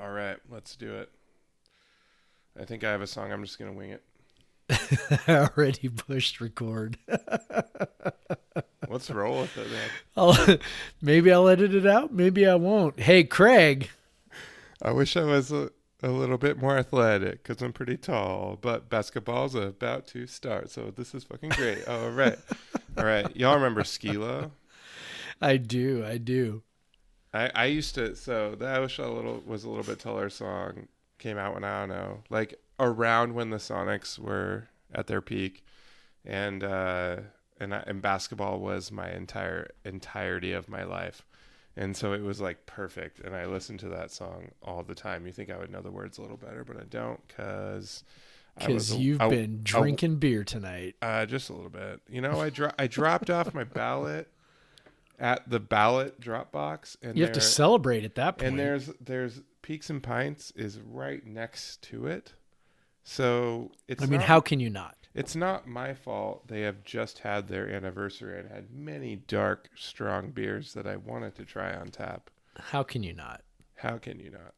All 0.00 0.10
right, 0.10 0.38
let's 0.48 0.76
do 0.76 0.94
it. 0.94 1.10
I 2.58 2.64
think 2.64 2.84
I 2.84 2.90
have 2.90 3.02
a 3.02 3.06
song. 3.06 3.32
I'm 3.32 3.44
just 3.44 3.58
gonna 3.58 3.72
wing 3.72 3.90
it. 3.90 4.02
I 5.26 5.48
already 5.56 5.88
pushed 5.88 6.40
record. 6.40 6.96
Let's 8.88 9.10
roll 9.10 9.42
with 9.42 9.56
it, 9.56 9.70
man. 9.70 9.88
I'll, 10.16 10.58
maybe 11.00 11.30
I'll 11.32 11.48
edit 11.48 11.74
it 11.74 11.86
out. 11.86 12.12
Maybe 12.12 12.46
I 12.46 12.56
won't. 12.56 12.98
Hey, 12.98 13.22
Craig. 13.22 13.88
I 14.82 14.90
wish 14.90 15.16
I 15.16 15.22
was 15.22 15.52
a, 15.52 15.70
a 16.02 16.08
little 16.08 16.38
bit 16.38 16.58
more 16.58 16.76
athletic 16.76 17.42
because 17.42 17.62
I'm 17.62 17.72
pretty 17.72 17.96
tall, 17.96 18.58
but 18.60 18.88
basketball's 18.88 19.54
about 19.54 20.06
to 20.08 20.26
start, 20.26 20.70
so 20.70 20.92
this 20.96 21.14
is 21.14 21.22
fucking 21.24 21.50
great. 21.50 21.86
All 21.86 22.10
right, 22.10 22.38
all 22.96 23.04
right. 23.04 23.34
Y'all 23.36 23.54
remember 23.54 23.84
Skee-Lo? 23.84 24.50
I 25.40 25.56
do. 25.56 26.04
I 26.04 26.18
do. 26.18 26.62
I, 27.32 27.50
I 27.54 27.64
used 27.66 27.94
to 27.94 28.16
so 28.16 28.54
that 28.56 28.78
was 28.78 28.98
a 28.98 29.06
little 29.08 29.42
was 29.46 29.64
a 29.64 29.68
little 29.68 29.84
bit 29.84 29.98
taller 30.00 30.30
song 30.30 30.88
came 31.18 31.38
out 31.38 31.54
when 31.54 31.64
I 31.64 31.80
don't 31.80 31.90
know 31.90 32.22
like 32.30 32.54
around 32.80 33.34
when 33.34 33.50
the 33.50 33.58
Sonics 33.58 34.18
were 34.18 34.68
at 34.92 35.06
their 35.06 35.20
peak, 35.20 35.64
and 36.24 36.64
uh, 36.64 37.16
and 37.60 37.74
I, 37.74 37.84
and 37.86 38.00
basketball 38.02 38.58
was 38.58 38.90
my 38.90 39.10
entire 39.12 39.70
entirety 39.84 40.52
of 40.52 40.68
my 40.68 40.82
life, 40.82 41.24
and 41.76 41.96
so 41.96 42.12
it 42.14 42.22
was 42.22 42.40
like 42.40 42.66
perfect. 42.66 43.20
And 43.20 43.36
I 43.36 43.44
listened 43.46 43.80
to 43.80 43.88
that 43.90 44.10
song 44.10 44.48
all 44.62 44.82
the 44.82 44.94
time. 44.94 45.26
You 45.26 45.32
think 45.32 45.50
I 45.50 45.58
would 45.58 45.70
know 45.70 45.82
the 45.82 45.90
words 45.92 46.18
a 46.18 46.22
little 46.22 46.36
better, 46.38 46.64
but 46.64 46.76
I 46.78 46.84
don't 46.90 47.20
because. 47.28 48.02
Because 48.58 48.94
you've 48.96 49.20
I- 49.20 49.28
been 49.28 49.60
I- 49.60 49.62
drinking 49.62 50.16
beer 50.16 50.42
tonight. 50.42 50.96
uh, 51.00 51.24
just 51.24 51.50
a 51.50 51.52
little 51.54 51.70
bit. 51.70 52.00
You 52.10 52.20
know, 52.20 52.40
I 52.40 52.50
dro- 52.50 52.72
I 52.78 52.88
dropped 52.88 53.30
off 53.30 53.54
my 53.54 53.64
ballot 53.64 54.28
at 55.20 55.48
the 55.48 55.60
ballot 55.60 56.18
drop 56.18 56.50
box, 56.50 56.96
and 57.02 57.16
You 57.16 57.24
have 57.24 57.32
to 57.34 57.40
celebrate 57.40 58.04
at 58.04 58.14
that 58.16 58.38
point. 58.38 58.50
and 58.50 58.58
there's 58.58 58.90
there's 59.00 59.42
Peaks 59.62 59.90
and 59.90 60.02
Pints 60.02 60.52
is 60.56 60.80
right 60.80 61.24
next 61.24 61.82
to 61.82 62.06
it, 62.06 62.32
so 63.04 63.70
it's. 63.86 64.02
I 64.02 64.06
mean, 64.06 64.20
not, 64.20 64.26
how 64.28 64.40
can 64.40 64.58
you 64.58 64.70
not? 64.70 64.96
It's 65.14 65.36
not 65.36 65.66
my 65.66 65.92
fault. 65.94 66.48
They 66.48 66.62
have 66.62 66.82
just 66.84 67.18
had 67.20 67.48
their 67.48 67.68
anniversary 67.68 68.38
and 68.40 68.48
had 68.48 68.72
many 68.72 69.16
dark, 69.16 69.68
strong 69.76 70.30
beers 70.30 70.72
that 70.74 70.86
I 70.86 70.96
wanted 70.96 71.34
to 71.36 71.44
try 71.44 71.74
on 71.74 71.88
tap. 71.88 72.30
How 72.58 72.82
can 72.82 73.02
you 73.02 73.12
not? 73.12 73.42
How 73.74 73.98
can 73.98 74.18
you 74.20 74.30
not? 74.30 74.54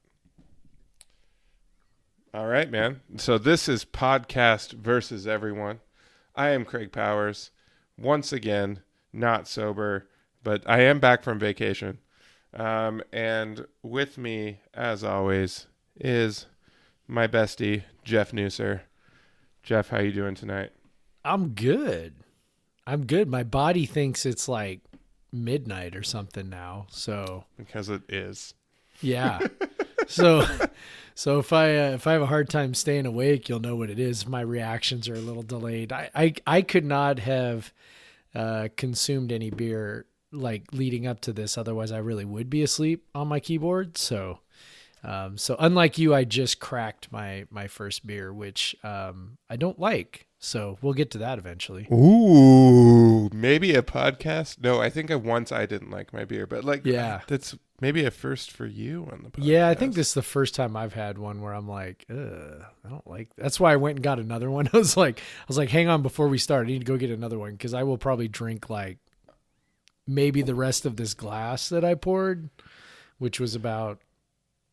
All 2.35 2.47
right, 2.47 2.71
man. 2.71 3.01
So 3.17 3.37
this 3.39 3.69
is 3.69 3.85
podcast 3.85 4.73
versus 4.73 5.27
everyone. 5.27 5.81
I 6.35 6.51
am 6.51 6.65
Craig 6.65 6.93
Powers. 6.93 7.51
Once 7.99 8.33
again, 8.33 8.81
not 9.13 9.47
sober, 9.47 10.09
but 10.43 10.63
I 10.67 10.81
am 10.83 10.99
back 11.01 11.23
from 11.23 11.39
vacation. 11.39 11.99
Um, 12.55 13.03
and 13.13 13.67
with 13.83 14.19
me, 14.19 14.61
as 14.75 15.03
always, 15.03 15.67
is 15.99 16.47
my 17.07 17.27
bestie 17.27 17.85
Jeff 18.05 18.33
Newser. 18.33 18.81
Jeff, 19.63 19.89
how 19.89 20.01
you 20.01 20.13
doing 20.13 20.35
tonight? 20.35 20.71
I'm 21.25 21.51
good. 21.51 22.15
I'm 22.87 23.07
good. 23.07 23.29
My 23.29 23.43
body 23.45 23.87
thinks 23.87 24.27
it's 24.27 24.49
like 24.49 24.81
midnight 25.33 25.95
or 25.97 26.03
something 26.03 26.51
now. 26.51 26.87
So 26.91 27.45
Because 27.57 27.89
it 27.89 28.03
is. 28.09 28.55
yeah. 29.01 29.39
so 30.09 30.45
so 31.15 31.39
if 31.39 31.53
I 31.53 31.77
uh, 31.77 31.91
if 31.93 32.07
I 32.07 32.13
have 32.13 32.23
a 32.23 32.27
hard 32.27 32.51
time 32.51 32.75
staying 32.75 33.07
awake, 33.07 33.49
you'll 33.49 33.61
know 33.61 33.77
what 33.77 33.89
it 33.89 34.01
is. 34.01 34.27
My 34.27 34.41
reactions 34.41 35.09
are 35.09 35.15
a 35.15 35.21
little 35.21 35.43
delayed. 35.45 35.93
I 35.93 36.11
I, 36.15 36.35
I 36.47 36.63
could 36.63 36.85
not 36.85 37.21
have 37.21 37.73
uh, 38.35 38.69
consumed 38.77 39.31
any 39.31 39.51
beer 39.51 40.07
like 40.33 40.65
leading 40.73 41.07
up 41.07 41.21
to 41.21 41.33
this. 41.33 41.57
Otherwise, 41.59 41.93
I 41.93 41.99
really 41.99 42.25
would 42.25 42.49
be 42.51 42.63
asleep 42.63 43.05
on 43.15 43.29
my 43.29 43.41
keyboard. 43.41 43.97
So. 43.99 44.39
Um, 45.05 45.37
so 45.37 45.57
unlike 45.59 45.99
you, 45.99 46.15
I 46.15 46.23
just 46.23 46.61
cracked 46.61 47.11
my 47.11 47.47
my 47.51 47.67
first 47.67 48.07
beer, 48.07 48.33
which 48.33 48.77
um, 48.85 49.37
I 49.51 49.57
don't 49.57 49.77
like. 49.81 50.29
So 50.39 50.79
we'll 50.81 50.93
get 50.95 51.11
to 51.13 51.19
that 51.19 51.39
eventually. 51.39 51.89
Ooh, 51.93 53.29
maybe 53.33 53.75
a 53.75 53.83
podcast. 53.83 54.61
No, 54.61 54.81
I 54.81 54.91
think 54.91 55.11
I 55.11 55.17
once 55.17 55.53
I 55.53 55.67
didn't 55.67 55.91
like 55.91 56.13
my 56.13 56.25
beer, 56.25 56.47
but 56.47 56.65
like, 56.65 56.85
Yeah. 56.85 57.21
that's 57.27 57.57
maybe 57.81 58.05
a 58.05 58.11
first 58.11 58.51
for 58.51 58.67
you 58.67 59.09
on 59.13 59.23
the 59.25 59.31
podcast. 59.31 59.45
Yeah, 59.45 59.69
I 59.69 59.75
think 59.75 59.95
this 59.95 60.09
is 60.09 60.15
the 60.15 60.23
first 60.23 60.55
time 60.55 60.77
I've 60.77 60.95
had 60.95 61.19
one 61.19 61.41
where 61.43 61.53
I'm 61.55 61.69
like, 61.69 62.05
Ugh, 62.11 62.63
I 62.85 62.89
don't 62.89 63.07
like. 63.07 63.29
That's 63.37 63.59
why 63.61 63.73
I 63.73 63.77
went 63.77 63.97
and 63.99 64.05
got 64.05 64.19
another 64.19 64.51
one. 64.51 64.69
I 64.73 64.77
was 64.77 64.97
like, 64.97 65.19
I 65.19 65.45
was 65.49 65.59
like, 65.59 65.69
hang 65.71 65.89
on, 65.89 66.03
before 66.03 66.29
we 66.29 66.39
start, 66.39 66.67
I 66.67 66.71
need 66.71 66.81
to 66.81 66.85
go 66.85 66.97
get 66.97 67.11
another 67.11 67.39
one 67.39 67.53
because 67.53 67.75
I 67.75 67.83
will 67.83 67.99
probably 67.99 68.29
drink 68.29 68.71
like 68.71 68.99
maybe 70.07 70.43
the 70.43 70.55
rest 70.55 70.85
of 70.87 70.97
this 70.97 71.15
glass 71.15 71.69
that 71.69 71.85
I 71.85 71.95
poured, 71.95 72.51
which 73.19 73.39
was 73.41 73.55
about 73.55 74.01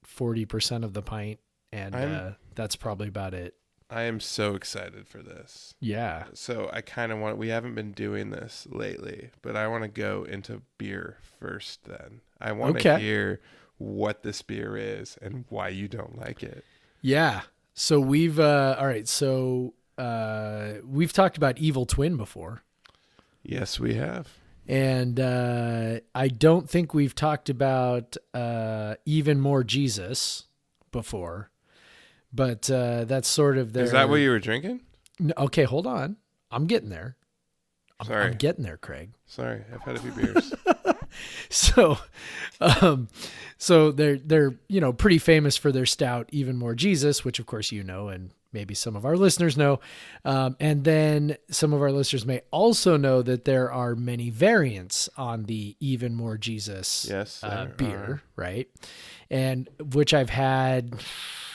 forty 0.04 0.46
percent 0.46 0.84
of 0.84 0.94
the 0.94 1.02
pint, 1.02 1.40
and 1.72 1.96
uh, 1.96 2.32
that's 2.56 2.76
probably 2.76 3.08
about 3.08 3.34
it. 3.34 3.56
I 3.92 4.04
am 4.04 4.20
so 4.20 4.54
excited 4.54 5.08
for 5.08 5.24
this. 5.24 5.74
Yeah, 5.80 6.26
So 6.34 6.70
I 6.72 6.82
kind 6.82 7.12
of 7.12 7.18
want. 7.18 7.38
We 7.40 7.48
haven't 7.48 7.74
been 7.74 7.92
doing 7.92 8.30
this 8.30 8.68
lately, 8.70 9.32
but 9.42 9.56
I 9.56 9.68
want 9.68 9.82
to 9.84 9.88
go 9.88 10.26
into 10.26 10.62
beer 10.78 11.18
first. 11.40 11.86
Then 11.86 12.22
I 12.40 12.52
want 12.52 12.78
to 12.80 12.92
Okay. 12.92 13.02
hear 13.02 13.42
what 13.80 14.22
this 14.22 14.44
beer 14.44 14.78
is 14.78 15.18
and 15.24 15.46
why 15.50 15.70
you 15.70 15.88
don't 15.88 16.20
like 16.20 16.44
it. 16.44 16.64
yeah. 17.02 17.42
So 17.74 18.00
we've 18.00 18.40
uh, 18.40 18.76
all 18.78 18.86
right. 18.86 19.08
So 19.08 19.74
uh, 19.98 20.74
we've 20.86 21.14
talked 21.14 21.38
about 21.38 21.58
Evil 21.58 21.86
Twin 21.88 22.16
before. 22.18 22.62
Yes, 23.42 23.80
we 23.80 23.96
have. 23.96 24.28
And 24.70 25.20
uh, 25.20 26.00
I 26.14 26.28
don't 26.28 26.70
think 26.70 26.94
we've 26.94 27.16
talked 27.16 27.50
about 27.50 28.16
uh, 28.34 28.96
even 29.06 29.40
more 29.40 29.64
Jesus 29.64 30.46
before, 30.92 31.50
but 32.32 32.70
uh, 32.70 33.06
that's 33.06 33.28
sort 33.28 33.58
of 33.58 33.74
their. 33.74 33.86
Is 33.86 33.92
that 33.92 34.10
what 34.10 34.18
you 34.18 34.30
were 34.30 34.40
drinking? 34.40 34.82
No, 35.20 35.34
okay, 35.38 35.64
hold 35.64 35.88
on. 35.88 36.18
I'm 36.52 36.68
getting 36.68 36.90
there. 36.90 37.18
I'm, 38.00 38.06
Sorry. 38.08 38.26
I'm 38.26 38.38
getting 38.38 38.64
there, 38.64 38.78
Craig. 38.78 39.12
Sorry, 39.26 39.64
I've 39.74 39.82
had 39.82 39.96
a 39.96 40.00
few 40.00 40.12
beers. 40.12 40.54
So, 41.50 41.98
um, 42.62 43.08
so 43.58 43.92
they're 43.92 44.18
they're 44.18 44.56
you 44.68 44.80
know 44.82 44.94
pretty 44.94 45.18
famous 45.18 45.58
for 45.58 45.72
their 45.72 45.86
stout, 45.86 46.30
even 46.32 46.58
more 46.58 46.76
Jesus, 46.76 47.26
which 47.26 47.40
of 47.40 47.46
course 47.46 47.72
you 47.72 47.84
know, 47.84 48.10
and 48.10 48.32
maybe 48.52 48.74
some 48.74 48.96
of 48.96 49.06
our 49.06 49.16
listeners 49.16 49.58
know, 49.58 49.80
um, 50.26 50.56
and 50.60 50.84
then 50.84 51.38
some 51.50 51.74
of 51.74 51.82
our 51.82 51.92
listeners 51.92 52.26
may 52.26 52.42
also 52.52 52.98
know 52.98 53.22
that 53.22 53.46
there 53.46 53.72
are 53.72 53.96
many 53.96 54.30
variants 54.30 55.10
on 55.18 55.44
the 55.44 55.76
even 55.80 56.16
more 56.16 56.38
Jesus 56.38 57.08
Yes, 57.10 57.44
uh, 57.44 57.68
beer, 57.78 57.98
are. 57.98 58.22
right? 58.36 58.68
And 59.30 59.70
which 59.94 60.14
I've 60.14 60.30
had, 60.32 60.94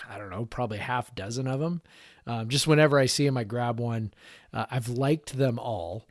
I 0.08 0.18
don't 0.18 0.30
know, 0.30 0.44
probably 0.44 0.78
half 0.78 1.14
dozen 1.14 1.46
of 1.46 1.60
them. 1.60 1.82
Um, 2.26 2.48
just 2.48 2.66
whenever 2.66 2.98
I 2.98 3.06
see 3.06 3.26
them, 3.26 3.36
I 3.36 3.44
grab 3.44 3.78
one. 3.80 4.12
Uh, 4.52 4.66
I've 4.70 4.88
liked 4.88 5.36
them 5.36 5.58
all. 5.58 6.04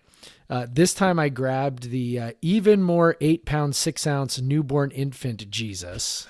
Uh, 0.49 0.67
this 0.71 0.93
time 0.93 1.17
I 1.17 1.29
grabbed 1.29 1.89
the 1.89 2.19
uh, 2.19 2.31
even 2.41 2.83
more 2.83 3.15
eight 3.19 3.45
pound, 3.45 3.75
six 3.75 4.05
ounce 4.05 4.39
newborn 4.39 4.91
infant 4.91 5.49
Jesus. 5.49 6.27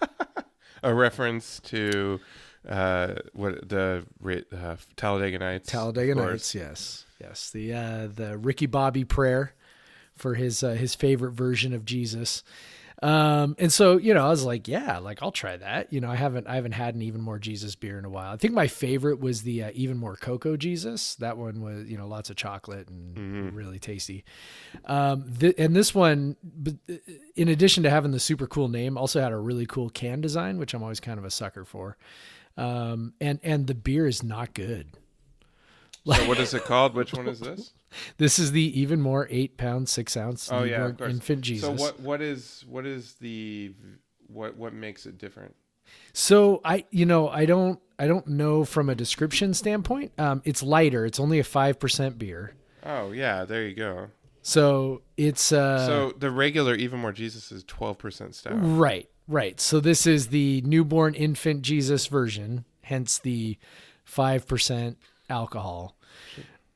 a 0.82 0.94
reference 0.94 1.60
to 1.60 2.18
uh, 2.68 3.14
what 3.32 3.68
the 3.68 4.04
uh, 4.52 4.76
Talladega 4.96 5.38
Nights. 5.38 5.70
Talladega. 5.70 6.14
Nights, 6.14 6.54
yes, 6.54 7.06
yes. 7.20 7.50
The 7.50 7.74
uh, 7.74 8.08
the 8.14 8.38
Ricky 8.38 8.66
Bobby 8.66 9.04
prayer 9.04 9.54
for 10.14 10.34
his 10.34 10.62
uh, 10.62 10.70
his 10.70 10.94
favorite 10.94 11.32
version 11.32 11.72
of 11.72 11.84
Jesus. 11.84 12.42
Um, 13.02 13.56
and 13.58 13.72
so 13.72 13.96
you 13.96 14.14
know, 14.14 14.24
I 14.24 14.28
was 14.28 14.44
like, 14.44 14.68
yeah, 14.68 14.98
like 14.98 15.24
I'll 15.24 15.32
try 15.32 15.56
that. 15.56 15.92
You 15.92 16.00
know, 16.00 16.08
I 16.08 16.14
haven't 16.14 16.46
I 16.46 16.54
haven't 16.54 16.72
had 16.72 16.94
an 16.94 17.02
even 17.02 17.20
more 17.20 17.40
Jesus 17.40 17.74
beer 17.74 17.98
in 17.98 18.04
a 18.04 18.08
while. 18.08 18.32
I 18.32 18.36
think 18.36 18.54
my 18.54 18.68
favorite 18.68 19.18
was 19.18 19.42
the 19.42 19.64
uh, 19.64 19.70
even 19.74 19.96
more 19.96 20.14
cocoa 20.14 20.56
Jesus. 20.56 21.16
That 21.16 21.36
one 21.36 21.60
was 21.60 21.88
you 21.90 21.98
know 21.98 22.06
lots 22.06 22.30
of 22.30 22.36
chocolate 22.36 22.88
and 22.88 23.52
really 23.56 23.80
tasty. 23.80 24.24
Um, 24.84 25.24
th- 25.40 25.56
and 25.58 25.74
this 25.74 25.92
one, 25.92 26.36
in 27.34 27.48
addition 27.48 27.82
to 27.82 27.90
having 27.90 28.12
the 28.12 28.20
super 28.20 28.46
cool 28.46 28.68
name, 28.68 28.96
also 28.96 29.20
had 29.20 29.32
a 29.32 29.36
really 29.36 29.66
cool 29.66 29.90
can 29.90 30.20
design, 30.20 30.58
which 30.58 30.72
I'm 30.72 30.84
always 30.84 31.00
kind 31.00 31.18
of 31.18 31.24
a 31.24 31.30
sucker 31.30 31.64
for. 31.64 31.96
Um, 32.56 33.14
and 33.20 33.40
and 33.42 33.66
the 33.66 33.74
beer 33.74 34.06
is 34.06 34.22
not 34.22 34.54
good. 34.54 34.88
So 36.04 36.26
what 36.28 36.38
is 36.38 36.52
it 36.52 36.64
called? 36.64 36.94
Which 36.94 37.12
one 37.12 37.28
is 37.28 37.40
this? 37.40 37.72
This 38.16 38.38
is 38.38 38.52
the 38.52 38.80
even 38.80 39.02
more 39.02 39.28
eight 39.30 39.58
pound 39.58 39.86
six 39.86 40.16
ounce 40.16 40.50
Oh 40.50 40.62
yeah, 40.62 40.92
infant 41.00 41.42
Jesus. 41.42 41.68
So 41.68 41.72
what 41.72 42.00
what 42.00 42.22
is 42.22 42.64
what 42.66 42.86
is 42.86 43.16
the 43.20 43.74
what 44.28 44.56
what 44.56 44.72
makes 44.72 45.04
it 45.04 45.18
different? 45.18 45.54
So 46.12 46.60
I, 46.64 46.84
you 46.90 47.06
know, 47.06 47.28
I 47.28 47.44
don't, 47.44 47.78
I 47.98 48.06
don't 48.06 48.26
know 48.26 48.64
from 48.64 48.88
a 48.88 48.94
description 48.94 49.54
standpoint. 49.54 50.12
Um, 50.18 50.42
it's 50.44 50.62
lighter. 50.62 51.04
It's 51.04 51.20
only 51.20 51.38
a 51.38 51.44
five 51.44 51.78
percent 51.78 52.18
beer. 52.18 52.54
Oh 52.84 53.12
yeah, 53.12 53.44
there 53.44 53.66
you 53.66 53.74
go. 53.74 54.08
So 54.42 55.02
it's 55.16 55.52
uh, 55.52 55.86
so 55.86 56.12
the 56.18 56.30
regular 56.30 56.74
even 56.74 56.98
more 57.00 57.12
Jesus 57.12 57.52
is 57.52 57.62
twelve 57.64 57.98
percent 57.98 58.34
stout. 58.34 58.54
right, 58.56 59.08
right. 59.28 59.60
So 59.60 59.80
this 59.80 60.06
is 60.06 60.28
the 60.28 60.62
newborn 60.64 61.14
infant 61.14 61.62
Jesus 61.62 62.06
version, 62.06 62.64
hence 62.82 63.18
the 63.18 63.58
five 64.04 64.46
percent 64.46 64.98
alcohol. 65.28 65.96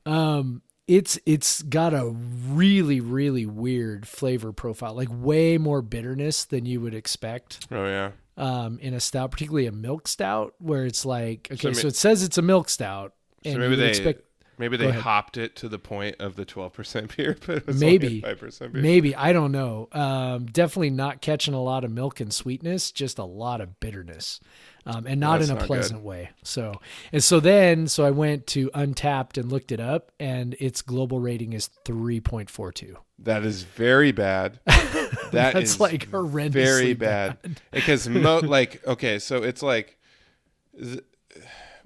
Um, 0.05 0.61
it's 0.87 1.19
it's 1.25 1.61
got 1.63 1.93
a 1.93 2.07
really 2.07 3.01
really 3.01 3.45
weird 3.45 4.07
flavor 4.07 4.53
profile, 4.53 4.93
like 4.93 5.09
way 5.11 5.57
more 5.57 5.81
bitterness 5.81 6.45
than 6.45 6.65
you 6.65 6.79
would 6.81 6.93
expect. 6.93 7.67
Oh 7.71 7.85
yeah. 7.85 8.11
um, 8.37 8.79
in 8.79 8.93
a 8.93 8.99
stout, 8.99 9.31
particularly 9.31 9.67
a 9.67 9.71
milk 9.71 10.07
stout, 10.07 10.53
where 10.59 10.85
it's 10.85 11.05
like 11.05 11.49
okay, 11.51 11.73
so, 11.73 11.83
ma- 11.83 11.87
it 11.89 11.95
says 11.95 12.23
it's 12.23 12.37
a 12.37 12.41
milk 12.41 12.69
stout, 12.69 13.13
and 13.43 13.55
So 13.55 13.57
you 13.57 13.59
maybe 13.59 13.69
would 13.71 13.79
they 13.79 13.89
expect 13.89 14.23
maybe 14.57 14.77
they 14.77 14.91
hopped 14.91 15.37
it 15.37 15.55
to 15.57 15.69
the 15.69 15.79
point 15.79 16.15
of 16.19 16.35
the 16.35 16.45
twelve 16.45 16.73
percent 16.73 17.15
beer, 17.17 17.35
but 17.45 17.57
it 17.57 17.67
was 17.67 17.79
Maybe. 17.79 18.21
five 18.21 18.39
percent 18.39 18.73
beer. 18.73 18.81
maybe 18.81 19.15
I 19.15 19.33
don't 19.33 19.51
know. 19.51 19.87
Um, 19.91 20.45
definitely 20.45 20.91
not 20.91 21.21
catching 21.21 21.53
a 21.53 21.61
lot 21.61 21.83
of 21.83 21.91
milk 21.91 22.19
and 22.19 22.33
sweetness, 22.33 22.91
just 22.91 23.17
a 23.19 23.23
lot 23.23 23.61
of 23.61 23.79
bitterness, 23.79 24.39
um, 24.85 25.05
and 25.07 25.19
not 25.19 25.39
That's 25.39 25.49
in 25.49 25.57
a 25.57 25.59
not 25.59 25.67
pleasant 25.67 26.01
way. 26.01 26.29
So 26.43 26.79
and 27.11 27.23
so 27.23 27.39
then 27.39 27.87
so 27.87 28.05
I 28.05 28.11
went 28.11 28.47
to 28.47 28.69
Untappd 28.71 29.37
and 29.37 29.51
looked 29.51 29.71
it 29.71 29.79
up, 29.79 30.11
and 30.19 30.55
its 30.59 30.81
global 30.81 31.19
rating 31.19 31.53
is 31.53 31.67
three 31.85 32.19
point 32.19 32.49
four 32.49 32.71
two. 32.71 32.97
That 33.19 33.43
is 33.43 33.63
very 33.63 34.11
bad. 34.11 34.59
That 35.31 35.53
That's 35.55 35.71
is 35.71 35.79
like 35.79 36.09
horrendously 36.09 36.51
very 36.53 36.93
bad. 36.93 37.37
Because 37.71 38.07
mo- 38.07 38.39
like 38.43 38.85
okay, 38.87 39.19
so 39.19 39.43
it's 39.43 39.61
like 39.61 39.97
th- 40.79 41.03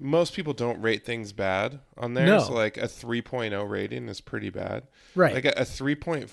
most 0.02 0.34
people 0.34 0.52
don't 0.52 0.82
rate 0.82 1.04
things 1.04 1.32
bad 1.32 1.78
on 1.96 2.14
there. 2.14 2.26
No. 2.26 2.40
So 2.40 2.52
like 2.52 2.76
a 2.76 2.82
3.0 2.88 3.68
rating 3.70 4.08
is 4.08 4.20
pretty 4.20 4.50
bad. 4.50 4.88
Right. 5.14 5.32
Like 5.34 5.44
a, 5.44 5.50
a 5.50 5.62
3.4 5.62 6.28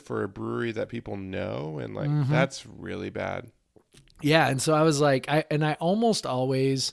for 0.00 0.22
a 0.22 0.28
brewery 0.28 0.72
that 0.72 0.88
people 0.88 1.16
know 1.16 1.78
and 1.78 1.94
like 1.94 2.10
Mm-hmm. 2.10 2.32
that's 2.32 2.66
really 2.66 3.10
bad. 3.10 3.50
Yeah, 4.20 4.48
and 4.48 4.60
so 4.62 4.72
I 4.74 4.82
was 4.82 5.00
like, 5.00 5.28
I 5.28 5.44
and 5.50 5.64
I 5.64 5.74
almost 5.74 6.26
always 6.26 6.92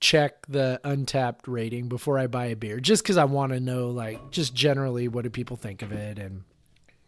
check 0.00 0.44
the 0.48 0.80
Untappd 0.84 1.40
rating 1.46 1.88
before 1.88 2.18
I 2.18 2.26
buy 2.26 2.46
a 2.46 2.56
beer, 2.56 2.80
just 2.80 3.04
because 3.04 3.16
I 3.16 3.24
want 3.24 3.52
to 3.52 3.60
know, 3.60 3.90
like, 3.90 4.32
just 4.32 4.52
generally 4.52 5.06
what 5.06 5.22
do 5.22 5.30
people 5.30 5.56
think 5.56 5.82
of 5.82 5.92
it, 5.92 6.18
and 6.18 6.42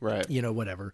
Right. 0.05 0.29
you 0.29 0.43
know, 0.43 0.53
whatever. 0.53 0.93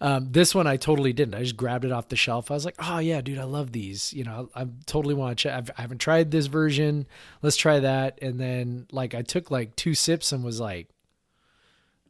Um, 0.00 0.32
this 0.32 0.54
one 0.54 0.66
I 0.66 0.78
totally 0.78 1.12
didn't. 1.12 1.34
I 1.34 1.42
just 1.42 1.58
grabbed 1.58 1.84
it 1.84 1.92
off 1.92 2.08
the 2.08 2.16
shelf. 2.16 2.50
I 2.50 2.54
was 2.54 2.64
like, 2.64 2.76
oh 2.78 2.98
yeah, 2.98 3.20
dude, 3.20 3.38
I 3.38 3.44
love 3.44 3.72
these. 3.72 4.14
You 4.14 4.24
know, 4.24 4.48
I, 4.54 4.62
I 4.62 4.66
totally 4.86 5.14
want 5.14 5.36
to 5.36 5.42
check. 5.42 5.54
I've, 5.54 5.70
I 5.76 5.82
haven't 5.82 5.98
tried 5.98 6.30
this 6.30 6.46
version. 6.46 7.06
Let's 7.42 7.56
try 7.56 7.80
that. 7.80 8.18
And 8.22 8.40
then 8.40 8.86
like 8.90 9.14
I 9.14 9.20
took 9.20 9.50
like 9.50 9.76
two 9.76 9.94
sips 9.94 10.32
and 10.32 10.42
was 10.42 10.58
like. 10.58 10.88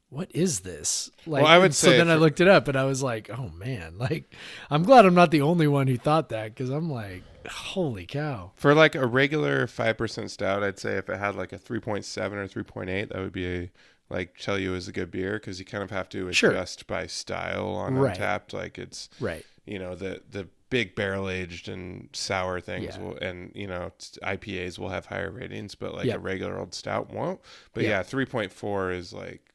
What 0.09 0.31
is 0.33 0.61
this? 0.61 1.11
Like, 1.27 1.45
I 1.45 1.59
would 1.59 1.65
and 1.65 1.75
so 1.75 1.89
say 1.89 1.97
then 1.97 2.09
I 2.09 2.15
looked 2.15 2.41
it 2.41 2.47
up 2.47 2.69
and 2.69 2.79
I 2.79 2.85
was 2.85 3.03
like, 3.03 3.29
"Oh 3.29 3.51
man!" 3.51 3.95
Like, 3.99 4.33
I'm 4.71 4.85
glad 4.85 5.05
I'm 5.05 5.17
not 5.17 5.33
the 5.33 5.43
only 5.43 5.67
one 5.67 5.89
who 5.89 5.97
thought 5.97 6.29
that 6.29 6.55
because 6.55 6.71
I'm 6.71 6.89
like, 6.89 7.25
"Holy 7.51 8.07
cow!" 8.07 8.53
For 8.55 8.73
like 8.73 8.95
a 8.95 9.05
regular 9.05 9.67
5% 9.67 10.31
stout, 10.31 10.63
I'd 10.63 10.79
say 10.79 10.97
if 10.97 11.11
it 11.11 11.19
had 11.19 11.35
like 11.35 11.53
a 11.53 11.59
3.7 11.59 12.33
or 12.33 12.47
3.8, 12.47 13.09
that 13.09 13.19
would 13.19 13.33
be 13.33 13.47
a 13.47 13.71
like 14.09 14.39
tell 14.39 14.59
you 14.59 14.75
is 14.75 14.87
a 14.89 14.93
good 14.93 15.11
beer 15.11 15.35
because 15.35 15.59
you 15.59 15.65
kind 15.65 15.83
of 15.85 15.91
have 15.91 16.09
to 16.11 16.33
Sure. 16.33 16.51
adjust 16.51 16.87
by 16.87 17.07
style 17.07 17.69
on 17.71 17.95
Right. 17.95 18.17
Untappd. 18.17 18.53
Like 18.53 18.79
it's 18.79 19.09
Right? 19.21 19.45
you 19.65 19.79
know 19.79 19.95
the 19.95 20.23
the 20.31 20.49
big 20.69 20.95
barrel 20.97 21.29
aged 21.31 21.69
and 21.69 22.09
sour 22.13 22.61
things 22.61 22.97
Yeah. 22.97 23.01
will 23.01 23.17
and 23.19 23.53
you 23.55 23.67
know 23.69 23.93
IPAs 24.23 24.79
will 24.79 24.89
have 24.89 25.07
higher 25.07 25.31
ratings, 25.31 25.75
but 25.75 25.95
like 25.95 26.07
Yep. 26.07 26.17
a 26.17 26.19
regular 26.21 26.59
old 26.59 26.75
stout 26.75 27.11
won't. 27.13 27.41
But 27.73 27.85
Yeah. 27.85 27.91
yeah, 27.91 28.03
three 28.03 28.27
point 28.27 28.53
four 28.53 28.91
is 28.91 29.13
like 29.13 29.53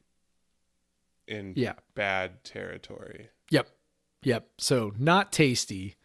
in 1.28 1.54
Yeah. 1.56 1.74
bad 1.94 2.44
territory. 2.44 3.28
Yep. 3.50 3.68
Yep. 4.22 4.48
So 4.58 4.92
not 4.98 5.32
tasty. 5.32 5.96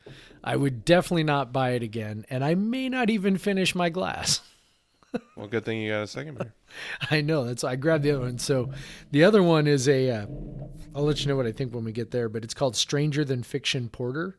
I 0.44 0.56
would 0.56 0.86
definitely 0.86 1.24
not 1.24 1.52
buy 1.52 1.72
it 1.72 1.84
again, 1.84 2.26
and 2.30 2.44
I 2.44 2.56
may 2.56 2.88
not 2.90 3.10
even 3.10 3.38
finish 3.38 3.76
my 3.76 3.90
glass. 3.90 4.42
Well, 5.36 5.48
good 5.48 5.66
thing 5.66 5.82
you 5.82 5.92
got 5.92 6.04
a 6.04 6.08
second 6.08 6.38
beer. 6.38 6.54
I 7.12 7.22
know 7.22 7.46
that's 7.46 7.64
I 7.64 7.76
grabbed 7.76 8.04
the 8.04 8.12
other 8.12 8.22
one. 8.22 8.40
So 8.40 8.72
the 9.12 9.24
other 9.24 9.44
one 9.44 9.68
is 9.68 9.88
a. 9.88 10.10
Uh, 10.10 10.26
I'll 10.96 11.04
let 11.04 11.22
you 11.22 11.28
know 11.28 11.36
what 11.36 11.46
I 11.46 11.52
think 11.52 11.74
when 11.74 11.84
we 11.84 11.92
get 11.92 12.12
there, 12.12 12.28
but 12.30 12.44
it's 12.44 12.54
called 12.54 12.76
Stranger 12.76 13.24
Than 13.24 13.44
Fiction 13.44 13.90
Porter, 13.90 14.38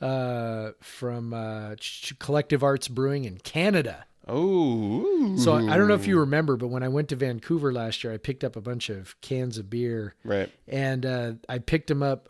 uh, 0.00 0.70
from 0.80 1.34
uh, 1.34 1.74
Collective 2.18 2.62
Arts 2.62 2.88
Brewing 2.88 3.24
in 3.24 3.38
Canada. 3.38 4.06
Oh, 4.28 5.36
So 5.36 5.54
I 5.54 5.74
I 5.74 5.76
don't 5.76 5.88
know 5.88 5.94
if 5.94 6.06
you 6.06 6.20
remember, 6.20 6.56
but 6.56 6.68
when 6.68 6.82
I 6.82 6.88
went 6.88 7.08
to 7.08 7.16
Vancouver 7.16 7.72
last 7.72 8.04
year, 8.04 8.12
I 8.12 8.16
picked 8.16 8.44
up 8.44 8.54
a 8.54 8.60
bunch 8.60 8.88
of 8.88 9.20
cans 9.20 9.58
of 9.58 9.68
beer, 9.68 10.14
right. 10.24 10.48
and 10.68 11.04
uh, 11.04 11.32
I 11.48 11.58
picked 11.58 11.88
them 11.88 12.02
up 12.02 12.28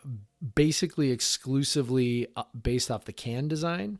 basically 0.55 1.11
exclusively 1.11 2.27
uh, 2.35 2.43
based 2.59 2.89
off 2.89 3.05
the 3.05 3.13
can 3.13 3.47
design. 3.47 3.99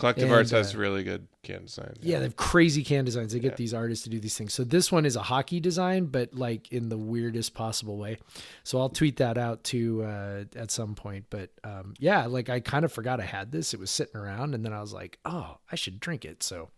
Collective 0.00 0.24
And, 0.24 0.32
Arts 0.32 0.50
has 0.50 0.74
uh, 0.74 0.78
really 0.78 1.04
good 1.04 1.28
can 1.42 1.64
design. 1.66 1.94
Yeah, 2.02 2.18
they 2.18 2.24
have 2.24 2.36
crazy 2.36 2.82
can 2.84 3.04
designs. 3.04 3.32
They 3.32 3.38
get 3.38 3.52
Yeah. 3.52 3.56
these 3.56 3.72
artists 3.74 4.04
to 4.04 4.10
do 4.10 4.18
these 4.20 4.36
things. 4.36 4.52
So 4.52 4.64
this 4.64 4.90
one 4.92 5.06
is 5.06 5.16
a 5.16 5.22
hockey 5.22 5.60
design, 5.60 6.06
but 6.06 6.34
like 6.34 6.70
in 6.72 6.88
the 6.88 6.98
weirdest 6.98 7.54
possible 7.54 7.96
way. 7.96 8.18
So 8.64 8.78
I'll 8.80 8.88
tweet 8.90 9.16
that 9.18 9.38
out 9.38 9.62
too 9.64 10.02
uh, 10.02 10.44
at 10.56 10.70
some 10.70 10.94
point. 10.94 11.26
But 11.30 11.50
um, 11.64 11.94
yeah, 11.98 12.26
like 12.26 12.48
I 12.48 12.60
kind 12.60 12.84
of 12.84 12.92
forgot 12.92 13.20
I 13.20 13.24
had 13.24 13.52
this. 13.52 13.72
It 13.74 13.80
was 13.80 13.90
sitting 13.90 14.16
around, 14.16 14.54
and 14.54 14.64
then 14.64 14.72
I 14.72 14.80
was 14.80 14.92
like, 14.92 15.18
oh, 15.24 15.58
I 15.70 15.76
should 15.76 16.00
drink 16.00 16.24
it. 16.24 16.42
So, 16.42 16.68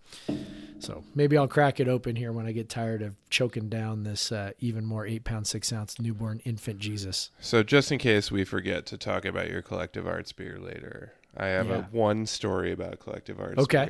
so 0.78 1.04
maybe 1.14 1.36
I'll 1.36 1.48
crack 1.48 1.80
it 1.80 1.88
open 1.88 2.16
here 2.16 2.32
when 2.32 2.46
I 2.46 2.52
get 2.52 2.68
tired 2.68 3.02
of 3.02 3.14
choking 3.30 3.68
down 3.68 4.02
this 4.04 4.30
uh, 4.32 4.52
even 4.58 4.84
more 4.84 5.06
eight 5.06 5.24
pound 5.24 5.46
six 5.46 5.72
ounce 5.72 5.98
newborn 6.00 6.40
infant 6.44 6.78
Jesus. 6.78 7.30
So 7.40 7.62
just 7.62 7.90
in 7.92 7.98
case 7.98 8.30
we 8.30 8.44
forget 8.44 8.86
to 8.86 8.98
talk 8.98 9.24
about 9.24 9.48
your 9.50 9.62
Collective 9.62 10.06
Arts 10.06 10.32
beer 10.32 10.58
later, 10.58 11.14
I 11.36 11.46
have 11.46 11.68
Yeah. 11.68 11.76
a 11.78 11.82
one 11.90 12.26
story 12.26 12.72
about 12.72 13.00
Collective 13.00 13.40
Arts 13.40 13.58
Okay. 13.58 13.88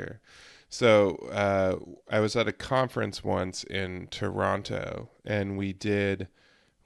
So 0.69 1.17
uh, 1.31 1.77
I 2.11 2.21
was 2.21 2.35
at 2.35 2.49
a 2.49 2.53
conference 2.53 3.23
once 3.23 3.63
in 3.65 4.09
Toronto, 4.11 5.11
and 5.25 5.59
we 5.59 5.73
did 5.75 6.29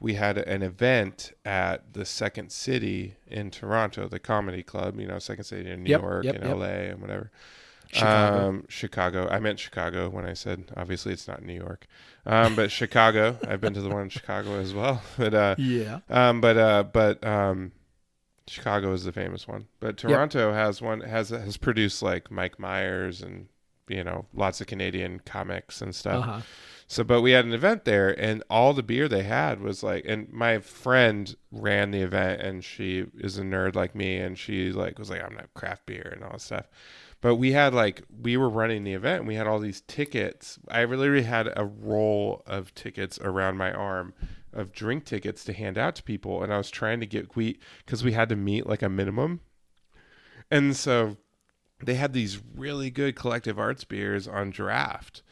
we 0.01 0.15
had 0.15 0.37
an 0.39 0.63
event 0.63 1.33
at 1.45 1.95
the 1.95 2.05
Second 2.05 2.51
City 2.53 3.17
in 3.27 3.51
Toronto, 3.51 4.09
the 4.09 4.19
comedy 4.19 4.63
club. 4.63 4.99
You 4.99 5.07
know, 5.07 5.19
Second 5.19 5.45
City 5.45 5.71
in 5.71 5.85
New 5.85 5.91
Yep, 5.91 6.01
York 6.01 6.25
yep, 6.25 6.35
and 6.35 6.45
yep. 6.45 6.53
L.A. 6.53 6.89
and 6.91 7.01
whatever. 7.01 7.31
Chicago. 7.89 8.49
Um, 8.49 8.65
Chicago. 8.69 9.29
I 9.29 9.39
meant 9.39 9.61
Chicago 9.61 10.09
when 10.11 10.27
I 10.27 10.33
said 10.35 10.73
obviously 10.77 11.13
it's 11.13 11.29
not 11.29 11.45
New 11.45 11.55
York, 11.55 11.87
um, 12.27 12.57
but 12.57 12.73
Chicago. 12.73 13.39
I've 13.47 13.61
been 13.61 13.75
to 13.75 13.81
the 13.81 13.89
one 13.89 14.03
in 14.03 14.09
Chicago 14.09 14.59
as 14.59 14.75
well. 14.75 15.01
But 15.17 15.33
uh, 15.35 15.55
yeah. 15.59 16.01
um, 16.11 16.41
but 16.41 16.57
uh, 16.59 16.83
but 16.83 17.25
um, 17.25 17.71
Chicago 18.49 18.93
is 18.93 19.05
the 19.05 19.13
famous 19.13 19.49
one. 19.49 19.67
But 19.81 19.97
Toronto 19.97 20.53
has 20.53 20.81
one 20.81 21.01
has 21.01 21.31
has 21.31 21.57
produced 21.57 22.03
like 22.03 22.31
Mike 22.31 22.59
Myers 22.59 23.23
and 23.23 23.49
you 23.89 24.05
know 24.05 24.27
lots 24.35 24.61
of 24.61 24.67
Canadian 24.67 25.21
comics 25.21 25.81
and 25.81 25.95
stuff. 25.95 26.25
huh. 26.25 26.41
So, 26.89 27.03
but 27.03 27.21
we 27.21 27.33
had 27.33 27.45
an 27.45 27.53
event 27.53 27.85
there, 27.85 28.11
and 28.21 28.45
all 28.49 28.73
the 28.73 28.83
beer 28.83 29.09
they 29.09 29.25
had 29.25 29.61
was 29.61 29.83
like, 29.83 30.05
and 30.07 30.33
my 30.33 30.61
friend 30.61 31.35
ran 31.51 31.91
the 31.91 32.03
event, 32.03 32.41
and 32.41 32.63
she 32.63 33.07
is 33.19 33.39
a 33.39 33.43
nerd 33.43 33.75
like 33.75 33.97
me, 33.97 34.19
and 34.19 34.39
she 34.39 34.71
like 34.71 34.97
was 34.97 35.11
like, 35.11 35.21
I'm 35.21 35.35
not 35.35 35.53
craft 35.55 35.87
beer 35.87 36.13
and 36.15 36.23
all 36.23 36.33
that 36.33 36.41
stuff. 36.41 36.69
But 37.21 37.37
we 37.37 37.53
had 37.53 37.75
like 37.75 38.03
we 38.23 38.37
were 38.37 38.49
running 38.49 38.85
the 38.85 38.93
event, 38.93 39.21
and 39.21 39.29
we 39.29 39.35
had 39.35 39.49
all 39.49 39.59
these 39.59 39.81
tickets. 39.81 40.61
I 40.69 40.85
literally 40.85 41.25
had 41.25 41.53
a 41.57 41.65
roll 41.65 42.45
of 42.47 42.73
tickets 42.75 43.19
around 43.19 43.57
my 43.57 43.73
arm 43.73 44.15
of 44.57 44.73
drink 44.73 45.05
tickets 45.05 45.45
to 45.45 45.53
hand 45.53 45.79
out 45.79 45.95
to 45.97 46.03
people, 46.03 46.43
and 46.43 46.53
I 46.53 46.59
was 46.59 46.71
trying 46.71 47.01
to 47.01 47.07
get 47.07 47.37
we 47.37 47.59
because 47.85 48.03
we 48.03 48.13
had 48.13 48.29
to 48.31 48.37
meet 48.37 48.67
like 48.67 48.83
a 48.83 48.89
minimum, 48.89 49.41
and 50.51 50.77
so 50.77 51.17
they 51.83 51.95
had 51.95 52.13
these 52.13 52.41
really 52.55 52.91
good 52.91 53.17
collective 53.17 53.59
arts 53.59 53.85
beers 53.85 54.27
on 54.27 54.51
draft. 54.51 55.23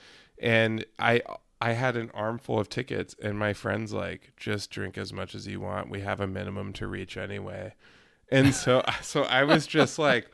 And 0.40 0.84
i 0.98 1.22
i 1.60 1.72
had 1.72 1.96
an 1.96 2.10
armful 2.12 2.58
of 2.58 2.68
tickets 2.68 3.14
and 3.22 3.38
my 3.38 3.52
friends 3.52 3.92
like 3.92 4.32
just 4.36 4.70
drink 4.70 4.98
as 4.98 5.12
much 5.12 5.34
as 5.34 5.46
you 5.46 5.60
want. 5.60 5.90
We 5.90 6.00
have 6.00 6.20
a 6.20 6.26
minimum 6.26 6.72
to 6.74 6.86
reach 6.86 7.16
anyway. 7.16 7.74
And 8.30 8.54
so 8.54 8.82
so 9.02 9.22
i 9.22 9.44
was 9.44 9.66
just 9.66 9.98
like 9.98 10.28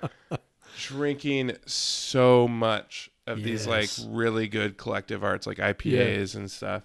drinking 0.78 1.56
so 1.66 2.48
much 2.48 3.10
of 3.26 3.42
these 3.42 3.66
like 3.66 3.90
really 4.08 4.48
good 4.48 4.76
collective 4.76 5.22
arts 5.22 5.46
like 5.46 5.58
ipas 5.58 6.34
and 6.34 6.50
stuff. 6.50 6.82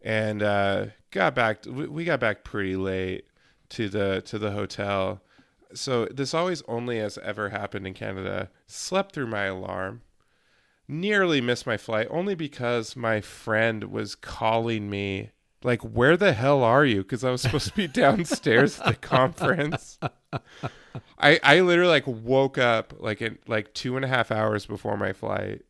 And 0.00 0.42
uh 0.42 0.86
got 1.10 1.34
back 1.34 1.64
we, 1.66 2.04
got 2.04 2.20
back 2.20 2.44
pretty 2.44 2.76
late 2.76 3.24
to 3.70 3.88
the 3.88 4.22
to 4.22 4.38
the 4.38 4.50
hotel 4.52 5.22
so 5.74 6.06
this 6.06 6.34
always 6.34 6.62
only 6.68 6.98
has 6.98 7.18
ever 7.18 7.50
happened 7.50 7.86
in 7.86 7.94
Canada. 7.94 8.50
Slept 8.66 9.12
through 9.12 9.26
my 9.26 9.44
alarm, 9.44 10.02
nearly 10.86 11.40
missed 11.40 11.66
my 11.66 11.76
flight 11.76 12.06
only 12.10 12.34
because 12.34 12.96
my 12.96 13.20
friend 13.20 13.84
was 13.84 14.14
calling 14.14 14.88
me 14.88 15.30
like, 15.62 15.82
"Where 15.82 16.16
the 16.16 16.32
hell 16.32 16.62
are 16.62 16.84
you?" 16.84 17.02
Because 17.02 17.24
I 17.24 17.30
was 17.30 17.42
supposed 17.42 17.68
to 17.68 17.74
be 17.74 17.88
downstairs 17.88 18.80
at 18.80 18.86
the 18.86 18.94
conference. 19.08 19.98
I 21.18 21.40
I 21.42 21.60
literally 21.60 21.90
like 21.90 22.06
woke 22.06 22.58
up 22.58 22.94
like 22.98 23.20
in 23.20 23.38
like 23.46 23.74
two 23.74 23.96
and 23.96 24.04
a 24.04 24.08
half 24.08 24.30
hours 24.30 24.66
before 24.66 24.96
my 24.96 25.12
flight. 25.12 25.62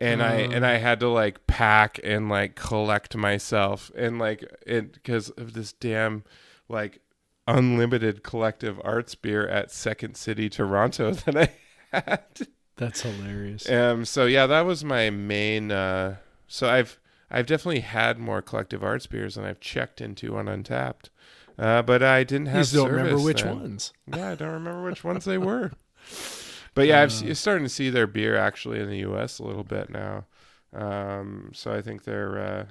And 0.00 0.22
I 0.22 0.36
and 0.36 0.64
I 0.64 0.78
had 0.78 1.00
to 1.00 1.08
like 1.08 1.46
pack 1.46 2.00
and 2.02 2.30
like 2.30 2.54
collect 2.54 3.14
myself 3.16 3.90
and 3.94 4.18
like 4.18 4.42
it 4.66 4.94
because 4.94 5.28
of 5.30 5.52
this 5.52 5.74
damn 5.74 6.24
like 6.68 7.00
unlimited 7.46 8.22
collective 8.22 8.80
arts 8.82 9.14
beer 9.14 9.46
at 9.46 9.70
Second 9.70 10.16
City 10.16 10.48
Toronto 10.48 11.12
that 11.26 11.36
I 11.36 11.52
had. 11.92 12.48
That's 12.76 13.02
hilarious. 13.02 13.68
Um 13.68 14.06
so 14.06 14.24
yeah, 14.24 14.46
that 14.46 14.62
was 14.62 14.82
my 14.84 15.10
main 15.10 15.70
uh 15.70 16.16
so 16.48 16.68
I've 16.68 16.98
I've 17.30 17.46
definitely 17.46 17.80
had 17.80 18.18
more 18.18 18.40
collective 18.40 18.82
arts 18.82 19.06
beers 19.06 19.34
than 19.34 19.44
I've 19.44 19.60
checked 19.60 20.00
into 20.00 20.34
on 20.38 20.46
Untappd. 20.46 21.10
Uh 21.58 21.82
but 21.82 22.02
I 22.02 22.24
didn't 22.24 22.46
have 22.46 22.62
just 22.62 22.72
don't 22.72 22.90
remember 22.90 23.20
which 23.20 23.42
then. 23.42 23.60
ones. 23.60 23.92
Yeah, 24.06 24.30
I 24.30 24.34
don't 24.34 24.52
remember 24.52 24.82
which 24.84 25.04
ones 25.04 25.26
they 25.26 25.36
were. 25.36 25.72
But 26.74 26.86
yeah, 26.86 27.02
I've 27.02 27.38
starting 27.38 27.64
to 27.64 27.70
see 27.70 27.90
their 27.90 28.06
beer 28.06 28.36
actually 28.36 28.80
in 28.80 28.88
the 28.88 28.98
U.S. 28.98 29.38
a 29.38 29.44
little 29.44 29.64
bit 29.64 29.90
now. 29.90 30.26
Um, 30.72 31.50
so 31.52 31.72
I 31.72 31.82
think 31.82 32.04
they're 32.04 32.38
uh, 32.38 32.66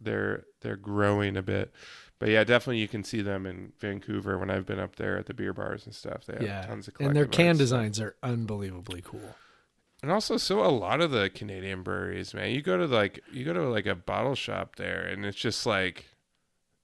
they're 0.00 0.44
they're 0.60 0.76
growing 0.76 1.36
a 1.36 1.42
bit. 1.42 1.72
But 2.18 2.28
yeah, 2.28 2.44
definitely 2.44 2.78
you 2.78 2.88
can 2.88 3.02
see 3.02 3.20
them 3.20 3.46
in 3.46 3.72
Vancouver 3.80 4.38
when 4.38 4.48
I've 4.48 4.64
been 4.64 4.78
up 4.78 4.94
there 4.94 5.18
at 5.18 5.26
the 5.26 5.34
beer 5.34 5.52
bars 5.52 5.86
and 5.86 5.94
stuff. 5.94 6.24
They 6.26 6.34
have 6.34 6.42
yeah, 6.42 6.62
tons 6.62 6.86
of 6.86 6.94
and 7.00 7.16
their 7.16 7.26
can 7.26 7.56
designs 7.56 8.00
are 8.00 8.14
unbelievably 8.22 9.02
cool. 9.02 9.34
And 10.02 10.10
also, 10.10 10.36
so 10.36 10.64
a 10.64 10.70
lot 10.70 11.00
of 11.00 11.10
the 11.10 11.30
Canadian 11.30 11.82
breweries, 11.82 12.32
man, 12.32 12.50
you 12.50 12.62
go 12.62 12.76
to 12.76 12.86
like 12.86 13.20
you 13.32 13.44
go 13.44 13.52
to 13.52 13.68
like 13.68 13.86
a 13.86 13.94
bottle 13.94 14.34
shop 14.34 14.76
there, 14.76 15.00
and 15.00 15.24
it's 15.24 15.36
just 15.36 15.66
like 15.66 16.06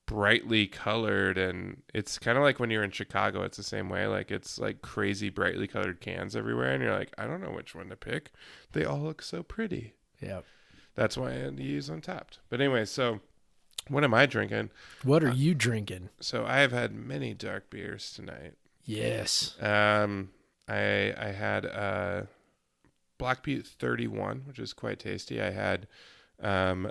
brightly 0.08 0.66
colored, 0.66 1.36
and 1.38 1.82
it's 1.94 2.18
kind 2.18 2.38
of 2.38 2.42
like 2.42 2.58
when 2.58 2.70
you're 2.70 2.82
in 2.82 2.90
Chicago, 2.90 3.42
it's 3.42 3.58
the 3.58 3.62
same 3.62 3.88
way. 3.90 4.06
Like 4.06 4.30
it's 4.30 4.58
like 4.58 4.80
crazy 4.82 5.28
brightly 5.28 5.68
colored 5.68 6.00
cans 6.00 6.34
everywhere, 6.34 6.72
and 6.72 6.82
you're 6.82 6.98
like, 6.98 7.12
I 7.18 7.26
don't 7.26 7.42
know 7.42 7.50
which 7.52 7.74
one 7.74 7.90
to 7.90 7.96
pick. 7.96 8.32
They 8.72 8.84
all 8.84 9.00
look 9.00 9.22
so 9.22 9.42
pretty. 9.42 9.92
Yeah. 10.20 10.40
That's 10.94 11.16
why 11.16 11.30
I 11.30 11.34
had 11.34 11.56
to 11.58 11.62
use 11.62 11.88
Untappd. 11.90 12.38
But 12.48 12.60
anyway, 12.60 12.86
so 12.86 13.20
what 13.88 14.02
am 14.02 14.14
I 14.14 14.26
drinking? 14.26 14.70
What 15.04 15.22
Uh, 15.22 15.26
are 15.28 15.32
you 15.32 15.54
drinking? 15.54 16.08
So 16.20 16.44
I 16.44 16.58
have 16.60 16.72
had 16.72 16.92
many 16.94 17.34
dark 17.34 17.70
beers 17.70 18.12
tonight. 18.12 18.54
Yes. 18.84 19.54
Um, 19.60 20.30
I 20.66 21.14
I 21.18 21.32
had 21.32 21.66
uh, 21.66 22.22
Black 23.18 23.42
Butte 23.42 23.66
31, 23.66 24.42
which 24.46 24.58
is 24.58 24.72
quite 24.72 24.98
tasty. 24.98 25.40
I 25.40 25.50
had 25.50 25.86
um, 26.40 26.90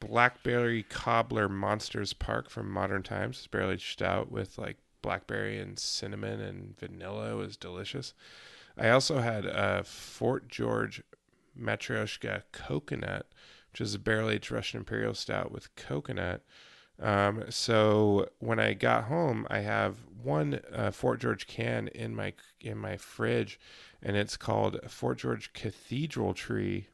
Blackberry 0.00 0.84
Cobbler 0.84 1.48
Monsters 1.48 2.12
Park 2.12 2.50
from 2.50 2.70
Modern 2.70 3.02
Times. 3.02 3.38
It's 3.38 3.46
barrel 3.46 3.72
aged 3.72 3.92
stout 3.92 4.30
with 4.30 4.58
like 4.58 4.76
blackberry 5.02 5.58
and 5.58 5.78
cinnamon 5.78 6.40
and 6.40 6.78
vanilla. 6.78 7.36
Was 7.36 7.56
delicious. 7.56 8.14
I 8.76 8.90
also 8.90 9.18
had 9.18 9.44
a 9.44 9.82
Fort 9.84 10.48
George 10.48 11.02
Matryoshka 11.58 12.42
Coconut, 12.52 13.26
which 13.72 13.80
is 13.80 13.94
a 13.94 13.98
barrel 13.98 14.30
aged 14.30 14.50
Russian 14.50 14.78
Imperial 14.78 15.14
Stout 15.14 15.50
with 15.50 15.74
coconut. 15.74 16.42
Um, 17.00 17.44
so 17.48 18.28
when 18.38 18.58
I 18.58 18.74
got 18.74 19.04
home, 19.04 19.46
I 19.50 19.60
have 19.60 19.96
one 20.22 20.60
uh, 20.72 20.90
Fort 20.90 21.20
George 21.20 21.46
can 21.46 21.88
in 21.88 22.14
my 22.14 22.32
in 22.60 22.78
my 22.78 22.96
fridge, 22.96 23.60
and 24.02 24.16
it's 24.16 24.36
called 24.36 24.80
Fort 24.88 25.18
George 25.18 25.52
Cathedral 25.52 26.34
Tree, 26.34 26.88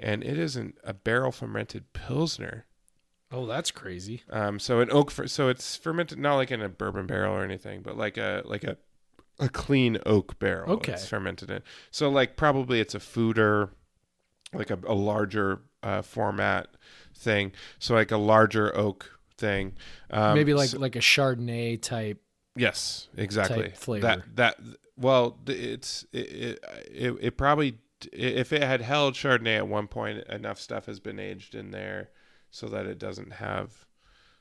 and 0.00 0.24
it 0.24 0.38
isn't 0.38 0.78
a 0.82 0.92
barrel 0.94 1.30
fermented 1.30 1.92
pilsner. 1.92 2.66
Oh, 3.32 3.46
that's 3.46 3.70
crazy. 3.70 4.22
Um, 4.30 4.58
so 4.58 4.80
an 4.80 4.90
oak, 4.90 5.10
fer- 5.12 5.28
so 5.28 5.48
it's 5.48 5.76
fermented 5.76 6.18
not 6.18 6.34
like 6.34 6.50
in 6.50 6.60
a 6.60 6.68
bourbon 6.68 7.06
barrel 7.06 7.34
or 7.34 7.44
anything, 7.44 7.82
but 7.82 7.96
like 7.96 8.16
a 8.16 8.42
like 8.44 8.64
a 8.64 8.76
a 9.38 9.48
clean 9.48 9.98
oak 10.04 10.38
barrel. 10.38 10.72
Okay. 10.74 10.92
it's 10.92 11.08
fermented 11.08 11.50
in. 11.50 11.62
So 11.92 12.08
like 12.10 12.36
probably 12.36 12.80
it's 12.80 12.94
a 12.94 12.98
foeder, 12.98 13.70
like 14.52 14.70
a, 14.70 14.78
a 14.84 14.94
larger 14.94 15.60
uh, 15.82 16.02
format 16.02 16.68
thing. 17.16 17.52
So 17.78 17.94
like 17.94 18.10
a 18.10 18.16
larger 18.16 18.76
oak 18.76 19.18
thing. 19.38 19.76
Um, 20.10 20.34
Maybe 20.34 20.52
like 20.54 20.70
so- 20.70 20.78
like 20.78 20.96
a 20.96 21.00
Chardonnay 21.00 21.80
type. 21.80 22.20
Yes, 22.56 23.08
exactly. 23.16 23.62
type 23.62 23.76
flavor. 23.76 24.06
That 24.06 24.36
that 24.36 24.60
well, 24.96 25.38
it's 25.46 26.04
it, 26.12 26.18
it 26.18 26.64
it 26.92 27.16
it 27.20 27.36
probably 27.36 27.78
if 28.12 28.52
it 28.52 28.62
had 28.62 28.80
held 28.80 29.14
Chardonnay 29.14 29.56
at 29.56 29.68
one 29.68 29.88
point, 29.88 30.26
enough 30.28 30.58
stuff 30.60 30.86
has 30.86 31.00
been 31.00 31.18
aged 31.18 31.54
in 31.54 31.70
there 31.70 32.10
so 32.50 32.66
that 32.68 32.86
it 32.86 32.98
doesn't 32.98 33.34
have 33.34 33.86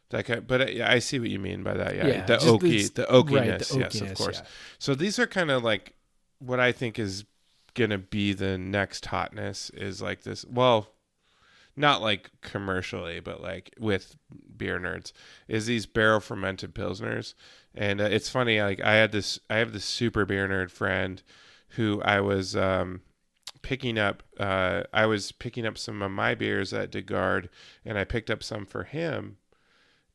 that 0.10 0.26
kind. 0.26 0.40
Of, 0.40 0.48
But 0.48 0.74
yeah, 0.74 0.92
I 0.92 1.00
see 1.00 1.20
what 1.20 1.30
you 1.30 1.40
mean 1.40 1.64
by 1.64 1.76
that. 1.76 1.96
Yeah, 1.96 2.08
Yeah, 2.08 2.26
the 2.26 2.38
oaky, 2.38 2.94
the 2.94 3.04
oakiness. 3.06 3.50
right, 3.50 3.60
the 3.60 3.80
yes, 3.80 4.02
of 4.02 4.14
course. 4.16 4.40
yeah. 4.40 4.48
So 4.80 4.96
these 4.96 5.20
are 5.20 5.28
kind 5.28 5.52
of 5.52 5.64
like 5.64 5.94
what 6.40 6.60
I 6.60 6.72
think 6.72 6.98
is 6.98 7.26
gonna 7.74 7.98
be 7.98 8.34
the 8.34 8.58
next 8.58 9.06
hotness 9.06 9.70
is 9.72 10.02
like 10.02 10.24
this. 10.24 10.46
Well, 10.46 10.90
not 11.76 12.02
like 12.02 12.30
commercially, 12.42 13.20
but 13.20 13.42
like 13.42 13.74
with 13.80 14.16
beer 14.58 14.80
nerds, 14.80 15.14
is 15.48 15.66
these 15.66 15.86
barrel 15.86 16.20
fermented 16.20 16.74
pilsners. 16.76 17.34
And 17.76 18.02
uh, 18.02 18.06
it's 18.06 18.30
funny, 18.30 18.62
like 18.62 18.82
I 18.82 18.96
had 18.96 19.12
this, 19.12 19.40
I 19.50 19.58
have 19.58 19.72
this 19.72 19.86
super 19.86 20.26
beer 20.26 20.48
nerd 20.48 20.72
friend 20.72 21.22
who 21.74 22.02
I 22.02 22.20
was 22.20 22.56
um, 22.56 23.02
picking 23.62 23.98
up. 23.98 24.24
Uh, 24.40 24.84
I 24.94 25.06
was 25.06 25.32
picking 25.32 25.66
up 25.66 25.78
some 25.78 26.02
of 26.02 26.12
my 26.12 26.36
beers 26.36 26.74
at 26.74 26.92
de 26.92 27.02
Garde, 27.02 27.50
and 27.86 27.98
I 27.98 28.04
picked 28.04 28.30
up 28.30 28.44
some 28.44 28.66
for 28.66 28.84
him, 28.84 29.38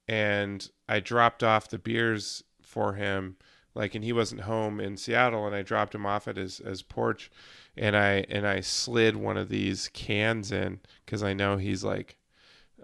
and 0.09 0.69
I 0.89 1.01
dropped 1.01 1.43
off 1.43 1.69
the 1.69 1.79
beers 1.79 2.45
for 2.63 2.95
him. 2.95 3.37
Like, 3.75 3.95
and 3.95 4.05
he 4.05 4.13
wasn't 4.13 4.43
home 4.43 4.81
in 4.81 4.97
Seattle, 4.97 5.47
and 5.47 5.55
I 5.55 5.63
dropped 5.63 5.95
him 5.95 6.07
off 6.07 6.29
at 6.29 6.37
his, 6.37 6.59
his 6.59 6.83
porch, 6.83 7.31
and 7.77 7.97
I 7.97 8.25
and 8.29 8.47
I 8.47 8.61
slid 8.61 9.17
one 9.17 9.37
of 9.37 9.49
these 9.49 9.89
cans 9.89 10.53
in 10.53 10.81
because 11.05 11.23
I 11.23 11.33
know 11.33 11.57
he's 11.57 11.83
like 11.83 12.17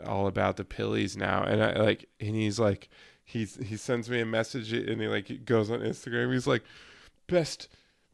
all 0.04 0.26
about 0.26 0.56
the 0.56 0.64
pillies 0.64 1.16
now, 1.16 1.44
and 1.44 1.62
I 1.62 1.74
like, 1.74 2.08
and 2.18 2.34
he's 2.34 2.58
like, 2.58 2.88
he's 3.24 3.56
he 3.56 3.76
sends 3.76 4.10
me 4.10 4.20
a 4.20 4.26
message, 4.26 4.72
and 4.72 5.00
he 5.00 5.06
like 5.06 5.44
goes 5.44 5.70
on 5.70 5.80
Instagram. 5.80 6.32
He's 6.32 6.48
like, 6.48 6.64
best, 7.28 7.68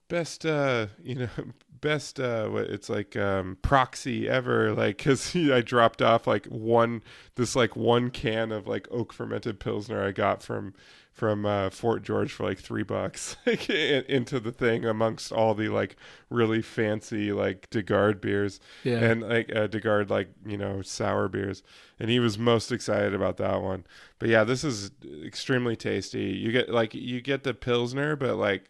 best, 0.08 0.44
uh, 0.46 0.86
you 1.02 1.14
know, 1.14 1.28
best, 1.80 2.18
uh, 2.18 2.48
what 2.48 2.64
it's 2.64 2.88
like, 2.88 3.16
um, 3.16 3.58
proxy 3.62 4.28
ever, 4.28 4.72
like, 4.72 4.98
cause 4.98 5.34
I 5.36 5.60
dropped 5.60 6.02
off 6.02 6.26
like 6.26 6.46
one, 6.46 7.02
this 7.36 7.54
like 7.56 7.76
one 7.76 8.10
can 8.10 8.50
of 8.52 8.66
like 8.66 8.88
oak 8.90 9.12
fermented 9.12 9.60
pilsner 9.60 10.02
I 10.04 10.12
got 10.12 10.42
from 10.42 10.74
from 11.12 11.46
uh, 11.46 11.70
Fort 11.70 12.02
George 12.02 12.30
for 12.30 12.44
like 12.44 12.58
three 12.58 12.82
bucks 12.82 13.38
like, 13.46 13.70
in- 13.70 14.04
into 14.04 14.38
the 14.38 14.52
thing 14.52 14.84
amongst 14.84 15.32
all 15.32 15.54
the 15.54 15.70
like 15.70 15.96
really 16.28 16.60
fancy 16.60 17.32
like 17.32 17.70
de 17.70 17.82
Garde 17.82 18.20
beers 18.20 18.60
Yeah. 18.84 18.98
and 18.98 19.22
like 19.22 19.50
uh, 19.56 19.66
de 19.66 19.80
Garde 19.80 20.10
like 20.10 20.28
you 20.44 20.58
know 20.58 20.82
sour 20.82 21.28
beers, 21.28 21.62
and 21.98 22.10
he 22.10 22.20
was 22.20 22.38
most 22.38 22.70
excited 22.70 23.14
about 23.14 23.38
that 23.38 23.62
one. 23.62 23.86
But 24.18 24.28
yeah, 24.28 24.44
this 24.44 24.62
is 24.62 24.90
extremely 25.24 25.74
tasty. 25.74 26.24
You 26.24 26.52
get 26.52 26.68
like 26.68 26.94
you 26.94 27.22
get 27.22 27.44
the 27.44 27.54
pilsner, 27.54 28.14
but 28.16 28.36
like 28.36 28.66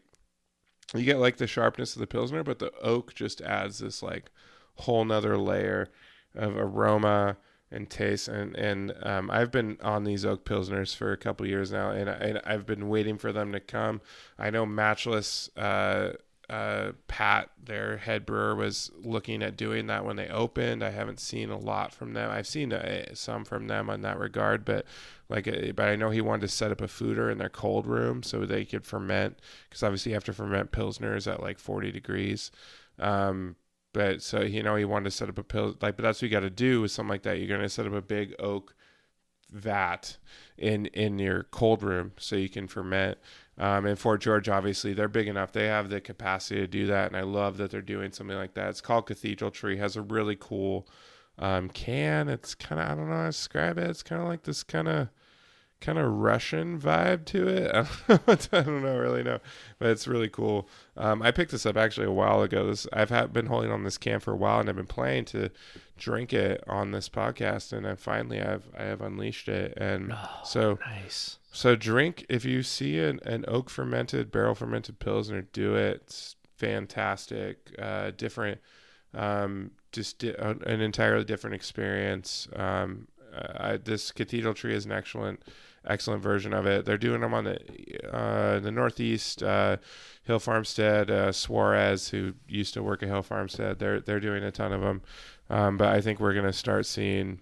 you 0.94 1.04
get 1.04 1.18
like 1.18 1.36
the 1.36 1.46
sharpness 1.46 1.94
of 1.94 2.00
the 2.00 2.06
pilsner, 2.06 2.42
but 2.42 2.58
the 2.58 2.72
oak 2.80 3.14
just 3.14 3.40
adds 3.40 3.78
this 3.78 4.02
like 4.02 4.30
whole 4.76 5.04
nother 5.04 5.36
layer 5.36 5.88
of 6.34 6.56
aroma 6.56 7.36
and 7.70 7.90
taste. 7.90 8.28
And 8.28 8.54
and 8.56 8.94
um, 9.02 9.30
I've 9.30 9.50
been 9.50 9.78
on 9.82 10.04
these 10.04 10.24
oak 10.24 10.44
pilsners 10.44 10.94
for 10.94 11.12
a 11.12 11.16
couple 11.16 11.46
years 11.46 11.72
now, 11.72 11.90
and, 11.90 12.08
and 12.08 12.40
I've 12.44 12.66
been 12.66 12.88
waiting 12.88 13.18
for 13.18 13.32
them 13.32 13.52
to 13.52 13.60
come. 13.60 14.00
I 14.38 14.50
know 14.50 14.66
Matchless. 14.66 15.50
Uh, 15.56 16.12
uh, 16.48 16.92
Pat, 17.08 17.50
their 17.60 17.96
head 17.96 18.24
brewer, 18.24 18.54
was 18.54 18.92
looking 19.02 19.42
at 19.42 19.56
doing 19.56 19.88
that 19.88 20.04
when 20.04 20.14
they 20.14 20.28
opened. 20.28 20.84
I 20.84 20.90
haven't 20.90 21.18
seen 21.18 21.50
a 21.50 21.58
lot 21.58 21.92
from 21.92 22.12
them. 22.12 22.30
I've 22.30 22.46
seen 22.46 22.72
uh, 22.72 23.06
some 23.14 23.44
from 23.44 23.66
them 23.66 23.90
in 23.90 24.02
that 24.02 24.18
regard, 24.18 24.64
but 24.64 24.86
like, 25.28 25.48
uh, 25.48 25.72
but 25.74 25.88
I 25.88 25.96
know 25.96 26.10
he 26.10 26.20
wanted 26.20 26.42
to 26.42 26.48
set 26.48 26.70
up 26.70 26.80
a 26.80 26.86
foeder 26.86 27.30
in 27.30 27.38
their 27.38 27.48
cold 27.48 27.86
room 27.86 28.22
so 28.22 28.44
they 28.44 28.64
could 28.64 28.84
ferment 28.84 29.40
because 29.68 29.82
obviously 29.82 30.10
you 30.10 30.16
have 30.16 30.24
to 30.24 30.32
ferment 30.32 30.72
pilsners 30.72 31.30
at 31.30 31.42
like 31.42 31.58
40 31.58 31.90
degrees. 31.92 32.50
Um, 32.98 33.56
but 33.92 34.22
so 34.22 34.42
you 34.42 34.62
know 34.62 34.76
he 34.76 34.84
wanted 34.84 35.04
to 35.04 35.10
set 35.10 35.28
up 35.28 35.38
a 35.38 35.42
pill 35.42 35.74
like, 35.80 35.96
but 35.96 36.02
that's 36.02 36.18
what 36.18 36.22
you 36.22 36.28
got 36.28 36.40
to 36.40 36.50
do 36.50 36.82
with 36.82 36.90
something 36.90 37.10
like 37.10 37.22
that. 37.22 37.38
You're 37.38 37.56
gonna 37.56 37.68
set 37.68 37.86
up 37.86 37.94
a 37.94 38.02
big 38.02 38.34
oak 38.38 38.74
vat 39.50 40.16
in 40.58 40.86
in 40.86 41.18
your 41.18 41.44
cold 41.44 41.82
room 41.82 42.12
so 42.18 42.36
you 42.36 42.48
can 42.48 42.68
ferment. 42.68 43.18
Um, 43.58 43.86
and 43.86 43.98
Fort 43.98 44.20
George, 44.20 44.50
obviously, 44.50 44.92
they're 44.92 45.08
big 45.08 45.28
enough. 45.28 45.52
They 45.52 45.66
have 45.66 45.88
the 45.88 46.00
capacity 46.00 46.60
to 46.60 46.66
do 46.66 46.86
that, 46.88 47.06
and 47.06 47.16
I 47.16 47.22
love 47.22 47.56
that 47.56 47.70
they're 47.70 47.80
doing 47.80 48.12
something 48.12 48.36
like 48.36 48.54
that. 48.54 48.68
It's 48.68 48.82
called 48.82 49.06
Cathedral 49.06 49.50
Tree. 49.50 49.78
Has 49.78 49.96
a 49.96 50.02
really 50.02 50.36
cool 50.38 50.86
um, 51.38 51.68
can. 51.68 52.28
It's 52.28 52.54
kind 52.54 52.80
of 52.80 52.88
I 52.90 52.94
don't 52.94 53.08
know 53.08 53.16
how 53.16 53.22
to 53.24 53.28
describe 53.28 53.78
it. 53.78 53.90
It's 53.90 54.02
kind 54.02 54.22
of 54.22 54.28
like 54.28 54.42
this 54.42 54.62
kind 54.62 54.88
of 54.88 55.08
kind 55.78 55.98
of 55.98 56.10
Russian 56.10 56.80
vibe 56.80 57.26
to 57.26 57.46
it. 57.48 57.70
I 57.74 57.86
don't, 58.08 58.26
know, 58.26 58.58
I 58.58 58.62
don't 58.62 58.82
know 58.82 58.96
really 58.96 59.22
know, 59.22 59.40
but 59.78 59.88
it's 59.90 60.08
really 60.08 60.30
cool. 60.30 60.68
Um, 60.96 61.20
I 61.20 61.30
picked 61.30 61.50
this 61.52 61.66
up 61.66 61.76
actually 61.76 62.06
a 62.06 62.12
while 62.12 62.40
ago. 62.42 62.66
This 62.66 62.86
I've 62.94 63.10
had, 63.10 63.32
been 63.32 63.46
holding 63.46 63.70
on 63.70 63.84
this 63.84 63.98
can 63.98 64.20
for 64.20 64.32
a 64.32 64.36
while, 64.36 64.58
and 64.60 64.68
I've 64.70 64.76
been 64.76 64.86
planning 64.86 65.26
to 65.26 65.50
drink 65.98 66.32
it 66.32 66.64
on 66.66 66.92
this 66.92 67.10
podcast, 67.10 67.74
and 67.74 67.86
I 67.86 67.94
finally 67.94 68.40
I've 68.40 68.68
I 68.78 68.84
have 68.84 69.02
unleashed 69.02 69.48
it, 69.48 69.74
and 69.76 70.12
Oh, 70.14 70.40
so 70.44 70.78
nice. 70.86 71.38
so 71.52 71.76
drink 71.76 72.24
if 72.30 72.46
you 72.46 72.62
see 72.62 72.98
an, 72.98 73.20
an 73.26 73.44
oak 73.46 73.68
fermented 73.68 74.32
barrel 74.32 74.54
fermented 74.54 74.98
pilsner, 74.98 75.42
do 75.42 75.74
it. 75.74 76.00
It's 76.06 76.36
fantastic. 76.56 77.74
Uh, 77.78 78.12
different, 78.16 78.60
um, 79.14 79.70
just 79.92 80.18
di- 80.18 80.34
an 80.34 80.80
entirely 80.80 81.24
different 81.24 81.54
experience. 81.54 82.48
Um, 82.54 83.08
uh, 83.34 83.52
I, 83.56 83.76
this 83.78 84.12
Cathedral 84.12 84.54
Tree 84.54 84.74
is 84.74 84.84
an 84.86 84.92
excellent, 84.92 85.42
excellent 85.86 86.22
version 86.22 86.52
of 86.52 86.66
it. 86.66 86.84
They're 86.84 86.98
doing 86.98 87.20
them 87.20 87.34
on 87.34 87.44
the 87.44 87.58
uh, 88.14 88.60
the 88.60 88.70
Northeast 88.70 89.42
uh, 89.42 89.76
Hill 90.24 90.38
Farmstead. 90.38 91.10
Uh, 91.10 91.32
Suarez, 91.32 92.08
who 92.08 92.34
used 92.48 92.74
to 92.74 92.82
work 92.82 93.02
at 93.02 93.08
Hill 93.08 93.22
Farmstead, 93.22 93.78
they're 93.78 94.00
they're 94.00 94.20
doing 94.20 94.42
a 94.44 94.50
ton 94.52 94.72
of 94.72 94.80
them. 94.80 95.02
Um, 95.48 95.76
but 95.76 95.88
I 95.88 96.00
think 96.00 96.20
we're 96.20 96.34
gonna 96.34 96.52
start 96.52 96.86
seeing 96.86 97.40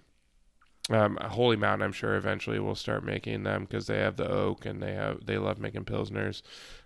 Um, 0.91 1.17
Holy 1.19 1.55
Mountain, 1.57 1.83
I'm 1.83 1.91
sure 1.93 2.15
eventually 2.15 2.59
we'll 2.59 2.75
start 2.75 3.03
making 3.03 3.41
them 3.43 3.63
because 3.63 3.87
they 3.87 3.97
have 3.97 4.17
the 4.17 4.29
oak 4.29 4.67
and 4.67 4.81
they 4.83 4.93
have 4.93 5.25
they 5.25 5.37
love 5.39 5.57
making 5.59 5.85
pilsners. 5.85 6.43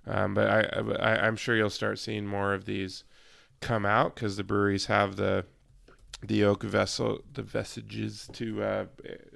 Um, 0.07 0.33
but 0.33 0.47
I, 0.47 0.59
I 0.99 1.27
I'm 1.27 1.35
sure 1.35 1.55
you'll 1.57 1.69
start 1.69 1.99
seeing 1.99 2.25
more 2.25 2.53
of 2.53 2.63
these 2.63 3.03
come 3.61 3.85
out 3.85 4.15
because 4.15 4.37
the 4.37 4.43
breweries 4.43 4.85
have 4.85 5.15
the 5.15 5.45
the 6.21 6.43
oak 6.43 6.63
vessel 6.63 7.19
the 7.33 7.41
vestiges 7.41 8.29
to 8.33 8.61
uh, 8.61 8.85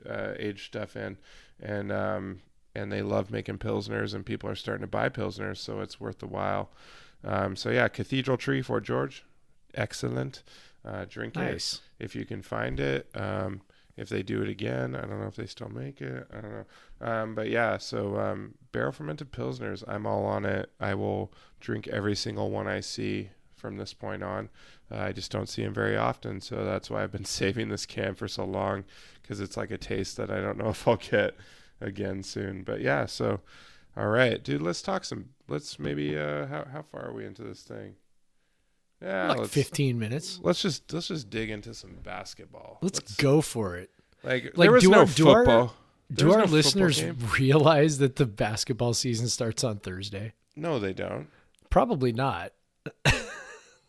uh, 0.10 0.34
age 0.38 0.66
stuff 0.66 0.96
in, 0.96 1.18
and 1.62 1.92
um, 1.92 2.42
and 2.76 2.92
they 2.92 3.02
love 3.02 3.32
making 3.32 3.58
pilsners 3.58 4.14
and 4.14 4.26
people 4.26 4.50
are 4.50 4.56
starting 4.56 4.82
to 4.82 4.88
buy 4.88 5.10
pilsners, 5.10 5.58
so 5.58 5.80
it's 5.80 6.00
worth 6.00 6.20
the 6.20 6.28
while. 6.28 6.72
Um, 7.24 7.56
so 7.56 7.70
yeah, 7.70 7.88
Cathedral 7.88 8.38
Tree, 8.38 8.62
Fort 8.62 8.84
George, 8.84 9.24
excellent. 9.74 10.44
Uh, 10.86 11.06
drink 11.08 11.36
Nice. 11.36 11.76
it 11.76 12.04
if 12.04 12.16
you 12.16 12.26
can 12.26 12.42
find 12.42 12.78
it. 12.78 13.10
Um, 13.16 13.62
if 13.96 14.10
they 14.10 14.22
do 14.22 14.42
it 14.42 14.50
again, 14.50 14.96
I 14.96 15.02
don't 15.02 15.22
know 15.22 15.28
if 15.28 15.36
they 15.36 15.46
still 15.46 15.70
make 15.70 16.02
it. 16.02 16.28
I 16.36 16.42
don't 16.42 16.52
know. 16.52 16.66
Um, 17.00 17.36
but 17.36 17.50
yeah, 17.50 17.78
so 17.78 18.20
um, 18.20 18.56
barrel 18.74 18.92
fermented 18.92 19.32
pilsners, 19.32 19.84
I'm 19.88 20.06
all 20.06 20.26
on 20.26 20.46
it. 20.46 20.72
I 20.80 20.96
will 20.96 21.32
drink 21.62 21.88
every 21.88 22.16
single 22.16 22.50
one 22.52 22.68
I 22.68 22.80
see 22.82 23.30
from 23.64 23.78
this 23.78 23.94
point 23.94 24.22
on. 24.22 24.50
Uh, 24.92 24.98
I 24.98 25.12
just 25.14 25.32
don't 25.32 25.48
see 25.50 25.64
him 25.64 25.74
very 25.74 25.96
often, 25.98 26.42
so 26.42 26.64
that's 26.64 26.90
why 26.90 27.02
I've 27.02 27.12
been 27.12 27.26
saving 27.42 27.70
this 27.70 27.86
can 27.88 28.14
for 28.14 28.28
so 28.28 28.44
long 28.46 28.84
because 29.22 29.40
it's 29.40 29.58
like 29.58 29.72
a 29.72 29.78
taste 29.78 30.18
that 30.18 30.30
I 30.30 30.40
don't 30.42 30.58
know 30.58 30.70
if 30.76 30.88
I'll 30.88 30.98
get 30.98 31.34
again 31.82 32.22
soon. 32.22 32.62
But 32.64 32.82
yeah, 32.82 33.06
so 33.08 33.40
all 33.98 34.08
right, 34.10 34.44
dude, 34.44 34.62
let's 34.62 34.82
talk 34.82 35.06
some. 35.06 35.30
Let's 35.48 35.80
maybe 35.80 36.18
uh, 36.18 36.46
how 36.48 36.66
how 36.72 36.82
far 36.92 37.08
are 37.08 37.14
we 37.14 37.26
into 37.26 37.42
this 37.44 37.62
thing? 37.64 37.96
Yeah, 39.02 39.30
like 39.30 39.38
let's, 39.40 39.54
15 39.54 39.98
minutes. 40.00 40.40
let's 40.44 40.62
just 40.62 40.92
let's 40.94 41.08
just 41.08 41.30
dig 41.30 41.50
into 41.50 41.74
some 41.74 41.96
basketball. 42.04 42.78
Let's 42.82 43.16
go 43.16 43.42
for 43.42 43.76
it. 43.78 43.90
Like, 44.24 44.44
Like, 44.56 44.66
there 44.68 44.72
was 44.72 44.84
do 44.84 44.90
no 44.92 45.00
our- 45.00 45.06
do 45.06 45.30
our- 45.30 45.40
football. 45.46 45.74
Do 46.14 46.32
our 46.32 46.40
no 46.40 46.46
listeners 46.46 47.02
realize 47.40 47.98
that 47.98 48.18
the 48.18 48.26
basketball 48.26 48.94
season 48.94 49.28
starts 49.30 49.64
on 49.64 49.80
Thursday? 49.80 50.34
No, 50.56 50.78
they 50.78 50.94
don't. 50.94 51.28
Probably 51.72 52.12
not. 52.12 52.54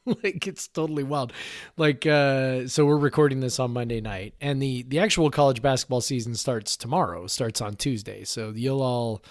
like 0.23 0.47
it's 0.47 0.69
totally 0.69 1.03
wild. 1.03 1.33
Like 1.77 2.07
uh 2.07 2.69
so 2.69 2.85
we're 2.85 2.99
recording 2.99 3.41
this 3.41 3.59
on 3.59 3.73
Monday 3.73 4.01
night 4.01 4.35
and 4.41 4.61
the 4.61 4.83
the 4.83 4.99
actual 4.99 5.31
college 5.31 5.63
basketball 5.63 6.01
season 6.01 6.35
starts 6.35 6.77
tomorrow, 6.77 7.27
starts 7.27 7.61
on 7.61 7.77
Tuesday. 7.77 8.25
So 8.25 8.53
you'll 8.55 8.83
all 8.83 9.23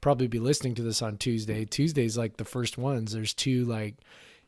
probably 0.00 0.26
be 0.26 0.38
listening 0.38 0.74
to 0.76 0.82
this 0.82 1.02
on 1.02 1.16
Tuesday. 1.16 1.64
Tuesday's 1.64 2.16
like 2.16 2.36
the 2.36 2.44
first 2.44 2.78
ones. 2.78 3.12
There's 3.12 3.34
two 3.34 3.64
like 3.64 3.96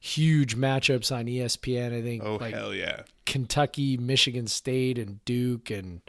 huge 0.00 0.56
matchups 0.56 1.14
on 1.14 1.26
ESPN, 1.26 1.98
I 1.98 2.02
think 2.02 2.22
Oh 2.24 2.36
like 2.36 2.54
hell 2.54 2.74
yeah! 2.74 3.02
Kentucky, 3.24 3.96
Michigan 3.96 4.46
State, 4.46 4.98
and 4.98 5.24
Duke, 5.24 5.70
and 5.70 6.02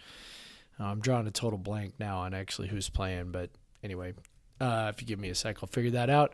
uh, 0.80 0.86
I'm 0.86 1.00
drawing 1.00 1.28
a 1.28 1.32
total 1.32 1.58
blank 1.60 1.94
now 2.00 2.20
on 2.20 2.34
actually 2.34 2.68
who's 2.68 2.90
playing. 2.90 3.32
But 3.32 3.52
anyway, 3.84 4.14
uh, 4.60 4.92
if 4.94 5.02
you 5.02 5.08
give 5.08 5.20
me 5.20 5.30
a 5.30 5.36
sec, 5.36 5.58
I'll 5.62 5.68
figure 5.68 5.92
that 5.92 6.10
out. 6.10 6.34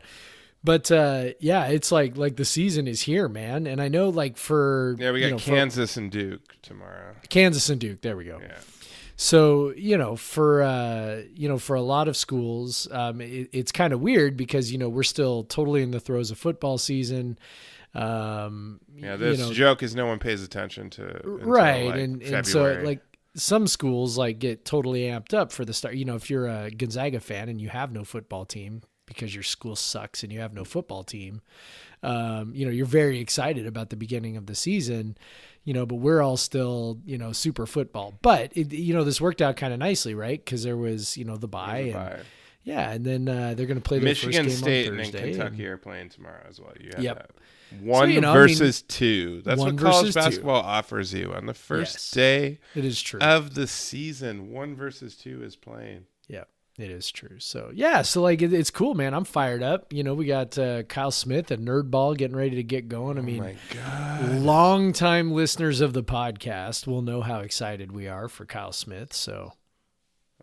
But 0.64 0.90
uh, 0.92 1.30
yeah, 1.40 1.66
it's 1.66 1.90
like 1.90 2.16
like 2.16 2.36
the 2.36 2.44
season 2.44 2.86
is 2.86 3.02
here, 3.02 3.28
man. 3.28 3.66
And 3.66 3.80
I 3.80 3.88
know 3.88 4.08
like 4.10 4.36
for 4.36 4.94
Yeah, 4.98 5.10
we 5.10 5.20
got 5.20 5.26
you 5.26 5.32
know, 5.32 5.38
for 5.38 5.50
Kansas 5.50 5.96
and 5.96 6.10
Duke 6.10 6.56
tomorrow. 6.62 7.14
Kansas 7.28 7.68
and 7.68 7.80
Duke. 7.80 8.00
There 8.00 8.16
we 8.16 8.24
go. 8.26 8.38
Yeah, 8.40 8.58
So 9.16 9.72
you 9.76 9.98
know, 9.98 10.14
for 10.14 10.62
uh, 10.62 11.22
you 11.34 11.48
know, 11.48 11.58
for 11.58 11.74
a 11.74 11.82
lot 11.82 12.06
of 12.06 12.16
schools, 12.16 12.86
um, 12.92 13.20
it, 13.20 13.48
it's 13.52 13.72
kind 13.72 13.92
of 13.92 14.00
weird 14.00 14.36
because 14.36 14.70
you 14.70 14.78
know 14.78 14.88
we're 14.88 15.02
still 15.02 15.44
totally 15.44 15.82
in 15.82 15.90
the 15.90 16.00
throes 16.00 16.30
of 16.30 16.38
football 16.38 16.78
season. 16.78 17.38
Um, 17.94 18.80
yeah. 18.94 19.12
you 19.12 19.18
This 19.18 19.38
know, 19.38 19.52
joke 19.52 19.82
is 19.82 19.94
no 19.94 20.06
one 20.06 20.18
pays 20.18 20.42
attention 20.42 20.90
to. 20.90 21.20
right 21.24 21.86
like, 21.86 21.96
and, 21.96 22.22
and 22.22 22.46
so 22.46 22.80
like 22.82 23.02
some 23.34 23.66
schools 23.66 24.16
like 24.16 24.38
get 24.38 24.64
totally 24.64 25.02
amped 25.02 25.34
up 25.34 25.52
for 25.52 25.64
the 25.64 25.72
start 25.74 25.94
you 25.94 26.04
know 26.04 26.14
if 26.14 26.30
you're 26.30 26.46
a 26.46 26.70
gonzaga 26.70 27.20
fan 27.20 27.48
and 27.48 27.60
you 27.60 27.68
have 27.68 27.92
no 27.92 28.04
football 28.04 28.44
team 28.46 28.82
because 29.06 29.34
your 29.34 29.42
school 29.42 29.76
sucks 29.76 30.22
and 30.22 30.32
you 30.32 30.40
have 30.40 30.52
no 30.54 30.64
football 30.64 31.02
team 31.04 31.40
um, 32.02 32.52
you 32.54 32.64
know 32.64 32.72
you're 32.72 32.86
very 32.86 33.20
excited 33.20 33.66
about 33.66 33.90
the 33.90 33.96
beginning 33.96 34.36
of 34.36 34.46
the 34.46 34.54
season 34.54 35.16
you 35.64 35.72
know 35.72 35.86
but 35.86 35.96
we're 35.96 36.20
all 36.22 36.36
still 36.36 36.98
you 37.04 37.16
know 37.18 37.32
super 37.32 37.66
football 37.66 38.14
but 38.22 38.50
it, 38.56 38.72
you 38.72 38.92
know 38.94 39.04
this 39.04 39.20
worked 39.20 39.40
out 39.42 39.56
kind 39.56 39.72
of 39.72 39.78
nicely 39.78 40.14
right 40.14 40.44
because 40.44 40.62
there 40.62 40.76
was 40.76 41.16
you 41.16 41.24
know 41.24 41.36
the 41.36 41.48
bye 41.48 41.78
and 41.78 41.92
Bye. 41.92 42.20
yeah 42.64 42.90
and 42.90 43.04
then 43.04 43.28
uh, 43.28 43.54
they're 43.56 43.66
going 43.66 43.76
to 43.78 43.82
play 43.82 43.98
their 43.98 44.06
Michigan 44.06 44.44
first 44.44 44.64
game 44.64 44.84
State 44.84 44.88
on 44.92 44.98
and 45.00 45.12
then 45.12 45.22
Kentucky 45.32 45.64
and- 45.64 45.72
are 45.72 45.78
playing 45.78 46.08
tomorrow 46.08 46.44
as 46.48 46.60
well. 46.60 46.72
You 46.80 46.90
have 46.94 47.02
Yep. 47.04 47.16
that. 47.16 47.30
One 47.80 48.10
you 48.10 48.20
know, 48.20 48.32
I 48.32 48.34
mean, 48.34 48.48
versus 48.48 48.82
two. 48.82 49.40
That's 49.46 49.58
what 49.58 49.78
college 49.78 50.12
versus 50.12 50.14
two. 50.14 50.20
basketball 50.20 50.60
offers 50.60 51.14
you 51.14 51.32
on 51.32 51.46
the 51.46 51.54
first 51.54 51.94
Yes. 51.94 52.10
day 52.10 52.58
it 52.74 52.84
is 52.84 53.00
true 53.00 53.18
of 53.20 53.54
the 53.54 53.66
season. 53.66 54.50
One 54.52 54.74
versus 54.76 55.16
two 55.16 55.42
is 55.42 55.56
playing. 55.56 56.04
Yeah, 56.28 56.44
it 56.82 56.90
is 56.90 57.10
true. 57.10 57.38
So 57.38 57.70
yeah, 57.72 58.02
so 58.02 58.20
like 58.22 58.42
it, 58.42 58.52
it's 58.52 58.70
cool, 58.70 58.94
man. 58.94 59.14
I'm 59.14 59.24
fired 59.24 59.62
up. 59.62 59.92
You 59.92 60.02
know, 60.02 60.14
we 60.14 60.26
got 60.26 60.58
uh, 60.58 60.82
Kyle 60.82 61.10
Smith 61.10 61.50
and 61.50 61.66
Nerdball 61.66 62.16
getting 62.16 62.36
ready 62.36 62.56
to 62.56 62.62
get 62.62 62.88
going. 62.88 63.16
I 63.16 63.20
oh 63.20 63.24
mean, 63.24 63.38
my 63.42 63.56
god! 63.74 64.32
long-time 64.40 65.32
listeners 65.32 65.80
of 65.80 65.92
the 65.92 66.02
podcast 66.02 66.86
will 66.86 67.02
know 67.02 67.20
how 67.22 67.40
excited 67.40 67.92
we 67.92 68.08
are 68.08 68.28
for 68.28 68.44
Kyle 68.44 68.72
Smith. 68.72 69.12
So 69.12 69.52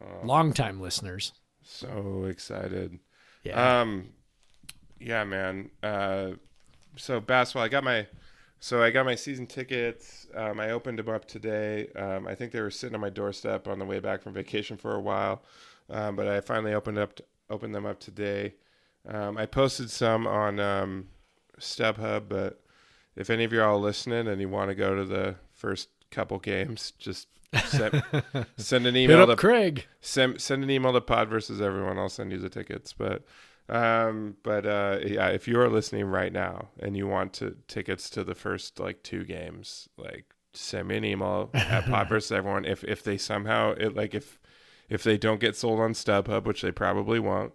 Oh, 0.02 0.26
long-time 0.26 0.80
listeners, 0.80 1.34
so 1.62 2.24
excited. 2.30 3.00
yeah, 3.44 3.82
Um, 3.82 4.10
yeah, 5.00 5.26
man. 5.26 5.72
Uh, 5.84 6.32
so 6.96 7.20
basketball. 7.20 7.64
I 7.64 7.68
got 7.68 7.84
my, 7.84 8.08
so 8.62 8.82
I 8.82 8.92
got 8.92 9.06
my 9.06 9.16
season 9.16 9.46
tickets. 9.46 10.28
Um, 10.34 10.60
I 10.62 10.72
opened 10.72 11.00
them 11.00 11.10
up 11.10 11.26
today. 11.26 11.90
Um, 11.98 12.28
I 12.28 12.36
think 12.36 12.54
they 12.54 12.62
were 12.62 12.72
sitting 12.72 12.96
on 12.96 13.02
my 13.02 13.10
doorstep 13.10 13.68
on 13.68 13.78
the 13.78 13.86
way 13.86 14.00
back 14.00 14.22
from 14.22 14.32
vacation 14.34 14.78
for 14.78 14.96
a 14.96 15.02
while, 15.02 15.44
um, 15.90 16.16
but 16.16 16.28
I 16.28 16.42
finally 16.42 16.74
opened 16.74 16.98
up, 16.98 17.20
opened 17.50 17.74
them 17.74 17.86
up 17.86 18.00
today. 18.00 18.56
Um, 19.08 19.38
I 19.38 19.46
posted 19.46 19.90
some 19.90 20.28
on 20.28 20.60
um, 20.60 21.08
StubHub, 21.60 22.24
but 22.28 22.62
if 23.16 23.30
any 23.30 23.44
of 23.44 23.54
you 23.54 23.62
are 23.62 23.68
all 23.68 23.80
listening 23.80 24.28
and 24.28 24.40
you 24.42 24.50
want 24.50 24.70
to 24.70 24.76
go 24.76 24.96
to 24.96 25.06
the 25.06 25.36
first 25.54 25.90
couple 26.12 26.40
games, 26.40 26.92
just 26.98 27.28
send, 27.66 28.04
send 28.58 28.88
an 28.88 28.96
email 28.96 29.26
to 29.28 29.36
Craig. 29.36 29.88
send 30.02 30.42
send 30.42 30.64
an 30.64 30.70
email 30.70 30.94
to 30.94 31.02
Pod 31.02 31.30
versus 31.30 31.62
everyone. 31.62 31.98
I'll 31.98 32.10
send 32.10 32.32
you 32.32 32.38
the 32.38 32.50
tickets. 32.50 32.94
But 32.94 33.24
um, 33.68 34.36
but 34.44 34.66
uh, 34.66 35.00
yeah, 35.06 35.28
if 35.28 35.48
you 35.48 35.60
are 35.60 35.70
listening 35.70 36.06
right 36.06 36.34
now 36.34 36.70
and 36.80 36.98
you 36.98 37.08
want 37.08 37.34
to 37.34 37.56
tickets 37.68 38.10
to 38.12 38.24
the 38.24 38.36
first 38.36 38.80
like 38.80 39.04
two 39.04 39.24
games, 39.24 39.90
like 39.98 40.34
send 40.54 40.88
me 40.88 40.98
an 40.98 41.06
email 41.06 41.50
at 41.54 41.86
Pod 41.90 42.10
versus 42.10 42.32
everyone. 42.32 42.66
If 42.66 42.84
if 42.84 43.04
they 43.04 43.18
somehow 43.18 43.72
it 43.72 43.96
like 43.96 44.16
if 44.16 44.40
if 44.90 45.04
they 45.04 45.18
don't 45.18 45.40
get 45.40 45.56
sold 45.56 45.80
on 45.80 45.94
StubHub, 45.94 46.46
which 46.46 46.62
they 46.62 46.72
probably 46.72 47.20
won't, 47.20 47.54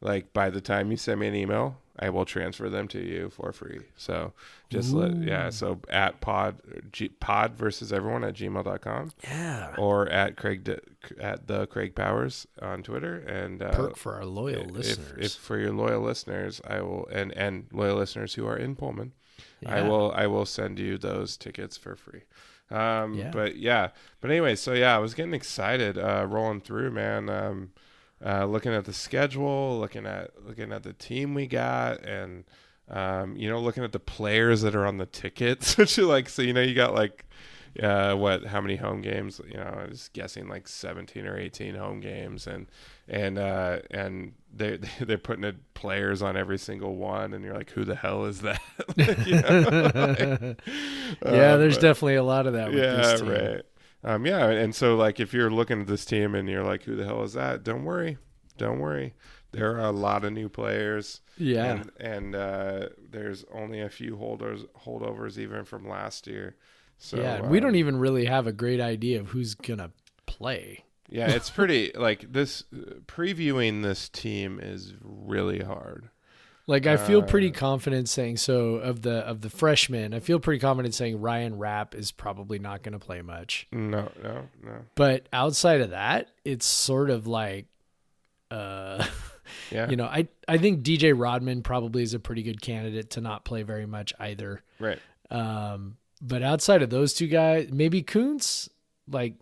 like 0.00 0.32
by 0.32 0.50
the 0.50 0.60
time 0.60 0.90
you 0.90 0.96
send 0.96 1.20
me 1.20 1.28
an 1.28 1.34
email, 1.34 1.78
I 1.98 2.10
will 2.10 2.24
transfer 2.24 2.68
them 2.68 2.88
to 2.88 2.98
you 2.98 3.30
for 3.30 3.52
free. 3.52 3.80
So 3.96 4.32
just 4.68 4.92
let 4.92 5.16
yeah. 5.16 5.50
So 5.50 5.80
at 5.88 6.20
Pod 6.20 6.56
G, 6.90 7.08
Pod 7.08 7.54
versus 7.54 7.92
everyone 7.92 8.24
at 8.24 8.34
gmail.com 8.34 9.12
Yeah, 9.22 9.74
or 9.78 10.08
at 10.08 10.36
Craig 10.36 10.68
at 11.20 11.46
the 11.46 11.66
Craig 11.66 11.94
Powers 11.94 12.46
on 12.60 12.82
Twitter 12.82 13.18
and 13.20 13.62
uh, 13.62 13.70
perk 13.70 13.96
for 13.96 14.14
our 14.14 14.24
loyal 14.24 14.62
if, 14.62 14.70
listeners. 14.70 15.26
if 15.26 15.32
for 15.40 15.58
your 15.58 15.72
loyal 15.72 16.02
listeners, 16.02 16.60
I 16.66 16.80
will 16.80 17.06
and 17.12 17.32
and 17.32 17.66
loyal 17.72 17.96
listeners 17.96 18.34
who 18.34 18.46
are 18.46 18.56
in 18.56 18.74
Pullman, 18.74 19.12
I 19.64 19.82
will 19.82 20.12
I 20.12 20.26
will 20.26 20.46
send 20.46 20.80
you 20.80 20.98
those 20.98 21.36
tickets 21.36 21.76
for 21.76 21.94
free. 21.94 22.22
Um, 22.70 23.14
Yeah. 23.14 23.30
but 23.30 23.56
yeah, 23.56 23.88
but 24.20 24.30
anyway, 24.30 24.56
so 24.56 24.72
yeah, 24.72 24.94
I 24.94 24.98
was 24.98 25.14
getting 25.14 25.34
excited 25.34 25.98
uh, 25.98 26.26
rolling 26.28 26.60
through, 26.60 26.90
man. 26.90 27.28
Um, 27.28 27.70
uh, 28.24 28.46
looking 28.46 28.72
at 28.72 28.84
the 28.86 28.92
schedule, 28.92 29.78
looking 29.78 30.06
at 30.06 30.30
looking 30.46 30.72
at 30.72 30.82
the 30.82 30.92
team 30.94 31.34
we 31.34 31.46
got, 31.46 32.02
and 32.04 32.44
um, 32.88 33.36
you 33.36 33.48
know, 33.50 33.60
looking 33.60 33.84
at 33.84 33.92
the 33.92 33.98
players 34.00 34.62
that 34.62 34.74
are 34.74 34.86
on 34.86 34.96
the 34.98 35.06
tickets, 35.06 35.76
which 35.78 35.98
are 35.98 36.04
like, 36.04 36.28
so 36.28 36.42
you 36.42 36.52
know, 36.52 36.62
you 36.62 36.74
got 36.74 36.94
like, 36.94 37.24
uh, 37.82 38.14
what, 38.14 38.44
how 38.46 38.60
many 38.60 38.76
home 38.76 39.02
games? 39.02 39.40
You 39.46 39.58
know, 39.58 39.80
I 39.84 39.88
was 39.88 40.08
guessing 40.12 40.48
like 40.48 40.66
seventeen 40.68 41.26
or 41.26 41.36
eighteen 41.36 41.74
home 41.74 42.00
games, 42.00 42.46
and 42.46 42.66
and 43.08 43.38
uh, 43.38 43.80
and 43.90 44.32
they 44.58 44.78
they're 45.00 45.18
putting 45.18 45.44
it, 45.44 45.74
players 45.74 46.22
on 46.22 46.36
every 46.36 46.58
single 46.58 46.96
one, 46.96 47.34
and 47.34 47.44
you're 47.44 47.54
like, 47.54 47.70
who 47.70 47.84
the 47.84 47.94
hell 47.96 48.24
is 48.24 48.40
that? 48.42 48.60
You 48.96 49.40
know, 49.40 50.54
like, 51.22 51.34
yeah, 51.34 51.52
uh, 51.52 51.56
there's 51.56 51.76
but- 51.76 51.82
definitely 51.82 52.16
a 52.16 52.22
lot 52.22 52.46
of 52.46 52.54
that. 52.54 52.68
With 52.68 52.78
yeah, 52.78 52.96
this 52.96 53.20
team. 53.20 53.28
right. 53.30 53.62
Um, 54.02 54.26
yeah, 54.26 54.48
and 54.48 54.74
so 54.74 54.96
like 54.96 55.18
if 55.18 55.32
you're 55.32 55.50
looking 55.50 55.80
at 55.80 55.86
this 55.86 56.04
team 56.04 56.34
and 56.34 56.48
you're 56.48 56.64
like, 56.64 56.82
who 56.82 56.94
the 56.94 57.04
hell 57.06 57.22
is 57.22 57.32
that? 57.32 57.64
Don't 57.64 57.84
worry, 57.84 58.18
don't 58.58 58.78
worry. 58.78 59.14
There 59.52 59.76
are 59.76 59.86
a 59.86 59.92
lot 59.92 60.24
of 60.24 60.32
new 60.32 60.48
players, 60.48 61.20
Yeah, 61.38 61.64
and 61.64 61.90
and 61.98 62.34
uh, 62.34 62.88
there's 63.10 63.44
only 63.52 63.80
a 63.80 63.88
few 63.88 64.16
holders 64.16 64.64
holdovers 64.84 65.38
even 65.38 65.64
from 65.64 65.88
last 65.88 66.26
year. 66.26 66.56
So 66.98 67.16
yeah. 67.18 67.36
and 67.36 67.50
we 67.50 67.58
um, 67.58 67.64
don't 67.64 67.74
even 67.76 67.96
really 67.96 68.26
have 68.26 68.46
a 68.46 68.52
great 68.52 68.80
idea 68.80 69.20
of 69.20 69.28
who's 69.30 69.54
gonna 69.54 69.90
play. 70.26 70.83
Yeah, 71.08 71.30
it's 71.30 71.50
pretty 71.50 71.92
like 71.94 72.32
this. 72.32 72.64
Previewing 73.06 73.82
this 73.82 74.08
team 74.08 74.58
is 74.62 74.94
really 75.02 75.60
hard. 75.60 76.08
Like 76.66 76.86
I 76.86 76.96
feel 76.96 77.22
pretty 77.22 77.50
Uh, 77.50 77.52
confident 77.52 78.08
saying 78.08 78.38
so 78.38 78.76
of 78.76 79.02
the 79.02 79.16
of 79.18 79.42
the 79.42 79.50
freshmen. 79.50 80.14
I 80.14 80.20
feel 80.20 80.40
pretty 80.40 80.60
confident 80.60 80.94
saying 80.94 81.20
Ryan 81.20 81.58
Rapp 81.58 81.94
is 81.94 82.10
probably 82.10 82.58
not 82.58 82.82
going 82.82 82.94
to 82.94 82.98
play 82.98 83.20
much. 83.20 83.66
No, 83.70 84.10
no, 84.22 84.48
no. 84.62 84.72
But 84.94 85.28
outside 85.30 85.82
of 85.82 85.90
that, 85.90 86.28
it's 86.42 86.64
sort 86.64 87.10
of 87.10 87.26
like, 87.26 87.66
uh, 88.50 89.04
Yeah. 89.70 89.90
you 89.90 89.96
know, 89.96 90.06
I 90.06 90.28
I 90.48 90.56
think 90.56 90.82
DJ 90.82 91.12
Rodman 91.14 91.62
probably 91.62 92.02
is 92.02 92.14
a 92.14 92.18
pretty 92.18 92.42
good 92.42 92.62
candidate 92.62 93.10
to 93.10 93.20
not 93.20 93.44
play 93.44 93.62
very 93.62 93.84
much 93.86 94.14
either. 94.18 94.62
right. 94.78 94.98
Um, 95.30 95.98
but 96.22 96.42
outside 96.42 96.80
of 96.80 96.88
those 96.88 97.12
two 97.12 97.26
guys, 97.26 97.68
maybe 97.70 98.02
Kunc, 98.02 98.70
like 99.06 99.34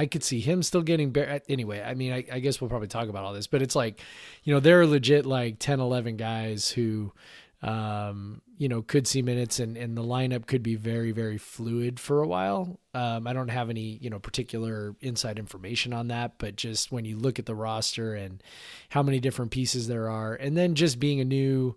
I 0.00 0.06
could 0.06 0.24
see 0.24 0.40
him 0.40 0.62
still 0.62 0.80
getting 0.80 1.10
better. 1.10 1.42
Anyway, 1.46 1.82
I 1.82 1.92
mean, 1.92 2.10
I, 2.10 2.24
I 2.32 2.38
guess 2.38 2.58
we'll 2.58 2.70
probably 2.70 2.88
talk 2.88 3.10
about 3.10 3.22
all 3.22 3.34
this, 3.34 3.46
but 3.46 3.60
it's 3.60 3.76
like, 3.76 4.00
you 4.44 4.54
know, 4.54 4.58
there 4.58 4.80
are 4.80 4.86
legit 4.86 5.26
like 5.26 5.58
10, 5.58 5.78
11 5.78 6.16
guys 6.16 6.70
who, 6.70 7.12
um, 7.60 8.40
you 8.56 8.66
know, 8.66 8.80
could 8.80 9.06
see 9.06 9.20
minutes 9.20 9.60
and, 9.60 9.76
and 9.76 9.98
the 9.98 10.02
lineup 10.02 10.46
could 10.46 10.62
be 10.62 10.74
very, 10.74 11.12
very 11.12 11.36
fluid 11.36 12.00
for 12.00 12.22
a 12.22 12.26
while. 12.26 12.80
Um, 12.94 13.26
I 13.26 13.34
don't 13.34 13.48
have 13.48 13.68
any, 13.68 13.98
you 14.00 14.08
know, 14.08 14.18
particular 14.18 14.96
inside 15.02 15.38
information 15.38 15.92
on 15.92 16.08
that, 16.08 16.38
but 16.38 16.56
just 16.56 16.90
when 16.90 17.04
you 17.04 17.18
look 17.18 17.38
at 17.38 17.44
the 17.44 17.54
roster 17.54 18.14
and 18.14 18.42
how 18.88 19.02
many 19.02 19.20
different 19.20 19.50
pieces 19.50 19.86
there 19.86 20.08
are, 20.08 20.32
and 20.34 20.56
then 20.56 20.76
just 20.76 20.98
being 20.98 21.20
a 21.20 21.26
new, 21.26 21.76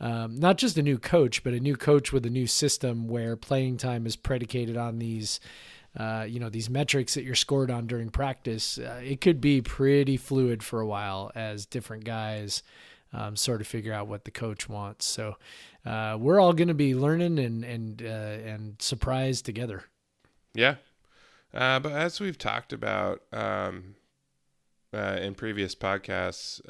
um, 0.00 0.40
not 0.40 0.56
just 0.56 0.78
a 0.78 0.82
new 0.82 0.96
coach, 0.96 1.44
but 1.44 1.52
a 1.52 1.60
new 1.60 1.76
coach 1.76 2.14
with 2.14 2.24
a 2.24 2.30
new 2.30 2.46
system 2.46 3.08
where 3.08 3.36
playing 3.36 3.76
time 3.76 4.06
is 4.06 4.16
predicated 4.16 4.78
on 4.78 4.98
these, 4.98 5.38
uh, 5.96 6.26
you 6.28 6.38
know, 6.38 6.48
these 6.48 6.70
metrics 6.70 7.14
that 7.14 7.24
you're 7.24 7.34
scored 7.34 7.70
on 7.70 7.86
during 7.86 8.10
practice. 8.10 8.78
Uh, 8.78 9.00
it 9.02 9.20
could 9.20 9.40
be 9.40 9.60
pretty 9.60 10.16
fluid 10.16 10.62
for 10.62 10.80
a 10.80 10.86
while 10.86 11.30
as 11.34 11.66
different 11.66 12.04
guys 12.04 12.62
um, 13.12 13.36
sort 13.36 13.60
of 13.60 13.66
figure 13.66 13.92
out 13.92 14.06
what 14.06 14.24
the 14.24 14.30
coach 14.30 14.68
wants. 14.68 15.06
So 15.06 15.36
uh, 15.84 16.16
we're 16.20 16.40
all 16.40 16.52
going 16.52 16.68
to 16.68 16.74
be 16.74 16.94
learning 16.94 17.38
and 17.38 17.64
and 17.64 18.02
uh, 18.02 18.04
and 18.04 18.76
surprised 18.80 19.46
together. 19.46 19.84
Yeah. 20.54 20.76
Uh, 21.54 21.78
but 21.80 21.92
as 21.92 22.20
we've 22.20 22.36
talked 22.36 22.72
about 22.72 23.22
um, 23.32 23.94
uh, 24.92 25.18
in 25.20 25.34
previous 25.34 25.74
podcasts, 25.74 26.60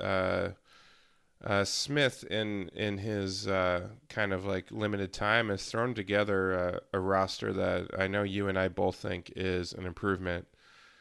uh, 1.44 1.64
Smith 1.64 2.24
in 2.24 2.68
in 2.74 2.98
his 2.98 3.46
uh, 3.46 3.88
kind 4.08 4.32
of 4.32 4.44
like 4.44 4.70
limited 4.70 5.12
time 5.12 5.48
has 5.50 5.64
thrown 5.70 5.94
together 5.94 6.52
a, 6.52 6.80
a 6.94 7.00
roster 7.00 7.52
that 7.52 7.88
I 7.98 8.08
know 8.08 8.22
you 8.24 8.48
and 8.48 8.58
I 8.58 8.68
both 8.68 8.96
think 8.96 9.32
is 9.36 9.72
an 9.72 9.86
improvement 9.86 10.46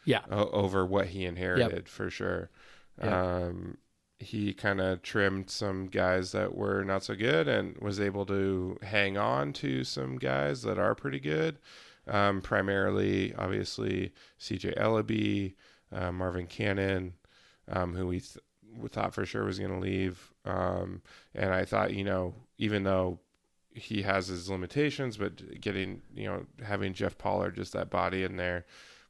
Yeah. 0.05 0.21
o- 0.29 0.49
over 0.51 0.85
what 0.85 1.07
he 1.07 1.25
inherited 1.25 1.89
for 1.89 2.09
sure. 2.09 2.49
Yep. 3.01 3.11
Um, 3.13 3.77
he 4.19 4.53
kind 4.53 4.81
of 4.81 5.03
trimmed 5.03 5.49
some 5.51 5.87
guys 5.87 6.31
that 6.31 6.55
were 6.55 6.83
not 6.83 7.03
so 7.03 7.15
good 7.15 7.47
and 7.47 7.77
was 7.79 7.99
able 7.99 8.25
to 8.27 8.77
hang 8.81 9.15
on 9.17 9.53
to 9.53 9.83
some 9.83 10.17
guys 10.17 10.63
that 10.63 10.79
are 10.79 10.95
pretty 10.95 11.19
good. 11.19 11.59
Um, 12.07 12.41
primarily, 12.41 13.33
obviously, 13.35 14.13
CJ 14.39 14.75
Elleby, 14.77 15.53
uh, 15.91 16.11
Marvin 16.11 16.47
Cannon, 16.47 17.13
um, 17.67 17.93
who 17.95 18.07
we, 18.07 18.19
th- 18.21 18.37
we 18.37 18.46
thought 18.89 19.13
for 19.13 19.25
sure 19.25 19.43
was 19.45 19.59
going 19.59 19.73
to 19.73 19.79
leave. 19.79 20.33
Um, 20.45 21.01
and 21.33 21.53
I 21.53 21.65
thought, 21.65 21.93
you 21.93 22.03
know, 22.03 22.33
even 22.57 22.83
though 22.83 23.19
he 23.73 24.01
has 24.03 24.27
his 24.27 24.49
limitations, 24.49 25.17
but 25.17 25.61
getting, 25.61 26.01
you 26.15 26.25
know, 26.25 26.45
having 26.65 26.93
Jeff 26.93 27.17
Pollard, 27.17 27.55
just 27.55 27.73
that 27.73 27.89
body 27.89 28.23
in 28.23 28.37
there 28.37 28.65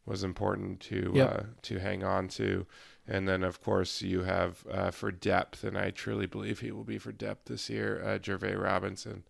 was 0.06 0.24
important 0.24 0.80
to 0.82 1.12
Yep. 1.16 1.34
uh, 1.34 1.44
to 1.64 1.80
hang 1.80 2.04
on 2.04 2.28
to. 2.30 2.66
And 3.10 3.28
then, 3.28 3.44
of 3.44 3.62
course, 3.62 4.02
you 4.02 4.24
have 4.24 4.66
uh, 4.70 4.92
for 4.92 5.12
depth, 5.12 5.64
and 5.64 5.78
I 5.78 5.92
truly 5.92 6.26
believe 6.26 6.60
he 6.60 6.72
will 6.72 6.84
be 6.84 6.98
for 6.98 7.14
depth 7.14 7.46
this 7.46 7.70
year, 7.70 8.02
uh, 8.04 8.18
Jervae 8.20 8.62
Robinson 8.62 9.24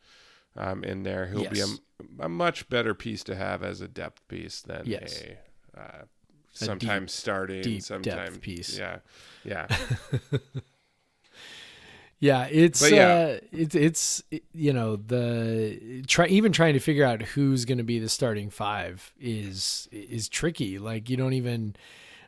um, 0.55 0.83
in 0.83 1.03
there. 1.03 1.27
He'll 1.27 1.47
be 1.49 1.59
a, 2.19 2.25
a 2.25 2.29
much 2.29 2.69
better 2.69 2.95
piece 2.95 3.23
to 3.25 3.35
have 3.35 3.61
as 3.61 3.79
a 3.81 3.87
depth 3.87 4.27
piece 4.27 4.61
than 4.61 4.83
Yes. 4.85 5.21
a 5.75 5.79
uh, 5.79 6.01
sometimes 6.65 7.13
starting, 7.13 7.61
deep 7.61 7.81
sometimes 7.81 8.37
piece. 8.39 8.77
Yeah, 8.77 8.99
yeah, 9.45 9.67
Yeah, 12.19 12.47
it's 12.49 12.81
But 12.81 12.91
yeah. 12.93 13.07
uh 13.07 13.37
it's 13.51 13.75
it's 13.75 14.23
you 14.51 14.73
know 14.73 14.95
the 14.95 16.03
try 16.07 16.25
even 16.27 16.51
trying 16.51 16.73
to 16.73 16.79
figure 16.79 17.05
out 17.05 17.21
who's 17.21 17.63
going 17.65 17.77
to 17.77 17.83
be 17.83 17.99
the 17.99 18.09
starting 18.09 18.49
five 18.49 19.13
is 19.19 19.87
is 19.91 20.27
tricky. 20.27 20.79
Like 20.79 21.11
you 21.11 21.17
don't 21.17 21.33
even 21.33 21.75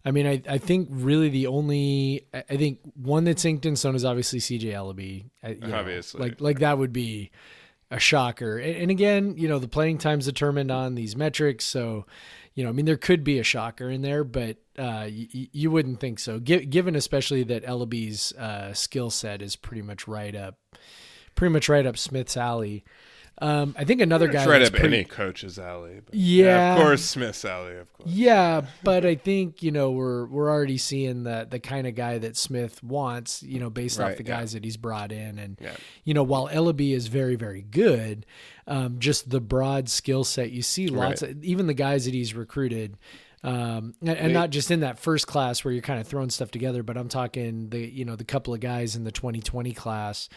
I 0.06 0.12
mean 0.12 0.28
I 0.28 0.44
I 0.48 0.60
think 0.60 0.90
really 0.92 1.30
the 1.30 1.48
only 1.48 2.28
I 2.34 2.56
think 2.56 2.80
one 2.96 3.24
that's 3.24 3.44
inked 3.46 3.66
in 3.66 3.76
stone 3.76 3.96
is 3.96 4.06
obviously 4.06 4.38
CJ 4.40 4.66
Elleby. 4.74 5.26
I- 5.44 5.50
you 5.50 5.60
know, 5.72 5.76
Obviously. 5.80 6.22
like 6.22 6.40
like 6.40 6.60
that 6.60 6.78
would 6.78 6.94
be 6.94 7.32
a 7.90 8.00
shocker. 8.00 8.60
And, 8.60 8.76
and 8.76 8.92
again, 8.92 9.34
you 9.38 9.48
know, 9.48 9.58
the 9.58 9.68
playing 9.68 9.98
time's 9.98 10.26
determined 10.26 10.70
on 10.70 10.94
these 10.94 11.16
metrics, 11.16 11.66
so 11.66 12.06
you 12.60 12.66
know, 12.66 12.72
I 12.72 12.74
mean, 12.74 12.86
there 12.86 12.98
could 12.98 13.24
be 13.24 13.40
a 13.40 13.44
shocker 13.44 13.90
in 13.90 14.02
there, 14.02 14.26
but 14.26 14.58
uh, 14.78 15.08
you, 15.10 15.48
you 15.54 15.72
wouldn't 15.72 16.02
think 16.02 16.20
so. 16.20 16.42
Gi- 16.42 16.66
given 16.66 16.94
especially 16.94 17.42
that 17.44 17.64
Elleby's 17.64 18.34
uh, 18.34 18.74
skill 18.74 19.10
set 19.10 19.42
is 19.42 19.56
pretty 19.56 19.82
much 19.82 20.10
right 20.10 20.36
up, 20.36 20.58
pretty 21.36 21.54
much 21.54 21.70
right 21.70 21.86
up 21.86 21.98
Smith's 21.98 22.36
alley. 22.36 22.84
Um, 23.42 23.74
I 23.78 23.86
think 23.86 24.02
another 24.02 24.28
guy. 24.28 24.46
Right 24.46 24.62
up 24.62 24.74
pretty- 24.74 24.98
any 24.98 25.04
coach's 25.06 25.58
alley. 25.58 26.02
But 26.06 26.14
Yeah. 26.14 26.76
of 26.76 26.82
course, 26.82 27.04
Smith's 27.04 27.46
alley, 27.46 27.78
of 27.78 27.92
course. 27.94 28.10
Yeah, 28.10 28.62
but 28.84 29.06
I 29.06 29.16
think 29.16 29.64
you 29.64 29.72
know 29.72 29.92
we're 29.92 30.26
we're 30.26 30.50
already 30.50 30.78
seeing 30.78 31.24
the 31.24 31.48
the 31.50 31.60
kind 31.60 31.88
of 31.88 31.96
guy 31.96 32.18
that 32.18 32.36
Smith 32.36 32.84
wants, 32.84 33.42
you 33.42 33.60
know, 33.60 33.70
based 33.70 34.00
off 34.00 34.08
Right, 34.10 34.18
the 34.18 34.24
yeah. 34.26 34.40
guys 34.40 34.52
that 34.54 34.64
he's 34.66 34.78
brought 34.78 35.12
in, 35.14 35.40
and 35.40 35.58
Yeah. 35.62 35.72
you 36.04 36.14
know, 36.14 36.24
while 36.24 36.50
Elleby 36.50 36.94
is 36.94 37.08
very 37.08 37.36
very 37.38 37.62
good, 37.62 38.26
um, 38.68 38.98
just 39.00 39.30
the 39.30 39.40
broad 39.40 39.88
skill 39.88 40.24
set 40.26 40.52
you 40.52 40.62
see 40.62 40.88
lots 40.88 41.22
of 41.22 41.42
even 41.44 41.68
the 41.68 41.74
guys 41.74 42.06
that 42.06 42.14
he's 42.14 42.34
recruited. 42.34 42.98
Um, 43.42 43.94
and, 44.02 44.10
and 44.18 44.34
not 44.34 44.50
just 44.50 44.70
in 44.70 44.82
that 44.82 45.00
first 45.00 45.26
class 45.26 45.64
where 45.64 45.74
you're 45.74 45.82
kind 45.82 45.98
of 46.02 46.06
throwing 46.06 46.30
stuff 46.30 46.52
together, 46.52 46.84
but 46.84 46.98
I'm 46.98 47.08
talking 47.08 47.70
the 47.70 47.80
you 47.80 48.04
know 48.04 48.18
the 48.18 48.26
couple 48.26 48.54
of 48.54 48.60
guys 48.60 48.98
in 48.98 49.06
the 49.06 49.14
2020 49.14 49.72
class, 49.72 50.28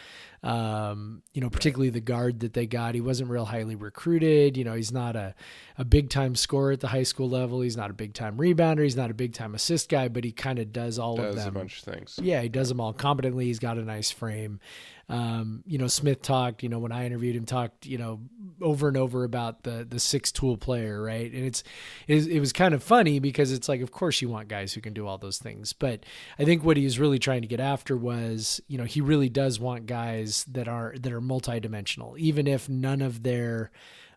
um, 0.42 1.22
you 1.32 1.40
know 1.40 1.50
particularly 1.50 1.90
the 1.90 2.00
guard 2.00 2.40
that 2.40 2.52
they 2.52 2.66
got. 2.66 2.94
He 2.94 3.00
wasn't 3.00 3.30
real 3.30 3.44
highly 3.44 3.74
recruited. 3.76 4.56
You 4.56 4.64
know 4.64 4.74
he's 4.74 4.92
not 4.92 5.16
a 5.16 5.34
a 5.78 5.84
big 5.84 6.10
time 6.10 6.34
scorer 6.34 6.72
at 6.72 6.80
the 6.80 6.88
high 6.88 7.02
school 7.04 7.28
level. 7.28 7.60
He's 7.60 7.76
not 7.76 7.90
a 7.90 7.94
big 7.94 8.14
time 8.14 8.36
rebounder. 8.36 8.82
He's 8.82 8.96
not 8.96 9.10
a 9.10 9.14
big 9.14 9.32
time 9.34 9.54
assist 9.54 9.88
guy, 9.88 10.08
but 10.08 10.24
he 10.24 10.32
kind 10.32 10.58
of 10.58 10.72
does 10.72 10.98
all 10.98 11.18
of 11.20 11.34
Does 11.34 11.36
them. 11.36 11.48
a 11.56 11.58
bunch 11.58 11.78
of 11.78 11.84
things. 11.94 12.18
Yeah, 12.22 12.42
he 12.42 12.48
does 12.48 12.68
them 12.68 12.80
all 12.80 12.92
competently. 12.92 13.46
He's 13.46 13.58
got 13.58 13.78
a 13.78 13.82
nice 13.84 14.10
frame. 14.10 14.60
Um, 15.08 15.62
you 15.66 15.78
know, 15.78 15.88
Smith 15.88 16.22
talked, 16.22 16.62
you 16.62 16.68
know, 16.68 16.78
when 16.78 16.92
I 16.92 17.04
interviewed 17.04 17.36
him, 17.36 17.44
talked, 17.44 17.84
you 17.86 17.98
know, 17.98 18.20
over 18.62 18.88
and 18.88 18.96
over 18.96 19.24
about 19.24 19.62
the 19.62 19.84
the 19.88 20.00
six 20.00 20.32
tool 20.32 20.56
player, 20.56 21.02
right? 21.02 21.30
And 21.30 21.44
it's 21.44 21.64
it, 22.06 22.26
it 22.28 22.40
was 22.40 22.52
kind 22.52 22.72
of 22.72 22.82
funny 22.82 23.18
because 23.18 23.52
it's 23.52 23.68
like, 23.68 23.80
of 23.82 23.90
course, 23.90 24.22
you 24.22 24.28
want 24.28 24.48
guys 24.48 24.72
who 24.72 24.80
can 24.80 24.94
do 24.94 25.06
all 25.06 25.18
those 25.18 25.38
things, 25.38 25.72
but 25.72 26.04
I 26.38 26.44
think 26.44 26.64
what 26.64 26.76
he 26.76 26.84
was 26.84 26.98
really 26.98 27.18
trying 27.18 27.42
to 27.42 27.48
get 27.48 27.60
after 27.60 27.96
was, 27.96 28.60
you 28.68 28.78
know, 28.78 28.84
he 28.84 29.00
really 29.00 29.28
does 29.28 29.58
want 29.60 29.86
guys 29.86 30.31
that 30.44 30.68
are 30.68 30.94
that 30.98 31.12
are 31.12 31.20
multidimensional, 31.20 32.18
even 32.18 32.46
if 32.46 32.68
none 32.68 33.02
of 33.02 33.22
their 33.22 33.70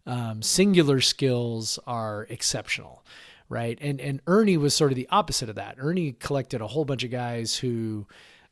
um, 0.06 0.41
singular 0.41 1.01
skills 1.01 1.80
are 1.88 2.28
exceptional 2.30 3.04
right? 3.49 3.78
And 3.82 3.99
and 4.01 4.21
Ernie 4.28 4.58
was 4.58 4.73
sort 4.73 4.91
of 4.91 4.95
the 4.95 5.08
opposite 5.12 5.49
of 5.49 5.56
that. 5.56 5.75
Ernie 5.78 6.13
collected 6.13 6.62
a 6.62 6.67
whole 6.67 6.86
bunch 6.86 7.04
of 7.04 7.12
guys 7.12 7.56
who, 7.56 8.08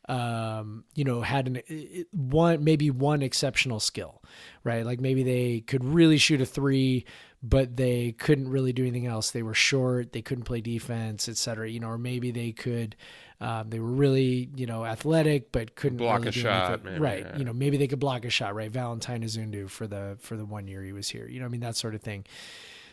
um, 0.08 0.84
you 0.96 1.04
know, 1.04 1.22
had 1.22 1.48
an 1.48 2.06
one 2.12 2.64
maybe 2.64 2.92
one 2.92 3.22
exceptional 3.22 3.80
skill, 3.80 4.22
right? 4.64 4.86
Like 4.86 5.00
maybe 5.00 5.24
they 5.24 5.62
could 5.62 5.84
really 5.84 6.18
shoot 6.18 6.42
a 6.42 6.46
three, 6.46 7.06
but 7.42 7.76
they 7.76 8.12
couldn't 8.14 8.50
really 8.50 8.74
do 8.74 8.84
anything 8.84 9.08
else. 9.08 9.32
They 9.32 9.44
were 9.44 9.54
short, 9.54 10.14
they 10.14 10.22
couldn't 10.22 10.46
play 10.46 10.62
defense, 10.62 11.28
et 11.28 11.38
cetera. 11.38 11.70
You 11.70 11.80
know, 11.80 11.90
or 11.90 11.98
maybe 11.98 12.32
they 12.32 12.52
could. 12.52 12.96
Um, 13.44 13.70
they 13.70 13.80
were 13.80 13.92
really, 13.92 14.50
you 14.56 14.66
know, 14.66 14.86
athletic, 14.86 15.52
but 15.52 15.76
couldn't 15.76 15.98
Block 15.98 16.20
really 16.20 16.30
a 16.30 16.32
shot, 16.32 16.84
maybe, 16.84 17.00
right? 17.00 17.26
yeah. 17.26 17.38
You 17.38 17.44
know, 17.44 17.54
maybe 17.54 17.78
they 17.78 17.88
could 17.88 18.00
block 18.00 18.26
a 18.26 18.30
shot, 18.30 18.56
right? 18.56 18.72
Valentine 18.72 19.22
Izundu 19.22 19.70
for 19.70 19.86
the 19.86 20.18
for 20.20 20.38
the 20.38 20.46
one 20.46 20.68
year 20.68 20.84
he 20.84 20.94
was 20.94 21.10
here. 21.10 21.28
You 21.28 21.40
know, 21.40 21.46
I 21.46 21.50
mean 21.50 21.62
that 21.62 21.76
sort 21.76 21.96
of 21.96 22.02
thing. 22.02 22.26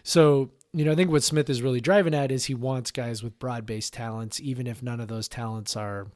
So, 0.02 0.50
you 0.72 0.84
know, 0.84 0.92
I 0.92 0.94
think 0.94 1.10
what 1.10 1.22
Smith 1.22 1.50
is 1.50 1.62
really 1.62 1.80
driving 1.80 2.14
at 2.14 2.32
is 2.32 2.46
he 2.46 2.54
wants 2.54 2.90
guys 2.90 3.22
with 3.22 3.38
broad 3.38 3.66
based 3.66 3.92
talents, 3.92 4.40
even 4.40 4.66
if 4.66 4.82
none 4.82 5.00
of 5.00 5.08
those 5.08 5.28
talents 5.28 5.76
are 5.76 6.08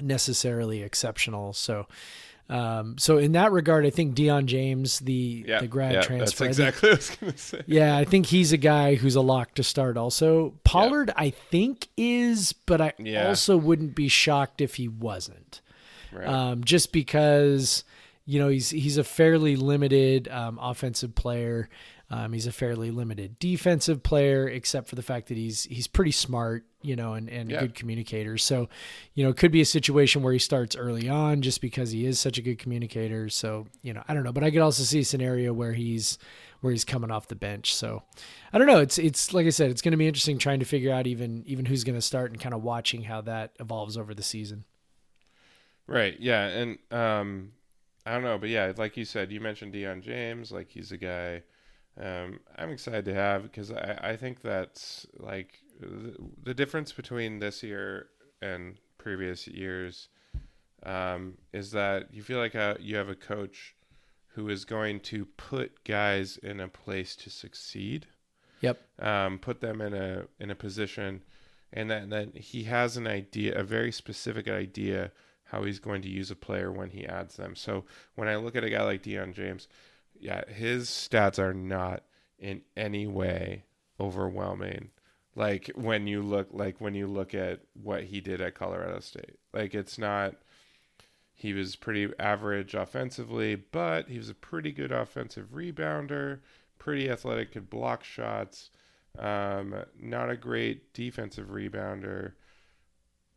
necessarily 0.00 0.82
exceptional. 0.82 1.52
So, 1.52 1.86
um, 2.48 2.96
so 2.98 3.16
in 3.18 3.32
that 3.32 3.52
regard, 3.52 3.86
I 3.86 3.90
think 3.90 4.14
Deion 4.14 4.44
James, 4.46 4.98
the 5.00 5.44
Yeah, 5.48 5.60
the 5.60 5.66
grad 5.66 5.92
yeah, 5.94 6.00
transfer, 6.02 6.14
I 6.14 6.18
That's 6.18 6.32
think- 6.34 6.48
exactly 6.82 6.88
what 6.90 6.92
I 6.92 6.96
was 6.98 7.16
gonna 7.16 7.36
say. 7.38 7.62
yeah, 7.66 7.96
I 7.96 8.04
think 8.04 8.26
he's 8.26 8.52
a 8.52 8.56
guy 8.58 8.94
who's 8.96 9.14
a 9.16 9.20
lock 9.22 9.54
to 9.54 9.62
start. 9.62 9.96
Also, 9.96 10.54
Pollard, 10.64 11.10
I 11.16 11.30
think 11.30 11.88
is, 11.96 12.52
but 12.52 12.80
I 12.80 12.92
Yeah. 12.98 13.28
also 13.28 13.56
wouldn't 13.56 13.94
be 13.94 14.08
shocked 14.08 14.60
if 14.60 14.74
he 14.74 14.88
wasn't 14.88 15.60
Right. 16.12 16.28
um, 16.28 16.64
just 16.64 16.92
because 16.92 17.82
you 18.26 18.38
know 18.38 18.48
he's 18.48 18.70
he's 18.70 18.98
a 18.98 19.04
fairly 19.04 19.56
limited 19.56 20.28
um, 20.28 20.58
offensive 20.60 21.14
player. 21.14 21.68
Um, 22.10 22.34
he's 22.34 22.46
a 22.46 22.52
fairly 22.52 22.90
limited 22.90 23.38
defensive 23.38 24.02
player, 24.02 24.46
except 24.46 24.88
for 24.88 24.94
the 24.94 25.02
fact 25.02 25.28
that 25.28 25.36
he's 25.38 25.64
he's 25.64 25.86
pretty 25.86 26.12
smart. 26.12 26.64
You 26.84 26.94
know, 26.96 27.14
and, 27.14 27.28
and 27.30 27.50
Yeah. 27.50 27.60
good 27.60 27.74
communicators. 27.74 28.44
So, 28.44 28.68
you 29.14 29.24
know, 29.24 29.30
it 29.30 29.36
could 29.36 29.50
be 29.50 29.60
a 29.60 29.64
situation 29.66 30.22
where 30.22 30.32
he 30.32 30.38
starts 30.38 30.76
early 30.76 31.08
on 31.08 31.42
just 31.42 31.60
because 31.60 31.90
he 31.90 32.06
is 32.06 32.20
such 32.20 32.38
a 32.38 32.42
good 32.42 32.58
communicator. 32.58 33.28
So, 33.28 33.66
you 33.82 33.92
know, 33.92 34.02
I 34.06 34.14
don't 34.14 34.22
know, 34.24 34.32
but 34.32 34.44
I 34.44 34.50
could 34.50 34.60
also 34.60 34.82
see 34.82 35.00
a 35.00 35.04
scenario 35.04 35.52
where 35.52 35.72
he's 35.72 36.18
where 36.60 36.70
he's 36.72 36.84
coming 36.84 37.10
off 37.10 37.28
the 37.28 37.34
bench. 37.34 37.74
So, 37.74 38.02
I 38.52 38.58
don't 38.58 38.66
know. 38.66 38.78
It's 38.80 38.98
it's 38.98 39.32
like 39.34 39.46
I 39.46 39.50
said, 39.50 39.70
it's 39.70 39.82
going 39.82 39.92
to 39.92 39.98
be 39.98 40.06
interesting 40.06 40.38
trying 40.38 40.60
to 40.60 40.66
figure 40.66 40.92
out 40.92 41.06
even 41.06 41.42
even 41.46 41.64
who's 41.66 41.84
going 41.84 41.96
to 41.96 42.02
start 42.02 42.30
and 42.30 42.40
kind 42.40 42.54
of 42.54 42.62
watching 42.62 43.02
how 43.02 43.20
that 43.22 43.52
evolves 43.60 43.96
over 43.96 44.14
the 44.14 44.22
season. 44.22 44.64
Right. 45.86 46.18
Yeah. 46.18 46.46
And 46.46 46.78
um, 46.90 47.52
I 48.06 48.12
don't 48.14 48.22
know, 48.22 48.38
but 48.38 48.48
yeah, 48.48 48.72
like 48.76 48.96
you 48.96 49.04
said, 49.04 49.30
you 49.30 49.40
mentioned 49.40 49.74
Deion 49.74 50.02
James. 50.02 50.50
Like 50.50 50.70
he's 50.70 50.92
a 50.92 50.96
guy 50.96 51.42
um, 52.00 52.40
I'm 52.56 52.70
excited 52.70 53.04
to 53.06 53.14
have 53.14 53.42
because 53.44 53.70
I, 53.70 53.98
I 54.02 54.16
think 54.16 54.42
that's 54.42 55.06
like 55.18 55.60
the, 55.80 56.16
the 56.42 56.54
difference 56.54 56.92
between 56.92 57.38
this 57.38 57.62
year 57.62 58.08
and 58.42 58.78
previous 58.98 59.46
years 59.46 60.08
um, 60.84 61.34
is 61.52 61.70
that 61.72 62.12
you 62.12 62.22
feel 62.22 62.38
like 62.38 62.54
a, 62.54 62.76
you 62.80 62.96
have 62.96 63.08
a 63.08 63.14
coach 63.14 63.74
who 64.28 64.48
is 64.48 64.64
going 64.64 64.98
to 64.98 65.24
put 65.24 65.84
guys 65.84 66.36
in 66.38 66.60
a 66.60 66.68
place 66.68 67.14
to 67.16 67.30
succeed. 67.30 68.06
Yep. 68.60 68.80
Um, 68.98 69.38
put 69.38 69.60
them 69.60 69.80
in 69.80 69.94
a 69.94 70.24
in 70.40 70.50
a 70.50 70.54
position, 70.54 71.22
and 71.72 71.90
then 71.90 72.08
then 72.08 72.32
he 72.34 72.64
has 72.64 72.96
an 72.96 73.06
idea, 73.06 73.54
a 73.58 73.62
very 73.62 73.92
specific 73.92 74.48
idea 74.48 75.12
how 75.44 75.62
he's 75.62 75.78
going 75.78 76.02
to 76.02 76.08
use 76.08 76.30
a 76.30 76.36
player 76.36 76.72
when 76.72 76.90
he 76.90 77.06
adds 77.06 77.36
them. 77.36 77.54
So 77.54 77.84
when 78.14 78.26
I 78.26 78.36
look 78.36 78.56
at 78.56 78.64
a 78.64 78.70
guy 78.70 78.82
like 78.82 79.02
Deion 79.02 79.34
James, 79.34 79.68
yeah, 80.24 80.42
his 80.48 80.88
stats 80.88 81.38
are 81.38 81.52
not 81.52 82.02
in 82.38 82.62
any 82.78 83.06
way 83.06 83.64
overwhelming. 84.00 84.88
Like 85.36 85.70
when 85.74 86.06
you 86.06 86.22
look 86.22 86.48
like 86.50 86.80
when 86.80 86.94
you 86.94 87.06
look 87.06 87.34
at 87.34 87.60
what 87.74 88.04
he 88.04 88.22
did 88.22 88.40
at 88.40 88.54
Colorado 88.54 89.00
State. 89.00 89.38
Like 89.52 89.74
it's 89.74 89.98
not 89.98 90.36
he 91.34 91.52
was 91.52 91.76
pretty 91.76 92.08
average 92.18 92.74
offensively, 92.74 93.54
but 93.54 94.08
he 94.08 94.16
was 94.16 94.30
a 94.30 94.34
pretty 94.34 94.72
good 94.72 94.92
offensive 94.92 95.48
rebounder, 95.52 96.38
pretty 96.78 97.10
athletic, 97.10 97.52
could 97.52 97.68
block 97.68 98.02
shots. 98.02 98.70
Um, 99.18 99.74
not 100.00 100.30
a 100.30 100.36
great 100.36 100.94
defensive 100.94 101.48
rebounder. 101.48 102.32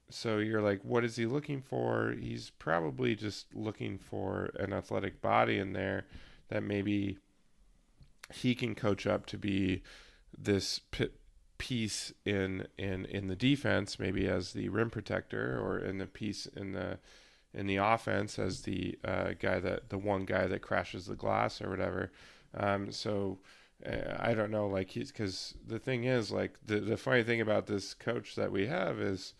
So 0.10 0.38
you're 0.38 0.62
like, 0.62 0.82
what 0.84 1.04
is 1.04 1.17
he 1.17 1.26
looking 1.26 1.62
for? 1.62 2.15
He's 2.17 2.50
probably 2.52 3.13
just 3.13 3.54
looking 3.54 3.97
for 3.97 4.52
an 4.58 4.71
athletic 4.71 5.21
body 5.21 5.58
in 5.58 5.73
there 5.73 6.06
that 6.50 6.64
maybe 6.64 7.18
he 8.34 8.56
can 8.56 8.76
coach 8.76 9.08
up 9.08 9.26
to 9.28 9.38
be 9.38 9.84
this 10.38 10.80
p- 10.92 11.10
piece 11.58 12.14
in 12.26 12.68
in 12.78 13.06
in 13.06 13.28
the 13.28 13.36
defense, 13.36 14.00
maybe 14.00 14.28
as 14.28 14.54
the 14.54 14.70
rim 14.70 14.90
protector, 14.90 15.60
or 15.60 15.80
in 15.80 15.98
the 15.98 16.06
piece 16.06 16.46
in 16.46 16.74
the 16.74 17.00
in 17.54 17.68
the 17.68 17.78
offense 17.78 18.38
as 18.38 18.62
the 18.62 18.98
uh, 19.04 19.32
guy 19.40 19.60
that 19.60 19.90
the 19.90 19.98
one 19.98 20.26
guy 20.26 20.48
that 20.48 20.62
crashes 20.62 21.06
the 21.06 21.16
glass 21.16 21.62
or 21.62 21.70
whatever. 21.70 22.12
Um, 22.54 22.92
so 22.92 23.40
uh, 23.86 24.16
I 24.20 24.34
don't 24.34 24.52
know, 24.52 24.68
like 24.68 24.90
he's 24.90 25.12
because 25.12 25.56
the 25.66 25.80
thing 25.80 26.04
is, 26.04 26.32
like 26.32 26.56
the 26.66 26.80
the 26.80 26.98
funny 26.98 27.24
thing 27.24 27.42
about 27.42 27.68
this 27.68 27.94
coach 27.94 28.36
that 28.36 28.52
we 28.52 28.68
have 28.68 29.00
is 29.00 29.34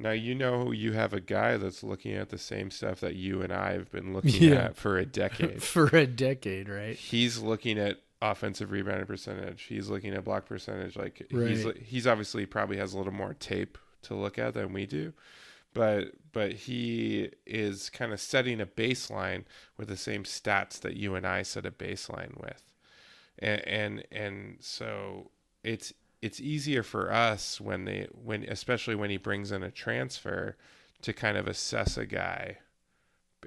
now 0.00 0.10
you 0.12 0.34
know 0.34 0.70
you 0.72 0.92
have 0.92 1.12
a 1.12 1.20
guy 1.20 1.56
that's 1.56 1.82
looking 1.82 2.12
at 2.14 2.30
the 2.30 2.38
same 2.38 2.70
stuff 2.70 3.00
that 3.00 3.14
you 3.14 3.42
and 3.42 3.52
I 3.52 3.72
have 3.72 3.90
been 3.92 4.12
looking 4.12 4.42
Yeah. 4.50 4.54
at 4.66 4.76
for 4.76 4.98
a 4.98 5.04
decade. 5.06 5.62
For 5.62 5.86
a 5.94 6.06
decade, 6.06 6.68
right? 6.68 6.96
he's 6.96 7.38
looking 7.38 7.78
at 7.78 7.98
offensive 8.22 8.70
rebounding 8.70 9.06
percentage. 9.06 9.62
He's 9.62 9.88
looking 9.88 10.12
at 10.14 10.24
block 10.24 10.46
percentage. 10.46 10.96
Like 10.96 11.26
he's 11.30 11.66
he's 11.84 12.06
obviously 12.06 12.46
probably 12.46 12.76
has 12.78 12.92
a 12.94 12.98
little 12.98 13.12
more 13.12 13.34
tape 13.34 13.78
to 14.02 14.14
look 14.14 14.38
at 14.38 14.54
than 14.54 14.72
we 14.72 14.86
do, 14.86 15.12
but 15.74 16.12
but 16.32 16.52
he 16.52 17.30
is 17.46 17.90
kind 17.90 18.12
of 18.12 18.20
setting 18.20 18.60
a 18.60 18.66
baseline 18.66 19.44
with 19.76 19.88
the 19.88 19.96
same 19.96 20.24
stats 20.24 20.80
that 20.80 20.96
you 20.96 21.14
and 21.14 21.26
I 21.26 21.42
set 21.42 21.66
a 21.66 21.70
baseline 21.70 22.40
with, 22.40 22.62
and 23.38 23.60
and, 23.66 24.04
and 24.12 24.56
so 24.60 25.30
it's 25.64 25.92
it's 26.22 26.40
easier 26.40 26.82
for 26.82 27.12
us 27.12 27.60
when 27.60 27.84
they 27.84 28.06
when 28.12 28.44
especially 28.44 28.94
when 28.94 29.10
he 29.10 29.16
brings 29.16 29.52
in 29.52 29.62
a 29.62 29.70
transfer 29.70 30.56
to 31.02 31.12
kind 31.12 31.36
of 31.36 31.48
assess 31.48 31.96
a 31.96 32.04
guy 32.04 32.58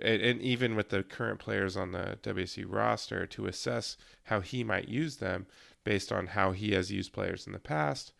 and, 0.01 0.21
and 0.21 0.41
even 0.41 0.75
with 0.75 0.89
the 0.89 1.03
current 1.03 1.39
players 1.39 1.77
on 1.77 1.91
the 1.91 2.17
WC 2.23 2.65
roster 2.67 3.25
to 3.27 3.45
assess 3.45 3.97
how 4.23 4.39
he 4.39 4.63
might 4.63 4.87
use 4.87 5.17
them 5.17 5.45
based 5.83 6.11
on 6.11 6.27
how 6.27 6.51
he 6.51 6.71
has 6.71 6.91
used 6.91 7.13
players 7.13 7.45
in 7.45 7.53
the 7.53 7.59
past 7.59 8.13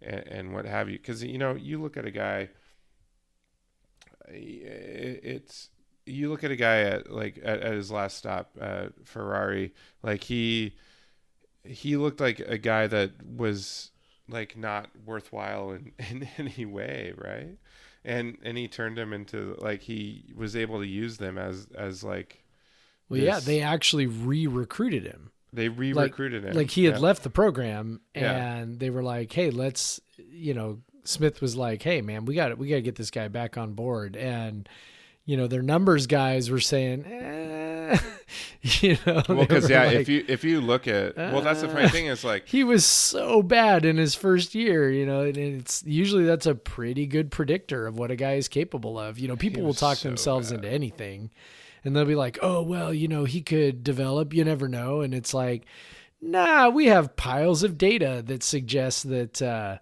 and, 0.00 0.26
and 0.26 0.54
what 0.54 0.64
have 0.64 0.88
you. 0.88 0.98
Because 0.98 1.22
you 1.22 1.38
know, 1.38 1.54
you 1.54 1.80
look 1.80 1.96
at 1.96 2.06
a 2.06 2.10
guy, 2.10 2.48
it's 4.28 5.68
you 6.06 6.30
look 6.30 6.44
at 6.44 6.50
a 6.50 6.56
guy 6.56 6.80
at 6.82 7.10
like 7.10 7.38
at, 7.42 7.60
at 7.60 7.72
his 7.72 7.90
last 7.90 8.16
stop, 8.16 8.56
uh, 8.60 8.86
Ferrari, 9.04 9.74
like 10.02 10.24
he 10.24 10.74
he 11.64 11.96
looked 11.96 12.20
like 12.20 12.40
a 12.40 12.58
guy 12.58 12.86
that 12.86 13.10
was 13.36 13.90
like 14.28 14.56
not 14.56 14.88
worthwhile 15.04 15.72
in, 15.72 15.92
in 16.10 16.28
any 16.38 16.64
way, 16.64 17.12
right? 17.16 17.56
and 18.02 18.38
and 18.42 18.56
he 18.56 18.66
turned 18.66 18.98
him 18.98 19.12
into 19.12 19.54
like 19.60 19.82
he 19.82 20.24
was 20.34 20.56
able 20.56 20.78
to 20.80 20.86
use 20.86 21.18
them 21.18 21.36
as 21.36 21.66
as 21.76 22.02
like 22.02 22.42
Well, 23.10 23.20
yeah, 23.20 23.40
they 23.40 23.60
actually 23.60 24.06
re-recruited 24.06 25.02
him. 25.04 25.32
they 25.52 25.68
re-recruited 25.68 26.44
him 26.44 26.54
Like 26.54 26.70
he 26.70 26.84
had 26.84 26.94
Yeah. 26.94 27.00
left 27.00 27.22
the 27.24 27.30
program, 27.30 28.00
Yeah. 28.14 28.54
and 28.54 28.78
they 28.80 28.88
were 28.88 29.02
like, 29.02 29.30
"Hey, 29.32 29.50
let's," 29.50 30.00
you 30.16 30.54
know, 30.54 30.80
Smith 31.04 31.40
was 31.42 31.56
like, 31.56 31.82
"Hey, 31.82 32.00
man, 32.00 32.24
we 32.24 32.34
got 32.34 32.56
we 32.56 32.68
got 32.68 32.76
to 32.76 32.82
get 32.82 32.94
this 32.96 33.10
guy 33.10 33.28
back 33.28 33.58
on 33.58 33.74
board," 33.74 34.16
and 34.16 34.66
you 35.26 35.36
know, 35.36 35.46
their 35.46 35.62
numbers 35.62 36.06
guys 36.06 36.50
were 36.50 36.60
saying, 36.60 37.04
eh, 37.04 37.98
you 38.62 38.96
know, 39.06 39.22
well 39.28 39.40
because 39.40 39.68
yeah 39.68 39.84
like, 39.84 39.96
if 39.96 40.08
you 40.08 40.24
if 40.28 40.44
you 40.44 40.60
look 40.60 40.86
at 40.86 41.16
well 41.16 41.40
that's 41.40 41.60
the 41.60 41.68
funny 41.68 41.88
thing 41.88 42.06
is 42.06 42.24
like 42.24 42.46
he 42.48 42.64
was 42.64 42.84
so 42.84 43.42
bad 43.42 43.84
in 43.84 43.96
his 43.96 44.14
first 44.14 44.54
year, 44.54 44.90
you 44.90 45.06
know, 45.06 45.22
and 45.22 45.36
it's 45.36 45.82
usually 45.84 46.24
that's 46.24 46.46
a 46.46 46.54
pretty 46.54 47.06
good 47.06 47.30
predictor 47.30 47.86
of 47.86 47.98
what 47.98 48.10
a 48.10 48.16
guy 48.16 48.34
is 48.34 48.48
capable 48.48 48.98
of. 48.98 49.18
You 49.18 49.28
know, 49.28 49.36
people 49.36 49.62
will 49.62 49.74
talk 49.74 49.98
so 49.98 50.08
themselves 50.08 50.50
bad. 50.50 50.56
into 50.56 50.68
anything 50.68 51.30
and 51.84 51.94
they'll 51.94 52.04
be 52.04 52.14
like, 52.14 52.38
"Oh, 52.42 52.62
well, 52.62 52.92
you 52.92 53.08
know, 53.08 53.24
he 53.24 53.40
could 53.40 53.82
develop, 53.82 54.34
you 54.34 54.44
never 54.44 54.68
know." 54.68 55.00
And 55.00 55.14
it's 55.14 55.32
like, 55.34 55.64
"Nah, 56.20 56.68
we 56.68 56.86
have 56.86 57.16
piles 57.16 57.62
of 57.62 57.78
data 57.78 58.22
that 58.26 58.42
suggests 58.42 59.02
that 59.04 59.40
uh 59.40 59.78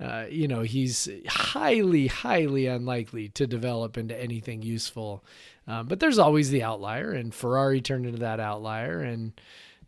uh, 0.00 0.26
you 0.28 0.48
know, 0.48 0.62
he's 0.62 1.08
highly, 1.28 2.08
highly 2.08 2.66
unlikely 2.66 3.28
to 3.30 3.46
develop 3.46 3.96
into 3.96 4.20
anything 4.20 4.62
useful. 4.62 5.24
Um, 5.66 5.86
but 5.86 6.00
there's 6.00 6.18
always 6.18 6.50
the 6.50 6.62
outlier, 6.62 7.12
and 7.12 7.32
Ferrari 7.34 7.80
turned 7.80 8.06
into 8.06 8.18
that 8.18 8.40
outlier. 8.40 9.00
And 9.00 9.32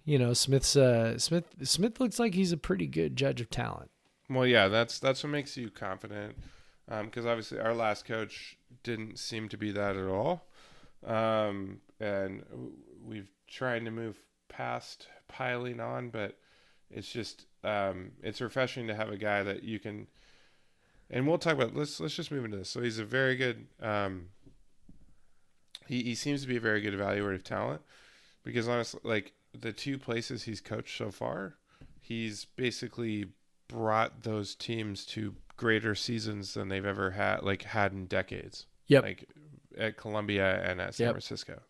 you 0.05 0.19
know, 0.19 0.33
Smith's 0.33 0.77
uh, 0.77 1.19
Smith 1.19 1.45
Smith 1.65 1.99
looks 2.01 2.19
like 2.19 2.35
he's 2.35 2.53
a 2.53 2.57
pretty 2.57 2.87
good 2.87 3.17
judge 3.17 3.41
of 3.41 3.51
talent. 3.51 3.91
well 4.31 4.47
yeah 4.47 4.69
that's 4.69 4.99
that's 4.99 5.23
what 5.23 5.31
makes 5.31 5.57
you 5.57 5.71
confident 5.71 6.37
because 7.03 7.27
obviously 7.27 7.59
our 7.59 7.75
last 7.75 8.05
coach 8.05 8.57
didn't 8.83 9.19
seem 9.19 9.49
to 9.49 9.57
be 9.57 9.71
that 9.73 9.97
at 9.97 10.07
all 10.09 10.47
um 11.05 11.81
and 12.01 12.43
we've 13.05 13.31
tried 13.49 13.85
to 13.85 13.91
move 13.91 14.19
past 14.49 15.09
piling 15.29 15.79
on 15.81 16.09
but 16.11 16.37
it's 16.91 17.11
just 17.13 17.47
um 17.67 18.13
it's 18.23 18.41
refreshing 18.41 18.87
to 18.87 18.95
have 18.95 19.11
a 19.11 19.17
guy 19.17 19.43
that 19.43 19.63
you 19.63 19.79
can 19.79 20.07
and 21.11 21.27
we'll 21.27 21.39
talk 21.39 21.55
about 21.55 21.75
let's 21.75 21.99
let's 22.01 22.15
just 22.15 22.31
move 22.31 22.45
into 22.45 22.57
this 22.57 22.71
so 22.71 22.81
he's 22.81 22.99
a 22.99 23.05
very 23.05 23.37
good 23.37 23.67
um 23.83 24.29
he, 25.87 26.03
he 26.03 26.15
seems 26.15 26.43
to 26.43 26.49
be 26.49 26.57
a 26.57 26.61
very 26.61 26.81
good 26.81 26.95
evaluator 26.95 27.35
of 27.35 27.45
talent 27.45 27.81
because 28.45 28.69
honestly 28.69 29.01
like 29.05 29.33
the 29.59 29.73
two 29.73 29.99
places 29.99 30.45
he's 30.45 30.61
coached 30.61 30.97
so 30.97 31.11
far 31.11 31.55
he's 32.01 32.45
basically 32.57 33.27
brought 33.69 34.23
those 34.23 34.55
teams 34.55 35.05
to 35.05 35.35
greater 35.57 35.95
seasons 35.95 36.55
than 36.55 36.69
they've 36.69 36.87
ever 36.87 37.11
had 37.13 37.43
like 37.43 37.63
had 37.63 37.93
in 37.93 38.07
decades 38.07 38.67
Yep. 38.89 39.03
like 39.03 39.29
at 39.77 39.97
Columbia 39.97 40.63
and 40.65 40.81
at 40.81 40.95
San 40.95 41.07
Yep. 41.07 41.15
Francisco 41.15 41.61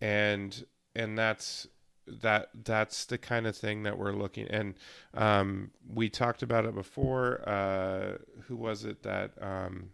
and 0.00 0.64
and 0.96 1.18
that's 1.18 1.66
that 2.06 2.50
that's 2.64 3.06
the 3.06 3.18
kind 3.18 3.46
of 3.46 3.56
thing 3.56 3.82
that 3.82 3.98
we're 3.98 4.12
looking 4.12 4.46
and 4.48 4.74
um 5.14 5.70
we 5.92 6.08
talked 6.08 6.42
about 6.42 6.64
it 6.64 6.74
before 6.74 7.46
uh 7.48 8.18
who 8.46 8.56
was 8.56 8.84
it 8.84 9.02
that 9.02 9.30
um 9.40 9.90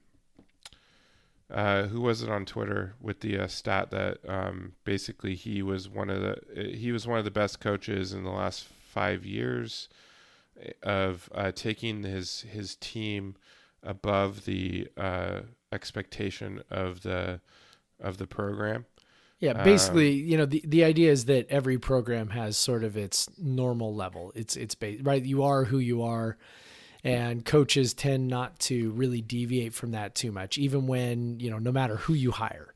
uh, 1.53 1.89
who 1.89 2.01
was 2.01 2.23
it 2.23 2.31
on 2.31 2.45
Twitter 2.45 2.95
with 3.01 3.21
the 3.21 3.37
uh, 3.37 3.47
stat 3.49 3.91
that 3.91 4.19
um, 4.29 4.73
basically 4.85 5.35
he 5.35 5.63
was 5.63 5.89
one 5.89 6.09
of 6.09 6.21
the 6.21 6.77
he 6.77 6.93
was 6.93 7.09
one 7.09 7.19
of 7.19 7.25
the 7.25 7.31
best 7.31 7.59
coaches 7.59 8.13
in 8.13 8.23
the 8.23 8.31
last 8.31 8.65
five 8.65 9.25
years 9.25 9.89
of 10.83 11.29
uh, 11.35 11.51
taking 11.51 12.03
his 12.03 12.43
his 12.43 12.77
team 12.77 13.35
above 13.83 14.45
the 14.45 14.87
uh, 14.97 15.41
expectation 15.73 16.63
of 16.71 17.03
the 17.03 17.41
of 17.99 18.19
the 18.19 18.27
program. 18.27 18.87
Yeah, 19.41 19.53
uh, 19.53 19.65
basically, 19.65 20.13
you 20.13 20.37
know, 20.37 20.47
the, 20.47 20.63
the 20.67 20.85
idea 20.85 21.11
is 21.11 21.25
that 21.25 21.49
every 21.49 21.79
program 21.79 22.29
has 22.31 22.57
sort 22.59 22.85
of 22.85 22.97
its 22.97 23.29
normal 23.39 23.95
level. 23.95 24.33
It's 24.35 24.55
it's 24.57 24.75
ba- 24.75 24.99
right. 25.03 25.25
You 25.25 25.43
are 25.45 25.65
who 25.65 25.79
you 25.79 26.03
are, 26.03 26.37
and 27.03 27.45
coaches 27.45 27.95
tend 27.95 28.29
not 28.29 28.59
to 28.61 28.91
really 28.93 29.23
deviate 29.23 29.73
from 29.75 29.93
that 29.93 30.15
too 30.15 30.31
much, 30.31 30.59
even 30.59 30.87
when 30.87 31.41
you 31.41 31.51
know 31.51 31.59
no 31.59 31.73
matter 31.73 31.97
who 31.97 32.13
you 32.15 32.31
hire. 32.33 32.75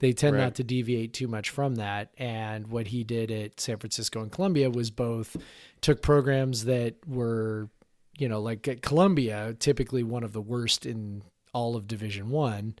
They 0.00 0.12
tend 0.14 0.34
Right. 0.34 0.44
not 0.44 0.54
to 0.54 0.64
deviate 0.64 1.12
too 1.12 1.28
much 1.28 1.50
from 1.50 1.74
that. 1.74 2.10
And 2.16 2.68
what 2.68 2.86
he 2.86 3.04
did 3.04 3.30
at 3.30 3.60
San 3.60 3.76
Francisco 3.76 4.22
and 4.22 4.32
Columbia 4.32 4.70
was 4.70 4.90
both 4.90 5.36
took 5.82 6.00
programs 6.00 6.64
that 6.64 6.94
were, 7.06 7.68
you 8.16 8.26
know, 8.26 8.40
like 8.40 8.66
at 8.66 8.80
Columbia, 8.80 9.54
typically 9.60 10.02
one 10.02 10.24
of 10.24 10.32
the 10.32 10.40
worst 10.40 10.86
in 10.86 11.22
all 11.52 11.76
of 11.76 11.86
Division 11.86 12.30
One, 12.30 12.76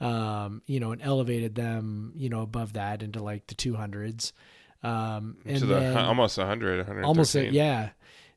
um, 0.00 0.62
you 0.66 0.80
know, 0.80 0.92
and 0.92 1.02
elevated 1.02 1.54
them, 1.54 2.12
you 2.16 2.28
know, 2.28 2.42
above 2.42 2.74
that 2.74 3.02
into 3.02 3.22
like 3.22 3.46
the 3.46 3.54
two 3.54 3.74
hundreds. 3.74 4.32
Um, 4.82 5.38
and 5.46 5.58
to 5.60 5.66
the 5.66 5.74
then, 5.80 5.96
almost 5.96 6.36
100, 6.36 6.76
113. 6.86 7.04
almost 7.04 7.34
a, 7.34 7.50
yeah 7.50 7.90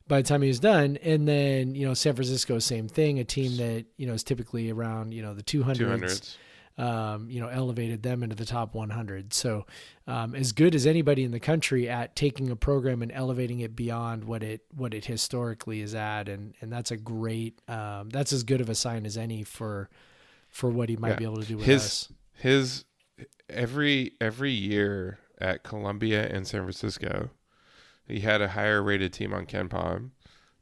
by 0.08 0.22
the 0.22 0.26
time 0.26 0.42
he 0.42 0.48
was 0.48 0.58
done 0.58 0.96
and 1.02 1.28
then 1.28 1.74
you 1.74 1.86
know 1.86 1.94
san 1.94 2.14
francisco 2.14 2.58
same 2.58 2.88
thing 2.88 3.18
a 3.20 3.24
team 3.24 3.56
that 3.58 3.84
you 3.96 4.06
know 4.06 4.14
is 4.14 4.24
typically 4.24 4.70
around 4.70 5.12
you 5.12 5.22
know 5.22 5.34
the 5.34 5.42
200s, 5.42 6.36
200s. 6.78 6.82
um, 6.82 7.30
you 7.30 7.40
know 7.40 7.48
elevated 7.48 8.02
them 8.02 8.22
into 8.22 8.34
the 8.34 8.46
top 8.46 8.74
100 8.74 9.34
so 9.34 9.66
um, 10.06 10.34
as 10.34 10.52
good 10.52 10.74
as 10.74 10.86
anybody 10.86 11.22
in 11.22 11.30
the 11.30 11.40
country 11.40 11.88
at 11.88 12.16
taking 12.16 12.50
a 12.50 12.56
program 12.56 13.02
and 13.02 13.12
elevating 13.12 13.60
it 13.60 13.76
beyond 13.76 14.24
what 14.24 14.42
it 14.42 14.62
what 14.74 14.94
it 14.94 15.04
historically 15.04 15.82
is 15.82 15.94
at 15.94 16.28
and 16.28 16.54
and 16.62 16.72
that's 16.72 16.90
a 16.90 16.96
great 16.96 17.60
um, 17.68 18.08
that's 18.08 18.32
as 18.32 18.42
good 18.42 18.62
of 18.62 18.70
a 18.70 18.74
sign 18.74 19.04
as 19.04 19.18
any 19.18 19.42
for 19.42 19.90
for 20.48 20.70
what 20.70 20.88
he 20.88 20.96
might 20.96 21.10
Yeah. 21.10 21.16
be 21.16 21.24
able 21.24 21.40
to 21.40 21.46
do 21.46 21.56
with 21.58 21.66
His- 21.66 21.82
us 21.82 22.12
His 22.34 22.84
every 23.48 24.12
every 24.20 24.52
year 24.52 25.18
at 25.40 25.62
Columbia 25.62 26.26
and 26.28 26.46
San 26.46 26.62
Francisco, 26.62 27.30
he 28.06 28.20
had 28.20 28.40
a 28.40 28.48
higher 28.48 28.82
rated 28.82 29.12
team 29.12 29.32
on 29.34 29.46
KenPom 29.46 30.10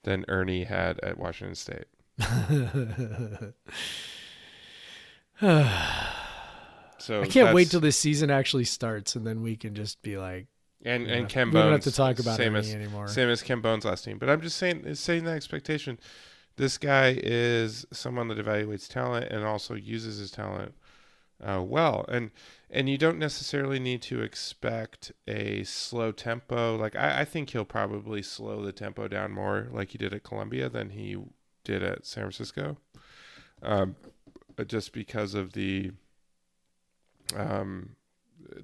than 0.05 0.25
Ernie 0.29 0.65
had 0.65 0.99
at 1.01 1.19
Washington 1.19 1.55
State. 1.55 1.85
So 6.99 7.23
I 7.23 7.27
can't 7.27 7.55
wait 7.55 7.71
till 7.71 7.81
this 7.81 7.97
season 7.99 8.31
actually 8.31 8.65
starts, 8.65 9.15
and 9.17 9.27
then 9.27 9.43
we 9.43 9.55
can 9.57 9.75
just 9.75 10.01
be 10.03 10.17
like, 10.19 10.47
and 10.85 11.07
and 11.07 11.29
Ken 11.29 11.49
we 11.49 11.55
don't 11.61 11.71
have 11.73 11.83
to 11.83 11.93
talk 11.93 12.19
about 12.19 12.37
same 12.37 12.55
Ernie 12.57 12.67
as 12.69 12.75
anymore. 12.75 13.07
same 13.07 13.29
as 13.29 13.43
Ken 13.43 13.61
Bone's 13.61 13.85
last 13.85 14.05
team. 14.05 14.19
But 14.19 14.29
I'm 14.31 14.41
just 14.41 14.57
saying 14.57 14.83
it's 14.87 14.99
saying 15.01 15.25
that 15.25 15.37
expectation. 15.37 15.99
This 16.57 16.79
guy 16.79 17.19
is 17.23 17.87
someone 17.93 18.29
that 18.29 18.39
evaluates 18.39 18.89
talent 18.89 19.31
and 19.31 19.45
also 19.45 19.75
uses 19.75 20.19
his 20.19 20.31
talent 20.31 20.75
uh, 21.45 21.63
well. 21.63 22.05
And 22.09 22.31
and 22.71 22.89
you 22.89 22.99
don't 22.99 23.19
necessarily 23.19 23.79
need 23.79 24.03
to 24.03 24.23
expect 24.23 25.13
a 25.29 25.63
slow 25.65 26.13
tempo. 26.13 26.77
Like 26.77 26.97
I, 26.97 27.21
I 27.21 27.25
think 27.25 27.51
he'll 27.51 27.65
probably 27.65 28.23
slow 28.23 28.65
the 28.65 28.73
tempo 28.73 29.07
down 29.07 29.33
more, 29.33 29.69
like 29.71 29.91
he 29.91 29.99
did 29.99 30.13
at 30.15 30.25
Columbia, 30.25 30.69
than 30.69 30.91
he 30.91 31.17
did 31.63 31.83
at 31.83 32.07
San 32.07 32.23
Francisco. 32.25 32.79
Um, 33.63 33.97
just 34.67 34.93
because 34.93 35.35
of 35.35 35.53
the 35.53 35.93
um 37.35 37.91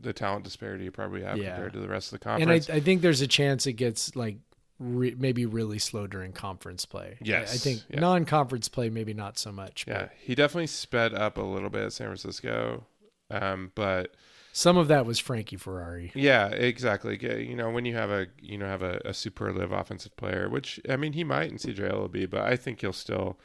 the 0.00 0.12
talent 0.12 0.44
disparity 0.44 0.84
you 0.84 0.90
probably 0.90 1.22
have 1.22 1.36
Yeah. 1.36 1.52
compared 1.54 1.72
to 1.74 1.80
the 1.80 1.88
rest 1.88 2.12
of 2.12 2.18
the 2.20 2.24
conference. 2.24 2.68
and 2.68 2.74
I. 2.74 2.78
I 2.78 2.80
think 2.80 3.02
there's 3.02 3.20
a 3.20 3.26
chance 3.26 3.66
it 3.66 3.74
gets 3.74 4.14
like 4.16 4.36
re- 4.82 5.14
maybe 5.18 5.46
really 5.46 5.78
slow 5.78 6.06
during 6.06 6.32
conference 6.32 6.84
play. 6.84 7.18
I- 7.26 7.42
I, 7.42 7.44
think 7.44 7.82
yeah. 7.88 8.00
non-conference 8.00 8.68
play 8.68 8.90
maybe 8.90 9.14
not 9.14 9.38
so 9.38 9.52
much. 9.52 9.84
Yeah, 9.86 10.00
but 10.02 10.12
he 10.20 10.34
definitely 10.34 10.66
sped 10.66 11.14
up 11.14 11.38
a 11.38 11.42
little 11.42 11.70
bit 11.70 11.84
at 11.84 11.92
San 11.92 12.08
Francisco, 12.08 12.86
um, 13.30 13.72
but 13.74 14.14
some 14.52 14.76
of 14.76 14.88
that 14.88 15.06
was 15.06 15.18
Frankie 15.18 15.56
Ferrari. 15.56 16.12
yeah, 16.14 16.48
exactly. 16.48 17.18
You 17.20 17.56
know, 17.56 17.70
when 17.70 17.84
you 17.84 17.94
have 17.94 18.10
a 18.10 18.26
you 18.40 18.58
know 18.58 18.66
have 18.66 18.82
a, 18.82 19.00
a 19.04 19.14
superlative 19.14 19.72
offensive 19.72 20.14
player, 20.16 20.48
which 20.48 20.78
I 20.88 20.96
mean 20.96 21.14
he 21.14 21.24
might 21.24 21.50
in 21.50 21.56
CJ 21.56 21.90
Elleby, 21.90 22.28
but 22.28 22.42
I 22.42 22.56
think 22.56 22.80
he'll 22.80 22.92
still 22.92 23.38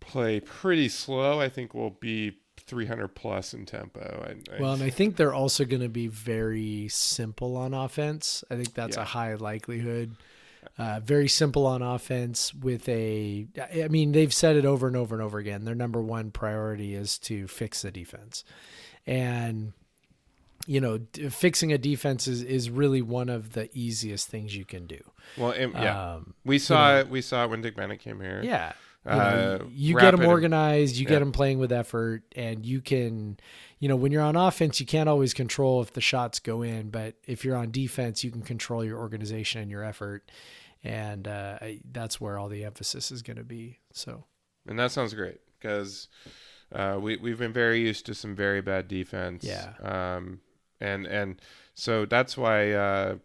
play 0.00 0.40
pretty 0.40 0.88
slow. 0.88 1.40
I 1.40 1.48
think 1.48 1.74
we'll 1.74 1.90
be 1.90 2.38
300 2.66 3.08
plus 3.14 3.54
in 3.54 3.64
tempo. 3.66 4.24
And, 4.28 4.48
and 4.48 4.60
Well, 4.60 4.72
and 4.74 4.82
I 4.82 4.90
think 4.90 5.16
they're 5.16 5.34
also 5.34 5.64
going 5.64 5.82
to 5.82 5.88
be 5.88 6.06
very 6.08 6.88
simple 6.88 7.56
on 7.56 7.74
offense. 7.74 8.42
I 8.50 8.56
think 8.56 8.74
that's 8.74 8.96
Yeah. 8.96 9.02
a 9.02 9.06
high 9.06 9.34
likelihood. 9.34 10.16
Uh, 10.78 10.98
very 11.00 11.28
simple 11.28 11.64
on 11.66 11.80
offense 11.80 12.52
with 12.52 12.88
a. 12.88 13.46
I 13.72 13.86
mean, 13.88 14.10
they've 14.12 14.34
said 14.34 14.56
it 14.56 14.64
over 14.64 14.88
and 14.88 14.96
over 14.96 15.14
and 15.14 15.22
over 15.22 15.38
again. 15.38 15.64
Their 15.64 15.76
number 15.76 16.02
one 16.02 16.32
priority 16.32 16.94
is 16.94 17.18
to 17.20 17.46
fix 17.46 17.82
the 17.82 17.92
defense, 17.92 18.42
and 19.06 19.72
you 20.66 20.80
know, 20.80 20.98
d- 20.98 21.28
fixing 21.28 21.72
a 21.72 21.78
defense 21.78 22.26
is 22.26 22.42
is 22.42 22.68
really 22.68 23.00
one 23.00 23.28
of 23.28 23.52
the 23.52 23.70
easiest 23.78 24.26
things 24.28 24.56
you 24.56 24.64
can 24.64 24.86
do. 24.86 25.00
well, 25.38 25.52
and- 25.52 25.72
yeah, 25.72 26.14
Um, 26.14 26.34
we 26.44 26.58
saw 26.58 26.88
know. 26.94 26.98
it. 27.00 27.08
We 27.10 27.22
saw 27.22 27.44
it 27.44 27.50
when 27.50 27.62
Dick 27.62 27.76
Bennett 27.76 28.00
came 28.00 28.20
here. 28.20 28.40
yeah. 28.44 28.72
You, 29.06 29.12
know, 29.12 29.18
Uh, 29.18 29.64
you 29.70 29.98
get 29.98 30.10
them 30.10 30.26
organized, 30.26 30.96
you 30.96 31.04
yeah. 31.04 31.10
get 31.10 31.18
them 31.20 31.32
playing 31.32 31.58
with 31.58 31.70
effort, 31.70 32.22
and 32.34 32.66
you 32.66 32.80
can, 32.80 33.38
you 33.78 33.88
know, 33.88 33.96
when 33.96 34.10
you're 34.10 34.22
on 34.22 34.34
offense, 34.36 34.80
you 34.80 34.86
can't 34.86 35.08
always 35.08 35.32
control 35.32 35.80
if 35.80 35.92
the 35.92 36.00
shots 36.00 36.40
go 36.40 36.62
in, 36.62 36.90
but 36.90 37.14
if 37.24 37.44
you're 37.44 37.56
on 37.56 37.70
defense, 37.70 38.24
you 38.24 38.30
can 38.32 38.42
control 38.42 38.84
your 38.84 38.98
organization 38.98 39.62
and 39.62 39.70
your 39.70 39.84
effort, 39.84 40.30
and 40.82 41.28
uh, 41.28 41.58
I, 41.60 41.80
that's 41.92 42.20
where 42.20 42.36
all 42.38 42.48
the 42.48 42.64
emphasis 42.64 43.12
is 43.12 43.22
going 43.22 43.36
to 43.36 43.44
be. 43.44 43.78
So 43.92 44.24
and 44.66 44.78
that 44.78 44.90
sounds 44.90 45.14
great 45.14 45.40
because 45.58 46.08
uh, 46.72 46.98
we 47.00 47.16
we've 47.16 47.38
been 47.38 47.52
very 47.52 47.80
used 47.80 48.06
to 48.06 48.14
some 48.14 48.34
very 48.34 48.60
bad 48.60 48.88
defense. 48.88 49.44
Yeah. 49.44 49.72
Um, 49.82 50.40
and 50.80 51.06
and 51.06 51.40
so 51.74 52.06
that's 52.06 52.36
why 52.36 52.72
uh, 52.72 53.16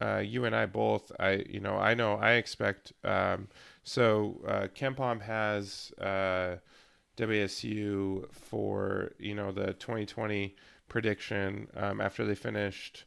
uh, 0.00 0.18
you 0.18 0.44
and 0.44 0.54
I 0.54 0.66
both. 0.66 1.12
I 1.18 1.44
you 1.48 1.60
know 1.60 1.76
I 1.76 1.94
know 1.94 2.14
I 2.14 2.32
expect. 2.32 2.92
Um, 3.04 3.48
so 3.82 4.40
uh, 4.46 4.68
KenPom 4.74 5.22
has 5.22 5.92
uh, 6.00 6.56
WSU 7.16 8.32
for 8.32 9.12
you 9.18 9.34
know 9.34 9.52
the 9.52 9.74
2020 9.74 10.54
prediction 10.88 11.68
um, 11.76 12.00
after 12.00 12.24
they 12.24 12.34
finished. 12.34 13.04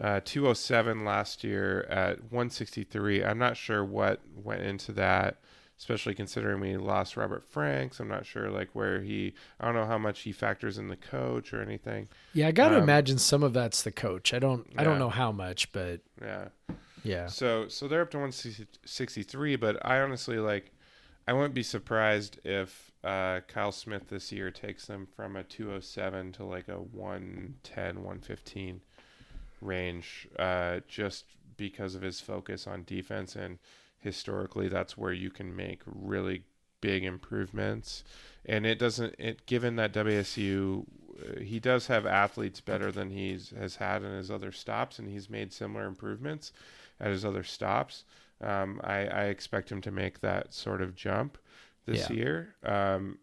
Uh, 0.00 0.20
207 0.24 1.04
last 1.04 1.44
year 1.44 1.82
at 1.90 2.18
163. 2.32 3.22
I'm 3.22 3.38
not 3.38 3.58
sure 3.58 3.84
what 3.84 4.20
went 4.34 4.62
into 4.62 4.90
that 4.92 5.38
especially 5.78 6.14
considering 6.14 6.60
we 6.60 6.76
lost 6.76 7.16
Robert 7.16 7.44
Franks. 7.44 7.98
I'm 7.98 8.06
not 8.06 8.24
sure 8.24 8.48
like 8.50 8.68
where 8.72 9.00
he. 9.00 9.34
I 9.58 9.64
don't 9.64 9.74
know 9.74 9.86
how 9.86 9.98
much 9.98 10.20
he 10.20 10.30
factors 10.30 10.78
in 10.78 10.86
the 10.86 10.96
coach 10.96 11.52
or 11.52 11.60
anything. 11.60 12.06
yeah, 12.34 12.46
I 12.46 12.52
got 12.52 12.68
to 12.68 12.76
Um, 12.76 12.84
imagine 12.84 13.18
some 13.18 13.42
of 13.42 13.52
that's 13.52 13.82
the 13.82 13.90
coach. 13.90 14.32
I 14.32 14.38
don't, 14.38 14.64
I 14.76 14.84
don't 14.84 15.00
know 15.00 15.08
how 15.10 15.32
much, 15.32 15.72
but 15.72 16.00
Yeah. 16.20 16.48
Yeah, 17.02 17.26
So 17.26 17.68
so 17.68 17.88
they're 17.88 18.02
up 18.02 18.10
to 18.12 18.18
163, 18.18 19.56
but 19.56 19.84
I 19.84 20.00
honestly 20.00 20.38
like. 20.38 20.72
I 21.24 21.32
wouldn't 21.32 21.54
be 21.54 21.62
surprised 21.62 22.40
if 22.42 22.90
uh, 23.04 23.42
Kyle 23.46 23.70
Smith 23.70 24.08
this 24.08 24.32
year 24.32 24.50
takes 24.50 24.86
them 24.86 25.06
from 25.06 25.36
a 25.36 25.44
207 25.44 26.32
to 26.32 26.44
like 26.44 26.66
a 26.66 26.80
110, 26.80 27.94
115 27.94 28.80
range, 29.60 30.26
uh, 30.40 30.80
just 30.88 31.26
because 31.56 31.94
of 31.94 32.02
his 32.02 32.20
focus 32.20 32.66
on 32.66 32.82
defense 32.82 33.36
and 33.36 33.58
historically 34.02 34.68
that's 34.68 34.98
where 34.98 35.12
you 35.12 35.30
can 35.30 35.54
make 35.54 35.80
really 35.86 36.42
big 36.80 37.04
improvements. 37.04 38.04
And 38.44 38.66
it 38.66 38.78
doesn't. 38.78 39.14
It 39.18 39.46
given 39.46 39.76
that 39.76 39.94
WSU, 39.94 40.84
uh, 40.84 41.40
he 41.40 41.60
does 41.60 41.86
have 41.86 42.04
athletes 42.04 42.60
better 42.60 42.92
than 42.92 43.10
he's 43.10 43.50
has 43.50 43.76
had 43.76 44.02
in 44.02 44.12
his 44.12 44.30
other 44.30 44.52
stops, 44.52 44.98
and 44.98 45.08
he's 45.08 45.30
made 45.30 45.52
similar 45.52 45.86
improvements 45.86 46.52
at 47.02 47.10
his 47.10 47.24
other 47.26 47.42
stops. 47.42 48.04
Um, 48.40 48.80
I, 48.82 49.06
I 49.06 49.24
expect 49.26 49.70
him 49.70 49.82
to 49.82 49.90
make 49.90 50.20
that 50.20 50.54
sort 50.54 50.80
of 50.80 50.94
jump 50.94 51.36
this 51.84 52.08
Yeah. 52.08 52.16
year. 52.16 52.54
Um, 52.64 53.18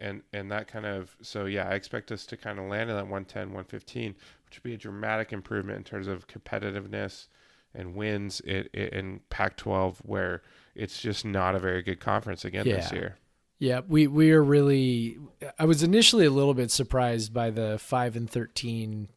and 0.00 0.22
and 0.32 0.50
that 0.52 0.68
kind 0.68 0.86
of 0.86 1.16
so 1.22 1.46
yeah, 1.46 1.68
I 1.68 1.74
expect 1.74 2.12
us 2.12 2.24
to 2.26 2.36
kind 2.36 2.58
of 2.58 2.66
land 2.66 2.88
in 2.88 2.96
that 2.96 3.02
110, 3.08 3.48
115, 3.48 4.14
which 4.44 4.56
would 4.56 4.62
be 4.62 4.74
a 4.74 4.78
dramatic 4.78 5.32
improvement 5.32 5.78
in 5.78 5.84
terms 5.84 6.06
of 6.06 6.26
competitiveness 6.28 7.26
and 7.74 7.94
wins 7.94 8.40
it, 8.44 8.70
it 8.72 8.92
in 8.92 9.20
Pac-12, 9.28 9.96
where 10.04 10.42
it's 10.74 11.00
just 11.00 11.24
not 11.24 11.54
a 11.54 11.58
very 11.58 11.82
good 11.82 11.98
conference 12.00 12.44
again 12.44 12.66
this 12.66 12.92
year. 12.92 13.16
Yeah, 13.58 13.80
we 13.88 14.06
we 14.06 14.30
are 14.30 14.42
really. 14.42 15.18
I 15.58 15.64
was 15.64 15.82
initially 15.82 16.24
a 16.26 16.30
little 16.30 16.54
bit 16.54 16.70
surprised 16.70 17.34
by 17.34 17.50
the 17.50 17.76
five 17.78 18.14
and 18.14 18.30
thirteen 18.30 19.08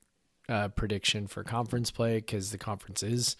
uh, 0.49 0.69
prediction 0.69 1.27
for 1.27 1.43
conference 1.43 1.91
play 1.91 2.15
because 2.15 2.49
the 2.51 2.57
conference 2.57 3.03
is, 3.03 3.35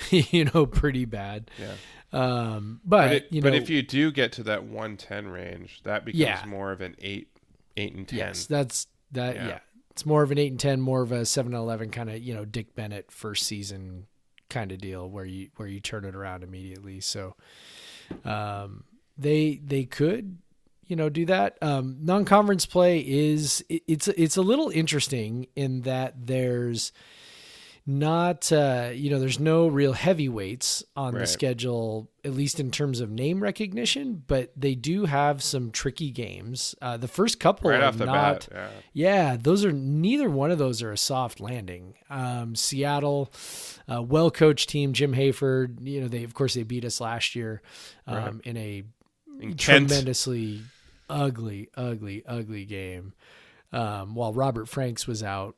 you 0.10 0.44
know, 0.46 0.66
pretty 0.66 1.04
bad. 1.04 1.50
Yeah. 1.58 1.74
Um, 2.12 2.80
but, 2.84 3.06
But, 3.08 3.12
it, 3.12 3.26
you 3.30 3.40
know, 3.40 3.50
but 3.50 3.54
if 3.54 3.70
you 3.70 3.82
do 3.82 4.10
get 4.10 4.32
to 4.32 4.42
that 4.44 4.64
110 4.64 5.28
range, 5.28 5.80
that 5.84 6.04
becomes 6.04 6.18
Yeah. 6.20 6.44
more 6.46 6.72
of 6.72 6.80
an 6.80 6.96
eight, 6.98 7.28
eight 7.76 7.94
and 7.94 8.06
ten. 8.08 8.18
yes, 8.18 8.46
that's 8.46 8.86
that. 9.12 9.36
Yeah. 9.36 9.46
Yeah. 9.48 9.58
it's 9.92 10.04
more 10.04 10.22
of 10.22 10.30
an 10.32 10.38
eight 10.38 10.50
and 10.50 10.58
ten, 10.60 10.80
more 10.80 11.02
of 11.02 11.12
a 11.12 11.24
seven 11.24 11.54
and 11.54 11.60
eleven 11.62 11.90
kind 11.90 12.10
of 12.10 12.18
you 12.20 12.34
know 12.34 12.44
Dick 12.44 12.74
Bennett 12.74 13.10
first 13.12 13.46
season 13.46 14.06
kind 14.48 14.72
of 14.72 14.78
deal 14.78 15.08
where 15.08 15.24
you 15.24 15.50
where 15.56 15.68
you 15.68 15.78
turn 15.80 16.04
it 16.04 16.14
around 16.16 16.42
immediately. 16.42 16.98
So, 17.00 17.36
um, 18.24 18.84
they 19.16 19.60
they 19.64 19.84
could 19.84 20.38
you 20.86 20.96
know 20.96 21.08
do 21.08 21.26
that. 21.26 21.58
Um, 21.62 21.98
non-conference 22.00 22.66
play 22.66 22.98
is 23.06 23.64
it, 23.68 23.82
it's 23.86 24.08
it's 24.08 24.36
a 24.36 24.42
little 24.42 24.70
interesting 24.70 25.46
in 25.54 25.82
that 25.82 26.26
there's 26.26 26.92
not 27.98 28.52
uh, 28.52 28.90
you 28.94 29.10
know 29.10 29.18
there's 29.18 29.40
no 29.40 29.66
real 29.66 29.92
heavyweights 29.92 30.84
on 30.94 31.12
Right. 31.14 31.20
the 31.20 31.26
schedule 31.26 32.10
at 32.24 32.32
least 32.32 32.60
in 32.60 32.70
terms 32.70 33.00
of 33.00 33.10
name 33.10 33.42
recognition 33.42 34.22
but 34.26 34.52
they 34.56 34.74
do 34.74 35.06
have 35.06 35.42
some 35.42 35.70
tricky 35.70 36.10
games 36.10 36.74
uh, 36.80 36.96
the 36.96 37.08
first 37.08 37.40
couple 37.40 37.70
right 37.70 37.80
are 37.80 37.86
off 37.86 37.98
the 37.98 38.06
not 38.06 38.48
bat. 38.48 38.48
Yeah. 38.52 38.68
yeah 39.32 39.36
those 39.40 39.64
are 39.64 39.72
neither 39.72 40.30
one 40.30 40.50
of 40.50 40.58
those 40.58 40.82
are 40.82 40.92
a 40.92 40.96
soft 40.98 41.40
landing 41.40 41.94
um, 42.08 42.54
seattle 42.54 43.32
uh, 43.92 44.00
well 44.02 44.30
coached 44.30 44.68
team 44.68 44.92
jim 44.92 45.14
hayford 45.14 45.78
you 45.80 46.00
know 46.00 46.08
they 46.08 46.22
of 46.24 46.34
course 46.34 46.54
they 46.54 46.62
beat 46.62 46.84
us 46.84 47.00
last 47.00 47.34
year 47.34 47.60
um, 48.06 48.16
Right. 48.16 48.34
in 48.44 48.56
a 48.56 48.84
In 49.40 49.56
tremendously 49.56 50.60
ugly 51.08 51.68
ugly 51.76 52.22
ugly 52.26 52.64
game 52.66 53.14
um, 53.72 54.14
while 54.14 54.32
robert 54.32 54.68
franks 54.68 55.06
was 55.06 55.22
out 55.22 55.56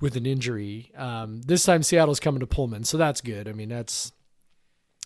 with 0.00 0.16
an 0.16 0.26
injury. 0.26 0.90
Um, 0.96 1.42
this 1.42 1.64
time 1.64 1.82
Seattle's 1.82 2.20
coming 2.20 2.40
to 2.40 2.46
Pullman, 2.46 2.84
so 2.84 2.96
that's 2.96 3.20
good. 3.20 3.48
I 3.48 3.52
mean, 3.52 3.68
that's 3.68 4.12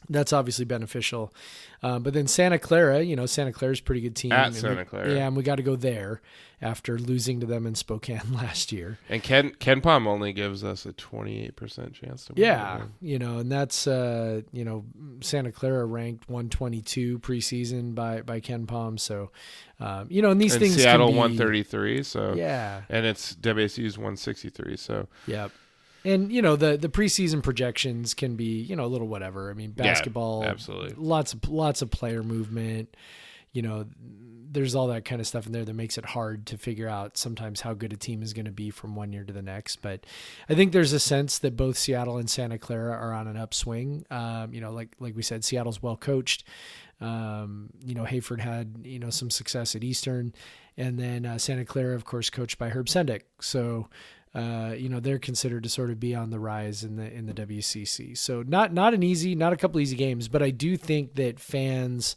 that's 0.08 0.32
obviously 0.32 0.64
beneficial. 0.64 1.32
Um, 1.82 2.02
but 2.02 2.12
then 2.14 2.26
Santa 2.26 2.58
Clara, 2.58 3.02
you 3.02 3.14
know, 3.16 3.26
Santa 3.26 3.52
Clara's 3.52 3.80
a 3.80 3.82
pretty 3.82 4.00
good 4.00 4.16
team. 4.16 4.32
At 4.32 4.46
And 4.46 4.54
we- 4.54 4.60
Santa 4.60 4.84
Clara. 4.84 5.12
yeah, 5.14 5.26
and 5.26 5.36
we 5.36 5.42
got 5.42 5.56
to 5.56 5.62
go 5.62 5.76
there 5.76 6.20
after 6.60 6.98
losing 6.98 7.38
to 7.38 7.46
them 7.46 7.66
in 7.66 7.74
Spokane 7.76 8.20
last 8.32 8.72
year. 8.72 8.98
And 9.08 9.22
Ken 9.22 9.50
KenPom 9.60 10.06
only 10.08 10.32
gives 10.32 10.64
us 10.64 10.86
a 10.86 10.92
28% 10.92 11.92
chance 11.94 12.24
to 12.26 12.32
win. 12.34 12.42
Yeah, 12.42 12.82
you 13.00 13.18
know, 13.18 13.38
and 13.38 13.50
that's 13.52 13.86
uh, 13.86 14.42
you 14.52 14.64
know, 14.64 14.84
Santa 15.20 15.52
Clara 15.52 15.84
ranked 15.86 16.28
122 16.28 17.18
preseason 17.20 17.94
by 17.94 18.22
by 18.22 18.40
KenPom. 18.40 18.98
So, 18.98 19.30
um, 19.78 20.06
you 20.10 20.20
know, 20.22 20.30
and 20.30 20.40
these 20.40 20.54
And 20.54 20.62
things 20.62 20.76
Seattle 20.76 21.08
can 21.08 21.14
be, 21.14 21.18
133, 21.18 22.02
so 22.02 22.34
Yeah, 22.34 22.82
and 22.88 23.06
it's 23.06 23.34
WSU's 23.36 23.96
163, 23.98 24.76
so 24.76 25.06
Yep. 25.28 25.52
And 26.04 26.32
you 26.32 26.42
know 26.42 26.56
the 26.56 26.76
the 26.76 26.88
preseason 26.88 27.42
projections 27.42 28.14
can 28.14 28.36
be 28.36 28.60
you 28.60 28.76
know 28.76 28.84
a 28.84 28.86
little 28.86 29.08
whatever. 29.08 29.50
I 29.50 29.54
mean 29.54 29.74
Yeah, 29.76 29.84
basketball, 29.84 30.44
absolutely. 30.44 30.94
lots 30.96 31.32
of 31.32 31.48
lots 31.48 31.82
of 31.82 31.90
player 31.90 32.22
movement. 32.22 32.96
You 33.52 33.62
know, 33.62 33.86
there's 34.50 34.74
all 34.74 34.88
that 34.88 35.04
kind 35.04 35.20
of 35.20 35.26
stuff 35.26 35.46
in 35.46 35.52
there 35.52 35.64
that 35.64 35.74
makes 35.74 35.98
it 35.98 36.04
hard 36.04 36.46
to 36.46 36.58
figure 36.58 36.88
out 36.88 37.16
sometimes 37.16 37.60
how 37.60 37.74
good 37.74 37.92
a 37.92 37.96
team 37.96 38.22
is 38.22 38.32
going 38.32 38.44
to 38.44 38.52
be 38.52 38.70
from 38.70 38.94
one 38.94 39.12
year 39.12 39.24
to 39.24 39.32
the 39.32 39.42
next. 39.42 39.82
But 39.82 40.04
I 40.48 40.54
think 40.54 40.72
there's 40.72 40.92
a 40.92 41.00
sense 41.00 41.38
that 41.38 41.56
both 41.56 41.76
Seattle 41.76 42.18
and 42.18 42.28
Santa 42.28 42.58
Clara 42.58 42.92
are 42.92 43.12
on 43.12 43.26
an 43.26 43.36
upswing. 43.36 44.04
Um, 44.10 44.52
you 44.52 44.60
know, 44.60 44.72
like 44.72 44.94
like 45.00 45.16
we 45.16 45.22
said, 45.22 45.44
Seattle's 45.44 45.82
well 45.82 45.96
coached. 45.96 46.44
Um, 47.00 47.70
you 47.84 47.94
know, 47.94 48.04
Hayford 48.04 48.40
had 48.40 48.80
you 48.84 48.98
know 48.98 49.10
some 49.10 49.30
success 49.30 49.74
at 49.76 49.84
Eastern, 49.84 50.34
and 50.76 50.98
then 50.98 51.26
uh, 51.26 51.38
Santa 51.38 51.64
Clara, 51.64 51.94
of 51.94 52.04
course, 52.04 52.30
coached 52.30 52.58
by 52.58 52.70
Herb 52.70 52.86
Sendek. 52.86 53.22
So 53.40 53.88
uh, 54.34 54.74
you 54.76 54.88
know 54.88 55.00
they're 55.00 55.18
considered 55.18 55.62
to 55.62 55.68
sort 55.68 55.90
of 55.90 55.98
be 55.98 56.14
on 56.14 56.30
the 56.30 56.38
rise 56.38 56.84
in 56.84 56.96
the 56.96 57.12
in 57.12 57.26
the 57.26 57.34
WCC. 57.34 58.16
So 58.16 58.42
not 58.46 58.72
not 58.72 58.94
an 58.94 59.02
easy, 59.02 59.34
not 59.34 59.52
a 59.52 59.56
couple 59.56 59.80
easy 59.80 59.96
games, 59.96 60.28
but 60.28 60.42
I 60.42 60.50
do 60.50 60.76
think 60.76 61.14
that 61.14 61.40
fans 61.40 62.16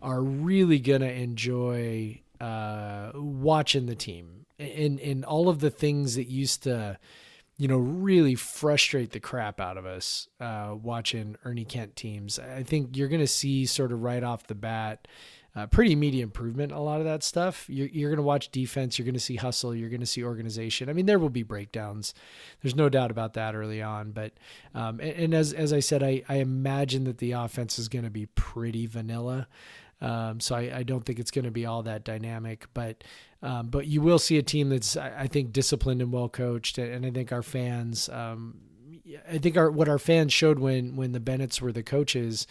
are 0.00 0.22
really 0.22 0.80
gonna 0.80 1.06
enjoy 1.06 2.20
uh, 2.40 3.12
watching 3.14 3.86
the 3.86 3.94
team 3.94 4.46
and 4.58 4.98
and 5.00 5.24
all 5.24 5.48
of 5.48 5.60
the 5.60 5.70
things 5.70 6.16
that 6.16 6.28
used 6.28 6.64
to 6.64 6.98
you 7.56 7.68
know 7.68 7.78
really 7.78 8.34
frustrate 8.34 9.12
the 9.12 9.20
crap 9.20 9.60
out 9.60 9.76
of 9.76 9.86
us 9.86 10.28
uh, 10.40 10.74
watching 10.80 11.36
Ernie 11.44 11.64
Kent 11.64 11.94
teams. 11.94 12.38
I 12.38 12.62
think 12.64 12.96
you're 12.96 13.08
gonna 13.08 13.26
see 13.26 13.66
sort 13.66 13.92
of 13.92 14.02
right 14.02 14.24
off 14.24 14.46
the 14.46 14.54
bat 14.54 15.06
uh, 15.54 15.66
pretty 15.66 15.92
immediate 15.92 16.22
improvement 16.22 16.72
a 16.72 16.80
lot 16.80 16.98
of 16.98 17.04
that 17.04 17.22
stuff. 17.22 17.66
You're, 17.68 17.88
you're 17.88 18.08
going 18.08 18.16
to 18.16 18.22
watch 18.22 18.50
defense. 18.50 18.98
You're 18.98 19.04
going 19.04 19.14
to 19.14 19.20
see 19.20 19.36
hustle. 19.36 19.74
You're 19.74 19.90
going 19.90 20.00
to 20.00 20.06
see 20.06 20.24
organization. 20.24 20.88
I 20.88 20.94
mean, 20.94 21.06
there 21.06 21.18
will 21.18 21.30
be 21.30 21.42
breakdowns. 21.42 22.14
There's 22.62 22.74
no 22.74 22.88
doubt 22.88 23.10
about 23.10 23.34
that 23.34 23.54
early 23.54 23.82
on. 23.82 24.12
But 24.12 24.32
um, 24.74 24.98
and, 25.00 25.10
and 25.10 25.34
as 25.34 25.52
as 25.52 25.72
I 25.72 25.80
said, 25.80 26.02
I, 26.02 26.22
I 26.28 26.36
imagine 26.36 27.04
that 27.04 27.18
the 27.18 27.32
offense 27.32 27.78
is 27.78 27.88
going 27.88 28.04
to 28.04 28.10
be 28.10 28.26
pretty 28.26 28.86
vanilla. 28.86 29.46
Um, 30.00 30.40
so 30.40 30.56
I, 30.56 30.78
I 30.78 30.82
don't 30.82 31.04
think 31.04 31.20
it's 31.20 31.30
going 31.30 31.44
to 31.44 31.50
be 31.50 31.66
all 31.66 31.82
that 31.82 32.02
dynamic. 32.02 32.66
But 32.72 33.04
um, 33.42 33.68
but 33.68 33.86
you 33.86 34.00
will 34.00 34.18
see 34.18 34.38
a 34.38 34.42
team 34.42 34.70
that's 34.70 34.96
I, 34.96 35.12
I 35.20 35.26
think 35.26 35.52
disciplined 35.52 36.00
and 36.00 36.10
well 36.10 36.30
coached. 36.30 36.78
And, 36.78 36.92
and 36.92 37.06
I 37.06 37.10
think 37.10 37.30
our 37.30 37.42
fans. 37.42 38.08
Um, 38.08 38.56
I 39.28 39.38
think 39.38 39.56
our 39.56 39.70
what 39.70 39.88
our 39.88 39.98
fans 39.98 40.32
showed 40.32 40.58
when 40.60 40.96
when 40.96 41.12
the 41.12 41.20
Bennett's 41.20 41.60
were 41.60 41.72
the 41.72 41.82
coaches. 41.82 42.46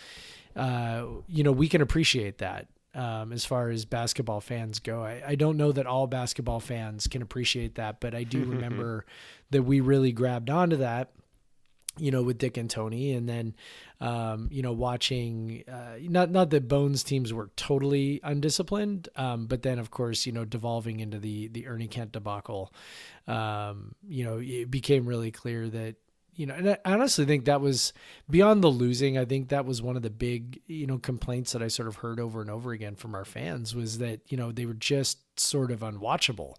Uh, 0.56 1.06
you 1.28 1.44
know, 1.44 1.52
we 1.52 1.68
can 1.68 1.82
appreciate 1.82 2.40
that 2.40 2.68
um, 2.94 3.32
as 3.32 3.46
far 3.46 3.70
as 3.70 3.86
basketball 3.86 4.42
fans 4.42 4.80
go. 4.80 5.04
I, 5.04 5.22
I 5.28 5.36
don't 5.36 5.58
know 5.58 5.72
that 5.72 5.86
all 5.86 6.08
basketball 6.08 6.60
fans 6.60 7.08
can 7.08 7.22
appreciate 7.22 7.76
that, 7.76 8.00
but 8.00 8.14
I 8.14 8.24
do 8.24 8.44
remember 8.46 9.06
that 9.52 9.64
we 9.64 9.80
really 9.80 10.12
grabbed 10.12 10.50
onto 10.50 10.78
that. 10.78 11.12
You 11.98 12.10
know, 12.10 12.24
with 12.24 12.38
Dick 12.38 12.56
and 12.56 12.70
Tony, 12.70 13.12
and 13.12 13.28
then, 13.28 13.54
um, 14.00 14.48
you 14.50 14.62
know, 14.62 14.72
watching 14.72 15.66
uh, 15.68 15.98
not 16.00 16.32
not 16.32 16.50
that 16.52 16.70
Bone's 16.70 17.04
teams 17.04 17.34
were 17.34 17.50
totally 17.58 18.22
undisciplined, 18.24 19.10
um, 19.18 19.46
but 19.46 19.62
then 19.62 19.78
of 19.78 19.92
course, 19.92 20.26
you 20.26 20.32
know, 20.32 20.46
devolving 20.46 21.02
into 21.02 21.20
the 21.20 21.50
the 21.50 21.68
Ernie 21.68 21.90
Kent 21.90 22.14
debacle, 22.14 22.74
um, 23.28 23.94
you 24.08 24.24
know, 24.24 24.40
it 24.42 24.72
became 24.72 25.06
really 25.06 25.32
clear 25.32 25.68
that 25.68 25.98
you 26.34 26.46
know, 26.46 26.54
and 26.54 26.70
I 26.70 26.78
honestly 26.86 27.26
think 27.26 27.46
that 27.46 27.62
was 27.62 27.94
beyond 28.30 28.64
the 28.64 28.70
losing. 28.70 29.18
I 29.18 29.26
think 29.26 29.50
that 29.50 29.66
was 29.66 29.82
one 29.82 29.96
of 29.98 30.02
the 30.02 30.10
big, 30.10 30.62
you 30.68 30.88
know, 30.88 30.98
complaints 30.98 31.52
that 31.52 31.62
I 31.62 31.68
sort 31.68 31.88
of 31.88 31.98
heard 31.98 32.20
over 32.20 32.42
and 32.42 32.50
over 32.50 32.72
again 32.72 32.96
from 32.96 33.16
our 33.16 33.26
fans 33.26 33.76
was 33.76 33.98
that 33.98 34.22
you 34.30 34.38
know 34.38 34.52
they 34.52 34.66
were 34.66 34.74
just 34.74 35.18
sort 35.40 35.72
of 35.72 35.82
unwatchable. 35.82 36.56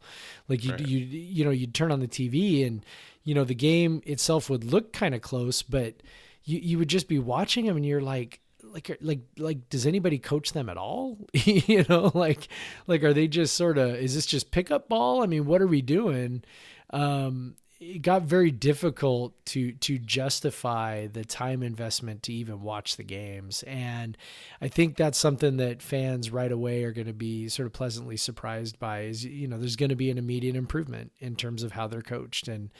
Like 0.48 0.64
you, 0.64 0.72
Right. 0.72 0.80
you, 0.86 0.98
you 0.98 1.44
know, 1.44 1.50
you'd 1.50 1.74
turn 1.74 1.90
on 1.90 2.00
the 2.00 2.08
TV 2.08 2.66
and 2.66 2.84
you 3.24 3.34
know 3.34 3.44
the 3.44 3.54
game 3.54 4.02
itself 4.04 4.50
would 4.50 4.64
look 4.64 4.92
kind 4.92 5.14
of 5.14 5.22
close, 5.22 5.62
but 5.62 6.02
you 6.44 6.58
you 6.58 6.78
would 6.78 6.88
just 6.88 7.08
be 7.08 7.18
watching 7.18 7.66
them 7.66 7.76
and 7.76 7.86
you're 7.86 8.02
like. 8.02 8.40
Like, 8.64 8.96
like, 9.02 9.20
like, 9.36 9.68
does 9.68 9.86
anybody 9.86 10.18
coach 10.18 10.52
them 10.54 10.70
at 10.70 10.78
all? 10.78 11.18
you 11.34 11.84
know, 11.90 12.10
like, 12.14 12.48
like, 12.86 13.02
are 13.02 13.12
they 13.12 13.28
just 13.28 13.54
sort 13.54 13.76
of, 13.76 13.96
is 13.96 14.14
this 14.14 14.24
just 14.24 14.50
pickup 14.50 14.88
ball? 14.88 15.22
I 15.22 15.26
mean, 15.26 15.44
what 15.44 15.60
are 15.60 15.66
we 15.66 15.82
doing? 15.82 16.42
Um, 16.88 17.56
it 17.82 18.02
got 18.02 18.22
very 18.22 18.52
difficult 18.52 19.34
to 19.44 19.72
to 19.72 19.98
justify 19.98 21.08
the 21.08 21.24
time 21.24 21.64
investment 21.64 22.22
to 22.22 22.32
even 22.32 22.62
watch 22.62 22.96
the 22.96 23.02
games. 23.02 23.64
And 23.64 24.16
i 24.60 24.68
think 24.68 24.96
that's 24.96 25.18
something 25.18 25.56
that 25.56 25.82
fans 25.82 26.30
right 26.30 26.52
away 26.52 26.84
are 26.84 26.92
going 26.92 27.08
to 27.08 27.12
be 27.12 27.48
sort 27.48 27.66
of 27.66 27.72
pleasantly 27.72 28.16
surprised 28.16 28.78
by 28.78 29.02
is 29.02 29.24
you 29.24 29.48
know 29.48 29.58
there's 29.58 29.76
going 29.76 29.88
to 29.88 29.96
be 29.96 30.10
an 30.10 30.18
immediate 30.18 30.54
improvement 30.54 31.10
in 31.18 31.34
terms 31.34 31.62
of 31.62 31.72
how 31.72 31.88
they're 31.88 32.02
coached. 32.02 32.46
And 32.46 32.70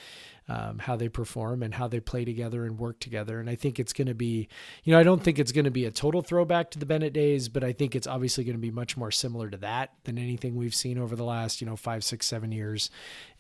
um, 0.49 0.78
how 0.78 0.97
they 0.97 1.09
perform 1.09 1.62
and 1.62 1.74
how 1.74 1.88
they 1.88 2.01
play 2.01 2.24
together 2.24 2.64
and 2.64 2.78
work 2.78 2.99
together 3.01 3.40
and 3.40 3.49
i 3.49 3.55
think 3.55 3.78
it's 3.78 3.93
going 3.93 4.09
to 4.09 4.14
be 4.14 4.49
you 4.84 4.93
know 4.93 4.99
i 4.99 5.03
don't 5.03 5.22
think 5.22 5.38
it's 5.38 5.53
going 5.53 5.64
to 5.64 5.70
be 5.70 5.84
a 5.84 5.90
total 5.90 6.22
throwback 6.22 6.70
to 6.70 6.78
the 6.78 6.86
bennett 6.86 7.12
days 7.12 7.49
but 7.49 7.62
i 7.62 7.72
think 7.72 7.95
it's 7.95 8.07
obviously 8.07 8.45
going 8.45 8.57
to 8.57 8.61
be 8.61 8.70
much 8.70 8.97
more 8.97 9.11
similar 9.11 9.49
to 9.49 9.57
that 9.57 9.93
than 10.05 10.18
anything 10.18 10.57
we've 10.57 10.74
seen 10.74 10.99
over 10.99 11.14
the 11.14 11.24
last 11.24 11.61
you 11.61 11.66
know 11.66 11.76
five 11.76 12.03
six 12.03 12.26
seven 12.26 12.53
years 12.53 12.90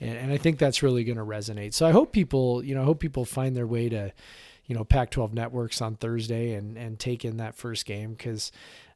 and, 0.02 0.18
and 0.18 0.32
I 0.32 0.36
think 0.36 0.58
that's 0.58 0.82
really 0.82 1.04
going 1.04 1.18
to 1.18 1.24
resonate. 1.24 1.74
So 1.74 1.86
I 1.86 1.92
hope 1.92 2.12
people, 2.12 2.64
you 2.64 2.74
know, 2.74 2.82
I 2.82 2.84
hope 2.84 2.98
people 2.98 3.24
find 3.24 3.56
their 3.56 3.66
way 3.66 3.88
to, 3.88 4.12
you 4.66 4.74
know, 4.74 4.84
Pac-12 4.84 5.32
networks 5.32 5.80
on 5.80 5.96
Thursday 5.96 6.54
and 6.54 6.76
and 6.76 6.98
take 6.98 7.24
in 7.24 7.36
that 7.36 7.54
first 7.54 7.86
game 7.86 8.14
because 8.14 8.50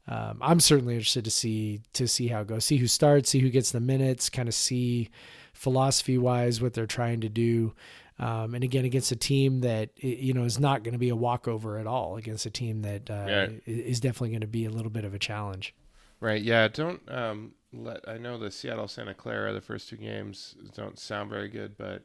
um, 0.08 0.38
I'm 0.40 0.60
certainly 0.60 0.94
interested 0.94 1.24
to 1.24 1.30
see 1.30 1.80
to 1.94 2.08
see 2.08 2.28
how 2.28 2.40
it 2.40 2.48
goes, 2.48 2.64
see 2.64 2.76
who 2.76 2.88
starts, 2.88 3.30
see 3.30 3.40
who 3.40 3.50
gets 3.50 3.70
the 3.70 3.80
minutes, 3.80 4.28
kind 4.28 4.48
of 4.48 4.54
see 4.54 5.10
philosophy 5.56 6.18
wise 6.18 6.60
what 6.60 6.74
they're 6.74 6.86
trying 6.86 7.20
to 7.22 7.28
do. 7.28 7.74
Um, 8.18 8.54
and 8.54 8.64
again, 8.64 8.84
against 8.86 9.12
a 9.12 9.16
team 9.16 9.60
that 9.60 9.90
you 9.96 10.32
know 10.32 10.44
is 10.44 10.58
not 10.58 10.82
going 10.82 10.92
to 10.92 10.98
be 10.98 11.10
a 11.10 11.16
walkover 11.16 11.78
at 11.78 11.86
all, 11.86 12.16
against 12.16 12.46
a 12.46 12.50
team 12.50 12.82
that 12.82 13.10
uh, 13.10 13.26
Yeah. 13.28 13.48
is 13.66 14.00
definitely 14.00 14.30
going 14.30 14.40
to 14.40 14.46
be 14.46 14.64
a 14.64 14.70
little 14.70 14.90
bit 14.90 15.04
of 15.04 15.12
a 15.12 15.18
challenge. 15.18 15.74
Right. 16.20 16.40
Yeah. 16.40 16.68
Don't 16.68 17.02
um, 17.10 17.52
let. 17.74 18.08
I 18.08 18.16
know 18.16 18.38
the 18.38 18.50
Seattle 18.50 18.88
Santa 18.88 19.12
Clara, 19.12 19.52
the 19.52 19.60
first 19.60 19.88
two 19.90 19.96
games 19.96 20.54
don't 20.74 20.98
sound 20.98 21.28
very 21.28 21.48
good, 21.48 21.76
but 21.76 22.04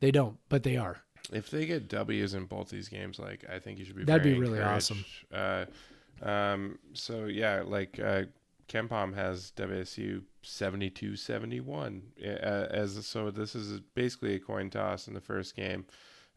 They 0.00 0.10
don't, 0.10 0.38
but 0.48 0.62
they 0.62 0.78
are. 0.78 1.02
if 1.30 1.50
they 1.50 1.66
get 1.66 1.86
W's 1.88 2.32
in 2.32 2.46
both 2.46 2.70
these 2.70 2.88
games, 2.88 3.18
like 3.18 3.44
I 3.52 3.58
think 3.58 3.78
you 3.78 3.84
should 3.84 3.96
be. 3.96 4.04
That'd 4.04 4.22
very 4.22 4.34
be 4.36 4.40
really 4.40 4.60
awesome. 4.62 5.04
Uh, 5.30 5.66
um. 6.22 6.78
So 6.94 7.26
yeah, 7.26 7.62
like 7.66 8.00
uh, 8.00 8.22
KenPom 8.70 9.14
has 9.16 9.52
WSU 9.54 10.22
72-71 10.44 12.02
uh, 12.20 12.26
as 12.26 13.06
so. 13.06 13.30
This 13.30 13.54
is 13.54 13.80
basically 13.94 14.34
a 14.34 14.40
coin 14.40 14.70
toss 14.70 15.08
in 15.08 15.14
the 15.14 15.20
first 15.20 15.56
game. 15.56 15.84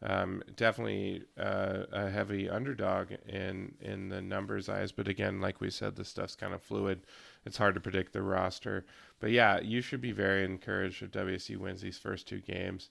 Um, 0.01 0.43
definitely 0.55 1.23
uh, 1.39 1.83
a 1.91 2.09
heavy 2.09 2.49
underdog 2.49 3.11
in 3.27 3.73
in 3.79 4.09
the 4.09 4.21
numbers 4.21 4.67
eyes, 4.67 4.91
but 4.91 5.07
again, 5.07 5.39
like 5.39 5.61
we 5.61 5.69
said, 5.69 5.95
this 5.95 6.09
stuff's 6.09 6.35
kind 6.35 6.53
of 6.53 6.61
fluid. 6.61 7.01
It's 7.45 7.57
hard 7.57 7.75
to 7.75 7.81
predict 7.81 8.11
the 8.13 8.21
roster, 8.21 8.85
but 9.19 9.31
yeah, 9.31 9.59
you 9.61 9.81
should 9.81 10.01
be 10.01 10.11
very 10.11 10.43
encouraged 10.43 11.01
if 11.01 11.11
WSU 11.11 11.57
wins 11.57 11.81
these 11.81 11.97
first 11.97 12.27
two 12.27 12.41
games. 12.41 12.89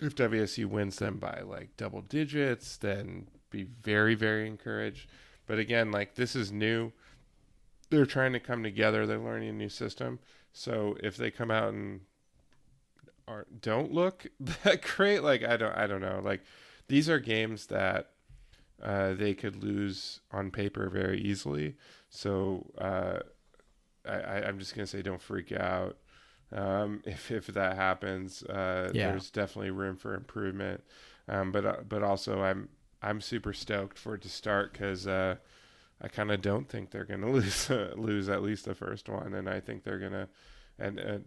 If 0.00 0.16
WSU 0.16 0.66
wins 0.66 0.98
them 0.98 1.18
by 1.18 1.40
like 1.46 1.76
double 1.76 2.02
digits, 2.02 2.76
then 2.76 3.28
be 3.50 3.62
very 3.62 4.16
very 4.16 4.46
encouraged. 4.48 5.08
But 5.46 5.58
again, 5.58 5.92
like 5.92 6.16
this 6.16 6.34
is 6.34 6.50
new. 6.50 6.92
They're 7.90 8.06
trying 8.06 8.32
to 8.34 8.40
come 8.40 8.62
together. 8.62 9.06
They're 9.06 9.18
learning 9.18 9.48
a 9.48 9.52
new 9.52 9.68
system. 9.68 10.18
So 10.52 10.96
if 11.02 11.16
they 11.16 11.30
come 11.30 11.50
out 11.50 11.68
and 11.72 12.00
are 13.26 13.46
don't 13.60 13.92
look 13.92 14.26
that 14.64 14.82
great. 14.82 15.22
Like 15.22 15.44
I 15.44 15.56
don't 15.56 15.76
I 15.76 15.86
don't 15.86 16.00
know. 16.00 16.20
Like 16.22 16.42
these 16.88 17.08
are 17.08 17.18
games 17.18 17.66
that 17.66 18.10
uh, 18.82 19.14
they 19.14 19.34
could 19.34 19.62
lose 19.62 20.20
on 20.32 20.50
paper 20.50 20.88
very 20.88 21.20
easily. 21.20 21.76
So 22.08 22.70
uh, 22.78 23.18
I, 24.08 24.42
I'm 24.42 24.58
just 24.58 24.74
gonna 24.74 24.86
say 24.86 25.02
don't 25.02 25.20
freak 25.20 25.52
out. 25.52 25.98
Um, 26.52 27.02
if 27.06 27.30
if 27.30 27.46
that 27.48 27.76
happens, 27.76 28.42
uh, 28.44 28.90
Yeah. 28.94 29.10
there's 29.10 29.30
definitely 29.30 29.70
room 29.70 29.96
for 29.96 30.14
improvement. 30.14 30.82
Um, 31.28 31.52
but 31.52 31.66
uh, 31.66 31.76
but 31.86 32.02
also 32.02 32.40
I'm 32.42 32.68
I'm 33.02 33.20
super 33.20 33.52
stoked 33.52 33.98
for 33.98 34.14
it 34.14 34.22
to 34.22 34.28
start 34.28 34.72
because 34.72 35.06
uh, 35.06 35.36
I 36.00 36.08
kind 36.08 36.30
of 36.30 36.40
don't 36.40 36.68
think 36.68 36.90
they're 36.90 37.04
gonna 37.04 37.30
lose 37.32 37.70
uh, 37.70 37.92
lose 37.96 38.28
at 38.28 38.42
least 38.42 38.64
the 38.64 38.74
first 38.74 39.08
one, 39.08 39.34
and 39.34 39.48
I 39.48 39.60
think 39.60 39.84
they're 39.84 39.98
gonna. 39.98 40.28
And 40.80 41.00
uh, 41.00 41.18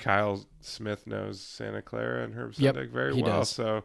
Kyle 0.00 0.44
Smith 0.60 1.06
knows 1.06 1.40
Santa 1.40 1.80
Clara 1.82 2.24
and 2.24 2.34
Herb 2.34 2.54
Yep, 2.56 2.74
Sendek 2.74 2.90
very 2.90 3.14
well, 3.14 3.40
does. 3.40 3.50
so 3.50 3.84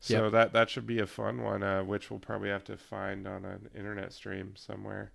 so 0.00 0.28
that 0.30 0.52
that 0.52 0.68
should 0.68 0.86
be 0.86 0.98
a 0.98 1.06
fun 1.06 1.42
one, 1.42 1.62
uh, 1.62 1.82
which 1.82 2.10
we'll 2.10 2.20
probably 2.20 2.48
have 2.50 2.64
to 2.64 2.76
find 2.76 3.26
on 3.26 3.44
an 3.44 3.70
internet 3.74 4.12
stream 4.12 4.54
somewhere. 4.56 5.12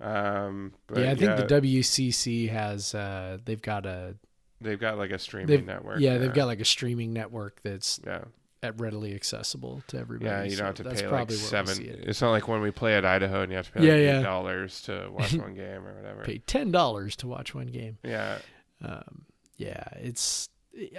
Um, 0.00 0.72
but 0.86 0.98
yeah, 0.98 1.10
I 1.10 1.14
think 1.14 1.36
the 1.36 1.60
WCC 1.60 2.48
has 2.50 2.94
uh, 2.94 3.38
they've 3.44 3.62
got 3.62 3.86
a 3.86 4.16
they've 4.60 4.78
got 4.78 4.98
like 4.98 5.10
a 5.10 5.18
streaming 5.18 5.66
network. 5.66 6.00
yeah 6.00 6.18
they've 6.18 6.34
got 6.34 6.46
like 6.46 6.60
a 6.60 6.64
streaming 6.64 7.12
network 7.12 7.60
that's 7.62 8.00
yeah. 8.04 8.24
At 8.62 8.80
readily 8.80 9.14
accessible 9.14 9.82
to 9.88 9.98
everybody. 9.98 10.30
Yeah, 10.30 10.42
you 10.44 10.56
don't 10.56 10.66
have 10.66 10.74
to 10.76 10.84
pay 10.84 10.90
like 10.90 11.08
probably 11.08 11.36
where 11.36 11.42
we'll 11.42 11.66
seven. 11.66 11.84
it. 11.84 12.00
It's 12.08 12.20
not 12.20 12.30
like 12.30 12.48
when 12.48 12.60
we 12.60 12.70
play 12.70 12.94
at 12.94 13.04
Idaho 13.04 13.42
and 13.42 13.50
you 13.52 13.56
have 13.56 13.66
to 13.66 13.72
pay 13.72 13.86
Yeah, 13.86 13.92
like 13.92 14.02
yeah. 14.02 14.20
eight 14.20 14.22
dollars 14.24 14.82
to 14.82 15.08
watch 15.12 15.34
one 15.34 15.54
game 15.54 15.86
or 15.86 15.94
whatever. 15.94 16.22
Pay 16.24 16.38
ten 16.38 16.70
dollars 16.70 17.16
to 17.16 17.26
watch 17.28 17.54
one 17.54 17.68
game. 17.68 17.98
Yeah, 18.02 18.38
Um, 18.82 19.26
yeah, 19.56 19.84
it's 19.96 20.48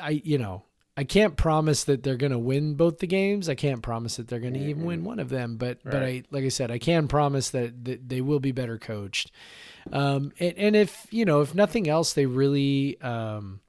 I 0.02 0.22
you 0.24 0.38
know 0.38 0.64
I 0.98 1.06
can't 1.06 1.38
promise 1.38 1.86
that 1.86 2.04
they're 2.04 2.18
going 2.18 2.34
to 2.34 2.40
win 2.40 2.74
both 2.74 3.00
the 3.00 3.08
games. 3.08 3.48
I 3.48 3.56
can't 3.56 3.82
promise 3.82 4.18
that 4.18 4.28
they're 4.28 4.42
going 4.42 4.56
to 4.56 4.60
even 4.60 4.84
win 4.84 5.06
one 5.06 5.20
of 5.20 5.30
them. 5.30 5.56
But 5.56 5.80
but 5.84 6.04
I 6.04 6.24
like 6.30 6.44
I 6.44 6.50
said, 6.50 6.72
I 6.72 6.78
can 6.78 7.08
promise 7.08 7.52
that, 7.52 7.86
that 7.86 8.10
they 8.10 8.20
will 8.20 8.42
be 8.42 8.52
better 8.52 8.78
coached. 8.78 9.32
Um, 9.94 10.34
and, 10.40 10.58
and 10.58 10.76
if 10.76 11.08
you 11.10 11.24
know 11.24 11.40
if 11.40 11.56
nothing 11.56 11.88
else, 11.88 12.12
they 12.14 12.26
really 12.26 13.00
um, 13.02 13.62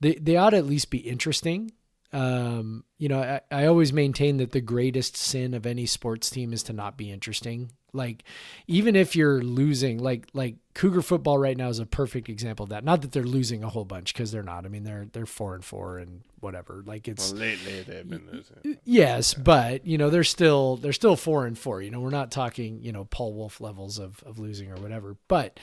they 0.00 0.14
they 0.16 0.36
ought 0.36 0.50
to 0.50 0.58
at 0.58 0.66
least 0.66 0.90
be 0.90 0.98
interesting. 0.98 1.72
Um, 2.12 2.84
you 2.96 3.08
know, 3.08 3.20
I, 3.20 3.40
I 3.50 3.66
always 3.66 3.92
maintain 3.92 4.38
that 4.38 4.52
the 4.52 4.60
greatest 4.60 5.16
sin 5.16 5.54
of 5.54 5.66
any 5.66 5.86
sports 5.86 6.30
team 6.30 6.52
is 6.52 6.62
to 6.64 6.72
not 6.72 6.96
be 6.96 7.10
interesting. 7.10 7.70
Like, 7.92 8.22
even 8.66 8.96
if 8.96 9.16
you're 9.16 9.42
losing, 9.42 9.98
like 9.98 10.28
like 10.34 10.56
Cougar 10.74 11.02
football 11.02 11.38
right 11.38 11.56
now 11.56 11.68
is 11.68 11.78
a 11.78 11.86
perfect 11.86 12.28
example 12.28 12.64
of 12.64 12.70
that. 12.70 12.84
Not 12.84 13.02
that 13.02 13.12
they're 13.12 13.22
losing 13.22 13.64
a 13.64 13.68
whole 13.68 13.84
bunch 13.84 14.12
because 14.12 14.30
they're 14.30 14.42
not. 14.42 14.64
I 14.64 14.68
mean, 14.68 14.84
they're 14.84 15.06
they're 15.12 15.26
four 15.26 15.54
and 15.54 15.64
four 15.64 15.98
and 15.98 16.22
whatever. 16.40 16.82
Like 16.84 17.08
it's 17.08 17.32
well, 17.32 17.40
lately 17.40 17.82
they've 17.82 18.08
been 18.08 18.28
losing. 18.30 18.78
yes, 18.84 19.32
but 19.32 19.86
you 19.86 19.96
know 19.96 20.10
they're 20.10 20.24
still 20.24 20.76
they're 20.76 20.92
still 20.92 21.16
four 21.16 21.46
and 21.46 21.58
four. 21.58 21.80
You 21.80 21.90
know, 21.90 22.00
we're 22.00 22.10
not 22.10 22.30
talking 22.30 22.82
you 22.82 22.92
know 22.92 23.04
Paul 23.06 23.32
Wulff 23.32 23.60
levels 23.60 23.98
of 23.98 24.22
of 24.24 24.38
losing 24.38 24.70
or 24.70 24.76
whatever. 24.76 25.16
But 25.26 25.58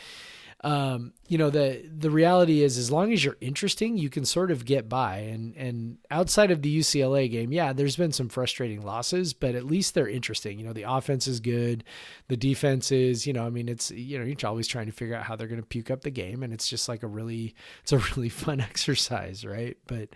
um, 0.63 1.13
you 1.27 1.37
know 1.37 1.49
the 1.49 1.83
the 1.95 2.09
reality 2.09 2.63
is, 2.63 2.77
as 2.77 2.89
long 2.91 3.11
as 3.13 3.23
you're 3.23 3.37
interesting, 3.41 3.97
you 3.97 4.09
can 4.09 4.25
sort 4.25 4.49
of 4.51 4.65
get 4.65 4.89
by. 4.89 5.17
And 5.17 5.55
and 5.55 5.97
outside 6.09 6.49
of 6.49 6.61
the 6.61 6.79
UCLA 6.79 7.29
game, 7.29 7.51
yeah, 7.51 7.73
there's 7.73 7.95
been 7.95 8.11
some 8.11 8.29
frustrating 8.29 8.81
losses, 8.81 9.33
but 9.33 9.53
at 9.53 9.65
least 9.65 9.93
they're 9.93 10.07
interesting. 10.07 10.57
You 10.57 10.65
know, 10.65 10.73
the 10.73 10.83
offense 10.83 11.27
is 11.27 11.39
good, 11.39 11.83
the 12.29 12.37
defense 12.37 12.91
is. 12.91 13.27
You 13.27 13.33
know, 13.33 13.45
I 13.45 13.49
mean, 13.49 13.69
it's 13.69 13.91
you 13.91 14.17
know 14.17 14.25
you're 14.25 14.37
always 14.45 14.67
trying 14.67 14.87
to 14.87 14.91
figure 14.91 15.15
out 15.15 15.23
how 15.23 15.35
they're 15.35 15.47
going 15.47 15.61
to 15.61 15.67
puke 15.67 15.91
up 15.91 16.01
the 16.01 16.09
game, 16.09 16.41
and 16.41 16.51
it's 16.53 16.67
just 16.67 16.89
like 16.89 17.03
a 17.03 17.07
really 17.07 17.53
it's 17.83 17.91
a 17.91 17.97
really 18.15 18.29
fun 18.29 18.59
exercise, 18.61 19.45
right? 19.45 19.77
But 19.87 20.09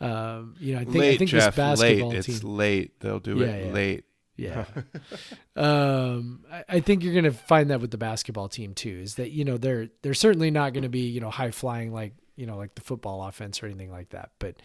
um, 0.00 0.54
you 0.60 0.74
know, 0.74 0.80
I 0.80 0.84
think 0.84 0.96
late, 0.96 1.14
I 1.14 1.16
think 1.18 1.30
Jeff. 1.30 1.46
this 1.46 1.56
basketball 1.56 2.10
late. 2.10 2.24
team. 2.24 2.34
It's 2.34 2.44
late. 2.44 3.00
They'll 3.00 3.20
do 3.20 3.38
Yeah, 3.38 3.46
it 3.46 3.66
yeah. 3.66 3.72
late. 3.72 4.04
Yeah. 4.36 4.64
um, 5.56 6.44
I, 6.50 6.64
I 6.68 6.80
think 6.80 7.02
you're 7.02 7.12
going 7.12 7.24
to 7.24 7.32
find 7.32 7.70
that 7.70 7.80
with 7.80 7.90
the 7.90 7.98
basketball 7.98 8.48
team 8.48 8.74
too. 8.74 9.00
Is 9.02 9.16
that 9.16 9.30
you 9.30 9.44
know 9.44 9.56
they're 9.56 9.88
they're 10.02 10.14
certainly 10.14 10.50
not 10.50 10.72
going 10.72 10.84
to 10.84 10.88
be 10.88 11.08
you 11.08 11.20
know 11.20 11.30
high 11.30 11.50
flying 11.50 11.92
like 11.92 12.14
you 12.36 12.46
know 12.46 12.56
like 12.56 12.74
the 12.74 12.80
football 12.80 13.26
offense 13.26 13.62
or 13.62 13.66
anything 13.66 13.90
like 13.90 14.10
that. 14.10 14.30
But 14.38 14.56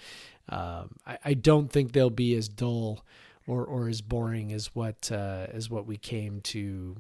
um, 0.50 0.96
I, 1.06 1.18
I 1.26 1.34
don't 1.34 1.72
think 1.72 1.92
they'll 1.92 2.10
be 2.10 2.36
as 2.36 2.48
dull 2.48 3.06
or 3.48 3.66
or 3.66 3.90
as 3.90 4.02
boring 4.02 4.54
as 4.54 4.74
what 4.74 5.12
uh, 5.12 5.48
as 5.52 5.70
what 5.70 5.86
we 5.86 5.98
came 5.98 6.42
to 6.42 6.96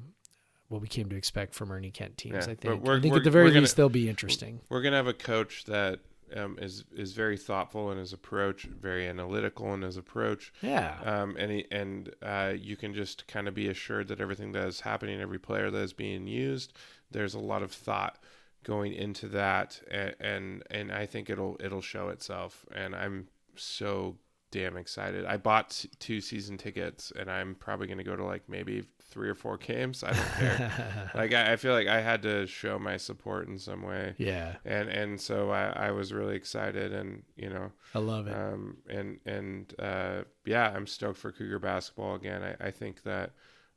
what 0.67 0.81
we 0.81 0.87
came 0.87 1.09
to 1.09 1.15
expect 1.15 1.53
from 1.53 1.71
Ernie 1.71 1.91
Kent 1.91 2.17
teams. 2.17 2.47
Yeah, 2.47 2.53
I 2.53 2.55
think. 2.55 2.89
I 2.89 2.99
think 2.99 3.15
at 3.15 3.23
the 3.23 3.31
very 3.31 3.49
gonna- 3.49 3.61
least 3.61 3.77
they'll 3.77 3.89
be 3.89 4.09
interesting. 4.09 4.61
We're 4.69 4.81
gonna 4.81 4.97
have 4.97 5.07
a 5.07 5.13
coach 5.13 5.65
that 5.65 5.99
um, 6.35 6.57
is 6.61 6.85
is 6.95 7.13
very 7.13 7.37
thoughtful 7.37 7.91
in 7.91 7.97
his 7.97 8.13
approach, 8.13 8.63
very 8.63 9.07
analytical 9.07 9.73
in 9.73 9.81
his 9.81 9.97
approach. 9.97 10.53
Yeah. 10.61 10.97
um, 11.03 11.35
and 11.37 11.51
he, 11.51 11.65
and 11.71 12.13
uh, 12.21 12.53
you 12.57 12.75
can 12.75 12.93
just 12.93 13.27
kind 13.27 13.47
of 13.47 13.53
be 13.53 13.67
assured 13.67 14.07
that 14.07 14.19
everything 14.19 14.51
that 14.53 14.67
is 14.67 14.81
happening, 14.81 15.21
every 15.21 15.39
player 15.39 15.69
that 15.71 15.81
is 15.81 15.93
being 15.93 16.27
used, 16.27 16.73
there's 17.11 17.33
a 17.33 17.39
lot 17.39 17.63
of 17.63 17.71
thought 17.71 18.17
going 18.63 18.93
into 18.93 19.27
that, 19.29 19.79
and 19.89 20.15
and, 20.19 20.63
and 20.71 20.91
I 20.91 21.05
think 21.05 21.29
it'll 21.29 21.57
it'll 21.59 21.81
show 21.81 22.09
itself, 22.09 22.65
and 22.73 22.95
I'm 22.95 23.27
so 23.55 24.17
damn 24.51 24.77
excited. 24.77 25.25
I 25.25 25.37
bought 25.37 25.85
two 25.99 26.21
season 26.21 26.57
tickets, 26.57 27.11
and 27.17 27.29
I'm 27.29 27.55
probably 27.55 27.87
gonna 27.87 28.03
go 28.03 28.15
to 28.15 28.23
like 28.23 28.47
maybe 28.49 28.83
three 29.07 29.29
or 29.29 29.35
four 29.35 29.57
games. 29.57 30.03
I 30.03 30.13
don't 30.13 30.33
care. 30.33 31.11
like 31.15 31.33
I, 31.33 31.53
I 31.53 31.55
feel 31.55 31.73
like 31.73 31.87
I 31.87 32.01
had 32.01 32.21
to 32.23 32.45
show 32.47 32.77
my 32.79 32.97
support 32.97 33.47
in 33.47 33.57
some 33.57 33.81
way. 33.81 34.15
yeah. 34.17 34.55
And 34.65 34.89
and 34.89 35.19
so 35.19 35.51
I, 35.51 35.87
I 35.87 35.91
was 35.91 36.13
really 36.13 36.35
excited, 36.35 36.93
and 36.93 37.23
you 37.35 37.49
know, 37.49 37.71
I 37.93 37.99
love 37.99 38.27
it. 38.27 38.35
um, 38.35 38.77
and 38.89 39.19
and 39.25 39.73
uh, 39.79 40.23
yeah, 40.45 40.71
I'm 40.75 40.87
stoked 40.87 41.17
for 41.17 41.31
Cougar 41.31 41.59
basketball 41.59 42.15
again. 42.15 42.43
I, 42.43 42.67
I 42.67 42.71
think 42.71 43.03
that 43.03 43.31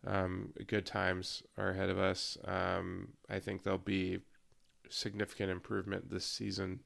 um, 0.07 0.53
good 0.67 0.87
times 0.87 1.43
are 1.57 1.71
ahead 1.71 1.91
of 1.91 1.99
us. 1.99 2.39
Um, 2.45 3.09
I 3.29 3.39
think 3.39 3.63
there'll 3.63 3.79
be 3.79 4.21
significant 4.91 5.51
improvement 5.51 6.11
this 6.11 6.25
season 6.25 6.81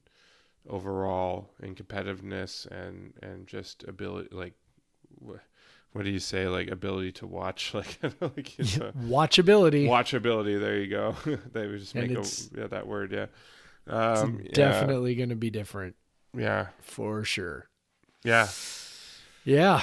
overall 0.69 1.49
in 1.61 1.75
competitiveness 1.75 2.65
and 2.67 3.13
and 3.21 3.47
just 3.47 3.83
ability 3.83 4.29
like 4.31 4.53
what 5.93 6.03
do 6.05 6.11
you 6.11 6.19
say 6.19 6.47
like 6.47 6.69
ability 6.69 7.11
to 7.13 7.25
watch 7.27 7.73
like 7.73 7.99
like 8.19 8.59
it's 8.59 8.77
a- 8.77 8.91
Watchability. 8.97 9.87
watchability 9.87 10.59
there 10.59 10.77
you 10.77 10.87
go 10.87 11.15
they 11.53 11.67
would 11.67 11.79
just 11.79 11.95
make 11.95 12.11
a, 12.11 12.23
yeah, 12.57 12.67
that 12.67 12.85
word 12.87 13.11
yeah 13.11 13.25
um 13.87 14.39
yeah, 14.43 14.49
definitely 14.53 15.15
going 15.15 15.29
to 15.29 15.35
be 15.35 15.49
different 15.49 15.95
yeah 16.37 16.67
for 16.81 17.23
sure. 17.23 17.67
yeah 18.23 18.47
Yeah. 19.45 19.81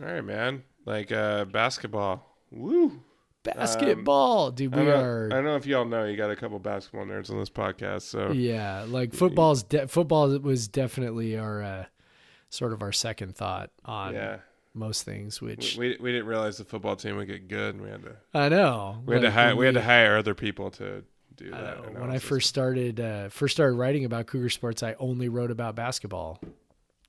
All 0.00 0.04
right, 0.12 0.24
man. 0.24 0.62
Like 0.86 1.10
uh 1.12 1.44
basketball. 1.46 2.24
Woo. 2.50 3.02
Basketball, 3.44 4.50
dude. 4.50 4.74
We 4.74 4.84
don't, 4.84 4.88
are. 5.04 5.26
I 5.32 5.36
don't 5.36 5.44
know 5.44 5.56
if 5.56 5.66
y'all 5.66 5.84
know 5.84 6.04
you 6.04 6.16
got 6.16 6.30
a 6.30 6.36
couple 6.36 6.58
basketball 6.58 7.04
nerds 7.06 7.30
on 7.30 7.38
this 7.38 7.48
podcast, 7.50 8.02
so 8.02 8.32
Yeah, 8.32 8.84
like 8.88 9.14
football's 9.14 9.62
de- 9.62 9.88
football 9.88 10.36
was 10.40 10.68
definitely 10.68 11.36
our 11.38 11.62
uh, 11.62 11.84
sort 12.50 12.72
of 12.72 12.82
our 12.82 12.92
second 12.92 13.36
thought 13.36 13.70
on 13.84 14.14
yeah. 14.14 14.38
Most 14.78 15.02
things. 15.02 15.40
Which 15.42 15.76
we 15.76 15.96
we 16.00 16.12
didn't 16.12 16.26
realize 16.26 16.56
the 16.58 16.64
football 16.64 16.96
team 16.96 17.16
would 17.16 17.26
get 17.26 17.48
good 17.48 17.74
and 17.74 17.82
we 17.84 17.90
had 17.90 18.02
to 18.04 18.16
I 18.32 18.48
know 18.48 19.02
we 19.04 19.14
had 19.14 19.22
to 19.22 19.30
hire 19.30 19.48
when 19.48 19.56
we 19.58 19.66
had 19.66 19.74
to 19.74 19.82
hire 19.82 20.16
other 20.16 20.34
people 20.34 20.70
to 20.72 21.04
do 21.36 21.50
I 21.54 21.60
that. 21.60 21.92
know, 21.94 22.00
when 22.00 22.10
I 22.10 22.18
first 22.18 22.48
started 22.48 23.00
uh, 23.00 23.28
first 23.28 23.54
started 23.56 23.74
writing 23.76 24.04
about 24.04 24.26
Cougar 24.26 24.50
sports, 24.50 24.82
I 24.82 24.94
only 24.98 25.28
wrote 25.28 25.50
about 25.50 25.74
basketball 25.74 26.40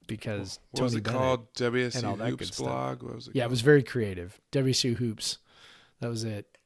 because 0.08 0.60
what 0.72 0.84
was 0.84 0.96
it 0.96 1.04
Bennett- 1.04 1.20
called? 1.20 1.54
WSU 1.54 2.18
Hoops 2.30 2.52
blog? 2.60 3.04
What 3.04 3.16
was 3.16 3.28
it? 3.28 3.36
Yeah, 3.36 3.46
it 3.46 3.50
was 3.50 3.62
very 3.62 3.84
creative. 3.84 4.40
WSU 4.52 4.96
hoops, 4.96 5.38
that 6.00 6.10
was 6.10 6.24
it. 6.24 6.58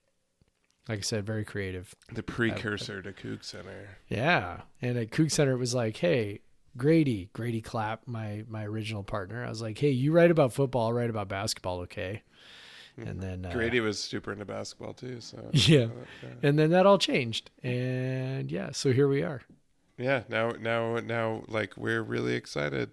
Like 0.89 0.99
I 0.99 1.01
said, 1.01 1.25
very 1.25 1.45
creative. 1.45 1.95
the 2.11 2.23
precursor 2.23 3.01
to 3.01 3.13
CougCenter. 3.13 3.87
Yeah, 4.09 4.61
and 4.81 4.97
at 4.97 5.11
CougCenter, 5.11 5.53
it 5.53 5.57
was 5.57 5.73
like, 5.73 5.95
hey, 5.97 6.41
Grady, 6.77 7.29
Grady 7.33 7.61
Clapp, 7.61 8.01
my 8.07 8.43
my 8.47 8.65
original 8.65 9.03
partner. 9.03 9.43
I 9.45 9.49
was 9.49 9.61
like, 9.61 9.77
hey, 9.77 9.91
you 9.91 10.11
write 10.11 10.31
about 10.31 10.53
football, 10.53 10.87
I'll 10.87 10.93
write 10.93 11.09
about 11.09 11.27
basketball, 11.29 11.81
okay? 11.81 12.23
And 12.97 13.19
then 13.21 13.45
uh, 13.45 13.51
Grady 13.51 13.79
was 13.79 13.97
super 13.99 14.31
into 14.31 14.45
basketball 14.45 14.93
too, 14.93 15.19
so 15.19 15.49
Yeah. 15.53 15.85
uh, 16.23 16.27
and 16.43 16.57
then 16.59 16.69
that 16.71 16.85
all 16.85 16.97
changed, 16.99 17.49
and 17.63 18.51
yeah, 18.51 18.71
so 18.71 18.91
here 18.93 19.07
we 19.07 19.23
are. 19.23 19.41
Yeah, 19.97 20.23
now 20.29 20.51
now 20.59 20.97
now 20.97 21.43
like 21.47 21.75
we're 21.77 22.01
really 22.03 22.35
excited 22.35 22.91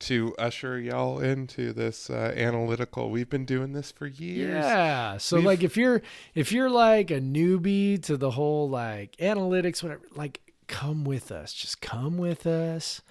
to 0.00 0.34
usher 0.38 0.80
y'all 0.80 1.18
into 1.20 1.72
this 1.72 2.08
uh, 2.10 2.32
analytical. 2.36 3.10
We've 3.10 3.28
been 3.28 3.44
doing 3.44 3.72
this 3.72 3.92
for 3.92 4.06
years. 4.06 4.64
Yeah. 4.64 5.18
So 5.18 5.36
We've- 5.36 5.46
like 5.46 5.62
if 5.62 5.76
you're 5.76 6.00
if 6.34 6.52
you're 6.52 6.70
like 6.70 7.10
a 7.10 7.20
newbie 7.20 8.02
to 8.04 8.16
the 8.16 8.30
whole 8.30 8.68
like 8.68 9.14
analytics, 9.16 9.82
whatever, 9.82 10.02
like 10.14 10.40
come 10.70 11.04
with 11.04 11.30
us. 11.32 11.52
Just 11.52 11.80
come 11.80 12.16
with 12.16 12.46
us. 12.46 13.02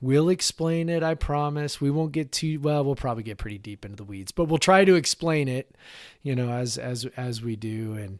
We'll 0.00 0.28
explain 0.28 0.88
it, 0.88 1.02
I 1.02 1.14
promise. 1.14 1.80
We 1.80 1.90
won't 1.90 2.12
get 2.12 2.30
too 2.32 2.60
well, 2.60 2.84
we'll 2.84 2.94
probably 2.94 3.24
get 3.24 3.36
pretty 3.38 3.58
deep 3.58 3.84
into 3.84 3.96
the 3.96 4.04
weeds, 4.04 4.32
but 4.32 4.44
we'll 4.44 4.58
try 4.58 4.84
to 4.84 4.94
explain 4.94 5.48
it, 5.48 5.74
you 6.22 6.34
know, 6.36 6.50
as 6.50 6.78
as 6.78 7.04
as 7.16 7.42
we 7.42 7.56
do 7.56 7.94
and 7.94 8.18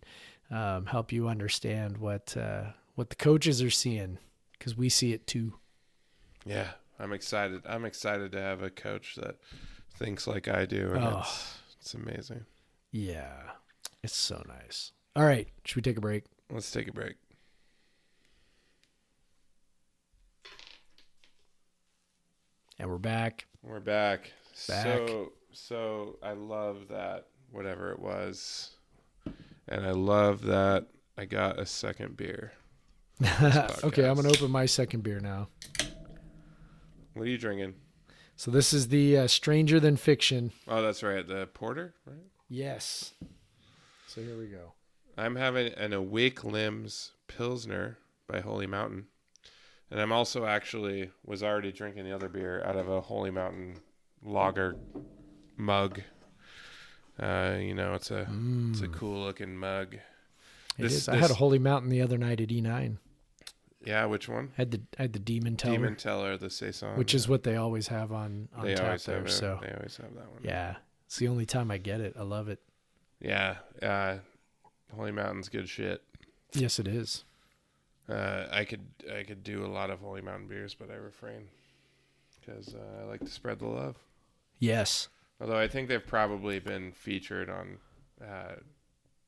um, 0.51 0.87
help 0.87 1.13
you 1.13 1.29
understand 1.29 1.99
what 1.99 2.37
uh 2.37 2.65
what 2.97 3.11
the 3.11 3.17
coaches 3.17 3.63
are 3.63 3.71
seeing 3.71 4.19
because 4.59 4.77
we 4.77 4.89
see 4.89 5.13
it 5.13 5.27
too. 5.27 5.55
Yeah, 6.45 6.71
I'm 6.99 7.13
excited. 7.13 7.63
I'm 7.67 7.85
excited 7.85 8.33
to 8.33 8.41
have 8.41 8.63
a 8.63 8.71
coach 8.71 9.15
that 9.17 9.37
thinks 9.95 10.27
like 10.27 10.49
I 10.49 10.67
do, 10.67 10.91
and 10.95 11.05
Oh. 11.05 11.19
it's 11.21 11.55
it's 11.81 11.95
amazing. 11.95 12.45
Yeah. 12.91 13.33
It's 14.03 14.17
so 14.17 14.43
nice. 14.49 14.93
All 15.17 15.25
right. 15.25 15.47
Should 15.65 15.77
we 15.77 15.83
take 15.83 15.99
a 15.99 16.01
break? 16.01 16.25
Let's 16.51 16.71
take 16.71 16.89
a 16.89 16.93
break. 16.93 17.15
And 22.81 22.89
we're 22.89 22.99
back. 22.99 23.47
We're 23.63 23.81
back. 23.81 24.33
Back. 24.69 24.85
So 24.85 25.33
so 25.53 26.17
I 26.23 26.33
love 26.33 26.89
that 26.91 27.27
whatever 27.51 27.91
it 27.91 27.99
was, 27.99 28.71
and 29.67 29.85
I 29.85 29.91
love 29.91 30.43
that 30.43 30.87
I 31.17 31.25
got 31.25 31.59
a 31.59 31.67
second 31.67 32.17
beer. 32.17 32.53
okay, 33.25 34.09
I'm 34.09 34.15
going 34.15 34.29
to 34.29 34.39
open 34.39 34.53
my 34.53 34.67
second 34.67 35.03
beer 35.03 35.19
now. 35.19 35.49
What 37.15 37.27
are 37.27 37.31
you 37.31 37.39
drinking? 37.39 37.75
So 38.37 38.53
this 38.53 38.73
is 38.73 38.89
the 38.89 39.19
uh, 39.19 39.27
Stranger 39.27 39.81
Than 39.81 39.97
Fiction. 39.97 40.53
Oh, 40.69 40.81
that's 40.81 41.03
right, 41.03 41.27
the 41.27 41.49
porter. 41.49 41.95
Right. 42.07 42.17
Yes. 42.49 43.13
So 44.07 44.21
here 44.21 44.39
we 44.39 44.47
go. 44.47 44.75
I'm 45.17 45.35
having 45.35 45.73
an 45.73 45.93
Awake 45.93 46.45
Limbs 46.45 47.11
Pilsner 47.27 47.99
by 48.29 48.39
Holy 48.39 48.69
Mountain. 48.69 49.07
And 49.91 50.01
I'm 50.01 50.13
also 50.13 50.45
actually 50.45 51.11
was 51.25 51.43
already 51.43 51.73
drinking 51.73 52.05
the 52.05 52.13
other 52.13 52.29
beer 52.29 52.63
out 52.65 52.77
of 52.77 52.89
a 52.89 53.01
Holy 53.01 53.31
Mountain 53.31 53.79
lager 54.23 54.77
mug. 55.57 56.03
Uh, 57.19 57.57
you 57.59 57.75
know, 57.75 57.95
it's 57.95 58.11
a 58.11 58.29
it's 58.71 58.81
a 58.83 58.89
cool 58.89 59.25
looking 59.25 59.57
mug. 59.57 59.95
It 59.95 60.83
This- 60.83 60.93
is. 60.93 61.09
I 61.09 61.17
had 61.17 61.31
a 61.31 61.35
Holy 61.35 61.59
Mountain 61.59 61.91
the 61.91 62.03
other 62.03 62.19
night 62.19 62.41
at 62.41 62.49
E9. 62.49 62.99
Yeah, 63.85 64.05
which 64.07 64.29
one? 64.29 64.51
had 64.57 64.71
the 64.73 64.83
I 64.99 65.03
had 65.03 65.13
the 65.15 65.19
Demon 65.19 65.57
Teller, 65.57 65.77
Demon 65.77 65.97
Teller, 65.97 66.37
the 66.37 66.51
saison. 66.51 66.97
which 66.99 67.15
is 67.15 67.29
what 67.29 67.43
they 67.45 67.57
always 67.57 67.89
have 67.89 68.13
on 68.13 68.49
on 68.55 68.65
they 68.67 68.75
tap 68.75 69.01
there. 69.01 69.23
it. 69.25 69.31
So 69.31 69.59
They 69.63 69.73
always 69.73 69.97
have 69.97 70.15
that 70.15 70.31
one. 70.31 70.43
yeah, 70.43 70.77
it's 71.07 71.17
the 71.17 71.29
only 71.29 71.47
time 71.47 71.71
I 71.71 71.79
get 71.79 72.01
it. 72.01 72.15
I 72.19 72.23
love 72.23 72.49
it. 72.49 72.61
Yeah. 73.21 73.57
Uh, 73.83 74.19
Holy 74.95 75.13
Mountain's 75.13 75.49
good 75.49 75.69
shit. 75.69 76.03
Yes, 76.53 76.79
it 76.79 76.87
is. 76.89 77.25
Uh, 78.09 78.47
I 78.51 78.65
could 78.65 78.87
I 79.15 79.23
could 79.23 79.43
do 79.45 79.65
a 79.65 79.69
lot 79.69 79.91
of 79.91 80.01
Holy 80.01 80.23
Mountain 80.23 80.49
beers, 80.49 80.75
but 80.75 80.91
I 80.91 80.95
refrain 80.95 81.49
because 82.41 82.75
uh, 82.75 83.03
I 83.03 83.05
like 83.05 83.21
to 83.21 83.31
spread 83.31 83.59
the 83.59 83.67
love. 83.67 83.97
Yes. 84.59 85.09
Although 85.41 85.59
I 85.59 85.69
think 85.69 85.89
they've 85.89 86.05
probably 86.05 86.59
been 86.59 86.93
featured 86.93 87.51
on 87.51 87.79
uh, 88.23 88.55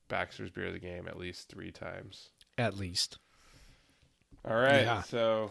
Baxter's 0.08 0.50
Beer 0.50 0.66
of 0.68 0.72
the 0.72 0.78
Game 0.78 1.06
at 1.06 1.18
least 1.18 1.48
three 1.48 1.70
times. 1.70 2.30
At 2.58 2.76
least. 2.76 3.18
All 4.48 4.56
right, 4.56 4.82
Yeah. 4.82 5.02
so 5.02 5.50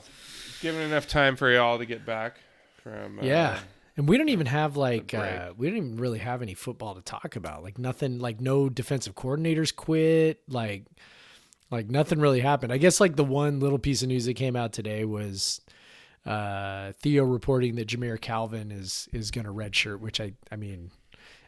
given 0.61 0.81
enough 0.81 1.07
time 1.07 1.35
for 1.35 1.49
y'all 1.51 1.77
to 1.77 1.85
get 1.85 2.05
back 2.05 2.37
from 2.83 3.19
uh, 3.19 3.23
Yeah. 3.23 3.59
And 3.95 4.07
we 4.09 4.17
don't 4.17 4.29
even 4.29 4.47
have 4.47 4.75
like 4.77 5.13
uh, 5.13 5.51
we 5.57 5.67
don't 5.67 5.77
even 5.77 5.97
really 5.97 6.19
have 6.19 6.41
any 6.41 6.53
football 6.55 6.95
to 6.95 7.01
talk 7.01 7.35
about. 7.35 7.61
Like 7.63 7.77
nothing 7.77 8.17
like 8.19 8.39
no 8.41 8.69
defensive 8.69 9.13
coordinators 9.13 9.75
quit. 9.75 10.41
Like 10.47 10.85
like 11.71 11.89
nothing 11.89 12.19
really 12.19 12.39
happened. 12.41 12.71
I 12.73 12.77
guess 12.77 12.99
like 12.99 13.15
the 13.15 13.23
one 13.23 13.59
little 13.59 13.79
piece 13.79 14.01
of 14.01 14.07
news 14.07 14.25
that 14.25 14.35
came 14.35 14.55
out 14.55 14.73
today 14.73 15.05
was 15.05 15.61
uh 16.25 16.91
Theo 17.01 17.23
reporting 17.23 17.75
that 17.75 17.87
Jamire 17.87 18.19
Calvin 18.19 18.71
is 18.71 19.07
is 19.13 19.31
gonna 19.31 19.53
redshirt, 19.53 19.99
which 19.99 20.19
I 20.19 20.33
I 20.51 20.55
mean 20.55 20.91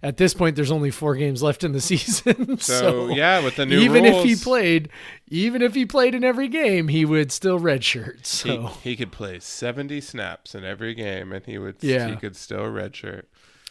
at 0.03 0.17
this 0.17 0.33
point 0.33 0.55
there's 0.55 0.71
only 0.71 0.89
four 0.89 1.15
games 1.15 1.43
left 1.43 1.63
in 1.63 1.73
the 1.73 1.81
season. 1.91 2.57
So, 2.57 2.79
So, 3.07 3.09
yeah, 3.09 3.43
with 3.43 3.55
the 3.57 3.65
new 3.65 3.79
even 3.79 4.05
if 4.05 4.23
he 4.23 4.35
played 4.35 4.89
even 5.27 5.61
if 5.61 5.75
he 5.75 5.85
played 5.85 6.15
in 6.15 6.23
every 6.23 6.47
game, 6.47 6.87
he 6.87 7.05
would 7.05 7.31
still 7.31 7.59
redshirt. 7.59 8.25
So 8.25 8.67
he 8.83 8.95
could 8.95 9.11
play 9.11 9.39
seventy 9.39 10.01
snaps 10.01 10.55
in 10.55 10.63
every 10.63 10.93
game, 10.95 11.31
and 11.31 11.45
he 11.45 11.57
would 11.57 11.75
Yeah. 11.81 12.07
he 12.09 12.15
could 12.15 12.35
still 12.35 12.63
redshirt. 12.65 13.23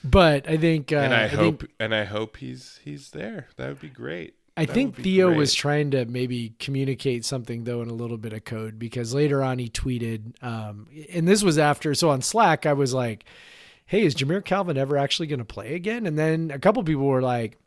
but 0.05 0.48
I 0.48 0.57
think 0.57 0.92
uh, 0.92 0.96
and 0.96 1.14
I, 1.14 1.28
think- 1.28 1.40
hope 1.40 1.64
and 1.80 1.94
I 1.94 2.05
hope 2.05 2.36
he's 2.36 2.78
he's 2.84 3.11
there. 3.11 3.48
That 3.57 3.68
would 3.68 3.80
be 3.80 3.88
great. 3.88 4.34
I 4.57 4.64
That 4.66 4.74
think 4.74 4.96
Theo 4.96 5.32
was 5.32 5.55
trying 5.55 5.92
to 5.92 6.05
maybe 6.05 6.55
communicate 6.59 7.24
something 7.24 7.64
though 7.64 7.82
in 7.82 7.88
a 7.88 7.94
little 7.94 8.18
bit 8.18 8.32
of 8.32 8.44
code 8.44 8.78
because 8.78 9.14
later 9.14 9.42
on 9.42 9.59
he 9.59 9.68
tweeted, 9.70 10.42
um, 10.42 10.88
and 11.12 11.26
this 11.26 11.42
was 11.42 11.57
after. 11.59 11.94
So 11.94 12.11
on 12.11 12.20
Slack, 12.20 12.66
I 12.66 12.72
was 12.72 12.92
like, 12.92 13.24
"Hey, 13.86 14.03
is 14.03 14.14
Jamire 14.14 14.44
Calvin 14.44 14.76
ever 14.76 14.96
actually 14.96 15.28
going 15.28 15.38
to 15.38 15.44
play 15.44 15.74
again?" 15.74 16.05
And 16.07 16.18
then 16.18 16.51
a 16.51 16.59
couple 16.59 16.82
people 16.82 17.07
were 17.07 17.22
like, 17.22 17.59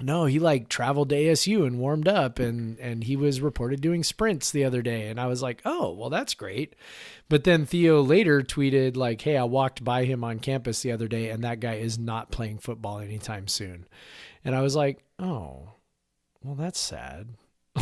"No, 0.00 0.24
he 0.24 0.38
like 0.38 0.68
traveled 0.68 1.10
to 1.10 1.16
ASU 1.16 1.66
and 1.66 1.78
warmed 1.78 2.08
up, 2.08 2.38
and 2.38 2.78
and 2.78 3.04
he 3.04 3.16
was 3.16 3.40
reported 3.40 3.80
doing 3.80 4.02
sprints 4.04 4.50
the 4.50 4.64
other 4.64 4.82
day." 4.82 5.08
And 5.08 5.20
I 5.20 5.26
was 5.26 5.42
like, 5.42 5.60
"Oh, 5.64 5.92
well, 5.92 6.10
that's 6.10 6.34
great." 6.34 6.74
But 7.28 7.44
then 7.44 7.66
Theo 7.66 8.00
later 8.02 8.40
tweeted 8.40 8.96
like, 8.96 9.20
"Hey, 9.20 9.36
I 9.36 9.44
walked 9.44 9.84
by 9.84 10.04
him 10.04 10.24
on 10.24 10.38
campus 10.38 10.80
the 10.82 10.92
other 10.92 11.08
day, 11.08 11.28
and 11.30 11.42
that 11.44 11.60
guy 11.60 11.74
is 11.74 11.98
not 11.98 12.30
playing 12.30 12.58
football 12.58 12.98
anytime 13.00 13.48
soon." 13.48 13.86
And 14.44 14.54
I 14.54 14.62
was 14.62 14.74
like, 14.76 15.04
"Oh." 15.18 15.73
Well 16.44 16.54
that's 16.54 16.78
sad. 16.78 17.28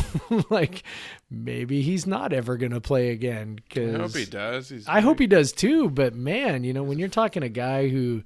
Like 0.49 0.83
maybe 1.29 1.81
he's 1.81 2.07
not 2.07 2.33
ever 2.33 2.57
gonna 2.57 2.81
play 2.81 3.09
again 3.09 3.59
Cause 3.69 3.95
I 3.95 3.97
hope 3.99 4.15
he 4.15 4.25
does. 4.25 4.69
He's 4.69 4.87
I 4.87 5.01
hope 5.01 5.19
he 5.19 5.27
does 5.27 5.51
too 5.51 5.89
but 5.89 6.15
man 6.15 6.63
you 6.63 6.73
know 6.73 6.83
when 6.83 6.97
you're 6.97 7.07
talking 7.09 7.43
a 7.43 7.49
guy 7.49 7.89
who 7.89 8.23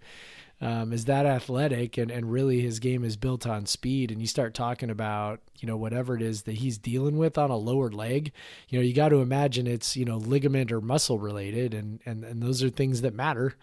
um, 0.60 0.92
is 0.92 1.06
that 1.06 1.26
athletic 1.26 1.98
and, 1.98 2.10
and 2.10 2.32
really 2.32 2.62
his 2.62 2.80
game 2.80 3.04
is 3.04 3.16
built 3.16 3.46
on 3.46 3.66
speed 3.66 4.12
and 4.12 4.20
you 4.20 4.28
start 4.28 4.54
talking 4.54 4.90
about 4.90 5.40
you 5.60 5.68
know 5.68 5.78
whatever 5.78 6.16
it 6.16 6.22
is 6.22 6.44
that 6.44 6.56
he's 6.56 6.78
dealing 6.78 7.18
with 7.18 7.38
on 7.38 7.50
a 7.50 7.58
lower 7.58 7.90
leg 7.90 8.32
you 8.70 8.80
know 8.80 8.84
you 8.84 8.94
got 8.94 9.10
to 9.10 9.22
imagine 9.22 9.68
it's 9.68 9.96
you 9.96 10.06
know 10.06 10.18
ligament 10.18 10.72
or 10.72 10.82
muscle 10.82 11.20
related 11.20 11.74
and 11.74 12.00
and, 12.06 12.24
and 12.24 12.42
those 12.42 12.64
are 12.64 12.70
things 12.70 13.02
that 13.02 13.14
matter 13.14 13.56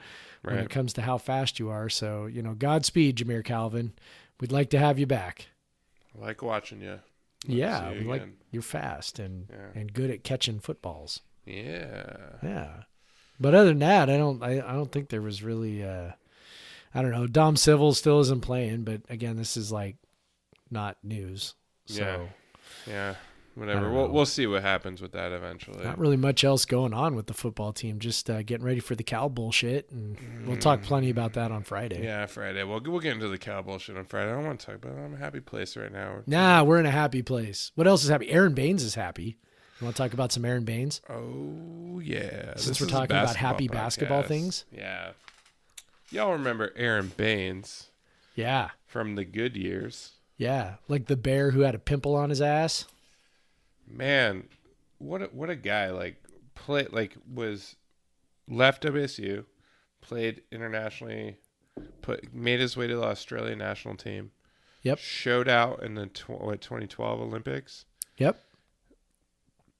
when 0.45 0.59
it 0.59 0.70
comes 0.70 0.93
to 0.93 1.03
how 1.03 1.18
fast 1.18 1.59
you 1.59 1.70
are. 1.70 1.89
So 1.89 2.27
you 2.27 2.43
know 2.43 2.55
godspeed 2.55 3.16
jamire 3.16 3.45
calvin. 3.45 3.93
We'd 4.41 4.53
like 4.53 4.70
to 4.70 4.79
have 4.79 4.99
you 4.99 5.07
back 5.07 5.49
I 6.17 6.21
like 6.27 6.43
watching 6.43 6.81
you. 6.81 7.01
yeah, 7.47 7.91
you 7.93 8.09
like 8.09 8.27
you're 8.51 8.62
fast 8.62 9.19
and 9.19 9.47
Yeah. 9.51 9.81
and 9.81 9.93
good 9.93 10.11
at 10.11 10.25
catching 10.25 10.61
footballs. 10.61 11.21
Yeah. 11.47 12.17
Yeah, 12.43 12.83
but 13.39 13.55
other 13.55 13.69
than 13.71 13.81
that, 13.81 14.09
I 14.09 14.17
don't 14.17 14.43
I, 14.43 14.59
I 14.59 14.73
don't 14.73 14.91
think 14.93 15.09
there 15.09 15.21
was 15.23 15.43
really 15.43 15.83
uh, 15.85 16.12
I 16.95 17.03
don't 17.03 17.11
know. 17.11 17.27
Dom 17.27 17.57
Civil 17.57 17.93
still 17.95 18.21
isn't 18.21 18.41
playing, 18.43 18.85
but 18.85 19.03
again, 19.11 19.37
this 19.37 19.57
is 19.57 19.71
like 19.73 19.97
not 20.71 20.97
news. 21.03 21.55
So 21.87 22.29
Yeah. 22.87 22.93
Yeah. 22.93 23.15
Whatever. 23.55 23.90
We'll 23.92 24.09
we'll 24.09 24.26
see 24.26 24.46
what 24.46 24.62
happens 24.62 25.00
with 25.00 25.12
that 25.12 25.30
eventually. 25.32 25.84
not 25.84 25.98
really 25.98 26.16
much 26.16 26.42
else 26.42 26.64
going 26.64 26.92
on 26.92 27.14
with 27.14 27.26
the 27.28 27.34
football 27.34 27.72
team. 27.72 28.00
Just 28.00 28.28
uh, 28.28 28.42
getting 28.42 28.66
ready 28.66 28.80
for 28.80 28.94
the 28.96 29.05
cow 29.05 29.28
bullshit, 29.28 29.90
and 29.90 30.16
we'll 30.46 30.57
talk 30.57 30.82
plenty 30.82 31.09
about 31.11 31.34
that 31.34 31.52
on 31.52 31.62
Friday. 31.62 32.00
Mm. 32.00 32.05
Yeah, 32.05 32.26
Friday. 32.26 32.64
We'll 32.64 32.80
we'll 32.80 33.00
get 33.00 33.12
into 33.12 33.28
the 33.28 33.38
cow 33.38 33.62
bullshit 33.62 33.96
on 33.96 34.05
Friday. 34.07 34.30
I 34.30 34.34
don't 34.34 34.44
want 34.46 34.59
to 34.61 34.66
talk 34.66 34.74
about 34.76 34.96
it. 34.96 35.00
I'm 35.00 35.14
a 35.14 35.18
happy 35.18 35.40
place 35.40 35.76
right 35.76 35.92
now. 35.92 36.22
Nah, 36.26 36.64
we're 36.64 36.78
in 36.80 36.86
a 36.86 36.90
happy 36.90 37.22
place. 37.22 37.70
What 37.76 37.86
else 37.86 38.02
is 38.02 38.11
happy? 38.11 38.28
Aron 38.30 38.55
Baynes 38.55 38.82
is 38.82 38.96
happy. 38.96 39.38
You 39.80 39.84
want 39.86 39.96
to 39.96 40.02
talk 40.02 40.14
about 40.14 40.32
some 40.32 40.44
Aron 40.44 40.64
Baynes? 40.64 41.00
Oh 41.09 42.00
yeah. 42.02 42.55
Since 42.57 42.66
This 42.66 42.80
we're 42.80 42.86
talking 42.88 43.16
about 43.16 43.36
happy 43.36 43.68
podcast. 43.68 43.72
basketball 43.72 44.22
things? 44.24 44.64
Yeah. 44.72 45.11
Y'all 46.11 46.32
remember 46.32 46.72
Aron 46.76 47.12
Baynes 47.16 47.88
Yeah, 48.36 48.70
from 48.86 49.14
the 49.16 49.24
good 49.24 49.57
years? 49.57 50.12
yeah, 50.36 50.74
like 50.88 51.07
the 51.07 51.16
bear 51.16 51.50
who 51.52 51.61
had 51.61 51.74
a 51.74 51.78
pimple 51.78 52.14
on 52.14 52.30
his 52.30 52.40
ass. 52.40 52.86
Man, 53.87 54.45
what 54.99 55.22
a, 55.22 55.24
what 55.26 55.51
a 55.51 55.57
guy! 55.57 55.91
Like 55.91 56.22
play 56.55 56.87
like 56.91 57.16
was 57.32 57.76
left 58.49 58.82
WSU, 58.85 59.45
played 60.01 60.43
internationally, 60.51 61.37
put 62.03 62.32
made 62.35 62.61
his 62.61 62.76
way 62.76 62.87
to 62.87 62.97
the 62.97 63.05
Australian 63.05 63.59
national 63.59 63.97
team. 63.97 64.30
Yep. 64.82 64.99
Showed 64.99 65.49
out 65.49 65.82
in 65.82 65.95
the 65.95 66.07
tw- 66.07 66.28
what 66.41 66.61
2012 66.61 67.20
Olympics. 67.20 67.87
Yep. 68.18 68.41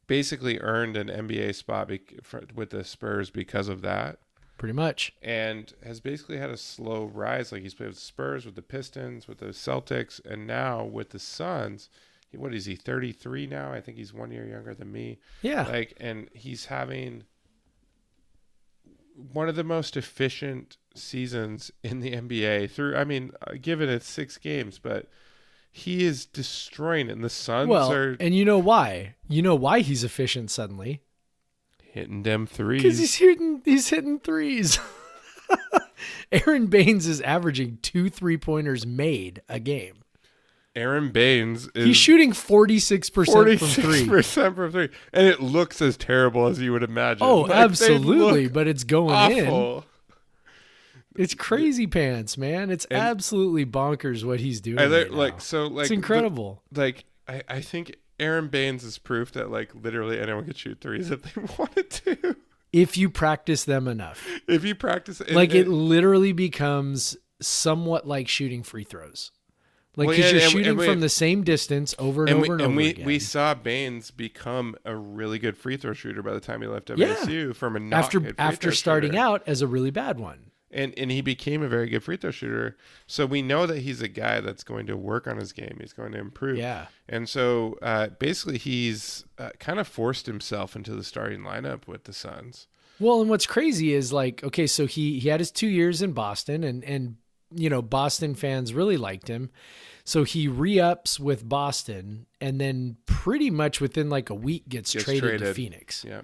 Basically 0.07 0.59
earned 0.61 0.96
an 0.96 1.09
NBA 1.09 1.55
spot 1.55 1.88
bec- 1.88 2.22
for, 2.22 2.44
with 2.55 2.70
the 2.70 2.84
Spurs 2.84 3.30
because 3.30 3.68
of 3.68 3.80
that, 3.82 4.18
Pretty 4.59 4.74
much. 4.74 5.12
and 5.22 5.72
has 5.84 6.00
basically 6.00 6.36
had 6.36 6.50
a 6.50 6.57
slow 6.59 7.05
rise. 7.07 7.52
Like 7.52 7.62
he's 7.62 7.72
played 7.74 7.86
with 7.88 7.96
the 7.96 8.02
Spurs, 8.02 8.44
with 8.44 8.55
the 8.55 8.62
Pistons, 8.62 9.26
with 9.26 9.38
the 9.38 9.46
Celtics, 9.46 10.24
and 10.26 10.46
now 10.46 10.84
with 10.84 11.11
the 11.11 11.18
Suns. 11.18 11.88
What 12.37 12.55
is 12.55 12.66
he? 12.66 12.74
33 12.76 13.47
now. 13.47 13.72
I 13.72 13.80
think 13.80 13.97
he's 13.97 14.12
one 14.12 14.30
year 14.30 14.47
younger 14.47 14.74
than 14.74 14.93
me. 14.93 15.18
Yeah. 15.43 15.66
like 15.66 15.95
and 15.99 16.28
he's 16.32 16.66
having 16.66 17.24
one 19.32 19.49
of 19.49 19.57
the 19.57 19.64
most 19.64 19.97
efficient 19.97 20.76
seasons 20.95 21.70
in 21.82 22.01
the 22.01 22.12
NBA 22.12 22.70
through 22.70 22.97
I 22.97 23.05
mean 23.05 23.32
uh, 23.47 23.55
given 23.61 23.89
it's 23.89 24.09
6 24.09 24.39
games 24.39 24.78
but 24.78 25.09
he 25.70 26.05
is 26.05 26.26
destroying 26.26 27.09
it 27.09 27.12
and 27.12 27.24
the 27.24 27.30
Suns 27.30 27.68
well, 27.68 27.93
are 27.93 28.16
and 28.20 28.35
you 28.35 28.45
know 28.45 28.59
why? 28.59 29.16
You 29.28 29.43
know 29.43 29.55
why 29.57 29.80
he's 29.80 30.05
efficient 30.05 30.51
suddenly? 30.51 31.01
hitting 31.95 32.24
them 32.24 32.45
threes 32.45 32.82
Because 32.82 32.99
he's 32.99 33.14
hitting 33.14 33.62
he's 33.64 33.89
hitting 33.89 34.18
threes. 34.18 34.80
Aron 36.32 36.66
Baynes 36.66 37.07
is 37.07 37.20
averaging 37.20 37.78
two 37.82 38.11
three 38.11 38.37
pointers 38.37 38.85
made 38.85 39.43
a 39.49 39.61
game. 39.61 40.03
Aron 40.76 41.10
Baynes 41.10 41.68
is 41.74 41.86
He's 41.86 41.96
shooting 41.96 42.32
46% 42.32 43.12
from 43.14 43.24
forty-six 43.26 43.74
three. 43.76 44.08
percent 44.08 44.56
from 44.56 44.72
three, 44.72 44.88
and 45.12 45.26
it 45.28 45.40
looks 45.40 45.80
as 45.80 45.96
terrible 45.96 46.46
as 46.48 46.58
you 46.60 46.72
would 46.72 46.82
imagine. 46.82 47.24
Oh, 47.26 47.42
Like, 47.42 47.52
absolutely, 47.52 48.48
but 48.48 48.66
it's 48.66 48.82
going 48.84 49.32
in. 49.38 49.82
It's 51.16 51.34
crazy 51.34 51.86
pants, 51.86 52.36
man. 52.36 52.70
It's 52.70 52.86
And- 52.86 52.98
absolutely 52.98 53.64
bonkers 53.64 54.24
what 54.24 54.40
he's 54.40 54.60
doing. 54.60 54.80
And 54.80 54.92
right 54.92 55.10
like 55.12 55.40
so, 55.40 55.66
like 55.68 55.82
it's 55.82 55.88
the- 55.90 55.94
incredible. 55.94 56.62
like 56.74 57.04
I, 57.28 57.42
I 57.48 57.60
think 57.60 57.94
Aron 58.18 58.48
Baynes 58.48 58.82
is 58.82 58.98
proof 58.98 59.30
that 59.32 59.50
like 59.50 59.72
literally 59.76 60.18
anyone 60.18 60.44
could 60.44 60.56
shoot 60.58 60.80
threes 60.80 61.10
if 61.12 61.22
they 61.22 61.40
wanted 61.58 61.90
to. 61.90 62.36
if 62.72 62.96
you 62.96 63.08
practice 63.10 63.62
them 63.64 63.86
enough. 63.86 64.26
If 64.48 64.64
you 64.64 64.74
practice, 64.74 65.20
and- 65.20 65.36
like 65.36 65.54
it 65.54 65.68
literally 65.68 66.32
becomes 66.32 67.16
somewhat 67.40 68.08
like 68.08 68.26
shooting 68.26 68.64
free 68.64 68.84
throws. 68.84 69.30
Like 69.97 70.09
Well, 70.09 70.16
because 70.16 70.32
yeah, 70.32 70.38
you're 70.40 70.51
shooting 70.51 70.76
we- 70.76 70.86
from 70.86 71.01
the 71.01 71.09
same 71.09 71.45
distance 71.45 71.95
over 71.99 72.22
and, 72.24 72.30
and 72.30 72.38
over 72.38 72.42
we 72.42 72.53
and, 72.53 72.61
and 72.61 72.68
over 72.70 72.76
we, 72.76 72.88
again. 72.90 73.07
we 73.07 73.18
saw 73.18 73.55
Baynes 73.55 74.11
become 74.11 74.74
a 74.84 74.97
really 74.97 75.38
good 75.38 75.57
free 75.57 75.76
throw 75.76 75.92
shooter 75.92 76.22
by 76.22 76.32
the 76.32 76.40
time 76.40 76.62
he 76.62 76.66
left 76.66 76.88
WSU 76.88 77.55
from 77.55 77.76
a 77.76 77.80
not 77.80 78.05
after 78.05 78.34
after 78.38 78.72
starting 78.72 79.12
shooter. 79.12 79.22
out 79.22 79.42
as 79.47 79.62
a 79.62 79.66
really 79.66 79.90
bad 79.90 80.18
one. 80.18 80.51
and 80.72 80.92
and 80.99 81.12
he 81.12 81.20
became 81.20 81.62
a 81.62 81.68
very 81.68 81.88
good 81.88 82.03
free 82.03 82.16
throw 82.16 82.32
shooter. 82.32 82.76
So 83.07 83.24
we 83.26 83.40
know 83.40 83.66
that 83.66 83.78
he's 83.78 84.03
a 84.03 84.09
guy 84.09 84.40
that's 84.40 84.64
going 84.64 84.86
to 84.86 84.97
work 84.97 85.28
on 85.28 85.36
his 85.36 85.53
game. 85.53 85.76
He's 85.80 85.92
going 85.92 86.11
to 86.12 86.18
improve. 86.18 86.59
Yeah. 86.59 86.86
And 87.09 87.28
so 87.28 87.78
uh, 87.80 88.09
basically, 88.18 88.59
he's 88.59 89.24
uh, 89.38 89.51
kind 89.61 89.78
of 89.78 89.86
forced 89.86 90.26
himself 90.26 90.74
into 90.74 90.95
the 90.97 91.05
starting 91.05 91.42
lineup 91.42 91.86
with 91.86 92.05
the 92.05 92.12
Suns. 92.12 92.66
Well, 92.99 93.20
and 93.20 93.28
what's 93.30 93.47
crazy 93.47 93.92
is 93.92 94.12
like, 94.12 94.42
okay, 94.42 94.66
so 94.66 94.86
he 94.86 95.20
he 95.20 95.28
had 95.28 95.38
his 95.40 95.53
two 95.53 95.68
years 95.68 96.03
in 96.03 96.12
Boston, 96.12 96.64
and 96.64 96.82
and 96.84 97.16
you 97.55 97.70
know 97.70 97.82
Boston 97.82 98.34
fans 98.34 98.74
really 98.74 98.96
liked 98.96 99.28
him, 99.28 99.50
so 100.05 100.24
he 100.24 100.48
re-ups 100.48 101.18
with 101.20 101.48
Boston, 101.48 102.26
and 102.40 102.61
then 102.61 102.96
pretty 103.07 103.50
much 103.50 103.80
within 103.80 104.11
like 104.11 104.30
a 104.30 104.34
week 104.34 104.68
gets, 104.68 104.92
Gets 104.92 105.05
traded, 105.05 105.40
to. 105.40 105.55
Phoenix, 105.55 106.05
Yeah. 106.07 106.22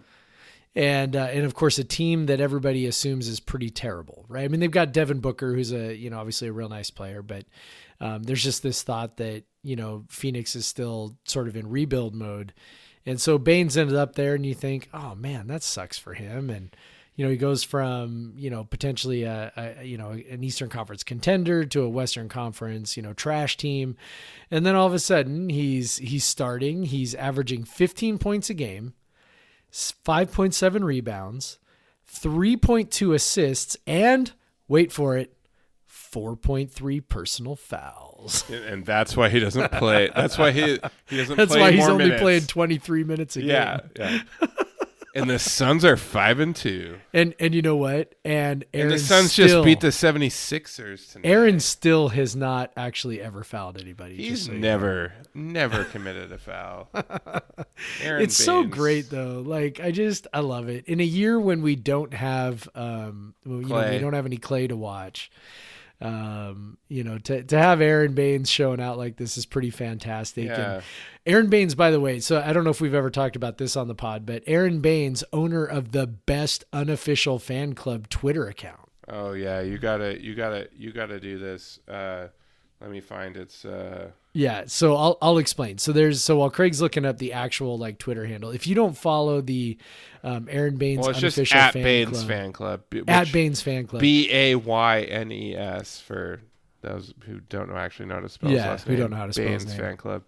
and 0.75 1.17
uh, 1.17 1.29
and 1.33 1.45
of 1.45 1.55
course 1.55 1.79
a 1.79 1.85
team 1.85 2.27
that 2.27 2.41
everybody 2.41 2.87
assumes 2.87 3.29
is 3.29 3.41
pretty 3.41 3.71
terrible, 3.71 4.25
right? 4.29 4.45
I 4.45 4.49
mean 4.49 4.61
they've 4.61 4.71
got 4.71 4.93
Devin 4.93 5.21
Booker, 5.21 5.55
who's 5.55 5.73
a 5.73 5.95
you 5.95 6.11
know 6.11 6.19
obviously 6.19 6.49
a 6.49 6.53
real 6.53 6.69
nice 6.69 6.91
player, 6.91 7.23
but 7.23 7.45
um, 8.01 8.23
there's 8.23 8.43
just 8.43 8.63
this 8.63 8.83
thought 8.83 9.17
that 9.19 9.45
you 9.63 9.77
know 9.77 10.05
Phoenix 10.09 10.55
is 10.57 10.67
still 10.67 11.17
sort 11.25 11.49
of 11.49 11.57
in 11.57 11.69
rebuild 11.69 12.15
mode. 12.15 12.53
And 13.07 13.19
so 13.19 13.39
Baynes 13.39 13.79
ended 13.79 13.97
up 13.97 14.15
there, 14.15 14.35
and 14.35 14.45
you 14.45 14.55
think, 14.55 14.91
oh 14.93 15.15
man, 15.15 15.47
that 15.47 15.63
sucks 15.63 15.99
for 15.99 16.13
him. 16.13 16.51
And 16.51 16.77
you 17.21 17.27
know, 17.27 17.31
he 17.33 17.37
goes 17.37 17.63
from 17.63 18.33
you 18.35 18.49
know 18.49 18.65
potentially 18.65 19.25
a, 19.25 19.53
a 19.79 19.85
you 19.85 19.99
know 19.99 20.13
an 20.13 20.43
Eastern 20.43 20.71
Conference 20.71 21.03
contender 21.03 21.67
to 21.67 21.83
a 21.83 21.89
Western 21.89 22.31
Conference 22.31 22.97
you 22.97 23.03
know 23.03 23.13
trash 23.13 23.59
team, 23.59 23.95
and 24.51 24.65
then 24.65 24.75
all 24.75 24.87
of 24.87 24.95
a 24.95 24.99
sudden 24.99 25.51
he's 25.51 25.99
he's 25.99 26.25
starting. 26.25 26.85
He's 26.85 27.15
averaging 27.15 27.65
15 27.65 28.17
points 28.17 28.49
a 28.49 28.55
game, 28.55 28.95
5.7 29.71 30.83
rebounds, 30.83 31.59
3.2 32.11 33.15
assists, 33.15 33.77
and 33.87 34.33
wait 34.67 34.91
for 34.91 35.19
it, 35.19 35.37
4.3 35.91 37.07
personal 37.07 37.55
fouls. 37.55 38.45
And, 38.51 38.87
that's 38.87 39.15
why 39.15 39.29
he 39.29 39.41
doesn't 39.41 39.73
play. 39.73 40.09
That's 40.17 40.39
why 40.39 40.53
he 40.53 40.79
he 41.09 41.17
doesn't. 41.19 41.37
Play. 41.37 41.45
That's 41.45 41.55
why 41.55 41.71
he's 41.73 41.87
only 41.87 42.05
minutes. 42.05 42.23
playing 42.23 42.47
23 42.47 43.05
minutes 43.05 43.37
a 43.37 43.43
Yeah, 43.43 43.81
game. 43.95 44.23
yeah. 44.41 44.49
and 45.15 45.29
the 45.29 45.39
Suns 45.39 45.85
are 45.85 45.97
five 45.97 46.41
and 46.41 46.55
two. 46.55 46.99
And 47.13 47.35
and 47.39 47.55
you 47.55 47.63
know 47.63 47.77
what? 47.77 48.15
And 48.25 48.65
Aron 48.73 48.93
And 48.93 48.99
the 48.99 48.99
Suns 48.99 49.33
still, 49.33 49.49
just 49.49 49.65
beat 49.65 49.81
the 49.81 49.89
76ers 49.89 51.13
tonight. 51.13 51.29
Aron 51.29 51.61
still 51.61 52.11
has 52.11 52.37
not 52.37 52.73
actually 52.77 53.21
ever 53.21 53.43
fouled 53.43 53.81
anybody. 53.81 54.17
He's 54.17 54.47
so 54.47 54.53
you 54.53 54.59
know. 54.59 54.69
never, 54.69 55.13
never 55.35 55.85
committed 55.85 56.33
a 56.33 56.39
foul. 56.39 56.89
Aron 58.03 58.23
It's 58.23 58.37
so 58.37 58.65
great 58.65 59.11
though. 59.11 59.43
Like 59.45 59.81
I 59.81 59.91
just 59.91 60.27
I 60.33 60.41
love 60.41 60.69
it. 60.69 60.87
In 60.87 61.01
a 61.01 61.05
year 61.05 61.41
when 61.41 61.63
we 61.63 61.77
don't 61.77 62.15
have 62.15 62.69
um 62.75 63.35
you 63.45 63.53
know, 63.67 63.91
we 63.91 63.99
don't 63.99 64.15
have 64.15 64.27
any 64.27 64.39
Klay 64.39 64.69
to 64.69 64.77
watch. 64.77 65.31
Um, 66.01 66.79
you 66.89 67.05
know, 67.05 67.19
to 67.19 67.43
to 67.43 67.59
have 67.59 67.81
Aron 67.81 68.15
Baynes 68.15 68.49
showing 68.49 68.81
out 68.81 68.97
like 68.97 69.17
this 69.17 69.37
is 69.37 69.45
pretty 69.45 69.71
fantastic. 69.71 70.47
Yeah. 70.47 70.75
And 70.75 70.83
Aron 71.27 71.49
Baynes, 71.49 71.75
by 71.75 71.91
the 71.91 72.01
way, 72.01 72.21
so 72.21 72.41
I 72.41 72.53
don't 72.53 72.65
know 72.65 72.71
if 72.71 72.81
we've 72.81 72.95
ever 72.95 73.11
talked 73.11 73.37
about 73.37 73.59
this 73.59 73.77
on 73.77 73.89
the 73.89 73.95
pod, 73.95 74.25
but 74.25 74.43
Aron 74.47 74.81
Baynes, 74.81 75.23
owner 75.33 75.65
of 75.65 75.93
the 75.93 76.07
best 76.07 76.65
unofficial 76.73 77.39
fan 77.39 77.75
club 77.75 78.09
Twitter 78.09 78.47
account. 78.47 78.89
Oh 79.09 79.33
yeah, 79.33 79.61
you 79.61 79.77
gotta, 79.77 80.23
you 80.23 80.35
gotta, 80.35 80.69
you 80.75 80.93
gotta 80.93 81.21
do 81.21 81.39
this. 81.39 81.81
Uh, 81.87 82.29
let 82.81 82.91
me 82.91 83.01
find 83.01 83.37
it's. 83.37 83.65
Uh, 83.65 84.13
Yeah, 84.33 84.65
so 84.67 84.95
I'll 84.95 85.19
I'll 85.21 85.39
explain. 85.39 85.79
So 85.79 85.93
there's 85.93 86.23
so 86.23 86.39
while 86.39 86.51
Craig's 86.51 86.81
looking 86.81 87.05
up 87.05 87.19
the 87.19 87.33
actual 87.33 87.77
like 87.79 87.99
Twitter 87.99 88.25
handle, 88.27 88.51
if 88.51 88.67
you 88.67 88.75
don't 88.77 88.97
follow 88.97 89.41
the 89.41 89.77
um, 90.23 90.47
Aron 90.49 90.77
Baynes 90.77 91.01
well, 91.01 91.11
it's 91.11 91.19
just 91.21 91.37
unofficial 91.37 91.59
at 91.59 91.73
fan 91.73 91.83
Baynes 91.83 92.11
club, 92.11 92.29
fan 92.29 92.53
club. 92.53 92.83
at 93.09 93.33
Baynes 93.33 93.61
fan 93.61 93.87
club, 93.89 94.01
B 94.01 94.29
A 94.33 94.55
Y 94.55 95.01
N 95.03 95.33
E 95.33 95.57
S 95.57 96.01
for 96.01 96.41
those 96.83 97.13
who 97.27 97.41
don't 97.49 97.69
know 97.71 97.77
actually 97.77 98.07
know 98.07 98.15
how 98.15 98.21
to 98.21 98.29
spell 98.29 98.51
his 98.51 98.59
Yeah, 98.59 98.71
last 98.71 98.87
who 98.87 98.97
don't 98.97 99.11
know 99.11 99.17
how 99.17 99.27
to 99.27 99.33
spell 99.33 99.47
his 99.47 99.65
Baynes 99.65 99.77
name. 99.77 99.87
fan 99.89 99.97
club. 99.97 100.23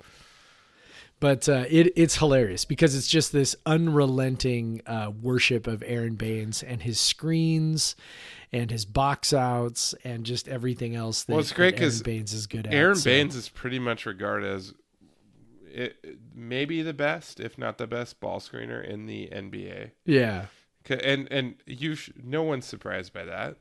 But 1.22 1.48
uh, 1.48 1.66
it 1.70 1.92
it's 1.94 2.16
hilarious 2.16 2.64
because 2.64 2.96
it's 2.96 3.06
just 3.06 3.30
this 3.32 3.54
unrelenting 3.64 4.82
uh, 4.88 5.12
worship 5.22 5.68
of 5.68 5.80
Aron 5.86 6.16
Baynes 6.16 6.64
and 6.64 6.82
his 6.82 6.98
screens 6.98 7.94
and 8.52 8.72
his 8.72 8.84
box 8.84 9.32
outs 9.32 9.94
and 10.02 10.26
just 10.26 10.48
everything 10.48 10.96
else. 10.96 11.22
That, 11.22 11.34
Well, 11.34 11.40
it's 11.40 11.52
great 11.52 11.76
because 11.76 12.02
Baynes 12.02 12.32
is 12.32 12.48
good 12.48 12.66
at. 12.66 12.74
Aron 12.74 12.96
so- 12.96 13.08
Baynes 13.08 13.36
is 13.36 13.48
pretty 13.48 13.78
much 13.78 14.04
regarded 14.04 14.50
as 14.52 14.74
it, 15.72 16.04
maybe 16.34 16.82
the 16.82 16.92
best, 16.92 17.38
if 17.38 17.56
not 17.56 17.78
the 17.78 17.86
best, 17.86 18.18
ball 18.18 18.40
screener 18.40 18.84
in 18.84 19.06
the 19.06 19.28
NBA. 19.28 19.92
Yeah, 20.04 20.46
And 20.90 21.28
and 21.30 21.54
you, 21.66 21.94
sh- 21.94 22.10
no 22.20 22.42
one's 22.42 22.66
surprised 22.66 23.12
by 23.12 23.24
that. 23.26 23.58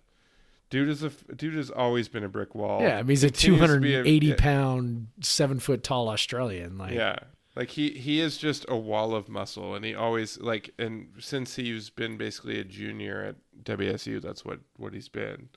Dude 0.71 0.89
is 0.89 1.03
a 1.03 1.09
dude 1.35 1.53
has 1.53 1.69
always 1.69 2.07
been 2.07 2.23
a 2.23 2.27
brick 2.29 2.55
wall. 2.55 2.81
yeah. 2.81 2.97
I 2.97 3.03
mean, 3.03 3.09
he's 3.09 3.21
Continues 3.21 3.35
a- 3.61 3.67
two 3.67 3.73
hundred 3.73 4.07
eighty 4.07 4.33
pound, 4.33 5.09
seven 5.21 5.59
foot 5.59 5.83
tall 5.83 6.09
Australian. 6.09 6.79
Like, 6.79 6.93
Yeah. 6.93 7.17
Like 7.55 7.69
he 7.71 7.89
he 7.91 8.21
is 8.21 8.37
just 8.37 8.65
a 8.69 8.77
wall 8.77 9.13
of 9.13 9.27
muscle 9.27 9.75
and 9.75 9.83
he 9.83 9.93
always 9.93 10.39
like 10.39 10.73
and 10.79 11.09
since 11.19 11.55
he's 11.57 11.89
been 11.89 12.15
basically 12.17 12.59
a 12.59 12.63
junior 12.63 13.21
at 13.23 13.35
WSU 13.65 14.21
that's 14.21 14.45
what 14.45 14.59
what 14.77 14.93
he's 14.93 15.09
been. 15.09 15.49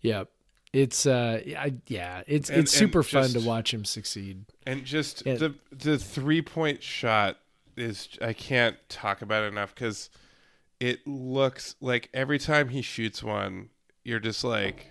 Yep. 0.00 0.28
It's 0.72 1.04
uh 1.04 1.42
I, 1.58 1.74
yeah, 1.86 2.22
it's 2.26 2.48
And- 2.48 2.60
it's 2.60 2.72
super 2.72 3.00
and 3.00 3.06
fun 3.06 3.22
just- 3.24 3.38
to 3.40 3.46
watch 3.46 3.74
him 3.74 3.84
succeed. 3.84 4.46
And 4.66 4.84
just 4.84 5.22
Yeah. 5.26 5.34
the 5.34 5.54
the 5.70 5.98
three-point 5.98 6.82
shot 6.82 7.38
is 7.76 8.08
I 8.22 8.32
can't 8.32 8.76
talk 8.88 9.20
about 9.20 9.44
it 9.44 9.48
enough 9.48 9.74
cuz 9.74 10.08
it 10.80 11.06
looks 11.06 11.76
like 11.80 12.08
every 12.14 12.38
time 12.38 12.70
he 12.70 12.80
shoots 12.80 13.22
one 13.22 13.68
you're 14.04 14.20
just 14.20 14.42
like 14.42 14.86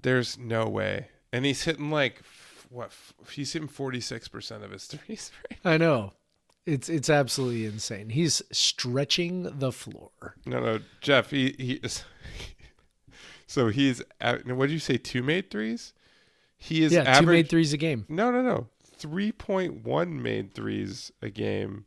there's 0.00 0.38
no 0.38 0.66
way. 0.66 1.08
And 1.32 1.44
he's 1.44 1.62
hitting 1.64 1.90
like 1.90 2.22
what 2.70 2.86
f- 2.86 3.14
he's 3.30 3.52
hitting 3.52 3.68
46% 3.68 4.64
of 4.64 4.70
his 4.70 4.86
threes 4.86 5.30
right 5.50 5.60
I 5.64 5.76
know. 5.76 6.12
It's 6.66 6.90
it's 6.90 7.08
absolutely 7.08 7.64
insane. 7.64 8.10
He's 8.10 8.42
stretching 8.52 9.58
the 9.58 9.72
floor. 9.72 10.36
No, 10.44 10.60
no, 10.60 10.80
Jeff. 11.00 11.30
He 11.30 11.54
he 11.58 11.72
is. 11.74 12.04
so 13.46 13.68
he's. 13.68 14.02
At, 14.20 14.46
what 14.46 14.66
did 14.66 14.74
you 14.74 14.78
say? 14.78 14.98
Two 14.98 15.22
made 15.22 15.50
threes. 15.50 15.94
He 16.58 16.82
is 16.82 16.92
yeah, 16.92 17.20
two 17.20 17.24
made 17.26 17.48
threes 17.48 17.72
a 17.72 17.78
game. 17.78 18.04
No, 18.10 18.30
no, 18.30 18.42
no. 18.42 18.66
Three 18.84 19.32
point 19.32 19.82
one 19.82 20.20
made 20.20 20.52
threes 20.52 21.10
a 21.22 21.30
game, 21.30 21.86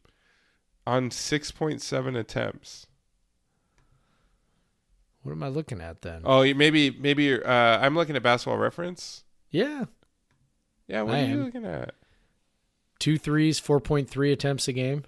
on 0.87 1.11
six 1.11 1.51
point 1.51 1.83
seven 1.83 2.15
attempts. 2.15 2.87
What 5.23 5.33
am 5.33 5.43
I 5.43 5.49
looking 5.49 5.81
at 5.81 6.01
then? 6.01 6.21
Oh, 6.25 6.41
maybe 6.55 6.89
maybe 6.89 7.25
you're, 7.25 7.47
uh, 7.47 7.77
I'm 7.79 7.95
looking 7.95 8.15
at 8.15 8.23
Basketball 8.23 8.57
Reference. 8.57 9.23
Yeah. 9.51 9.85
Yeah, 10.91 11.01
what 11.03 11.15
I 11.15 11.21
are 11.21 11.25
you 11.25 11.33
am. 11.39 11.45
looking 11.45 11.65
at? 11.65 11.95
Two 12.99 13.17
threes, 13.17 13.59
four 13.59 13.79
point 13.79 14.09
three 14.09 14.31
attempts 14.31 14.67
a 14.67 14.73
game. 14.73 15.03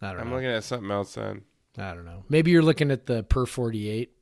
I 0.00 0.12
don't 0.12 0.20
I'm 0.20 0.28
know. 0.30 0.36
looking 0.36 0.50
at 0.50 0.62
something 0.64 0.90
else 0.90 1.14
then. 1.14 1.42
I 1.76 1.94
don't 1.94 2.04
know. 2.04 2.24
Maybe 2.28 2.50
you're 2.50 2.62
looking 2.62 2.90
at 2.90 3.06
the 3.06 3.22
per 3.24 3.46
forty 3.46 3.88
eight. 3.88 4.12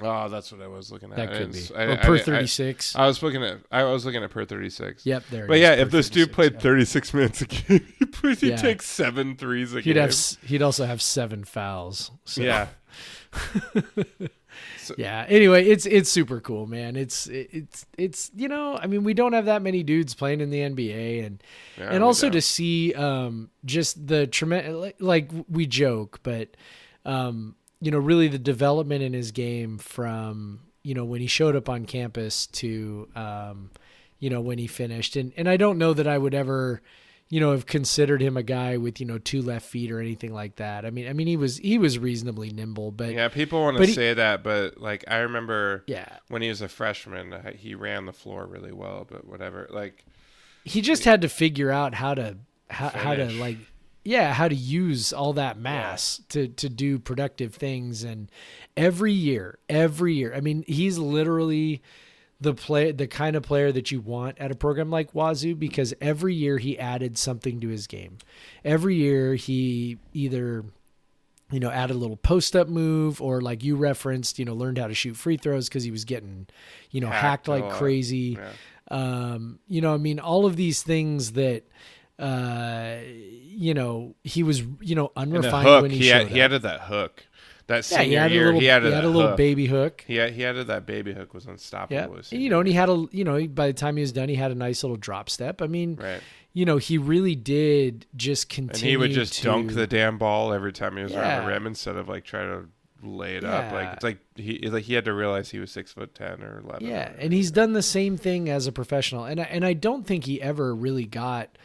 Oh, 0.00 0.28
that's 0.28 0.50
what 0.50 0.60
I 0.60 0.66
was 0.66 0.90
looking 0.90 1.10
at. 1.10 1.16
That 1.16 1.28
I 1.30 1.38
could 1.38 1.52
didn't 1.52 1.68
be. 1.70 1.74
I- 1.76 1.84
or 1.84 1.90
I- 1.92 1.96
per 1.96 2.14
I- 2.16 2.20
thirty 2.20 2.46
six. 2.48 2.94
I 2.96 3.06
was 3.06 3.22
looking 3.22 3.42
at. 3.44 3.58
I 3.70 3.84
was 3.84 4.04
looking 4.04 4.22
at 4.22 4.30
per 4.30 4.44
thirty 4.44 4.70
six. 4.70 5.06
Yep, 5.06 5.24
there. 5.30 5.44
it 5.44 5.48
But 5.48 5.56
is, 5.56 5.62
yeah, 5.62 5.74
per 5.76 5.80
if 5.82 5.90
this 5.90 6.08
dude 6.10 6.32
36, 6.32 6.34
played 6.34 6.52
yeah. 6.54 6.58
36 6.60 7.14
minutes 7.14 7.40
a 7.42 7.46
game, 7.46 7.94
he 8.00 8.40
he'd 8.40 8.48
Yeah. 8.50 8.56
take 8.56 8.82
seven 8.82 9.36
threes 9.36 9.72
a 9.74 9.80
He'd 9.80 9.94
game. 9.94 10.00
have 10.00 10.10
s- 10.10 10.36
he'd 10.44 10.62
also 10.62 10.84
have 10.86 11.00
seven 11.00 11.44
fouls. 11.44 12.10
So. 12.24 12.42
yeah. 12.42 12.68
yeah 14.96 15.24
anyway 15.28 15.66
it's 15.66 15.86
it's 15.86 16.10
super 16.10 16.40
cool 16.40 16.66
man 16.66 16.96
it's 16.96 17.26
it's 17.28 17.86
it's 17.98 18.30
you 18.34 18.48
know 18.48 18.76
i 18.76 18.86
mean 18.86 19.04
we 19.04 19.14
don't 19.14 19.32
have 19.32 19.46
that 19.46 19.62
many 19.62 19.82
dudes 19.82 20.14
playing 20.14 20.40
in 20.40 20.50
the 20.50 20.58
nba 20.60 21.26
and 21.26 21.42
Yeah, 21.78 21.90
and 21.90 22.02
also 22.04 22.26
don't. 22.26 22.32
to 22.32 22.40
see 22.40 22.94
um 22.94 23.50
just 23.64 24.06
the 24.06 24.26
tremendous 24.26 24.74
like, 24.74 24.96
like 25.00 25.30
we 25.48 25.66
joke 25.66 26.20
but 26.22 26.56
um 27.04 27.54
you 27.80 27.90
know 27.90 27.98
really 27.98 28.28
the 28.28 28.38
development 28.38 29.02
in 29.02 29.12
his 29.12 29.30
game 29.32 29.78
from 29.78 30.60
you 30.82 30.94
know 30.94 31.04
when 31.04 31.20
he 31.20 31.26
showed 31.26 31.56
up 31.56 31.68
on 31.68 31.84
campus 31.86 32.46
to 32.48 33.08
um 33.14 33.70
you 34.20 34.30
know, 34.30 34.40
when 34.40 34.56
he 34.56 34.66
finished. 34.66 35.16
And 35.16 35.34
and 35.36 35.46
I 35.48 35.58
don't 35.58 35.76
know 35.76 35.92
that 35.92 36.06
I 36.06 36.16
would 36.16 36.32
ever, 36.32 36.80
you 37.30 37.40
know, 37.40 37.52
have 37.52 37.66
considered 37.66 38.20
him 38.20 38.36
a 38.36 38.42
guy 38.42 38.76
with 38.76 39.00
you 39.00 39.06
know 39.06 39.18
two 39.18 39.42
left 39.42 39.66
feet 39.66 39.90
or 39.90 40.00
anything 40.00 40.32
like 40.32 40.56
that. 40.56 40.84
I 40.84 40.90
mean, 40.90 41.08
I 41.08 41.12
mean 41.12 41.26
he 41.26 41.36
was 41.36 41.56
he 41.58 41.78
was 41.78 41.98
reasonably 41.98 42.50
nimble, 42.50 42.90
but 42.90 43.12
Yeah, 43.12 43.28
people 43.28 43.62
want 43.62 43.78
to 43.78 43.86
he- 43.86 43.92
say 43.92 44.14
that, 44.14 44.42
but 44.42 44.78
like 44.78 45.04
I 45.08 45.18
remember 45.18 45.84
yeah, 45.86 46.18
when 46.28 46.42
he 46.42 46.48
was 46.48 46.60
a 46.60 46.68
freshman, 46.68 47.32
uh, 47.32 47.52
he 47.52 47.74
ran 47.74 48.06
the 48.06 48.12
floor 48.12 48.46
really 48.46 48.72
well. 48.72 49.06
But 49.10 49.26
whatever, 49.26 49.66
like 49.70 50.04
he 50.64 50.80
just 50.80 51.04
had 51.04 51.22
to 51.22 51.28
figure 51.28 51.70
out 51.70 51.94
how 51.94 52.14
to 52.14 52.36
how, 52.70 52.88
how 52.90 53.14
to 53.14 53.30
like 53.32 53.58
yeah 54.04 54.32
how 54.34 54.48
to 54.48 54.54
use 54.54 55.12
all 55.12 55.32
that 55.34 55.58
mass 55.58 56.20
to 56.28 56.48
to 56.48 56.68
do 56.68 56.98
productive 56.98 57.54
things 57.54 58.04
and 58.04 58.30
every 58.76 59.12
year 59.12 59.58
every 59.68 60.14
year 60.14 60.34
i 60.34 60.40
mean 60.40 60.62
he's 60.66 60.98
literally 60.98 61.80
the 62.44 62.54
play 62.54 62.92
the 62.92 63.06
kind 63.06 63.34
of 63.34 63.42
player 63.42 63.72
that 63.72 63.90
you 63.90 64.00
want 64.00 64.38
at 64.38 64.50
a 64.50 64.54
program 64.54 64.90
like 64.90 65.12
wazoo 65.14 65.54
because 65.54 65.92
every 66.00 66.34
year 66.34 66.58
he 66.58 66.78
added 66.78 67.18
something 67.18 67.60
to 67.60 67.68
his 67.68 67.86
game 67.86 68.18
every 68.64 68.94
year 68.94 69.34
he 69.34 69.98
either 70.12 70.64
you 71.50 71.58
know 71.58 71.70
added 71.70 71.94
a 71.94 71.98
little 71.98 72.16
post 72.16 72.54
up 72.54 72.68
move 72.68 73.20
or 73.20 73.40
like 73.40 73.64
you 73.64 73.76
referenced 73.76 74.38
you 74.38 74.44
know 74.44 74.54
learned 74.54 74.78
how 74.78 74.86
to 74.86 74.94
shoot 74.94 75.16
free 75.16 75.36
throws 75.36 75.68
because 75.68 75.82
he 75.82 75.90
was 75.90 76.04
getting 76.04 76.46
you 76.90 77.00
know 77.00 77.08
Hacked 77.08 77.22
hacked 77.22 77.48
like 77.48 77.70
crazy 77.70 78.38
yeah. 78.38 78.52
um 79.32 79.58
you 79.66 79.80
know 79.80 79.94
i 79.94 79.96
mean 79.96 80.20
all 80.20 80.46
of 80.46 80.56
these 80.56 80.82
things 80.82 81.32
that 81.32 81.64
uh 82.18 82.98
you 83.54 83.74
know 83.74 84.14
he 84.22 84.42
was 84.42 84.62
you 84.80 84.94
know 84.94 85.10
unrefined 85.16 85.66
hook, 85.66 85.82
when 85.82 85.90
he, 85.90 85.98
he, 85.98 86.08
had, 86.08 86.28
he 86.28 86.40
added 86.40 86.62
that 86.62 86.82
hook. 86.82 87.24
That 87.66 87.76
yeah, 87.76 87.98
senior 87.98 88.04
he 88.06 88.14
had 88.14 88.30
a 88.30 88.34
year, 88.34 88.44
little, 88.46 88.60
he 88.60 88.70
added 88.70 88.88
he 88.88 88.94
had 88.94 89.04
a 89.04 89.08
little 89.08 89.28
hook. 89.28 89.36
baby 89.36 89.66
hook 89.66 90.04
Yeah, 90.06 90.14
He 90.14 90.16
had, 90.18 90.32
he 90.34 90.44
added 90.44 90.66
that 90.66 90.86
baby 90.86 91.14
hook 91.14 91.32
was 91.34 91.46
unstoppable. 91.46 91.94
yeah 92.16 92.22
and, 92.32 92.42
you 92.42 92.50
know 92.50 92.58
and 92.60 92.68
he 92.68 92.74
had 92.74 92.88
a 92.88 93.06
you 93.10 93.24
know 93.24 93.46
by 93.48 93.66
the 93.68 93.72
time 93.72 93.96
he 93.96 94.02
was 94.02 94.12
done 94.12 94.28
he 94.28 94.34
had 94.34 94.50
a 94.50 94.54
nice 94.54 94.82
little 94.82 94.96
drop 94.98 95.30
step 95.30 95.62
i 95.62 95.66
mean 95.66 95.96
right, 95.96 96.20
you 96.52 96.64
know 96.66 96.76
he 96.76 96.98
really 96.98 97.34
did 97.34 98.06
just 98.16 98.44
and 98.58 98.68
continue 98.70 98.90
he 98.90 98.96
would 98.98 99.10
just 99.12 99.34
to, 99.34 99.42
dunk 99.44 99.72
the 99.72 99.86
damn 99.86 100.18
ball 100.18 100.52
every 100.52 100.72
time 100.72 100.96
he 100.96 101.02
was 101.02 101.14
around 101.14 101.42
the 101.44 101.48
rim 101.48 101.66
instead 101.66 101.96
of 101.96 102.08
like 102.08 102.24
trying 102.24 102.48
to 102.48 102.68
lay 103.06 103.36
it 103.36 103.44
up. 103.44 103.70
Like 103.70 103.92
it's 103.94 104.02
like 104.04 104.18
he 104.34 104.58
like 104.70 104.84
he 104.84 104.94
had 104.94 105.04
to 105.04 105.12
realize 105.12 105.50
he 105.50 105.58
was 105.58 105.70
six 105.70 105.92
foot 105.92 106.14
ten 106.14 106.42
or 106.42 106.62
eleven. 106.66 106.86
Yeah, 106.88 107.10
or- 107.12 107.16
and 107.18 107.34
he's 107.34 107.50
done 107.50 107.74
the 107.74 107.82
same 107.82 108.16
thing 108.16 108.48
as 108.48 108.66
a 108.66 108.72
professional, 108.72 109.24
and 109.24 109.40
I, 109.40 109.44
and 109.44 109.62
I 109.62 109.74
don't 109.74 110.06
think 110.06 110.24
he 110.24 110.40
ever 110.40 110.74
really 110.74 111.04
got 111.04 111.58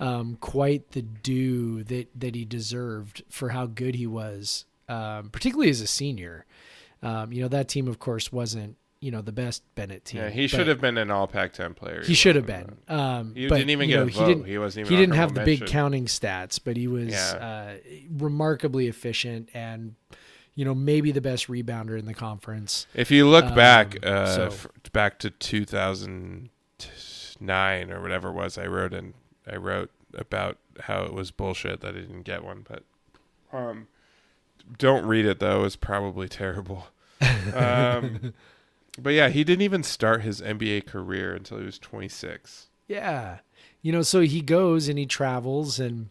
um, 0.00 0.36
quite 0.40 0.90
the 0.90 1.00
due 1.00 1.82
that 1.84 2.08
that 2.20 2.34
he 2.34 2.44
deserved 2.44 3.22
for 3.30 3.50
how 3.50 3.64
good 3.64 3.94
he 3.94 4.06
was, 4.06 4.66
um, 4.88 5.30
particularly 5.30 5.70
as 5.70 5.80
a 5.80 5.86
senior. 5.86 6.44
Um, 7.02 7.32
you 7.32 7.42
know 7.42 7.48
that 7.48 7.68
team, 7.68 7.88
of 7.88 7.98
course, 7.98 8.30
wasn't 8.32 8.76
you 9.00 9.10
know 9.10 9.20
the 9.22 9.32
best 9.32 9.64
Bennett 9.74 10.04
team. 10.04 10.20
yeah, 10.20 10.30
he 10.30 10.46
should 10.46 10.68
have 10.68 10.80
been 10.80 10.96
an 10.96 11.10
All 11.10 11.26
Pac-10 11.26 11.74
player. 11.74 12.04
He 12.04 12.14
should 12.14 12.36
have 12.36 12.46
been. 12.46 12.76
Um, 12.86 13.34
He 13.34 13.48
but, 13.48 13.56
didn't 13.56 13.70
even 13.70 13.88
get 13.88 13.96
know, 13.96 14.02
a 14.04 14.08
he 14.10 14.24
didn't- 14.24 14.44
He 14.46 14.58
wasn't 14.58 14.86
even. 14.86 14.96
he 14.96 15.02
didn't 15.02 15.16
have 15.16 15.34
the 15.34 15.44
big 15.44 15.66
counting 15.66 16.04
stats, 16.06 16.60
but 16.62 16.76
he 16.76 16.86
was 16.86 17.08
Yeah. 17.12 17.34
uh, 17.34 17.74
remarkably 18.16 18.86
efficient 18.86 19.48
and 19.54 19.96
you 20.54 20.64
know 20.64 20.72
maybe 20.74 21.10
the 21.10 21.20
best 21.20 21.48
rebounder 21.48 21.98
in 21.98 22.04
the 22.06 22.14
conference. 22.14 22.86
If 22.94 23.10
you 23.10 23.28
look 23.28 23.46
Um, 23.46 23.54
back, 23.56 23.98
uh, 24.06 24.26
so- 24.26 24.46
f- 24.46 24.68
back 24.92 25.18
to 25.20 25.30
2009 25.30 27.90
or 27.90 28.00
whatever 28.00 28.28
it 28.28 28.34
was, 28.34 28.56
I 28.58 28.66
wrote 28.66 28.94
and 28.94 29.14
I 29.50 29.56
wrote 29.56 29.90
about 30.14 30.58
how 30.80 31.02
it 31.04 31.12
was 31.12 31.30
bullshit 31.32 31.80
that 31.80 31.96
I 31.96 32.00
didn't 32.00 32.22
get 32.22 32.44
one, 32.44 32.64
but 32.68 32.84
um, 33.52 33.88
don't 34.78 35.06
read 35.06 35.26
it 35.26 35.38
though. 35.40 35.60
It 35.60 35.62
was 35.62 35.76
probably 35.76 36.28
terrible. 36.28 36.86
Um, 37.54 38.32
but 38.98 39.10
yeah, 39.14 39.28
he 39.28 39.44
didn't 39.44 39.62
even 39.62 39.82
start 39.82 40.22
his 40.22 40.40
NBA 40.40 40.86
career 40.86 41.34
until 41.34 41.58
he 41.58 41.64
was 41.64 41.78
26. 41.78 42.68
Yeah. 42.88 43.38
You 43.80 43.92
know, 43.92 44.02
so 44.02 44.20
he 44.20 44.40
goes 44.40 44.88
and 44.88 44.98
he 44.98 45.06
travels 45.06 45.78
and 45.80 46.08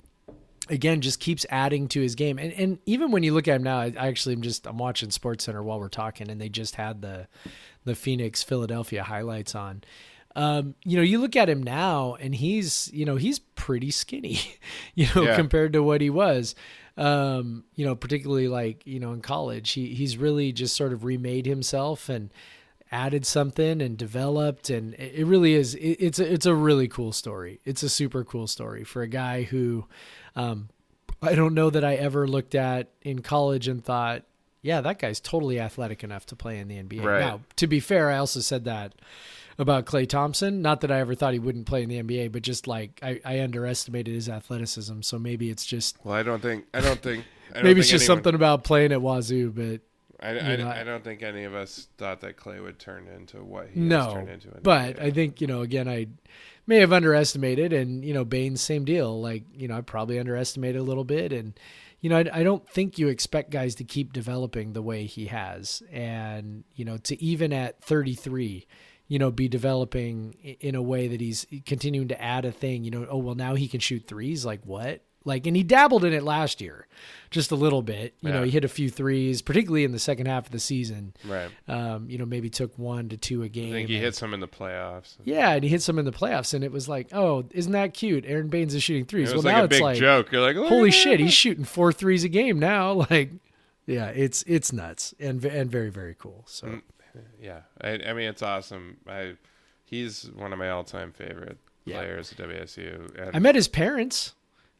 again 0.70 1.02
just 1.02 1.20
keeps 1.20 1.46
adding 1.50 1.88
to 1.90 2.02
his 2.02 2.16
game. 2.16 2.38
And 2.40 2.54
and 2.54 2.80
even 2.86 3.12
when 3.12 3.24
you 3.24 3.34
look 3.34 3.48
at 3.48 3.56
him 3.58 3.64
now, 3.64 3.80
I 3.80 3.94
I 3.98 4.08
actually 4.08 4.36
am 4.36 4.42
just 4.42 4.66
I'm 4.68 4.78
watching 4.78 5.12
Sports 5.12 5.46
Center 5.46 5.64
while 5.64 5.80
we're 5.80 5.90
talking 5.90 6.30
and 6.30 6.40
they 6.40 6.50
just 6.50 6.76
had 6.76 7.02
the 7.02 7.28
the 7.86 7.96
Phoenix 7.96 8.44
Philadelphia 8.44 9.04
highlights 9.04 9.56
on. 9.56 9.84
Um, 10.34 10.76
you 10.86 10.96
know, 10.96 11.04
you 11.04 11.20
look 11.20 11.36
at 11.36 11.50
him 11.50 11.62
now 11.62 12.16
and 12.16 12.34
he's, 12.34 12.90
you 12.94 13.04
know, 13.04 13.18
he's 13.18 13.40
pretty 13.40 13.92
skinny, 13.92 14.40
you 14.96 15.08
know, 15.14 15.24
Yeah. 15.24 15.36
compared 15.36 15.74
to 15.74 15.84
what 15.84 16.00
he 16.00 16.10
was. 16.10 16.56
Um, 17.02 17.64
you 17.76 17.86
know, 17.86 17.96
particularly 17.96 18.48
like, 18.48 18.86
you 18.86 19.00
know, 19.00 19.12
in 19.14 19.22
college. 19.22 19.72
He 19.72 19.94
he's 19.96 20.18
really 20.18 20.52
just 20.52 20.76
sort 20.76 20.94
of 20.94 21.04
remade 21.04 21.46
himself 21.48 22.10
and 22.10 22.30
added 22.92 23.26
something 23.26 23.82
and 23.82 23.98
developed 23.98 24.70
and 24.70 24.94
it 24.96 25.26
really 25.26 25.54
is 25.54 25.76
it, 25.76 25.96
it's 26.00 26.20
a, 26.20 26.34
it's 26.34 26.46
a 26.46 26.54
really 26.54 26.90
cool 26.90 27.14
story 27.14 27.62
it's 27.64 27.82
a 27.84 27.88
super 27.88 28.22
cool 28.26 28.48
story 28.48 28.84
for 28.84 29.02
a 29.02 29.08
guy 29.08 29.44
who 29.44 29.86
um, 30.36 30.68
i 31.22 31.34
don't 31.34 31.54
know 31.54 31.70
that 31.70 31.86
i 31.86 31.96
ever 31.96 32.28
looked 32.28 32.54
at 32.54 32.90
in 33.02 33.22
college 33.22 33.70
and 33.70 33.82
thought 33.82 34.24
yeah 34.62 34.82
that 34.82 35.00
guy's 35.00 35.22
totally 35.22 35.58
athletic 35.58 36.04
enough 36.04 36.26
to 36.26 36.36
play 36.36 36.60
in 36.60 36.68
the 36.68 36.76
nba 36.84 37.02
Right. 37.06 37.20
now 37.22 37.40
to 37.56 37.66
be 37.66 37.80
fair 37.80 38.10
i 38.10 38.18
also 38.18 38.42
said 38.42 38.66
that 38.66 38.92
about 39.62 39.86
klay 39.86 40.08
thompson 40.08 40.62
not 40.62 40.82
that 40.82 40.92
i 40.92 41.00
ever 41.00 41.16
thought 41.16 41.34
he 41.34 41.40
wouldn't 41.40 41.66
play 41.66 41.84
in 41.84 41.90
the 41.90 42.02
nba 42.02 42.32
but 42.32 42.42
just 42.42 42.68
like 42.68 43.00
i, 43.04 43.20
I 43.24 43.42
underestimated 43.42 44.14
his 44.14 44.28
athleticism 44.28 45.02
so 45.02 45.18
maybe 45.20 45.50
it's 45.50 45.66
just 45.66 45.98
Well, 46.04 46.16
I 46.16 46.24
don't 46.24 46.42
think, 46.42 46.66
I 46.74 46.82
don't 46.82 47.02
think, 47.02 47.26
I 47.52 47.56
don't 47.56 47.64
maybe 47.66 47.80
it's 47.82 47.90
just 47.90 48.04
anyone- 48.04 48.18
something 48.18 48.36
about 48.36 48.64
playing 48.64 48.92
at 48.92 49.02
wazoo 49.02 49.52
but 49.52 49.82
I, 50.24 50.38
I, 50.38 50.56
know, 50.56 50.68
I 50.70 50.84
don't 50.84 51.04
think 51.04 51.24
any 51.24 51.46
of 51.46 51.56
us 51.56 51.88
thought 51.98 52.22
that 52.22 52.38
Klay 52.38 52.62
would 52.62 52.78
turn 52.78 53.08
into 53.08 53.38
what 53.38 53.70
he 53.70 53.80
has 53.80 53.90
no, 53.90 54.14
turned 54.14 54.30
into. 54.30 54.50
in 54.50 54.60
but 54.62 54.98
NBA. 54.98 55.02
I 55.02 55.10
think 55.10 55.42
you 55.42 55.48
know 55.48 55.62
again 55.62 55.90
I 55.90 56.10
may 56.68 56.78
have 56.78 56.94
underestimated, 56.94 57.74
and 57.74 58.06
you 58.06 58.14
know 58.14 58.24
Baynes 58.24 58.62
same 58.62 58.86
deal. 58.86 59.20
Like 59.20 59.46
you 59.56 59.68
know 59.68 59.78
I 59.78 59.82
probably 59.82 60.20
underestimated 60.20 60.80
a 60.80 60.84
little 60.84 61.04
bit, 61.06 61.34
and 61.34 61.60
you 62.02 62.12
know 62.12 62.18
I, 62.20 62.26
I 62.32 62.44
don't 62.44 62.70
think 62.70 63.00
you 63.00 63.08
expect 63.08 63.50
guys 63.50 63.74
to 63.76 63.84
keep 63.84 64.14
developing 64.14 64.74
the 64.74 64.84
way 64.84 65.06
he 65.06 65.26
has, 65.26 65.82
and 65.92 66.66
you 66.76 66.86
know 66.86 66.98
to 66.98 67.20
even 67.20 67.52
at 67.52 67.84
33. 67.84 68.68
You 69.12 69.20
know, 69.20 69.30
be 69.30 69.50
developing 69.50 70.36
in 70.62 70.74
a 70.74 70.82
way 70.82 71.10
that 71.10 71.20
he's 71.20 71.46
continuing 71.66 72.08
to 72.08 72.22
add 72.22 72.46
a 72.46 72.52
thing. 72.54 72.86
You 72.86 72.92
know, 72.92 73.08
oh 73.10 73.18
well, 73.18 73.36
now 73.36 73.56
he 73.56 73.68
can 73.68 73.82
shoot 73.82 74.06
threes. 74.08 74.46
Like 74.46 74.62
what? 74.64 75.02
Like, 75.26 75.46
and 75.46 75.56
he 75.56 75.64
dabbled 75.64 76.04
in 76.06 76.14
it 76.14 76.24
last 76.24 76.62
year, 76.62 76.88
just 77.30 77.52
a 77.52 77.56
little 77.56 77.82
bit. 77.82 78.16
You 78.22 78.32
know, 78.32 78.42
he 78.44 78.50
hit 78.50 78.64
a 78.64 78.70
few 78.70 78.90
threes, 78.90 79.42
particularly 79.42 79.84
in 79.84 79.92
the 79.92 80.00
second 80.00 80.28
half 80.28 80.46
of 80.46 80.52
the 80.54 80.60
season. 80.60 81.14
right. 81.28 81.50
Um, 81.68 82.10
you 82.10 82.18
know, 82.18 82.26
maybe 82.26 82.50
took 82.50 82.76
one 82.80 83.10
to 83.10 83.18
two 83.18 83.44
a 83.44 83.50
game. 83.50 83.74
I 83.74 83.78
think 83.80 83.90
he 83.90 83.96
and- 83.98 84.06
hit 84.06 84.16
some 84.16 84.34
in 84.34 84.40
the 84.40 84.48
playoffs. 84.48 85.16
yeah, 85.26 85.52
and 85.52 85.64
he 85.64 85.70
hit 85.70 85.82
some 85.84 86.00
in 86.00 86.06
the 86.06 86.12
playoffs, 86.14 86.54
and 86.56 86.64
it 86.64 86.72
was 86.72 86.88
like, 86.90 87.10
oh, 87.14 87.44
isn't 87.52 87.74
that 87.74 87.94
cute? 87.94 88.24
Aron 88.26 88.48
Baynes 88.48 88.74
is 88.74 88.82
shooting 88.82 89.06
threes. 89.06 89.32
well, 89.34 89.44
like 89.44 89.54
now 89.56 89.62
a 89.62 89.66
it's 89.66 89.76
big 89.76 89.82
like, 89.82 89.98
joke. 90.00 90.32
You're 90.32 90.42
like, 90.42 90.56
holy 90.56 90.90
shit, 90.90 91.20
he's 91.20 91.34
shooting 91.34 91.66
four 91.66 91.92
threes 91.92 92.24
a 92.24 92.30
game 92.30 92.58
now. 92.60 92.94
Like, 93.12 93.32
yeah, 93.86 94.08
it's 94.08 94.42
it's 94.48 94.72
nuts 94.74 95.14
and 95.20 95.44
and 95.46 95.70
very 95.70 95.90
very 95.92 96.16
cool. 96.18 96.46
So 96.48 96.66
Mm. 96.68 96.82
Yeah, 97.42 97.62
I, 97.80 97.90
I 98.08 98.14
mean 98.14 98.28
it's 98.30 98.42
awesome. 98.42 98.98
I 99.08 99.36
he's 99.86 100.30
one 100.36 100.54
of 100.54 100.60
my 100.60 100.70
all-time 100.70 101.12
favorite 101.12 101.58
Yeah. 101.86 101.98
players 101.98 102.32
at 102.32 102.38
WSU. 102.38 103.32
I 103.36 103.40
met 103.40 103.56
his 103.56 103.68
parents. 103.68 104.34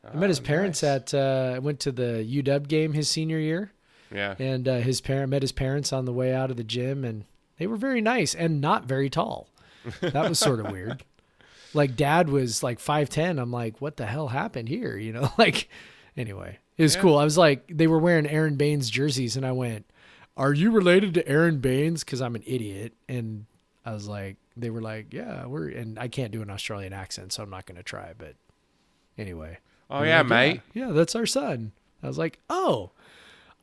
I 0.10 0.16
met 0.16 0.30
his 0.30 0.40
Oh, 0.40 0.44
parents 0.44 0.82
nice. 0.84 0.90
at. 0.90 1.14
Uh, 1.14 1.54
I 1.56 1.60
went 1.60 1.80
to 1.82 1.92
the 1.92 2.26
UW 2.28 2.68
game 2.68 2.94
his 2.94 3.08
senior 3.10 3.38
year, 3.38 3.72
yeah. 4.12 4.36
and 4.40 4.68
uh, 4.68 4.78
his 4.78 5.00
parent 5.02 5.30
met 5.30 5.42
his 5.44 5.52
parents 5.52 5.94
on 5.94 6.06
the 6.06 6.14
way 6.14 6.34
out 6.34 6.50
of 6.50 6.58
the 6.58 6.64
gym, 6.64 7.04
and 7.04 7.26
they 7.60 7.68
were 7.68 7.76
very 7.78 8.02
nice 8.02 8.34
and 8.34 8.60
not 8.62 8.86
very 8.86 9.10
tall. 9.12 9.48
That 10.02 10.28
was 10.30 10.40
sort 10.40 10.60
of 10.60 10.72
weird. 10.72 11.04
Like 11.74 11.96
dad 11.96 12.30
was 12.30 12.64
like 12.64 12.80
five 12.80 13.10
ten. 13.10 13.38
I'm 13.40 13.52
like, 13.52 13.80
what 13.80 13.98
the 13.98 14.06
hell 14.08 14.28
happened 14.30 14.70
here? 14.70 14.98
You 14.98 15.14
know, 15.14 15.30
like 15.38 15.70
anyway, 16.18 16.58
it 16.78 16.84
was 16.84 16.96
Yeah. 16.96 17.02
cool. 17.02 17.18
I 17.18 17.24
was 17.24 17.38
like, 17.38 17.64
they 17.72 17.88
were 17.88 18.00
wearing 18.00 18.26
Aron 18.28 18.56
Baynes 18.56 18.90
jerseys, 18.90 19.38
and 19.38 19.46
I 19.46 19.52
went, 19.52 19.86
"Are 20.38 20.54
you 20.54 20.72
related 20.72 21.14
to 21.16 21.28
Aron 21.28 21.60
Baynes?" 21.60 22.04
Because 22.04 22.22
I'm 22.22 22.36
an 22.36 22.44
idiot, 22.46 22.94
and 23.10 23.46
I 23.86 23.94
was 23.94 24.08
like, 24.08 24.38
they 24.58 24.70
were 24.70 24.82
like, 24.82 25.14
"Yeah, 25.14 25.46
we're," 25.46 25.70
and 25.70 25.98
I 26.00 26.08
can't 26.08 26.32
do 26.32 26.42
an 26.42 26.50
Australian 26.50 26.94
accent, 26.94 27.34
so 27.34 27.44
I'm 27.44 27.50
not 27.50 27.66
going 27.66 27.78
to 27.78 27.84
try. 27.84 28.14
But 28.18 28.36
anyway, 29.18 29.58
Oh 29.90 30.04
yeah, 30.04 30.20
like, 30.20 30.28
mate. 30.28 30.62
Yeah, 30.74 30.88
yeah, 30.88 30.92
that's 30.94 31.16
our 31.16 31.26
son. 31.26 31.74
I 32.02 32.08
was 32.08 32.18
like, 32.18 32.40
oh. 32.50 32.92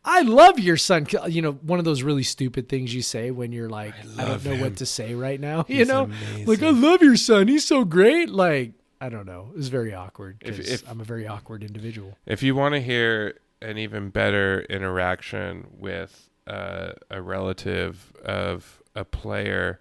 I 0.04 0.22
love 0.22 0.58
your 0.60 0.76
son. 0.76 1.06
You 1.28 1.42
know, 1.42 1.52
one 1.52 1.78
of 1.80 1.84
those 1.84 2.02
really 2.02 2.22
stupid 2.22 2.68
things 2.68 2.94
you 2.94 3.02
say 3.02 3.30
when 3.30 3.52
you're 3.52 3.68
like, 3.68 3.94
I, 4.16 4.24
don't 4.24 4.44
know 4.44 4.52
him. 4.52 4.60
what 4.60 4.76
to 4.76 4.86
say 4.86 5.12
right 5.14 5.38
now. 5.40 5.66
you 5.68 5.78
He's 5.78 5.88
know, 5.88 6.04
like 6.46 6.62
I 6.62 6.68
amazing. 6.68 6.80
love 6.82 7.02
your 7.02 7.16
son. 7.16 7.48
He's 7.48 7.66
so 7.66 7.84
great. 7.84 8.30
Like 8.30 8.72
I 9.00 9.08
don't 9.08 9.26
know. 9.26 9.48
It 9.52 9.56
was 9.56 9.68
very 9.68 9.92
awkward 9.92 10.38
because 10.38 10.84
I'm 10.88 11.00
a 11.00 11.04
very 11.04 11.26
awkward 11.26 11.62
individual. 11.62 12.16
If 12.26 12.42
you 12.42 12.54
want 12.54 12.74
to 12.74 12.80
hear 12.80 13.38
an 13.60 13.76
even 13.76 14.08
better 14.10 14.62
interaction 14.70 15.66
with 15.72 16.27
uh, 16.48 16.92
a 17.10 17.20
relative 17.22 18.12
of 18.24 18.82
a 18.94 19.04
player, 19.04 19.78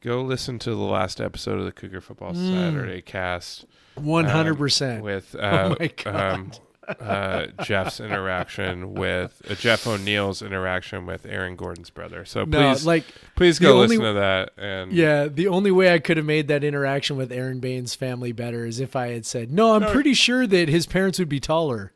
go 0.00 0.22
listen 0.22 0.58
to 0.60 0.70
the 0.70 0.76
last 0.76 1.20
episode 1.20 1.58
of 1.58 1.64
the 1.64 1.72
Cougar 1.72 2.00
Football 2.00 2.34
Mm. 2.34 2.52
Saturday 2.52 3.02
Cast 3.02 3.64
One 3.96 4.26
hundred 4.26 4.52
um, 4.52 4.56
percent. 4.58 5.02
with 5.04 5.34
uh, 5.34 5.70
Oh 5.72 5.76
my 5.80 5.86
God. 5.88 6.16
um, 6.34 6.52
uh, 7.00 7.46
Jeff's 7.62 7.98
interaction 7.98 8.92
with 8.92 9.40
uh, 9.50 9.54
Jeff 9.54 9.86
O'Neill's 9.86 10.42
interaction 10.42 11.06
with 11.06 11.24
Aaron 11.24 11.56
Gordon's 11.56 11.88
brother. 11.88 12.26
So 12.26 12.44
No, 12.44 12.74
please, 12.74 12.84
like 12.84 13.04
please 13.36 13.58
go 13.58 13.74
only- 13.80 13.96
listen 13.96 14.04
to 14.04 14.12
that. 14.12 14.50
And 14.58 14.92
Yeah, 14.92 15.28
the 15.28 15.48
only 15.48 15.70
way 15.70 15.94
I 15.94 15.98
could 15.98 16.18
have 16.18 16.26
made 16.26 16.48
that 16.48 16.62
interaction 16.62 17.16
with 17.16 17.32
Aron 17.32 17.58
Baynes' 17.60 17.94
family 17.94 18.32
better 18.32 18.66
is 18.66 18.80
if 18.80 18.94
I 18.96 19.08
had 19.12 19.24
said, 19.24 19.50
"No, 19.50 19.74
I'm 19.74 19.80
No. 19.82 19.92
pretty 19.92 20.12
sure 20.12 20.46
that 20.46 20.68
his 20.68 20.84
parents 20.86 21.18
would 21.18 21.30
be 21.30 21.40
taller," 21.40 21.92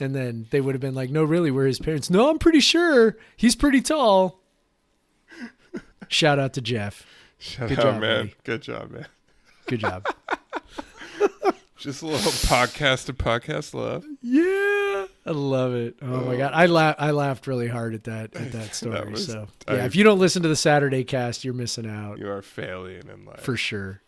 and 0.00 0.14
then 0.14 0.46
they 0.50 0.60
would 0.60 0.74
have 0.74 0.80
been 0.80 0.94
like, 0.94 1.10
"No, 1.10 1.24
really, 1.24 1.50
we're 1.50 1.66
his 1.66 1.78
parents." 1.78 2.10
No, 2.10 2.28
I'm 2.30 2.38
pretty 2.38 2.60
sure 2.60 3.16
he's 3.36 3.54
pretty 3.56 3.80
tall. 3.80 4.40
Shout 6.08 6.38
out 6.38 6.52
to 6.54 6.60
Jeff. 6.60 7.06
shut 7.38 7.68
Good 7.68 7.78
up, 7.78 7.84
job, 7.94 8.00
man. 8.00 8.18
buddy. 8.26 8.34
Good 8.44 8.62
job, 8.62 8.90
man. 8.90 9.06
Good 9.66 9.80
job. 9.80 10.06
Just 11.78 12.02
a 12.02 12.06
little 12.06 12.30
podcast 12.30 13.06
to 13.06 13.12
podcast 13.12 13.74
love. 13.74 14.04
yeah, 14.20 15.06
I 15.26 15.30
love 15.32 15.74
it. 15.74 15.96
Oh 16.00 16.20
my 16.20 16.36
god, 16.36 16.52
I 16.54 16.66
laugh. 16.66 16.94
I 16.98 17.10
laughed 17.10 17.48
really 17.48 17.66
hard 17.66 17.94
at 17.94 18.04
that 18.04 18.36
at 18.36 18.52
that 18.52 18.74
story. 18.74 19.10
was- 19.10 19.26
so 19.26 19.48
I- 19.66 19.74
yeah, 19.76 19.84
if 19.86 19.96
you 19.96 20.04
don't 20.04 20.20
listen 20.20 20.42
to 20.42 20.48
the 20.48 20.54
Saturday 20.54 21.02
cast, 21.02 21.44
you're 21.44 21.54
missing 21.54 21.88
out. 21.88 22.18
You 22.18 22.30
are 22.30 22.42
failing 22.42 23.02
in 23.12 23.24
life. 23.24 23.40
for 23.40 23.56
sure. 23.56 24.00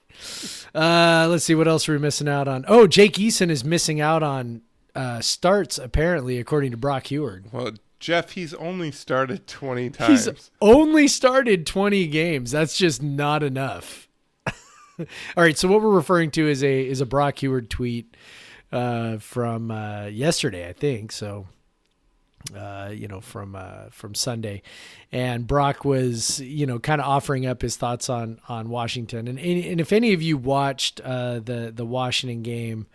Uh, 0.72 1.26
let's 1.28 1.44
see 1.44 1.56
what 1.56 1.66
else 1.66 1.88
we're 1.88 1.94
we 1.94 2.00
missing 2.02 2.28
out 2.28 2.46
on. 2.46 2.64
Oh, 2.68 2.86
Jake 2.86 3.14
Eason 3.14 3.50
is 3.50 3.64
missing 3.64 4.00
out 4.00 4.22
on 4.22 4.62
uh, 4.94 5.20
starts 5.20 5.78
apparently, 5.78 6.38
according 6.38 6.70
to 6.70 6.76
Brock 6.76 7.04
Huard. 7.04 7.52
well, 7.52 7.72
Jeff, 8.04 8.32
he's 8.32 8.52
only 8.54 8.92
started 8.92 9.46
20 9.46 9.88
times. 9.88 10.26
He's 10.26 10.50
only 10.60 11.08
started 11.08 11.66
20 11.66 12.06
games. 12.08 12.50
That's 12.50 12.76
just 12.76 13.02
not 13.02 13.42
enough. 13.42 14.08
All 14.98 15.06
right, 15.36 15.56
so 15.56 15.68
what 15.68 15.80
we're 15.80 15.88
referring 15.88 16.30
to 16.32 16.46
is 16.46 16.62
a 16.62 16.86
is 16.86 17.00
a 17.00 17.06
Brock 17.06 17.38
Huard 17.38 17.70
tweet 17.70 18.14
uh, 18.70 19.16
from 19.18 19.70
uh, 19.70 20.04
yesterday, 20.06 20.68
I 20.68 20.74
think. 20.74 21.12
So, 21.12 21.46
uh, 22.54 22.90
you 22.92 23.08
know, 23.08 23.22
from 23.22 23.56
uh, 23.56 23.86
from 23.90 24.14
Sunday, 24.14 24.62
and 25.10 25.46
Brock 25.46 25.84
was 25.84 26.40
you 26.40 26.66
know 26.66 26.78
kind 26.78 27.00
of 27.00 27.06
offering 27.06 27.46
up 27.46 27.62
his 27.62 27.76
thoughts 27.76 28.10
on 28.10 28.38
on 28.48 28.68
Washington, 28.68 29.28
and 29.28 29.38
and 29.38 29.80
if 29.80 29.92
any 29.92 30.12
of 30.12 30.20
you 30.20 30.36
watched 30.36 31.00
uh, 31.00 31.40
the 31.40 31.72
the 31.74 31.86
Washington 31.86 32.42
game 32.42 32.86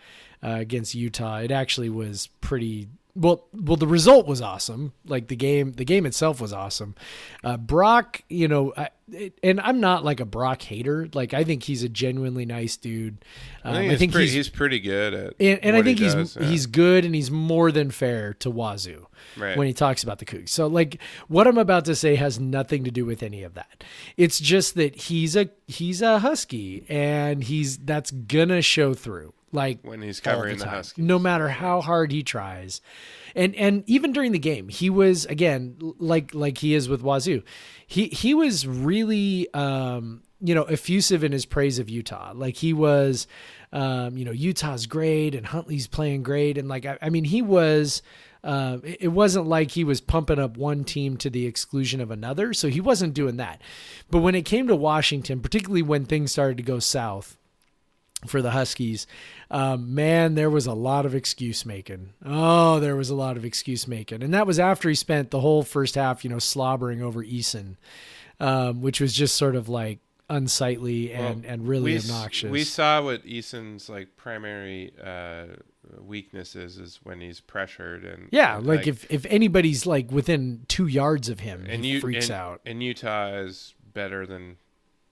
uh, 0.44 0.56
against 0.60 0.96
Utah, 0.96 1.38
it 1.38 1.52
actually 1.52 1.90
was 1.90 2.28
pretty. 2.42 2.88
Well, 3.16 3.48
well, 3.52 3.76
the 3.76 3.88
result 3.88 4.28
was 4.28 4.42
awesome. 4.42 4.94
Like 5.06 5.28
the 5.28 5.36
game, 5.36 5.74
the 5.74 5.84
game 5.84 6.06
itself 6.06 6.40
was 6.40 6.54
awesome. 6.54 6.96
Uh, 7.44 7.58
Brock, 7.58 8.22
you 8.30 8.48
know, 8.48 8.72
I, 8.78 8.90
it, 9.12 9.38
and 9.44 9.60
I'm 9.60 9.80
not 9.80 10.06
like 10.06 10.20
a 10.20 10.26
Brock 10.26 10.62
hater. 10.62 11.10
Like 11.14 11.34
I 11.34 11.44
think 11.44 11.64
he's 11.64 11.84
a 11.84 11.90
genuinely 11.90 12.46
nice 12.46 12.78
dude. 12.78 13.26
Um, 13.64 13.76
I 13.76 13.96
think, 13.96 14.00
he's, 14.00 14.12
pretty, 14.12 14.32
he's, 14.32 14.50
pretty 14.50 14.80
good 14.80 15.14
at 15.14 15.34
and, 15.40 15.60
and 15.64 15.76
I 15.76 15.80
what 15.80 15.88
he 15.88 15.96
think 15.96 16.00
he's 16.00 16.14
does, 16.14 16.38
yeah. 16.38 16.48
he's 16.48 16.66
good 16.68 17.04
and 17.04 17.14
he's 17.14 17.32
more 17.32 17.72
than 17.72 17.92
fair 17.92 18.36
to 18.36 18.50
Wazoo 18.50 19.08
Right. 19.38 19.58
when 19.58 19.68
he 19.68 19.74
talks 19.74 20.04
about 20.04 20.20
the 20.20 20.26
Cougs. 20.26 20.50
So 20.50 20.68
like 20.68 21.02
what 21.28 21.48
I'm 21.48 21.58
about 21.58 21.86
to 21.86 21.96
say 21.96 22.16
has 22.16 22.40
nothing 22.40 22.86
to 22.86 22.92
do 22.92 23.06
with 23.06 23.22
any 23.22 23.44
of 23.44 23.56
that. 23.56 23.84
It's 24.16 24.40
just 24.40 24.76
that 24.76 24.96
he's 24.96 25.36
a 25.36 25.50
he's 25.68 26.02
a 26.02 26.20
husky 26.20 26.86
and 26.88 27.44
he's 27.44 27.80
that's 27.80 28.12
gonna 28.12 28.62
show 28.62 28.94
through. 28.94 29.34
Like 29.52 29.80
when 29.82 30.02
he's 30.02 30.20
covering 30.20 30.58
the, 30.58 30.66
time, 30.66 30.74
Huskies. 30.76 31.04
no 31.04 31.18
matter 31.18 31.50
how 31.50 31.82
hard 31.82 32.12
he 32.12 32.24
tries. 32.24 32.82
And 33.36 33.56
and 33.56 33.84
even 33.88 34.14
during 34.14 34.32
the 34.32 34.40
game, 34.40 34.70
he 34.70 34.90
was 34.90 35.26
again 35.26 35.78
like 35.98 36.34
like 36.34 36.60
he 36.60 36.74
is 36.74 36.88
with 36.88 37.02
Wazoo. 37.02 37.44
He 37.88 38.08
he 38.08 38.34
was 38.34 38.68
really 38.68 39.52
um, 39.54 40.22
you 40.42 40.56
know 40.56 40.64
effusive 40.64 41.24
in 41.24 41.32
his 41.32 41.46
praise 41.46 41.80
of 41.80 41.90
Utah. 41.90 42.32
Like 42.36 42.58
he 42.58 42.74
was, 42.74 43.28
um, 43.72 44.18
you 44.18 44.26
know, 44.26 44.32
Utah's 44.32 44.86
great 44.86 45.36
and 45.36 45.46
Huntley's 45.46 45.88
playing 45.88 46.24
great, 46.24 46.58
and 46.58 46.68
like 46.68 46.86
I, 46.86 46.98
I 47.02 47.10
mean, 47.10 47.24
he 47.24 47.42
was. 47.42 48.02
Um, 48.42 48.84
it, 48.86 48.98
it 49.02 49.08
wasn't 49.10 49.48
like 49.48 49.72
he 49.72 49.84
was 49.84 50.00
pumping 50.00 50.40
up 50.40 50.56
one 50.56 50.86
team 50.86 51.18
to 51.18 51.30
the 51.30 51.46
exclusion 51.46 52.00
of 52.00 52.10
another, 52.10 52.54
so 52.54 52.70
he 52.70 52.80
wasn't 52.80 53.14
doing 53.14 53.36
that. 53.36 53.62
But 54.10 54.20
when 54.20 54.34
it 54.34 54.44
came 54.44 54.70
to 54.70 54.78
Washington, 54.78 55.42
particularly 55.42 55.82
when 55.82 56.06
things 56.06 56.32
started 56.32 56.56
to 56.56 56.64
go 56.64 56.80
south, 56.80 57.38
for 58.26 58.42
the 58.42 58.52
Huskies, 58.52 59.08
um, 59.50 59.96
man, 59.96 60.36
there 60.36 60.50
was 60.50 60.68
a 60.68 60.74
lot 60.74 61.06
of 61.06 61.16
excuse 61.16 61.66
making. 61.66 62.14
Oh, 62.26 62.80
there 62.80 62.96
was 62.96 63.10
a 63.10 63.16
lot 63.16 63.38
of 63.38 63.46
excuse 63.46 63.88
making, 63.88 64.24
and 64.24 64.34
that 64.34 64.48
was 64.48 64.60
after 64.60 64.90
he 64.90 64.96
spent 64.96 65.32
the 65.32 65.40
whole 65.40 65.64
first 65.64 65.96
half, 65.96 66.24
you 66.24 66.30
know, 66.30 66.40
slobbering 66.40 67.02
over 67.02 67.24
Eason, 67.24 67.78
um, 68.40 68.82
which 68.82 69.00
was 69.00 69.14
just 69.14 69.36
sort 69.36 69.56
of 69.56 69.70
like 69.70 70.00
unsightly 70.30 71.12
and 71.12 71.44
Well, 71.44 71.52
and 71.54 71.68
really 71.68 71.92
we, 71.92 71.98
s- 71.98 72.10
obnoxious. 72.10 72.52
We 72.52 72.64
saw 72.64 73.02
what 73.02 73.26
Eason's 73.26 73.90
like 73.90 74.16
primary 74.16 74.92
uh, 75.04 75.46
weakness 76.00 76.56
is 76.56 77.00
when 77.04 77.20
he's 77.22 77.40
pressured 77.40 78.04
and 78.06 78.30
yeah, 78.32 78.58
and, 78.58 78.68
like, 78.68 78.88
if 78.88 79.10
if 79.10 79.26
anybody's 79.30 79.86
like 79.86 80.12
within 80.12 80.66
two 80.68 80.88
yards 80.88 81.30
of 81.30 81.40
him, 81.40 81.66
and 81.68 81.84
he 81.84 81.92
you 81.92 82.02
freaks 82.02 82.30
and, 82.30 82.38
out. 82.38 82.62
And 82.66 82.84
Utah 82.84 83.34
is 83.38 83.74
better 83.94 84.26
than 84.26 84.58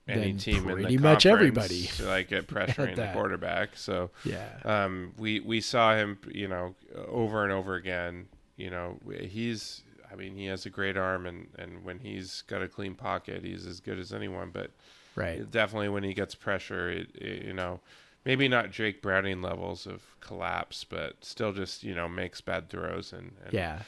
any 0.08 0.32
team 0.34 0.68
in 0.68 0.76
the 0.76 0.82
pretty 0.82 0.98
much 0.98 1.26
everybody. 1.26 1.90
like 2.02 2.32
at 2.32 2.46
pressuring 2.46 2.96
the 2.96 3.10
quarterback. 3.12 3.76
So 3.76 4.10
Yeah, 4.24 4.48
um, 4.64 5.12
we 5.18 5.40
we 5.40 5.60
saw 5.60 5.94
him, 5.94 6.18
you 6.32 6.48
know, 6.48 6.74
over 7.06 7.44
and 7.44 7.52
over 7.52 7.74
again. 7.74 8.28
You 8.56 8.70
know, 8.70 8.98
he's. 9.20 9.82
I 10.10 10.14
mean, 10.14 10.34
he 10.34 10.46
has 10.46 10.64
a 10.64 10.70
great 10.70 10.96
arm, 10.96 11.26
and 11.26 11.48
and 11.58 11.84
when 11.84 11.98
he's 11.98 12.42
got 12.42 12.62
a 12.62 12.68
clean 12.68 12.94
pocket, 12.94 13.44
he's 13.44 13.66
as 13.66 13.80
good 13.80 13.98
as 13.98 14.12
anyone. 14.12 14.50
But 14.52 14.70
right. 15.14 15.48
definitely 15.50 15.90
when 15.90 16.02
he 16.02 16.14
gets 16.14 16.34
pressure, 16.34 16.90
it, 16.90 17.08
it, 17.14 17.44
you 17.44 17.52
know, 17.52 17.80
maybe 18.24 18.48
not 18.48 18.70
Jake 18.70 19.02
Browning 19.02 19.42
levels 19.42 19.86
of 19.86 20.02
collapse, 20.20 20.84
but 20.84 21.24
still 21.24 21.52
just 21.52 21.82
you 21.82 21.94
know 21.94 22.08
makes 22.08 22.40
bad 22.40 22.68
throws 22.68 23.12
and, 23.12 23.32
and 23.44 23.52
Yeah. 23.52 23.80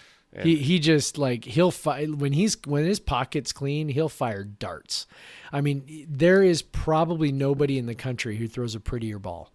He 0.42 0.56
he 0.56 0.78
just 0.78 1.18
like 1.18 1.44
he'll 1.44 1.72
fire 1.72 2.06
when 2.06 2.32
he's 2.32 2.56
when 2.64 2.84
his 2.84 3.00
pocket's 3.00 3.52
clean, 3.52 3.88
he'll 3.88 4.08
fire 4.08 4.44
darts. 4.44 5.06
I 5.52 5.60
mean, 5.60 6.06
there 6.08 6.42
is 6.44 6.62
probably 6.62 7.32
nobody 7.32 7.78
in 7.78 7.86
the 7.86 7.96
country 7.96 8.36
who 8.36 8.46
throws 8.46 8.76
a 8.76 8.80
prettier 8.80 9.18
ball 9.18 9.50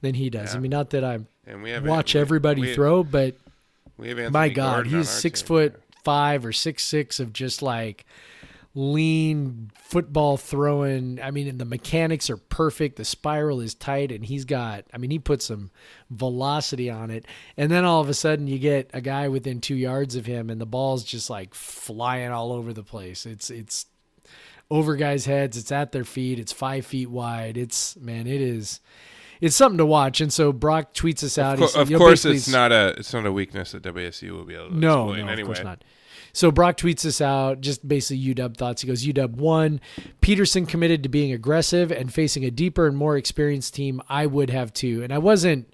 than 0.00 0.14
he 0.14 0.30
does. 0.30 0.54
I 0.54 0.58
mean, 0.60 0.70
not 0.70 0.90
that 0.90 1.04
I 1.04 1.18
and 1.46 1.62
we 1.62 1.70
have 1.70 1.84
watch 1.84 2.14
we- 2.14 2.20
everybody 2.20 2.62
we, 2.62 2.74
throw, 2.74 3.04
but 3.04 3.36
my 4.32 4.48
God, 4.48 4.84
Gordon 4.84 4.92
he's 4.98 5.10
six 5.10 5.42
team. 5.42 5.46
foot 5.46 5.82
five 6.04 6.46
or 6.46 6.52
six 6.52 6.84
six 6.84 7.20
of 7.20 7.32
just 7.34 7.60
like 7.60 8.06
lean 8.74 9.70
football 9.74 10.36
throwing. 10.36 11.20
I 11.22 11.30
mean, 11.30 11.48
and 11.48 11.58
the 11.58 11.64
mechanics 11.64 12.28
are 12.28 12.36
perfect. 12.36 12.96
The 12.96 13.04
spiral 13.04 13.60
is 13.60 13.74
tight, 13.74 14.10
and 14.10 14.24
he's 14.24 14.44
got. 14.44 14.84
I 14.92 14.98
mean, 14.98 15.10
he 15.10 15.18
put 15.18 15.42
some 15.42 15.70
velocity 16.10 16.90
on 16.90 17.10
it, 17.10 17.26
and 17.56 17.70
then 17.70 17.84
all 17.84 18.00
of 18.00 18.08
a 18.08 18.14
sudden 18.14 18.46
you 18.46 18.58
get 18.58 18.90
a 18.92 19.00
guy 19.00 19.28
within 19.28 19.60
two 19.60 19.76
yards 19.76 20.16
of 20.16 20.26
him, 20.26 20.50
and 20.50 20.60
the 20.60 20.66
ball's 20.66 21.04
just 21.04 21.30
like 21.30 21.54
flying 21.54 22.30
all 22.30 22.52
over 22.52 22.72
the 22.72 22.82
place. 22.82 23.26
It's 23.26 23.50
it's 23.50 23.86
over 24.70 24.96
guys' 24.96 25.26
heads. 25.26 25.56
It's 25.56 25.72
at 25.72 25.92
their 25.92 26.04
feet. 26.04 26.38
It's 26.38 26.52
five 26.52 26.84
feet 26.84 27.10
wide. 27.10 27.56
It's 27.56 27.96
man, 27.96 28.26
it 28.26 28.40
is. 28.40 28.80
It's 29.40 29.56
something 29.56 29.78
to 29.78 29.86
watch, 29.86 30.20
and 30.20 30.32
so 30.32 30.52
Brock 30.52 30.94
tweets 30.94 31.22
us 31.22 31.38
out. 31.38 31.60
Of, 31.60 31.70
said- 31.70 31.92
of 31.92 31.98
course, 31.98 32.24
it's 32.24 32.48
not 32.48 32.72
a 32.72 32.94
it's 32.98 33.12
not 33.12 33.26
a 33.26 33.32
weakness 33.32 33.72
that 33.72 33.82
WSU 33.82 34.30
will 34.30 34.44
be 34.44 34.54
able 34.54 34.70
to 34.70 34.76
no, 34.76 35.10
exploit 35.10 35.24
no, 35.24 35.32
anyway. 35.32 35.40
of 35.42 35.46
course 35.46 35.64
not. 35.64 35.84
So 36.34 36.50
Brock 36.50 36.76
tweets 36.76 37.02
this 37.02 37.20
out, 37.20 37.60
just 37.60 37.86
basically 37.86 38.34
UW 38.34 38.56
thoughts. 38.56 38.82
He 38.82 38.88
goes, 38.88 39.06
UW 39.06 39.36
one, 39.36 39.80
Petersen 40.20 40.66
committed 40.66 41.04
to 41.04 41.08
being 41.08 41.32
aggressive 41.32 41.90
and 41.90 42.12
facing 42.12 42.44
a 42.44 42.50
deeper 42.50 42.86
and 42.86 42.96
more 42.96 43.16
experienced 43.16 43.74
team. 43.74 44.02
I 44.08 44.26
would 44.26 44.50
have 44.50 44.72
too, 44.74 45.02
and 45.02 45.12
I 45.12 45.18
wasn't. 45.18 45.72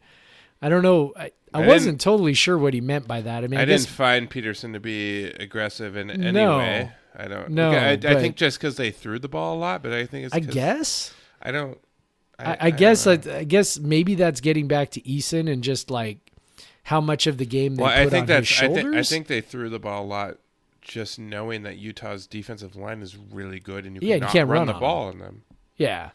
I 0.62 0.68
don't 0.68 0.82
know. 0.82 1.14
I, 1.16 1.32
I, 1.52 1.62
I 1.62 1.66
wasn't 1.66 2.00
totally 2.00 2.34
sure 2.34 2.58
what 2.58 2.74
he 2.74 2.82
meant 2.82 3.08
by 3.08 3.22
that. 3.22 3.42
I 3.42 3.46
mean, 3.46 3.58
I, 3.58 3.62
I, 3.62 3.64
guess 3.64 3.84
didn't 3.86 3.96
find 3.96 4.30
Petersen 4.30 4.74
to 4.74 4.80
be 4.80 5.24
aggressive 5.24 5.96
in 5.96 6.10
any 6.10 6.30
No. 6.30 6.58
way. 6.58 6.92
I 7.16 7.26
don't. 7.26 7.50
No, 7.50 7.72
I, 7.72 7.92
I 7.92 7.96
think 7.96 8.36
just 8.36 8.58
because 8.58 8.76
they 8.76 8.90
threw 8.90 9.18
the 9.18 9.28
ball 9.28 9.56
a 9.56 9.58
lot, 9.58 9.82
but 9.82 9.92
I 9.92 10.06
think 10.06 10.26
it's. 10.26 10.34
I 10.34 10.40
guess. 10.40 11.12
I 11.42 11.50
don't. 11.50 11.78
I, 12.38 12.56
I, 12.60 12.70
guess. 12.70 13.06
I, 13.06 13.18
I 13.30 13.44
guess 13.44 13.78
maybe 13.78 14.14
that's 14.14 14.40
getting 14.40 14.68
back 14.68 14.90
to 14.92 15.00
Eason 15.02 15.50
and 15.50 15.62
just 15.62 15.90
like 15.90 16.18
how 16.84 17.00
much 17.00 17.26
of 17.26 17.38
the 17.38 17.46
game 17.46 17.76
they 17.76 17.82
well, 17.82 17.92
put 17.92 18.06
I 18.06 18.10
think 18.10 18.30
on 18.30 18.36
his 18.36 18.48
that's. 18.48 18.62
I, 18.62 18.66
shoulders. 18.66 18.94
I 18.96 19.14
think 19.14 19.26
they 19.26 19.40
threw 19.40 19.68
the 19.68 19.78
ball 19.78 20.04
a 20.04 20.06
lot, 20.06 20.38
just 20.82 21.18
knowing 21.18 21.62
that 21.64 21.76
Utah's 21.78 22.26
defensive 22.26 22.76
line 22.76 23.02
is 23.02 23.16
really 23.16 23.60
good, 23.60 23.86
and 23.86 23.94
you 24.00 24.06
Yeah, 24.08 24.16
you 24.16 24.26
can't 24.26 24.48
run, 24.48 24.60
run 24.60 24.66
the 24.66 24.72
ball 24.74 25.08
on 25.08 25.18
them. 25.18 25.42
Yeah. 25.76 26.10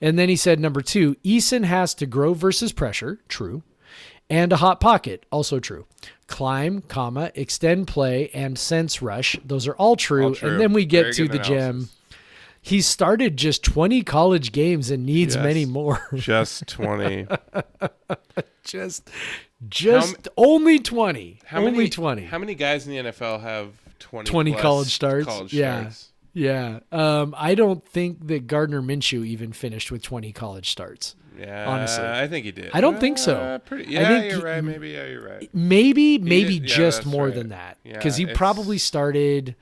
And 0.00 0.18
then 0.18 0.28
he 0.28 0.36
said 0.36 0.60
number 0.60 0.82
two, 0.82 1.14
Eason 1.24 1.64
has 1.64 1.94
to 1.94 2.06
grow 2.06 2.34
versus 2.34 2.72
pressure, 2.72 3.20
true. 3.28 3.62
And 4.28 4.52
a 4.52 4.56
hot 4.56 4.80
pocket, 4.80 5.24
also 5.30 5.60
true. 5.60 5.86
Climb, 6.26 6.82
comma, 6.82 7.30
extend 7.34 7.86
play, 7.86 8.28
and 8.34 8.58
sense 8.58 9.00
rush. 9.00 9.36
Those 9.44 9.66
are 9.68 9.74
all 9.74 9.94
true. 9.96 10.24
All 10.24 10.34
true. 10.34 10.50
And 10.50 10.60
then 10.60 10.72
we 10.72 10.84
get 10.84 11.02
Very 11.02 11.12
to 11.14 11.28
the 11.28 11.38
gem. 11.38 11.58
analysis. 11.58 11.92
He 12.60 12.80
started 12.80 13.36
just 13.36 13.62
20 13.62 14.02
college 14.02 14.50
games 14.50 14.90
and 14.90 15.06
needs 15.06 15.36
Yes. 15.36 15.44
many 15.44 15.64
more. 15.64 16.04
Just 16.14 16.66
twenty. 16.66 17.28
just 18.64 19.08
just 19.68 20.28
only 20.36 20.80
20. 20.80 21.40
How 21.46 21.58
only 21.60 21.70
many 21.70 21.88
20. 21.88 22.24
How 22.24 22.38
many 22.38 22.54
guys 22.56 22.86
in 22.86 22.92
the 23.04 23.12
NFL 23.12 23.40
have 23.42 23.68
twenty? 23.98 24.30
20 24.30 24.52
college 24.54 24.88
starts? 24.94 25.26
College 25.26 25.52
Yeah. 25.54 25.80
starts? 25.80 26.12
yeah. 26.32 26.80
Um, 26.92 27.34
I 27.36 27.54
don't 27.54 27.86
think 27.86 28.26
that 28.28 28.46
Gardner 28.46 28.82
Minshew 28.82 29.26
even 29.26 29.52
finished 29.52 29.90
with 29.90 30.02
20 30.02 30.32
college 30.32 30.70
starts. 30.70 31.16
Yeah, 31.38 31.68
honestly. 31.68 32.02
I 32.04 32.26
think 32.28 32.46
he 32.46 32.50
did. 32.52 32.70
I 32.72 32.80
don't 32.80 32.98
think 32.98 33.18
so. 33.18 33.36
Uh, 33.36 33.58
pretty, 33.58 33.94
I 33.96 34.00
yeah, 34.00 34.08
think 34.08 34.30
you're 34.30 34.40
he- 34.40 34.44
right. 34.46 34.64
Maybe 34.64 34.88
yeah, 34.90 35.06
you're 35.06 35.26
right. 35.28 35.50
Maybe, 35.52 36.16
maybe 36.18 36.58
did- 36.58 36.66
just 36.68 36.98
that's 36.98 37.06
more 37.06 37.26
right. 37.26 37.34
than 37.34 37.48
that. 37.50 37.76
Yeah, 37.84 37.92
Because 37.94 38.16
he 38.16 38.24
probably 38.24 38.78
started. 38.78 39.54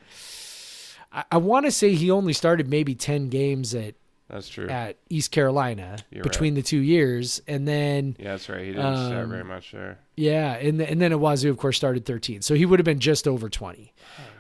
I, 1.12 1.24
I 1.32 1.37
want 1.39 1.66
to 1.66 1.72
say 1.72 1.95
he 1.95 2.11
only 2.12 2.32
started 2.32 2.68
maybe 2.68 2.95
ten 2.95 3.28
games 3.28 3.74
at 3.74 3.95
That's 4.29 4.49
true. 4.49 4.68
at 4.68 4.97
East 5.11 5.31
Carolina 5.31 5.97
You're 6.11 6.22
between 6.25 6.55
the 6.55 6.62
two 6.62 6.79
years, 6.81 7.43
and 7.47 7.68
then 7.68 8.16
yeah, 8.18 8.33
that's 8.33 8.49
right. 8.49 8.61
He 8.61 8.72
didn't 8.72 8.97
start 8.97 9.25
Um, 9.25 9.31
very 9.31 9.45
much 9.45 9.72
there. 9.72 9.99
yeah, 10.16 10.55
and 10.57 10.81
and 10.81 11.01
then 11.01 11.12
at 11.12 11.18
Wazoo, 11.20 11.51
of 11.51 11.59
course, 11.59 11.77
started 11.77 12.05
thirteen. 12.05 12.41
So 12.43 12.55
he 12.55 12.64
would 12.66 12.79
have 12.79 12.85
been 12.85 13.01
just 13.01 13.29
over 13.29 13.49
twenty. 13.49 13.93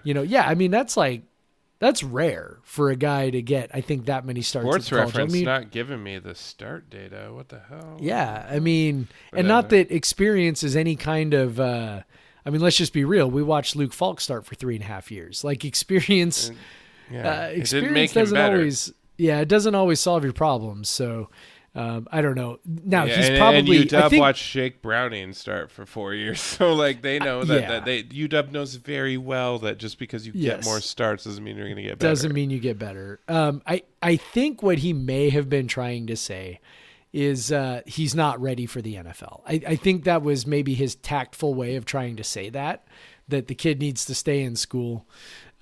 You 0.02 0.14
know, 0.14 0.22
yeah. 0.22 0.48
I 0.48 0.54
mean, 0.54 0.70
that's 0.70 0.96
like 0.96 1.22
that's 1.80 2.02
rare 2.02 2.58
for 2.62 2.90
a 2.90 2.96
guy 2.96 3.28
to 3.30 3.42
get. 3.42 3.70
I 3.74 3.82
think 3.82 4.06
that 4.06 4.24
many 4.24 4.40
starts. 4.40 4.66
Sports 4.66 4.90
reference 4.92 5.32
I 5.32 5.34
mean, 5.34 5.44
not 5.44 5.70
giving 5.70 6.02
me 6.02 6.18
the 6.18 6.34
start 6.34 6.88
data. 6.88 7.28
What 7.32 7.48
the 7.50 7.60
hell? 7.68 7.98
Yeah, 8.00 8.46
I 8.50 8.60
mean, 8.60 9.08
But, 9.30 9.40
and 9.40 9.48
not 9.48 9.68
that 9.70 9.90
experience 9.94 10.62
is 10.62 10.76
any 10.76 10.96
kind 10.96 11.34
of. 11.34 11.60
uh 11.60 12.00
I 12.46 12.50
mean, 12.50 12.60
let's 12.60 12.76
just 12.76 12.92
be 12.92 13.04
real. 13.04 13.30
We 13.30 13.42
watched 13.42 13.74
Luke 13.74 13.92
Falk 13.94 14.20
start 14.20 14.44
for 14.44 14.54
three 14.54 14.74
and 14.76 14.84
a 14.84 14.86
half 14.86 15.10
years. 15.10 15.44
Like 15.44 15.64
experience, 15.72 16.50
Yeah, 17.10 17.28
uh, 17.28 17.46
it 17.46 17.64
didn't 17.64 17.96
experience 17.96 18.12
doesn't 18.12 18.34
better. 18.34 18.56
always. 18.56 18.92
Yeah, 19.16 19.40
it 19.40 19.48
doesn't 19.48 19.74
always 19.74 20.00
solve 20.00 20.24
your 20.24 20.32
problems. 20.32 20.88
So, 20.88 21.30
um, 21.76 22.06
I 22.12 22.20
don't 22.22 22.34
know. 22.36 22.58
Now 22.64 23.04
Yeah, 23.04 23.16
he's 23.16 23.28
and, 23.30 23.38
probably. 23.38 23.76
and 23.82 23.90
UW 23.90 24.02
I 24.02 24.08
think, 24.08 24.20
watched 24.20 24.50
Jake 24.52 24.80
Browning 24.82 25.32
start 25.32 25.70
for 25.70 25.84
four 25.86 26.14
years, 26.14 26.40
so 26.56 26.72
like 26.72 27.02
they 27.02 27.18
know 27.18 27.42
that, 27.44 27.60
yeah. 27.62 27.68
that 27.68 27.84
they 27.84 28.02
UW 28.04 28.50
knows 28.52 28.74
very 28.76 29.16
well 29.16 29.58
that 29.60 29.78
just 29.78 29.98
because 29.98 30.26
you 30.26 30.32
Yes. 30.34 30.56
get 30.58 30.64
more 30.64 30.80
starts 30.80 31.24
doesn't 31.24 31.42
mean 31.42 31.56
you're 31.56 31.66
going 31.66 31.76
to 31.76 31.82
get 31.82 31.98
better. 31.98 32.10
doesn't 32.12 32.32
mean 32.32 32.50
you 32.50 32.60
get 32.60 32.78
better. 32.78 33.20
Um, 33.28 33.62
I 33.66 33.82
I 34.02 34.16
think 34.16 34.62
what 34.62 34.78
he 34.78 34.92
may 34.92 35.30
have 35.30 35.48
been 35.48 35.66
trying 35.68 36.06
to 36.08 36.16
say 36.16 36.60
is 37.12 37.52
uh, 37.52 37.80
he's 37.86 38.12
not 38.14 38.40
ready 38.40 38.66
for 38.66 38.82
the 38.82 38.96
NFL. 38.96 39.42
I, 39.46 39.60
I 39.68 39.76
think 39.76 40.02
that 40.02 40.22
was 40.22 40.48
maybe 40.48 40.74
his 40.74 40.96
tactful 40.96 41.54
way 41.54 41.76
of 41.76 41.84
trying 41.84 42.16
to 42.16 42.24
say 42.24 42.50
that 42.50 42.86
that 43.28 43.46
the 43.46 43.54
kid 43.54 43.78
needs 43.80 44.04
to 44.04 44.14
stay 44.14 44.42
in 44.42 44.54
school. 44.54 45.06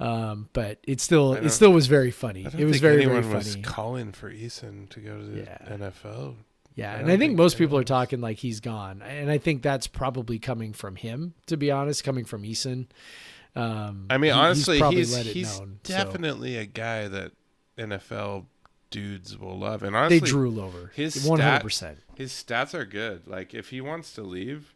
Um, 0.02 0.48
but 0.52 0.78
it 0.82 1.00
still 1.00 1.34
it 1.34 1.50
still 1.50 1.72
was 1.72 1.86
very 1.86 2.10
funny. 2.10 2.44
It 2.58 2.64
was 2.64 2.80
very 2.80 3.04
very 3.04 3.14
anyone 3.14 3.32
was 3.34 3.50
funny. 3.52 3.62
calling 3.62 4.12
for 4.12 4.32
Eason 4.32 4.88
to 4.90 5.00
go 5.00 5.16
to 5.18 5.24
the 5.24 5.38
Yeah. 5.42 5.58
NFL. 5.70 6.34
Yeah, 6.74 6.92
I 6.92 6.94
and 6.96 7.06
I 7.06 7.10
think 7.10 7.20
think 7.20 7.36
most 7.36 7.58
people 7.58 7.76
are 7.78 7.84
talking 7.84 8.20
like 8.20 8.38
he's 8.38 8.60
gone, 8.60 9.02
and 9.02 9.30
I 9.30 9.38
think 9.38 9.62
that's 9.62 9.86
probably 9.86 10.38
coming 10.38 10.72
from 10.72 10.96
him. 10.96 11.34
To 11.46 11.56
be 11.56 11.70
honest, 11.70 12.02
coming 12.02 12.24
from 12.24 12.42
Eason. 12.44 12.86
Um, 13.54 14.06
I 14.08 14.16
mean, 14.16 14.32
he- 14.32 14.38
honestly, 14.38 14.80
he's 14.90 15.14
let 15.14 15.26
it 15.26 15.34
he's 15.34 15.58
known, 15.60 15.78
so 15.84 15.94
definitely 15.94 16.56
a 16.56 16.64
guy 16.64 17.08
that 17.08 17.32
NFL 17.78 18.46
dudes 18.90 19.38
will 19.38 19.58
love, 19.58 19.82
and 19.82 19.94
honestly, 19.94 20.18
they 20.20 20.26
drool 20.26 20.58
over 20.58 20.90
his 20.94 21.24
one 21.26 21.40
hundred 21.40 21.60
percent. 21.62 21.98
his 22.16 22.32
stats 22.32 22.72
are 22.74 22.86
good. 22.86 23.26
Like 23.26 23.52
if 23.54 23.68
he 23.68 23.80
wants 23.82 24.14
to 24.14 24.22
leave, 24.22 24.72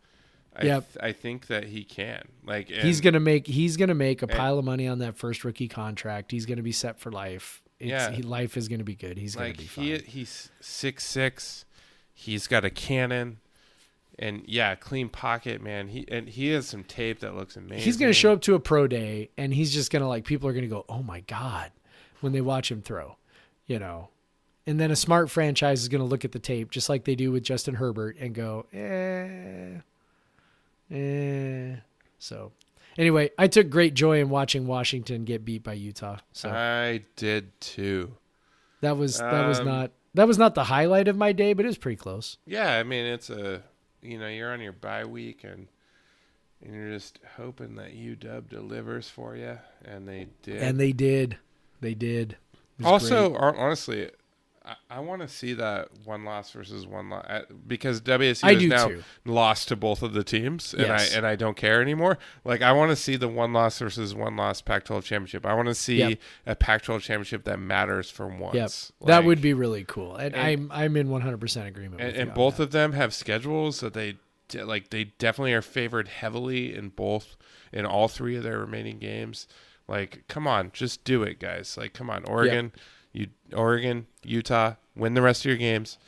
I 0.59 0.65
Yep. 0.65 0.93
th- 0.93 1.05
I 1.05 1.13
think 1.13 1.47
that 1.49 1.65
he 1.65 1.85
can. 1.85 2.29
Like 2.45 2.69
He's 2.69 3.01
gonna 3.01 3.21
make 3.21 3.47
he's 3.47 3.77
gonna 3.77 3.95
make 3.95 4.23
a 4.23 4.27
and- 4.27 4.33
pile 4.33 4.59
of 4.59 4.65
money 4.65 4.89
on 4.89 4.99
that 5.01 5.17
first 5.17 5.45
rookie 5.45 5.69
contract. 5.69 6.31
He's 6.33 6.47
gonna 6.47 6.63
be 6.63 6.73
set 6.73 6.99
for 6.99 7.13
life. 7.13 7.63
It's, 7.79 7.91
Yeah. 7.91 8.11
he, 8.11 8.23
life 8.23 8.57
is 8.57 8.69
gonna 8.69 8.85
be 8.85 8.95
good. 8.95 9.19
He's 9.19 9.35
gonna 9.37 9.53
be 9.53 9.65
fine. 9.65 9.85
he 9.85 9.99
he's 9.99 10.51
six 10.61 11.05
six. 11.05 11.65
He's 12.15 12.47
got 12.47 12.65
a 12.65 12.71
cannon, 12.71 13.37
and 14.19 14.43
yeah, 14.47 14.75
clean 14.77 15.11
pocket, 15.11 15.61
man. 15.63 15.89
He 15.89 16.07
and 16.09 16.27
he 16.29 16.49
has 16.53 16.67
some 16.67 16.85
tape 16.85 17.21
that 17.21 17.35
looks 17.35 17.55
amazing. 17.57 17.85
he's 17.85 17.99
gonna 17.99 18.15
show 18.15 18.33
up 18.33 18.41
to 18.43 18.55
a 18.55 18.59
pro 18.61 18.87
day, 18.87 19.29
and 19.37 19.53
he's 19.53 19.75
just 19.75 19.91
gonna 19.93 20.09
like 20.09 20.25
people 20.25 20.49
are 20.49 20.55
gonna 20.55 20.67
go, 20.69 20.87
"Oh 20.89 21.03
my 21.03 21.21
god," 21.21 21.71
when 22.23 22.33
they 22.33 22.41
watch 22.41 22.71
him 22.71 22.81
throw, 22.81 23.19
you 23.67 23.79
know. 23.79 24.09
And 24.67 24.81
then 24.81 24.91
a 24.91 24.97
smart 24.97 25.31
franchise 25.31 25.83
is 25.83 25.89
gonna 25.89 26.05
look 26.07 26.25
at 26.25 26.33
the 26.33 26.39
tape 26.39 26.71
just 26.71 26.89
like 26.89 27.05
they 27.05 27.15
do 27.15 27.31
with 27.31 27.43
Justin 27.43 27.75
Herbert 27.75 28.17
and 28.19 28.35
go, 28.35 28.65
"Eh, 28.73 29.81
eh." 30.91 31.77
So, 32.19 32.53
anyway, 32.99 33.31
I 33.39 33.47
took 33.49 33.71
great 33.71 33.95
joy 33.95 34.21
in 34.21 34.29
watching 34.31 34.67
Washington 34.67 35.25
get 35.25 35.45
beat 35.45 35.63
by 35.63 35.75
Utah. 35.75 36.19
So 36.33 36.51
I 36.51 37.05
did 37.17 37.59
too. 37.61 38.15
that 38.81 38.97
was 38.97 39.19
that 39.19 39.47
was 39.47 39.61
Um, 39.61 39.67
not 39.67 39.93
that 40.15 40.27
was 40.27 40.39
not 40.39 40.55
the 40.55 40.65
highlight 40.65 41.09
of 41.09 41.17
my 41.17 41.33
day, 41.33 41.53
but 41.53 41.65
it 41.65 41.69
was 41.69 41.79
pretty 41.79 41.97
close. 41.97 42.39
Yeah, 42.47 42.73
I 42.79 42.83
mean 42.83 43.05
it's 43.07 43.31
a 43.31 43.63
you 44.03 44.19
know 44.19 44.29
you're 44.29 44.53
on 44.53 44.61
your 44.61 44.73
bye 44.73 45.05
week 45.05 45.45
and 45.45 45.69
and 46.65 46.75
you're 46.75 46.91
just 46.91 47.19
hoping 47.37 47.75
that 47.77 47.95
UW 47.95 48.49
delivers 48.49 49.09
for 49.11 49.37
you, 49.37 49.59
and 49.85 50.09
they 50.09 50.29
did. 50.43 50.63
And 50.63 50.81
they 50.81 50.93
did. 50.93 51.37
They 51.83 51.95
did. 51.95 52.37
Also, 52.83 53.31
great. 53.31 53.41
honestly, 53.57 54.11
I, 54.67 54.97
I 54.97 55.01
want 55.01 55.23
to 55.23 55.29
see 55.29 55.53
that 55.55 55.89
one 56.05 56.25
loss 56.25 56.51
versus 56.51 56.87
one 56.87 57.09
loss 57.11 57.25
because 57.67 58.01
WSU 58.01 58.45
I 58.45 58.53
is 58.53 58.65
now 58.65 58.89
too. 58.89 59.03
lost 59.25 59.69
to 59.69 59.77
both 59.77 60.03
of 60.03 60.13
the 60.13 60.25
teams, 60.25 60.73
and 60.75 60.83
Yes. 60.83 61.13
I 61.15 61.17
and 61.17 61.27
I 61.27 61.37
don't 61.37 61.57
care 61.57 61.81
anymore. 61.81 62.19
Like 62.45 62.63
I 62.63 62.73
want 62.73 62.91
to 62.91 62.97
see 62.97 63.17
the 63.17 63.29
one 63.29 63.53
loss 63.53 63.79
versus 63.79 64.15
one 64.15 64.37
loss 64.37 64.61
Pac-12 64.61 65.05
championship. 65.05 65.47
I 65.47 65.55
want 65.55 65.69
to 65.69 65.75
see 65.75 65.99
Yep. 65.99 66.19
a 66.47 66.55
Pac-12 66.57 67.01
championship 67.03 67.45
that 67.45 67.59
matters 67.59 68.11
for 68.11 68.27
once. 68.27 68.93
Yep. 69.01 69.09
that 69.09 69.25
would 69.25 69.41
be 69.41 69.55
really 69.55 69.85
cool. 69.85 70.17
And, 70.17 70.35
and- 70.35 70.71
I'm 70.71 70.71
I'm 70.73 70.97
in 70.97 71.09
100% 71.09 71.67
agreement 71.67 72.01
and, 72.03 72.17
and 72.17 72.35
both 72.35 72.57
that. 72.57 72.65
of 72.65 72.71
them 72.73 72.93
have 72.93 73.15
schedules 73.15 73.81
that 73.81 73.95
they 73.95 74.17
like 74.55 74.91
they 74.91 75.05
definitely 75.19 75.53
are 75.55 75.63
favored 75.63 76.09
heavily 76.09 76.75
in 76.75 76.89
both 76.91 77.37
in 77.73 77.85
all 77.85 78.09
three 78.09 78.37
of 78.37 78.43
their 78.45 78.59
remaining 78.61 78.99
games 78.99 79.49
like 79.89 80.23
come 80.29 80.47
on 80.47 80.71
just 80.73 81.03
do 81.05 81.23
it 81.25 81.41
guys 81.41 81.77
like 81.77 81.93
come 81.93 82.09
on 82.09 82.25
oregon 82.27 82.71
you 83.17 83.27
oregon 83.55 84.07
utah 84.25 84.75
win 84.95 85.15
the 85.15 85.23
rest 85.23 85.43
of 85.45 85.49
your 85.49 85.57
games 85.57 85.99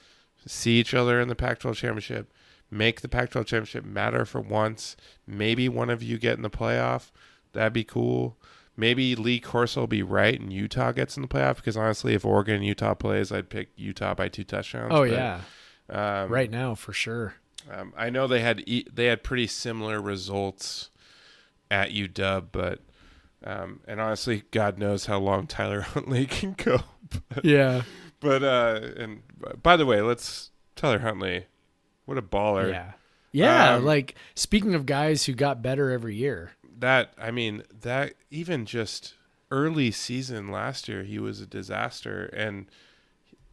see 0.47 0.79
each 0.81 0.95
other 0.95 1.21
in 1.21 1.29
the 1.29 1.35
pac 1.35 1.59
12 1.59 1.77
championship 1.77 2.33
make 2.71 3.01
the 3.01 3.09
pac 3.09 3.31
12 3.31 3.47
championship 3.47 3.85
matter 3.85 4.25
for 4.25 4.41
once 4.41 4.97
maybe 5.27 5.69
one 5.69 5.91
of 5.91 6.03
you 6.03 6.19
get 6.19 6.37
in 6.37 6.43
the 6.43 6.51
playoff 6.51 7.11
that'd 7.53 7.73
be 7.73 7.85
cool 7.85 8.37
maybe 8.77 9.15
lee 9.17 9.41
corso 9.41 9.81
will 9.81 9.87
be 9.87 10.03
right 10.03 10.41
and 10.41 10.53
utah 10.53 10.93
gets 10.93 11.17
in 11.17 11.23
the 11.23 11.29
playoff 11.29 11.57
because 11.57 11.77
honestly 11.77 12.15
if 12.15 12.25
oregon 12.25 12.57
and 12.57 12.67
utah 12.67 12.95
plays 12.95 13.33
i'd 13.33 13.49
pick 13.51 13.69
utah 13.77 14.15
by 14.15 14.29
two 14.29 14.45
touchdowns 14.45 14.93
Oh 14.93 15.01
but- 15.09 15.11
yeah. 15.13 15.41
um, 15.91 16.31
right 16.31 16.51
now 16.51 16.75
for 16.75 16.93
sure. 16.93 17.35
um, 17.73 17.93
I 17.97 18.11
know 18.11 18.27
they 18.27 18.41
had 18.41 18.63
e- 18.67 18.87
they 18.93 19.07
had 19.07 19.23
pretty 19.23 19.47
similar 19.47 20.01
results 20.01 20.91
at 21.71 21.91
UW, 21.91 22.47
but 22.53 22.81
um, 23.45 23.81
and 23.87 24.01
honestly, 24.01 24.43
God 24.51 24.79
knows 24.79 25.07
how 25.07 25.19
long 25.19 25.47
Tyler 25.47 25.81
Huntley 25.93 26.27
can 26.27 26.55
go. 26.55 26.81
Yeah. 27.43 27.83
But 28.21 28.43
uh, 28.43 28.81
and 28.97 29.23
by 29.63 29.77
the 29.77 29.87
way, 29.87 30.01
let's 30.01 30.51
Tyler 30.75 30.99
Huntley, 30.99 31.47
what 32.05 32.19
a 32.19 32.23
baller! 32.23 32.71
Yeah. 32.71 32.93
Yeah, 33.31 33.75
Um, 33.75 33.85
like 33.85 34.15
speaking 34.35 34.75
of 34.75 34.87
guys 34.87 35.27
who 35.27 35.35
got 35.35 35.63
better 35.63 35.91
every 35.91 36.17
year. 36.17 36.53
That 36.79 37.13
I 37.19 37.31
mean 37.31 37.63
that 37.83 38.15
even 38.31 38.65
just 38.65 39.15
early 39.51 39.91
season 39.91 40.51
last 40.51 40.89
year, 40.89 41.03
he 41.05 41.19
was 41.19 41.41
a 41.41 41.47
disaster, 41.47 42.27
and 42.27 42.67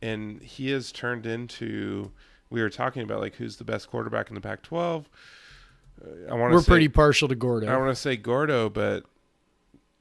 and 0.02 0.42
he 0.42 0.72
has 0.72 0.92
turned 0.92 1.26
into. 1.26 2.12
We 2.50 2.62
were 2.62 2.70
talking 2.70 3.02
about 3.04 3.20
like 3.20 3.36
who's 3.36 3.58
the 3.58 3.64
best 3.66 3.90
quarterback 3.90 4.30
in 4.30 4.36
the 4.36 4.42
Pac-12. 4.42 5.06
Uh, 6.02 6.32
I 6.32 6.34
want 6.36 6.52
to 6.52 6.56
We're 6.56 6.62
say, 6.62 6.68
pretty 6.72 6.88
partial 6.90 7.28
to 7.28 7.36
Gordo. 7.36 7.68
I 7.68 7.76
want 7.78 7.90
to 7.90 8.02
say 8.02 8.16
Gordo, 8.16 8.70
but 8.70 9.04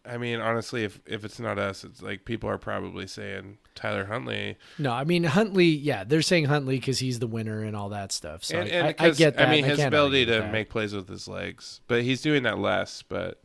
I 0.07 0.19
mean, 0.19 0.41
honestly, 0.41 0.85
if 0.85 1.01
if 1.07 1.25
it's 1.25 1.41
not 1.41 1.59
us, 1.59 1.83
it's 1.85 2.03
like 2.03 2.25
people 2.25 2.51
are 2.51 2.59
probably 2.59 3.07
saying 3.07 3.59
Tyler 3.75 4.05
Huntley. 4.05 4.59
no, 4.79 4.93
I 4.93 5.05
mean 5.05 5.25
Huntley. 5.25 5.67
Yeah, 5.67 6.05
they're 6.05 6.21
saying 6.23 6.45
Huntley 6.45 6.77
because 6.77 6.99
he's 6.99 7.19
the 7.21 7.27
winner 7.27 7.61
and 7.63 7.75
all 7.75 7.89
that 7.89 8.13
stuff. 8.13 8.45
So 8.45 8.59
and, 8.59 8.69
I, 8.69 8.73
and 8.73 8.87
I, 9.01 9.05
I 9.07 9.11
get 9.11 9.37
that. 9.37 9.49
I 9.49 9.51
mean, 9.51 9.65
his 9.65 9.79
can't 9.79 9.89
ability 9.89 10.27
to 10.27 10.49
make 10.53 10.69
plays 10.69 10.93
with 10.95 11.09
his 11.09 11.27
legs, 11.27 11.81
but 11.89 12.03
he's 12.03 12.21
doing 12.21 12.43
that 12.43 12.59
less. 12.59 13.03
But, 13.03 13.43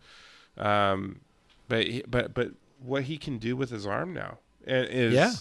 um, 0.58 1.22
but 1.68 1.86
he, 1.88 2.04
but 2.08 2.34
but 2.34 2.52
what 2.82 3.04
he 3.04 3.18
can 3.18 3.38
do 3.38 3.56
with 3.56 3.70
his 3.70 3.86
arm 3.86 4.14
now 4.14 4.40
i- 4.68 4.72
is 4.72 5.14
Yeah. 5.14 5.32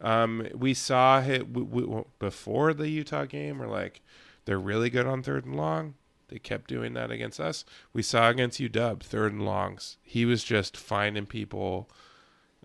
Um, 0.00 0.46
we 0.54 0.74
saw 0.74 1.20
it 1.20 1.52
w- 1.52 1.66
w- 1.68 2.04
before 2.20 2.72
the 2.72 2.88
Utah 2.88 3.24
game. 3.24 3.58
We're 3.58 3.66
like, 3.66 4.00
they're 4.44 4.58
really 4.58 4.90
good 4.90 5.06
on 5.06 5.22
third 5.24 5.44
and 5.44 5.56
long. 5.56 5.94
They 6.28 6.38
kept 6.38 6.68
doing 6.68 6.92
that 6.94 7.10
against 7.10 7.40
us. 7.40 7.64
We 7.92 8.02
saw 8.02 8.28
against 8.28 8.60
UW 8.60 9.02
third 9.02 9.32
and 9.32 9.44
longs. 9.44 9.96
He 10.02 10.24
was 10.24 10.44
just 10.44 10.76
finding 10.76 11.24
people, 11.26 11.90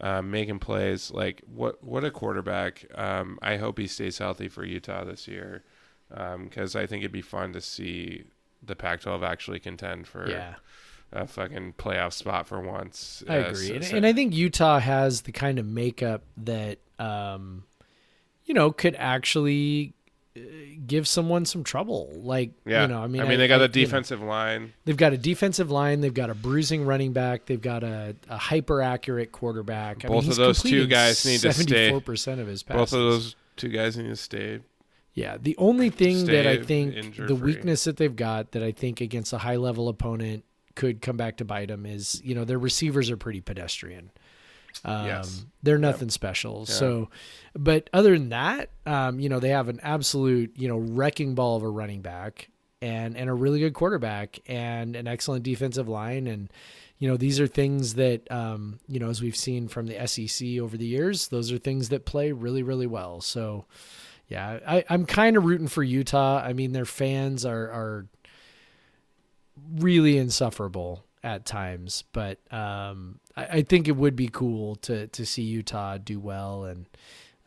uh, 0.02 0.22
making 0.22 0.60
plays. 0.60 1.12
Like 1.12 1.42
what? 1.46 1.84
What 1.84 2.04
a 2.04 2.12
quarterback! 2.12 2.86
Um, 2.96 3.40
I 3.42 3.58
hope 3.58 3.78
he 3.78 3.88
stays 3.88 4.18
healthy 4.18 4.50
for 4.50 4.66
Utah 4.66 5.04
this 5.06 5.28
year, 5.28 5.64
because 6.10 6.76
I 6.76 6.86
think 6.86 7.02
it'd 7.04 7.12
be 7.12 7.22
fun 7.22 7.54
to 7.54 7.62
see 7.62 8.26
the 8.66 8.76
Pac-12 8.76 9.24
actually 9.26 9.60
contend 9.60 10.08
for 10.08 10.30
Yeah, 10.30 10.56
a 11.12 11.28
fucking 11.28 11.74
playoff 11.78 12.14
spot 12.14 12.48
for 12.48 12.62
once. 12.62 13.24
I 13.28 13.40
Uh, 13.40 13.48
agree, 13.50 13.68
so- 13.68 13.74
and, 13.76 13.86
so- 13.86 13.96
and 13.98 14.06
I 14.06 14.14
think 14.14 14.34
Utah 14.34 14.80
has 14.80 15.22
the 15.24 15.32
kind 15.34 15.60
of 15.60 15.66
makeup 15.66 16.24
that, 16.38 16.80
um, 16.98 17.66
you 18.46 18.54
know, 18.54 18.72
could 18.72 18.96
actually 18.96 19.94
give 20.88 21.08
someone 21.08 21.46
some 21.46 21.64
trouble. 21.64 22.12
Like, 22.16 22.52
yeah, 22.66 22.84
you 22.84 22.88
know, 22.88 23.02
I 23.04 23.08
mean, 23.08 23.22
I 23.22 23.26
mean, 23.26 23.34
I, 23.34 23.38
they 23.38 23.48
got 23.48 23.62
I- 23.62 23.66
a 23.66 23.68
you 23.68 23.68
know, 23.68 23.74
defensive 23.74 24.22
line. 24.22 24.74
They've 24.86 24.98
got 24.98 25.14
a 25.14 25.18
defensive 25.18 25.70
line. 25.72 26.02
They've 26.02 26.14
got 26.14 26.30
a 26.30 26.34
bruising 26.36 26.86
running 26.86 27.14
back. 27.14 27.46
They've 27.46 27.62
got 27.62 27.84
a, 27.84 28.16
a 28.30 28.38
hyper 28.38 28.82
accurate 28.82 29.32
quarterback. 29.32 30.04
I 30.06 30.08
Both 30.08 30.24
mean, 30.24 30.32
of 30.32 30.38
those 30.38 30.62
two 30.64 30.88
guys 30.88 31.26
need 31.26 31.40
to 31.42 31.54
stay. 31.54 31.92
74% 31.92 32.40
of 32.40 32.48
his 32.48 32.64
passes. 32.64 32.80
Both 32.80 32.94
of 32.94 33.00
those 33.00 33.36
two 33.56 33.70
guys 33.70 33.96
need 33.98 34.08
to 34.10 34.16
stay 34.16 34.60
Yeah, 35.14 35.38
the 35.40 35.56
only 35.58 35.90
thing 35.92 36.26
that 36.26 36.48
I 36.48 36.64
think 36.64 36.96
injured 36.96 37.28
the 37.28 37.36
weakness 37.36 37.84
that 37.84 37.98
they've 37.98 38.16
got 38.16 38.52
that 38.54 38.64
I 38.64 38.72
think 38.72 39.00
against 39.02 39.32
a 39.34 39.38
high 39.38 39.58
level 39.58 39.88
opponent 39.90 40.44
could 40.76 41.02
come 41.04 41.18
back 41.18 41.38
to 41.38 41.46
bite 41.46 41.68
them 41.68 41.86
is 41.86 42.20
you 42.26 42.34
know 42.34 42.46
their 42.46 42.58
receivers 42.58 43.12
are 43.12 43.18
pretty 43.18 43.40
pedestrian. 43.42 44.10
Um, 44.86 45.06
Yes. 45.06 45.46
they're 45.62 45.78
nothing 45.78 46.10
special. 46.10 46.66
So, 46.66 47.10
but 47.56 47.90
other 47.94 48.18
than 48.18 48.30
that, 48.30 48.70
um, 48.86 49.20
you 49.20 49.30
know 49.30 49.40
they 49.40 49.50
have 49.50 49.70
an 49.70 49.80
absolute 49.84 50.54
you 50.58 50.68
know 50.68 50.78
wrecking 50.78 51.36
ball 51.36 51.58
of 51.58 51.64
a 51.64 51.70
running 51.70 52.02
back 52.02 52.50
and 52.82 53.16
and 53.16 53.30
a 53.30 53.34
really 53.34 53.60
good 53.60 53.74
quarterback 53.74 54.40
and 54.48 54.96
an 54.96 55.08
excellent 55.08 55.44
defensive 55.44 55.88
line. 55.88 56.28
And 56.28 56.52
you 57.00 57.08
know 57.08 57.18
these 57.18 57.40
are 57.40 57.48
things 57.48 57.94
that 57.96 58.30
um, 58.32 58.80
you 58.88 59.00
know 59.00 59.10
as 59.10 59.22
we've 59.22 59.36
seen 59.36 59.68
from 59.68 59.88
the 59.88 60.08
SEC 60.08 60.60
over 60.60 60.76
the 60.78 60.86
years 60.86 61.28
those 61.30 61.52
are 61.52 61.58
things 61.58 61.90
that 61.90 62.06
play 62.06 62.32
really 62.32 62.64
really 62.64 62.88
well. 62.88 63.22
So 63.22 63.66
yeah 64.28 64.60
I, 64.68 64.84
I'm 64.90 65.06
kind 65.06 65.38
of 65.38 65.46
rooting 65.46 65.68
for 65.68 65.84
Utah. 65.84 66.42
I 66.44 66.54
mean 66.54 66.72
their 66.74 66.86
fans 66.86 67.46
are 67.46 67.70
are 67.72 68.06
really 69.76 70.18
insufferable 70.18 71.06
at 71.24 71.46
times 71.46 72.04
but 72.12 72.40
um, 72.52 73.20
I, 73.36 73.44
I 73.46 73.62
think 73.64 73.88
it 73.88 73.96
would 73.96 74.16
be 74.16 74.28
cool 74.28 74.76
to 74.78 75.08
to 75.08 75.26
see 75.26 75.42
Utah 75.44 75.98
do 75.98 76.20
well 76.20 76.66
and 76.66 76.86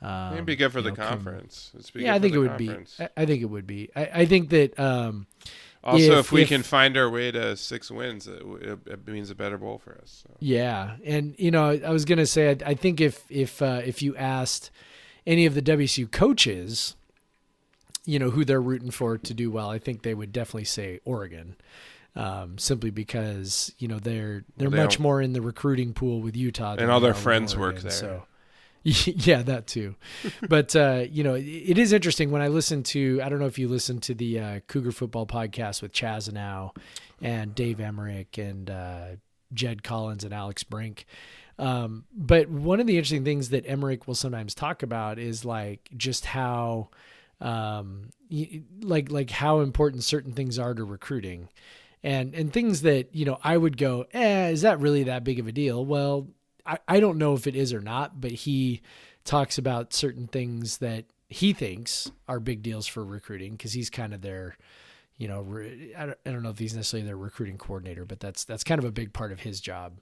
um, 0.02 0.34
It'd 0.34 0.44
be 0.46 0.56
good 0.56 0.72
for 0.72 0.82
the 0.82 0.90
know, 0.90 0.94
conference. 0.96 1.72
Yeah, 1.94 2.14
I 2.14 2.18
think 2.18 2.34
it 2.34 2.38
would 2.38 2.50
conference. 2.58 2.96
be. 2.98 3.04
I, 3.04 3.08
I 3.16 3.26
think 3.26 3.40
it 3.42 3.46
would 3.46 3.66
be. 3.66 3.90
I, 3.96 4.10
I 4.14 4.26
think 4.26 4.50
that 4.50 4.78
um, 4.78 5.26
Also, 5.82 6.12
if- 6.12 6.18
if, 6.26 6.32
we 6.32 6.42
if- 6.42 6.48
can 6.48 6.62
find 6.62 6.96
our 6.98 7.08
way 7.08 7.30
to 7.32 7.56
six 7.56 7.90
wins, 7.90 8.26
it, 8.28 8.42
it, 8.60 8.78
it 8.86 9.08
means 9.08 9.30
a 9.30 9.34
better 9.34 9.56
bowl 9.56 9.78
for 9.78 9.94
us. 10.02 10.22
So. 10.22 10.36
Yeah, 10.38 10.96
and 11.04 11.34
you 11.38 11.50
know, 11.50 11.70
I 11.70 11.90
was 11.90 12.04
gonna 12.04 12.26
say, 12.26 12.50
I, 12.50 12.56
I 12.66 12.74
think 12.74 13.00
if 13.00 13.24
if 13.30 13.62
uh, 13.62 13.80
if 13.86 14.02
you 14.02 14.14
asked 14.16 14.70
any 15.26 15.46
of 15.46 15.54
the 15.54 15.62
WSU 15.62 16.10
coaches, 16.12 16.94
you 18.04 18.18
know, 18.18 18.30
who 18.30 18.44
they're 18.44 18.60
rooting 18.60 18.90
for 18.90 19.16
to 19.16 19.34
do 19.34 19.50
well, 19.50 19.70
I 19.70 19.78
think 19.78 20.02
they 20.02 20.14
would 20.14 20.30
definitely 20.30 20.64
say 20.64 21.00
Oregon, 21.06 21.56
um, 22.16 22.58
simply 22.58 22.90
because 22.90 23.72
you 23.78 23.88
know 23.88 23.98
they're 23.98 24.44
they're 24.56 24.70
they 24.70 24.76
much 24.76 24.98
more 24.98 25.20
in 25.20 25.32
the 25.32 25.42
recruiting 25.42 25.92
pool 25.92 26.20
with 26.20 26.34
Utah, 26.36 26.74
than 26.74 26.84
And 26.84 26.92
all 26.92 27.00
their 27.00 27.14
friends 27.14 27.56
work 27.56 27.80
there. 27.80 27.90
So. 27.90 28.22
Yeah, 28.88 29.42
that 29.42 29.66
too. 29.66 29.96
but 30.48 30.76
uh, 30.76 31.06
you 31.10 31.24
know, 31.24 31.34
it, 31.34 31.42
it 31.42 31.76
is 31.76 31.92
interesting 31.92 32.30
when 32.30 32.40
I 32.40 32.46
listen 32.46 32.84
to. 32.84 33.20
I 33.20 33.28
don't 33.28 33.40
know 33.40 33.46
if 33.46 33.58
you 33.58 33.66
listen 33.66 33.98
to 34.02 34.14
the 34.14 34.38
uh, 34.38 34.60
Cougar 34.68 34.92
Football 34.92 35.26
podcast 35.26 35.82
with 35.82 35.92
Chaz 35.92 36.32
Now 36.32 36.72
and 37.20 37.52
Dave 37.52 37.80
Emerick 37.80 38.38
and 38.38 38.70
uh, 38.70 39.06
Jed 39.52 39.82
Collins 39.82 40.22
and 40.22 40.32
Alex 40.32 40.62
Brink. 40.62 41.04
Um, 41.58 42.04
but 42.12 42.48
one 42.48 42.80
of 42.80 42.86
the 42.86 42.96
interesting 42.96 43.24
things 43.24 43.48
that 43.48 43.66
Emerick 43.66 44.06
will 44.06 44.14
sometimes 44.14 44.54
talk 44.54 44.82
about 44.84 45.18
is 45.18 45.44
like 45.44 45.90
just 45.96 46.26
how, 46.26 46.90
um, 47.40 48.10
like 48.82 49.10
like 49.10 49.30
how 49.30 49.60
important 49.60 50.04
certain 50.04 50.32
things 50.32 50.58
are 50.58 50.74
to 50.74 50.84
recruiting, 50.84 51.48
and 52.02 52.34
and 52.34 52.52
things 52.52 52.82
that 52.82 53.14
you 53.14 53.24
know 53.24 53.38
I 53.42 53.56
would 53.56 53.76
go, 53.76 54.06
eh, 54.12 54.48
is 54.48 54.62
that 54.62 54.80
really 54.80 55.04
that 55.04 55.24
big 55.24 55.38
of 55.38 55.46
a 55.46 55.52
deal? 55.52 55.84
Well, 55.84 56.28
I, 56.64 56.78
I 56.88 57.00
don't 57.00 57.18
know 57.18 57.34
if 57.34 57.46
it 57.46 57.56
is 57.56 57.72
or 57.72 57.80
not, 57.80 58.20
but 58.20 58.32
he 58.32 58.82
talks 59.24 59.58
about 59.58 59.92
certain 59.92 60.26
things 60.26 60.78
that 60.78 61.04
he 61.28 61.52
thinks 61.52 62.10
are 62.28 62.38
big 62.38 62.62
deals 62.62 62.86
for 62.86 63.04
recruiting 63.04 63.52
because 63.52 63.72
he's 63.72 63.90
kind 63.90 64.14
of 64.14 64.22
their 64.22 64.56
you 65.18 65.28
know, 65.28 65.40
re- 65.40 65.94
I 65.96 66.06
don't, 66.06 66.18
I 66.26 66.30
don't 66.30 66.42
know 66.42 66.50
if 66.50 66.58
he's 66.58 66.76
necessarily 66.76 67.06
their 67.06 67.16
recruiting 67.16 67.56
coordinator, 67.56 68.04
but 68.04 68.20
that's 68.20 68.44
that's 68.44 68.64
kind 68.64 68.78
of 68.78 68.84
a 68.84 68.90
big 68.90 69.12
part 69.12 69.32
of 69.32 69.40
his 69.40 69.60
job, 69.60 69.98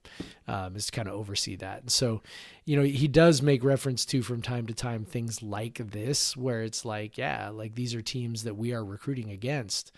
um, 0.49 0.75
is 0.75 0.87
to 0.87 0.93
kind 0.93 1.09
of 1.09 1.15
oversee 1.15 1.57
that. 1.57 1.83
And 1.83 1.93
so, 1.93 2.23
you 2.65 2.77
know, 2.77 2.83
he 2.83 3.07
does 3.07 3.41
make 3.41 3.63
reference 3.63 4.05
to 4.07 4.23
from 4.23 4.43
time 4.43 4.67
to 4.67 4.75
time 4.75 5.05
things 5.05 5.43
like 5.43 5.79
this, 5.93 6.37
where 6.37 6.63
it's 6.63 6.85
like, 6.85 7.17
yeah, 7.17 7.51
like 7.51 7.77
these 7.77 7.95
are 7.95 8.03
teams 8.03 8.43
that 8.43 8.57
we 8.57 8.73
are 8.73 8.85
recruiting 8.85 9.31
against, 9.31 9.93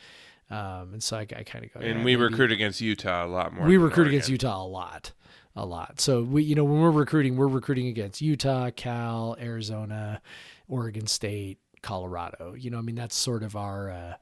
um, 0.51 0.93
and 0.95 1.03
so 1.03 1.17
I, 1.17 1.21
I 1.23 1.43
kind 1.43 1.65
of 1.65 1.73
go, 1.75 1.81
And 1.81 1.89
yeah, 1.89 2.05
we 2.05 2.17
maybe- 2.17 2.23
recruit 2.23 2.53
against 2.53 2.81
Utah 2.81 3.25
a 3.25 3.29
lot 3.29 3.53
more. 3.53 3.67
we 3.67 3.77
recruit 3.77 4.07
against 4.09 4.29
Utah 4.29 4.63
a 4.63 4.67
lot, 4.67 5.13
a 5.57 5.67
lot. 5.67 6.01
So 6.01 6.23
we, 6.23 6.43
you 6.45 6.55
know, 6.55 6.65
when 6.65 6.81
we're 6.81 6.91
recruiting, 6.91 7.37
we're 7.37 7.49
recruiting 7.49 7.89
against 7.89 8.21
Utah, 8.21 8.71
Cal, 8.71 9.37
Arizona, 9.41 10.21
Oregon 10.69 11.07
State, 11.07 11.59
Colorado. 11.83 12.55
You 12.57 12.71
know, 12.71 12.79
I 12.79 12.83
mean, 12.83 12.95
that's 12.97 13.17
sort 13.17 13.43
of 13.43 13.57
our 13.57 13.91
uh, 13.91 14.15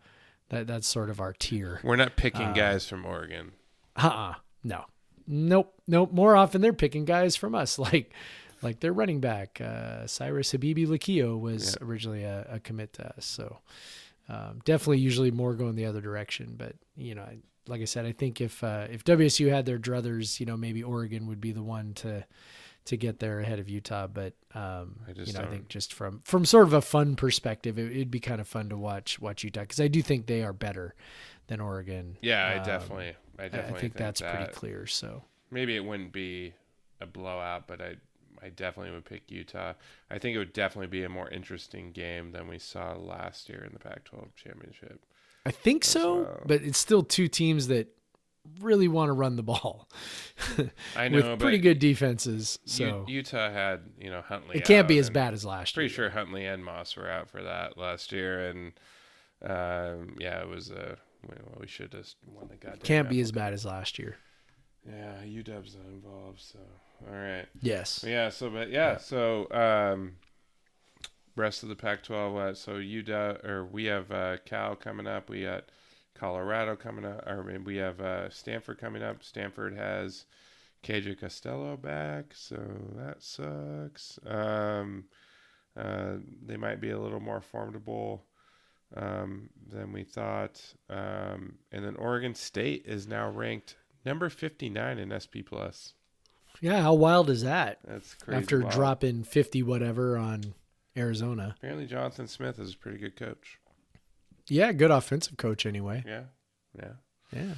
that 0.51 0.67
that's 0.67 0.87
sort 0.87 1.11
of 1.11 1.21
our 1.21 1.33
tier. 1.33 1.81
We're 1.83 1.97
not 1.97 2.17
picking 2.17 2.49
Uh, 2.49 2.53
guys 2.53 2.87
from 2.89 3.05
Oregon. 3.07 3.53
Uh-uh. 3.97 4.35
No. 4.63 4.85
Nope. 5.27 5.73
Nope. 5.87 6.13
More 6.13 6.37
often 6.37 6.61
they're 6.61 6.73
picking 6.75 7.05
guys 7.05 7.37
from 7.37 7.55
us, 7.55 7.79
like 7.79 8.13
like 8.63 8.81
their 8.81 8.93
running 8.93 9.21
back, 9.21 9.61
uh, 9.61 10.07
Cyrus 10.07 10.53
Habibi-Likio 10.53 11.39
was 11.39 11.77
originally 11.83 12.23
a, 12.25 12.47
a 12.51 12.61
commit 12.61 12.95
to 12.95 13.15
us. 13.17 13.27
So 13.27 13.59
um, 14.29 14.61
definitely 14.65 14.99
usually 14.99 15.31
more 15.31 15.55
going 15.55 15.75
the 15.77 15.87
other 15.87 16.01
direction. 16.01 16.55
But 16.57 16.75
you 16.97 17.15
know, 17.15 17.23
I, 17.23 17.39
like 17.67 17.81
I 17.81 17.85
said, 17.87 18.07
I 18.07 18.13
think 18.13 18.41
if 18.41 18.63
uh, 18.65 18.87
if 18.91 19.05
WSU 19.05 19.51
had 19.51 19.67
their 19.67 19.79
druthers, 19.79 20.41
you 20.41 20.47
know, 20.47 20.57
maybe 20.57 20.83
Oregon 20.83 21.27
would 21.27 21.41
be 21.41 21.53
the 21.53 21.63
one 21.63 21.95
to 21.95 22.25
to 22.87 22.97
get 22.99 23.19
there 23.19 23.41
ahead 23.41 23.59
of 23.59 23.69
Utah. 23.71 24.07
But 24.07 24.35
um, 24.55 24.97
I 25.09 25.13
you 25.17 25.33
know, 25.33 25.39
I 25.41 25.43
don't- 25.43 25.51
think 25.51 25.69
just 25.69 25.93
from 25.95 26.21
from 26.25 26.45
sort 26.45 26.67
of 26.67 26.73
a 26.75 26.83
fun 26.83 27.17
perspective, 27.17 27.79
it, 27.79 27.91
it'd 27.93 28.11
be 28.11 28.21
kind 28.21 28.41
of 28.41 28.49
fun 28.49 28.69
to 28.71 28.77
watch 28.77 29.19
watch 29.21 29.45
Utah 29.45 29.61
because 29.63 29.81
I 29.81 29.89
do 29.89 30.03
think 30.03 30.27
they 30.27 30.43
are 30.43 30.53
better 30.53 30.95
than 31.47 31.61
Oregon. 31.61 32.17
Yeah, 32.23 32.47
I 32.47 32.59
Um, 32.59 32.65
definitely, 32.65 33.15
I 33.39 33.45
I- 33.45 33.49
definitely 33.49 33.79
I 33.79 33.81
think, 33.81 33.97
that's 33.97 34.21
that. 34.21 34.35
pretty 34.37 34.53
clear. 34.53 34.87
So. 34.87 35.25
Maybe 35.51 35.77
it 35.77 35.85
wouldn't 35.85 36.13
be 36.13 36.53
a 37.01 37.07
blowout, 37.07 37.69
but 37.69 37.81
I, 37.81 37.97
I 38.45 38.51
definitely 38.51 38.93
would 38.93 39.05
pick 39.05 39.31
Utah. 39.31 39.73
I 40.11 40.19
think 40.19 40.35
it 40.35 40.39
would 40.39 40.53
definitely 40.53 40.89
be 40.89 41.05
a 41.05 41.09
more 41.09 41.29
interesting 41.31 41.93
game 41.93 42.33
than 42.33 42.47
we 42.47 42.59
saw 42.59 42.93
last 42.95 43.49
year 43.49 43.65
in 43.65 43.73
the 43.73 43.79
Pac-12 43.79 44.35
championship. 44.37 45.01
I 45.47 45.51
think 45.51 45.85
so, 45.85 46.23
well. 46.23 46.41
but 46.47 46.63
it's 46.63 46.79
still 46.79 47.03
two 47.03 47.29
teams 47.29 47.69
that 47.69 47.89
really 48.61 48.89
want 48.89 49.09
to 49.09 49.15
run 49.15 49.37
the 49.37 49.43
ball 49.43 49.89
I 50.97 51.09
know, 51.09 51.31
with 51.31 51.41
pretty 51.41 51.59
good 51.59 51.79
defenses. 51.79 52.59
U- 52.65 52.71
So 52.71 53.05
Utah 53.09 53.51
had 53.51 53.81
you 53.99 54.11
know 54.11 54.21
Huntley. 54.21 54.57
it 54.59 54.65
can't 54.65 54.87
be 54.87 54.99
as 54.99 55.09
bad 55.11 55.33
as 55.33 55.45
last 55.45 55.75
Pretty 55.75 55.87
year. 55.93 55.97
Pretty 55.97 56.13
sure 56.13 56.21
Huntley 56.21 56.45
and 56.45 56.63
Moss 56.65 56.97
were 56.97 57.09
out 57.11 57.31
for 57.31 57.43
that 57.43 57.79
last 57.79 58.13
year, 58.13 58.49
and 58.49 58.73
um, 59.43 60.17
yeah, 60.21 60.41
it 60.41 60.49
was 60.49 60.71
a 60.71 60.97
well, 61.27 61.59
we 61.61 61.67
should 61.67 61.91
just 61.93 62.17
won 62.27 62.49
the 62.49 62.57
goddamn. 62.57 62.81
Can't 62.83 63.09
be 63.09 63.21
as 63.21 63.33
bad 63.33 63.53
as 63.55 63.65
last 63.65 63.99
year. 63.99 64.17
Yeah, 64.87 65.23
UW's 65.25 65.77
not 65.77 65.87
involved, 65.93 66.41
so 66.41 66.59
all 67.09 67.15
right. 67.17 67.47
Yes. 67.61 68.05
Yeah, 68.07 68.29
so 68.29 68.51
but 68.51 68.71
yeah, 68.71 68.99
so 68.99 69.51
um 69.51 70.17
rest 71.37 71.63
of 71.63 71.69
the 71.69 71.75
Pac-12 71.77 72.37
uh, 72.39 72.55
so 72.55 72.75
UW 72.75 73.45
or 73.45 73.65
we 73.65 73.85
have 73.87 74.11
uh 74.11 74.37
Cal 74.45 74.77
coming 74.77 75.07
up, 75.07 75.29
we 75.29 75.43
got 75.43 75.65
Colorado 76.15 76.77
coming 76.77 77.05
up, 77.05 77.27
or 77.27 77.43
we 77.65 77.77
have 77.77 78.01
uh 78.01 78.29
Stanford 78.31 78.79
coming 78.79 79.03
up. 79.03 79.23
Stanford 79.25 79.75
has 79.75 80.27
KJ 80.83 81.19
Costello 81.19 81.77
back, 81.77 82.27
so 82.35 82.57
that 82.95 83.23
sucks. 83.23 84.19
Um 84.27 85.05
uh 85.77 86.17
they 86.45 86.57
might 86.57 86.81
be 86.81 86.91
a 86.91 87.01
little 87.01 87.21
more 87.21 87.41
formidable 87.41 88.25
um 88.97 89.49
than 89.67 89.93
we 89.93 90.05
thought. 90.05 90.61
Um 90.91 91.55
and 91.73 91.85
then 91.85 91.97
Oregon 91.97 92.35
State 92.35 92.85
is 92.87 93.09
now 93.09 93.31
ranked 93.31 93.77
number 94.05 94.29
59 94.29 94.99
in 94.99 95.21
SP 95.21 95.41
plus. 95.45 95.95
Yeah. 96.61 96.83
How 96.83 96.95
wild 96.95 97.31
is 97.31 97.43
that? 97.43 97.79
That's 97.87 98.15
crazy. 98.15 98.39
After 98.41 98.61
wild. 98.61 98.73
dropping 98.73 99.25
fifty 99.25 99.63
whatever 99.63 100.17
on 100.17 100.55
Arizona. 100.97 101.55
Apparently, 101.59 101.87
Jonathan 101.87 102.29
Smith 102.29 102.59
is 102.61 102.75
a 102.75 102.79
pretty 102.79 102.99
good 102.99 103.17
coach. 103.17 103.59
Yeah, 104.49 104.73
good 104.73 104.91
offensive 104.93 105.37
coach 105.37 105.67
anyway. 105.67 106.05
Yeah, 106.07 106.23
yeah, 106.79 106.93
Yeah. 107.33 107.55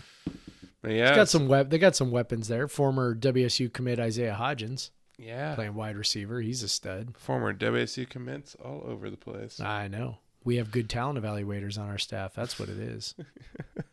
but 0.80 0.92
yeah. 0.92 1.14
Got 1.14 1.28
some 1.28 1.46
wep- 1.46 1.68
they 1.68 1.78
got 1.78 1.94
some 1.94 2.10
weapons 2.10 2.48
there. 2.48 2.68
Former 2.68 3.14
WSU 3.14 3.70
commit 3.72 4.00
Isaiah 4.00 4.36
Hodgins 4.40 4.90
yeah. 5.18 5.54
playing 5.54 5.74
wide 5.74 5.96
receiver. 5.96 6.40
He's 6.40 6.62
a 6.62 6.68
stud. 6.68 7.16
Former 7.18 7.52
WSU 7.52 8.08
commits 8.08 8.54
all 8.56 8.82
over 8.86 9.10
the 9.10 9.16
place. 9.16 9.60
I 9.60 9.88
know. 9.88 10.18
We 10.44 10.56
have 10.56 10.70
good 10.70 10.88
talent 10.88 11.18
evaluators 11.22 11.76
on 11.78 11.88
our 11.88 11.98
staff. 11.98 12.34
That's 12.34 12.58
what 12.58 12.68
it 12.68 12.78
is. 12.78 13.14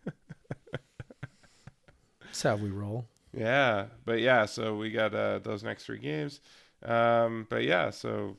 That's 2.33 2.41
how 2.41 2.55
we 2.55 2.71
roll. 2.71 3.05
Yeah, 3.31 3.85
but 4.05 4.19
yeah. 4.19 4.45
So 4.45 4.75
we 4.75 4.89
got 4.89 5.13
uh, 5.13 5.37
those 5.37 5.63
next 5.63 5.85
three 5.85 5.99
games. 5.99 6.41
Um, 6.83 7.45
but 7.47 7.63
yeah, 7.63 7.91
so 7.91 8.37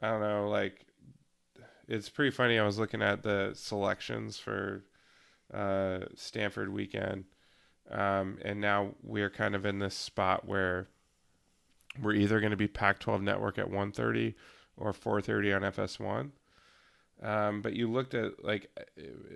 I 0.00 0.10
don't 0.10 0.20
know. 0.20 0.48
Like, 0.48 0.86
it's 1.88 2.08
pretty 2.08 2.30
funny. 2.30 2.56
I 2.56 2.64
was 2.64 2.78
looking 2.78 3.02
at 3.02 3.24
the 3.24 3.50
selections 3.54 4.38
for 4.38 4.84
uh, 5.52 6.02
Stanford 6.14 6.72
weekend, 6.72 7.24
um, 7.90 8.38
and 8.42 8.60
now 8.60 8.94
we're 9.02 9.28
kind 9.30 9.56
of 9.56 9.66
in 9.66 9.80
this 9.80 9.96
spot 9.96 10.46
where 10.46 10.86
we're 12.00 12.14
either 12.14 12.38
going 12.38 12.52
to 12.52 12.56
be 12.56 12.68
Pac-12 12.68 13.22
Network 13.22 13.58
at 13.58 13.68
1:30 13.68 14.34
or 14.76 14.92
4:30 14.92 15.56
on 15.56 15.62
FS1. 15.62 16.30
Um, 17.28 17.60
but 17.60 17.72
you 17.72 17.90
looked 17.90 18.14
at 18.14 18.44
like 18.44 18.70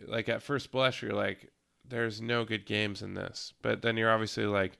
like 0.06 0.28
at 0.28 0.44
first 0.44 0.70
blush, 0.70 1.02
you're 1.02 1.12
like, 1.12 1.50
there's 1.90 2.20
no 2.20 2.44
good 2.44 2.64
games 2.66 3.02
in 3.02 3.14
this. 3.14 3.52
But 3.62 3.82
then 3.82 3.96
you're 3.96 4.10
obviously 4.10 4.46
like, 4.46 4.78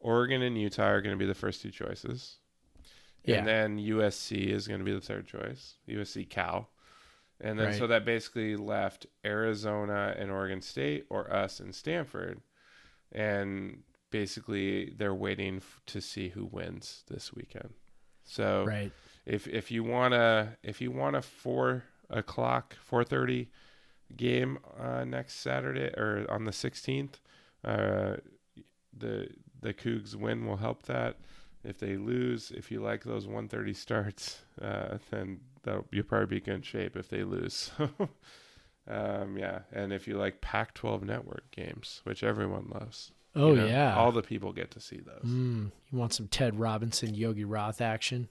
Oregon 0.00 0.42
and 0.42 0.56
Utah 0.58 0.88
are 0.88 1.00
going 1.02 1.14
to 1.14 1.18
be 1.18 1.26
the 1.26 1.34
first 1.34 1.62
two 1.62 1.70
choices. 1.70 2.36
Yeah. 3.24 3.38
And 3.38 3.46
then 3.46 3.78
USC 3.78 4.46
is 4.48 4.68
going 4.68 4.78
to 4.80 4.84
be 4.84 4.92
the 4.94 5.00
third 5.00 5.26
choice. 5.26 5.74
USC 5.88 6.28
Cal. 6.28 6.70
And 7.40 7.58
then 7.58 7.66
Right. 7.68 7.74
so 7.76 7.86
that 7.88 8.04
basically 8.04 8.56
left 8.56 9.06
Arizona 9.24 10.14
and 10.16 10.30
Oregon 10.30 10.62
State 10.62 11.06
or 11.10 11.32
us 11.32 11.60
and 11.60 11.74
Stanford. 11.74 12.40
And 13.12 13.82
basically 14.10 14.90
they're 14.90 15.14
waiting 15.14 15.56
f- 15.56 15.80
to 15.86 16.00
see 16.00 16.28
who 16.30 16.44
wins 16.46 17.04
this 17.08 17.32
weekend. 17.34 17.74
So 18.24 18.64
Right. 18.64 18.92
if 19.24 19.46
if 19.48 19.70
you 19.70 19.84
wanna 19.84 20.56
if 20.62 20.80
you 20.80 20.90
want 20.90 21.16
a 21.16 21.22
four 21.22 21.84
o'clock 22.08 22.74
four 22.76 23.04
thirty 23.04 23.50
game 24.14 24.58
uh, 24.78 25.04
next 25.04 25.40
Saturday 25.40 25.90
or 25.96 26.26
on 26.28 26.44
the 26.44 26.52
sixteenth, 26.52 27.20
uh, 27.64 28.16
the 28.96 29.28
the 29.60 29.74
Cougs 29.74 30.14
win 30.14 30.46
will 30.46 30.56
help 30.56 30.84
that. 30.84 31.16
If 31.64 31.78
they 31.78 31.96
lose, 31.96 32.52
if 32.52 32.70
you 32.70 32.80
like 32.80 33.02
those 33.02 33.26
one 33.26 33.48
thirty 33.48 33.74
starts, 33.74 34.40
uh, 34.62 34.98
then 35.10 35.40
that'll 35.62 35.86
you'll 35.90 36.04
probably 36.04 36.38
be 36.38 36.40
good 36.40 36.64
shape 36.64 36.96
if 36.96 37.08
they 37.08 37.24
lose. 37.24 37.70
um, 38.88 39.36
yeah, 39.36 39.60
and 39.72 39.92
if 39.92 40.06
you 40.06 40.16
like 40.16 40.40
Pac 40.40 40.74
twelve 40.74 41.02
network 41.02 41.50
games, 41.50 42.00
which 42.04 42.22
everyone 42.22 42.70
loves. 42.72 43.12
Oh 43.34 43.50
you 43.50 43.56
know, 43.56 43.66
yeah. 43.66 43.94
all 43.94 44.12
the 44.12 44.22
people 44.22 44.52
get 44.52 44.70
to 44.72 44.80
see 44.80 44.98
those. 44.98 45.30
Mm, 45.30 45.70
you 45.90 45.98
want 45.98 46.14
some 46.14 46.26
Ted 46.28 46.58
Robinson, 46.58 47.14
Yogi 47.14 47.44
Roth 47.44 47.82
action? 47.82 48.28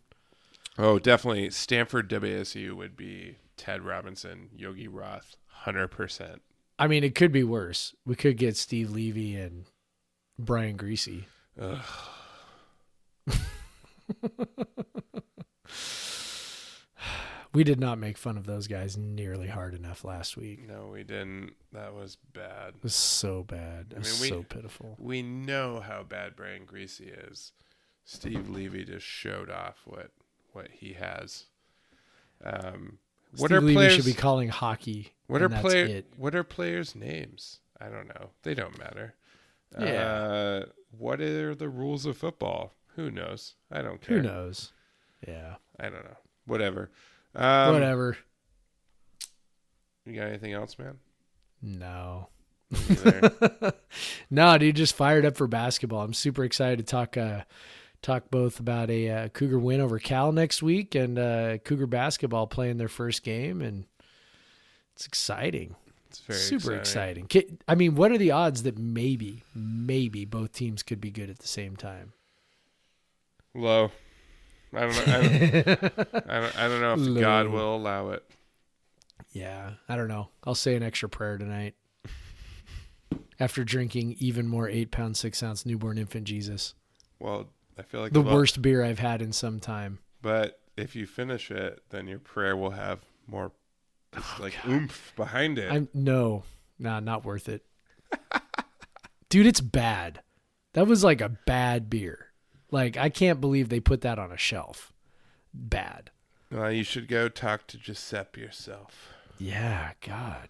Oh, 0.78 1.00
definitely. 1.00 1.52
Stanford 1.52 2.10
WSU 2.10 2.74
would 2.74 2.98
be 2.98 3.38
Ted 3.56 3.84
Robinson, 3.84 4.50
Yogi 4.58 4.88
Roth, 4.88 5.38
hundred 5.64 5.90
percent. 5.90 6.42
I 6.78 6.88
mean, 6.88 7.04
it 7.04 7.16
could 7.16 7.32
be 7.32 7.44
worse. 7.44 7.96
We 8.06 8.16
could 8.16 8.38
get 8.38 8.58
Steve 8.58 8.92
Levy 8.92 9.36
and 9.36 9.66
Brian 10.38 10.78
Griese. 10.78 11.24
We 17.54 17.64
did 17.64 17.80
not 17.80 17.98
make 18.00 18.18
fun 18.18 18.36
of 18.38 18.46
those 18.46 18.68
guys 18.68 18.98
nearly 18.98 19.48
hard 19.48 19.74
enough 19.76 20.04
last 20.04 20.36
week. 20.36 20.68
No, 20.68 20.88
we 20.92 21.04
didn't. 21.04 21.54
That 21.72 21.94
was 21.94 22.18
bad. 22.34 22.74
It 22.76 22.84
was 22.84 22.94
so 22.96 23.44
bad. 23.44 23.88
It 23.92 23.96
I 23.96 24.00
was 24.00 24.22
mean, 24.22 24.30
we- 24.30 24.36
so 24.38 24.44
pitiful. 24.44 24.98
We 25.00 25.22
know 25.22 25.80
how 25.80 26.04
bad 26.04 26.36
Brian 26.36 26.66
Griese 26.66 27.00
is. 27.32 27.54
Steve 28.04 28.50
Levy 28.50 28.84
just 28.84 29.06
showed 29.06 29.50
off 29.50 29.78
what 29.86 30.12
what 30.52 30.68
he 30.70 30.94
has. 30.94 31.46
Um, 32.44 33.00
what 33.38 33.52
are 33.54 33.62
Levy 33.62 33.74
players? 33.74 33.96
should 33.96 34.06
be 34.06 34.14
calling 34.14 34.50
hockey. 34.50 35.14
What 35.28 35.42
are 35.42 35.50
player? 35.50 36.04
What 36.18 36.36
are 36.36 36.44
players' 36.44 36.96
names? 36.96 37.60
I 37.80 37.90
don't 37.90 38.08
know. 38.08 38.30
They 38.44 38.54
don't 38.54 38.78
matter. 38.78 39.16
Yeah. 39.80 39.86
Uh, 39.88 40.66
what 40.98 41.20
are 41.22 41.56
the 41.56 41.70
rules 41.70 42.06
of 42.06 42.18
football? 42.18 42.74
Who 42.96 43.12
knows? 43.12 43.56
I 43.72 43.82
don't 43.82 44.02
care. 44.02 44.18
Who 44.18 44.24
knows? 44.24 44.72
Yeah. 45.28 45.56
I 45.80 45.84
don't 45.90 46.06
know. 46.06 46.18
Whatever. 46.46 46.92
Um, 47.34 47.74
Whatever. 47.74 48.18
You 50.06 50.14
got 50.14 50.28
anything 50.28 50.54
else, 50.54 50.78
man? 50.78 51.00
No. 51.62 52.30
No, 54.30 54.58
dude, 54.58 54.76
just 54.76 54.96
fired 54.96 55.26
up 55.26 55.36
for 55.36 55.48
basketball. 55.48 56.02
I'm 56.02 56.14
super 56.14 56.44
excited 56.44 56.80
to 56.80 56.86
talk 56.86 57.18
uh 57.18 57.42
talk 58.02 58.30
both 58.30 58.60
about 58.60 58.90
a 58.92 59.10
uh, 59.10 59.28
Cougar 59.30 59.58
win 59.58 59.82
over 59.82 59.98
Cal 59.98 60.32
next 60.32 60.62
week 60.62 60.96
and 60.96 61.18
uh 61.18 61.58
Cougar 61.60 61.88
basketball 61.88 62.48
playing 62.48 62.78
their 62.78 62.88
first 62.88 63.24
game 63.24 63.62
and 63.62 63.86
it's 64.96 65.06
exciting. 65.06 65.76
It's 66.10 66.20
very 66.22 66.40
super 66.40 66.74
exciting. 66.74 67.26
exciting. 67.26 67.58
I 67.68 67.76
mean, 67.76 67.96
what 67.96 68.12
are 68.12 68.18
the 68.18 68.32
odds 68.32 68.64
that 68.64 68.78
maybe 68.78 69.44
maybe 69.54 70.24
both 70.24 70.54
teams 70.54 70.84
could 70.84 71.02
be 71.02 71.12
good 71.12 71.30
at 71.30 71.40
the 71.40 71.48
same 71.48 71.76
time? 71.76 72.14
Low. 73.54 73.92
I 74.74 74.80
don't 74.80 75.08
know. 75.08 75.14
I 75.14 75.22
don't, 75.22 75.34
I 76.30 76.40
don't, 76.40 76.60
I 76.60 76.68
don't 76.68 76.82
know 76.82 76.94
if 76.94 77.22
God 77.22 77.48
will 77.48 77.76
allow 77.76 78.10
it. 78.12 78.24
Yeah, 79.32 79.72
I 79.90 79.98
don't 79.98 80.08
know. 80.08 80.30
I'll 80.46 80.56
say 80.56 80.76
an 80.76 80.84
extra 80.84 81.10
prayer 81.10 81.38
tonight. 81.38 81.76
After 83.38 83.66
drinking 83.66 84.16
even 84.20 84.48
more 84.48 84.70
eight 84.70 84.92
pound 84.92 85.18
six 85.18 85.44
ounce 85.44 85.66
newborn 85.66 85.98
infant 85.98 86.26
Jesus, 86.26 86.74
Well, 87.20 87.50
I 87.78 87.82
feel 87.82 88.00
like 88.00 88.14
the 88.14 88.22
worst 88.22 88.62
beer 88.62 88.82
I've 88.84 89.00
had 89.00 89.22
in 89.22 89.34
some 89.34 89.60
time. 89.60 90.00
But 90.22 90.62
if 90.78 90.96
you 90.96 91.06
finish 91.06 91.52
it, 91.52 91.84
then 91.90 92.08
your 92.08 92.20
prayer 92.20 92.56
will 92.56 92.72
have 92.72 93.02
more 93.28 93.52
Oh, 94.18 94.38
like 94.40 94.56
oomph 94.68 95.14
behind 95.16 95.58
it. 95.60 95.72
I'm 95.72 95.90
no, 95.94 96.44
nah, 96.80 97.00
not 97.00 97.26
worth 97.26 97.50
it. 97.50 97.66
Dude, 99.30 99.46
it's 99.48 99.62
bad. 99.62 100.22
That 100.74 100.88
was 100.88 101.04
like 101.04 101.22
a 101.22 101.30
bad 101.30 101.90
beer. 101.90 102.28
Like 102.72 102.98
I 102.98 103.10
can't 103.10 103.42
believe 103.42 103.70
they 103.70 103.80
put 103.80 104.02
that 104.02 104.20
on 104.20 104.32
a 104.32 104.38
shelf. 104.38 104.92
Bad. 105.54 106.12
well, 106.52 106.72
you 106.72 106.84
should 106.84 107.08
go 107.08 107.30
talk 107.30 107.66
to 107.68 107.78
Giuseppe 107.78 108.42
yourself. 108.42 109.14
Yeah, 109.38 109.92
God. 110.06 110.50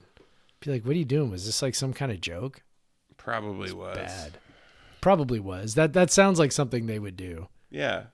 Be 0.60 0.72
like, 0.72 0.84
what 0.86 0.96
are 0.96 1.00
you 1.00 1.06
doing? 1.06 1.30
Was 1.30 1.46
this 1.46 1.62
like 1.62 1.76
some 1.76 1.94
kind 1.94 2.12
of 2.12 2.22
joke? 2.22 2.64
Probably 3.18 3.72
was. 3.72 3.98
Bad. 3.98 4.38
Probably 5.02 5.40
was. 5.40 5.76
That 5.76 5.94
that 5.94 6.12
sounds 6.12 6.40
like 6.40 6.52
something 6.52 6.86
they 6.86 7.00
would 7.00 7.18
do. 7.18 7.48
Yeah. 7.70 8.06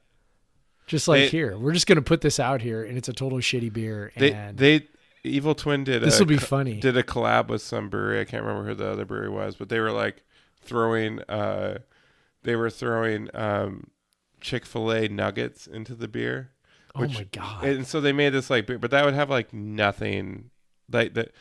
Just 0.87 1.07
like 1.07 1.21
They- 1.21 1.29
here, 1.29 1.57
we're 1.57 1.71
just 1.71 1.87
gonna 1.87 2.01
put 2.01 2.19
this 2.21 2.39
out 2.39 2.61
here, 2.61 2.83
and 2.83 2.97
it's 2.97 3.07
a 3.07 3.13
total 3.13 3.39
shitty 3.39 3.71
beer. 3.71 4.11
They 4.17 4.51
they 4.53 4.87
Evil 5.23 5.53
Twin 5.55 5.83
did 5.83 6.01
this 6.01 6.19
a 6.19 6.23
will 6.23 6.27
be 6.27 6.37
funny. 6.37 6.79
did 6.79 6.97
a 6.97 7.03
collab 7.03 7.47
with 7.47 7.61
some 7.61 7.89
brewery. 7.89 8.19
I 8.21 8.25
can't 8.25 8.43
remember 8.43 8.67
who 8.69 8.75
the 8.75 8.87
other 8.89 9.05
brewery 9.05 9.29
was, 9.29 9.55
but 9.55 9.69
they 9.69 9.79
were 9.79 9.91
like 9.91 10.23
throwing 10.63 11.19
uh 11.29 11.79
they 12.43 12.55
were 12.55 12.69
throwing 12.69 13.29
um 13.35 13.87
Chick-fil-A 14.39 15.07
nuggets 15.09 15.67
into 15.67 15.93
the 15.93 16.07
beer. 16.07 16.49
oh 16.95 17.01
which- 17.01 17.13
my 17.13 17.23
god. 17.31 17.63
And 17.65 17.85
so 17.85 18.01
they 18.01 18.11
made 18.13 18.29
this 18.29 18.49
like 18.49 18.65
beer, 18.65 18.79
but 18.79 18.89
that 18.91 19.05
would 19.05 19.13
have 19.13 19.29
like 19.29 19.53
nothing 19.53 20.49
like 20.91 21.13
that 21.13 21.31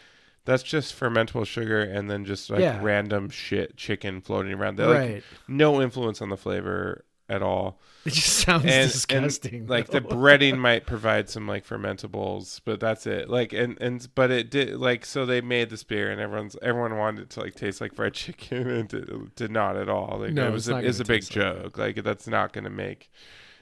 that's 0.44 0.62
just 0.62 0.98
fermentable 0.98 1.46
sugar 1.46 1.80
and 1.80 2.10
then 2.10 2.24
just 2.24 2.50
like 2.50 2.60
Yeah. 2.60 2.78
random 2.82 3.30
shit 3.30 3.76
chicken 3.76 4.20
floating 4.20 4.52
around. 4.52 4.76
They 4.76 4.84
like 4.84 4.98
right. 4.98 5.22
no 5.48 5.80
influence 5.80 6.20
on 6.20 6.28
the 6.28 6.36
flavor 6.36 7.04
at 7.30 7.42
all. 7.42 7.80
It 8.06 8.14
just 8.14 8.38
sounds 8.38 8.64
and, 8.64 8.90
disgusting. 8.90 9.54
and 9.60 9.68
like 9.68 9.88
the 9.88 10.00
breading 10.00 10.56
might 10.68 10.86
provide 10.86 11.28
some 11.28 11.46
like 11.46 11.66
fermentables, 11.66 12.58
but 12.64 12.80
that's 12.80 13.06
it. 13.06 13.28
Like 13.28 13.52
and 13.52 13.76
and 13.78 14.08
but 14.14 14.30
it 14.30 14.50
did 14.50 14.76
like 14.76 15.04
so 15.04 15.26
they 15.26 15.42
made 15.42 15.68
this 15.68 15.84
beer 15.84 16.10
and 16.10 16.18
everyone's 16.18 16.56
everyone 16.62 16.96
wanted 16.96 17.24
it 17.24 17.30
to 17.30 17.40
like 17.40 17.54
taste 17.56 17.80
like 17.82 17.94
fried 17.94 18.14
chicken 18.22 18.70
and 18.70 18.94
it 18.94 19.34
did 19.36 19.50
not 19.50 19.76
at 19.76 19.90
all. 19.90 20.20
Like 20.20 20.32
No, 20.32 20.44
it 20.44 20.46
it's 20.48 20.54
was 20.54 20.68
not 20.68 20.82
a, 20.84 20.86
it's 20.88 20.98
a 21.00 21.04
big 21.04 21.20
taste 21.20 21.36
like 21.36 21.44
that. 21.56 21.62
joke. 21.62 21.78
Like 21.78 22.02
that's 22.02 22.26
not 22.26 22.54
going 22.54 22.64
to 22.64 22.70
make 22.70 23.10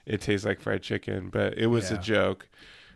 it 0.07 0.21
taste 0.21 0.45
like 0.45 0.61
fried 0.61 0.83
chicken, 0.83 1.31
but 1.31 1.59
it 1.59 1.67
was 1.67 1.91
Yeah. 1.91 1.99
a 1.99 2.01
joke. 2.01 2.49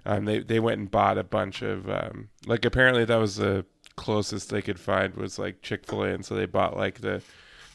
Um, 0.07 0.25
they 0.27 0.39
they 0.39 0.61
went 0.61 0.79
and 0.79 0.89
bought 0.91 1.19
a 1.19 1.25
bunch 1.25 1.63
of 1.63 1.89
um, 1.91 2.29
like 2.47 2.65
apparently 2.65 3.05
that 3.05 3.17
was 3.17 3.35
the 3.37 3.65
closest 3.97 4.51
they 4.51 4.63
could 4.63 4.79
find 4.79 5.15
was 5.17 5.41
like 5.41 5.61
Chick 5.61 5.87
Fil 5.87 6.05
A, 6.05 6.09
and 6.11 6.25
so 6.25 6.37
they 6.37 6.47
bought 6.47 6.77
like 6.77 7.01
the 7.01 7.21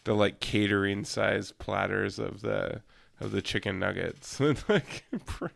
the 0.07 0.13
like 0.15 0.39
catering 0.39 1.03
size 1.03 1.51
platters 1.51 2.17
of 2.17 2.39
the 2.41 2.81
of 3.19 3.31
the 3.31 3.41
chicken 3.41 3.77
nuggets 3.77 4.39
and 4.39 4.63
like 4.69 5.03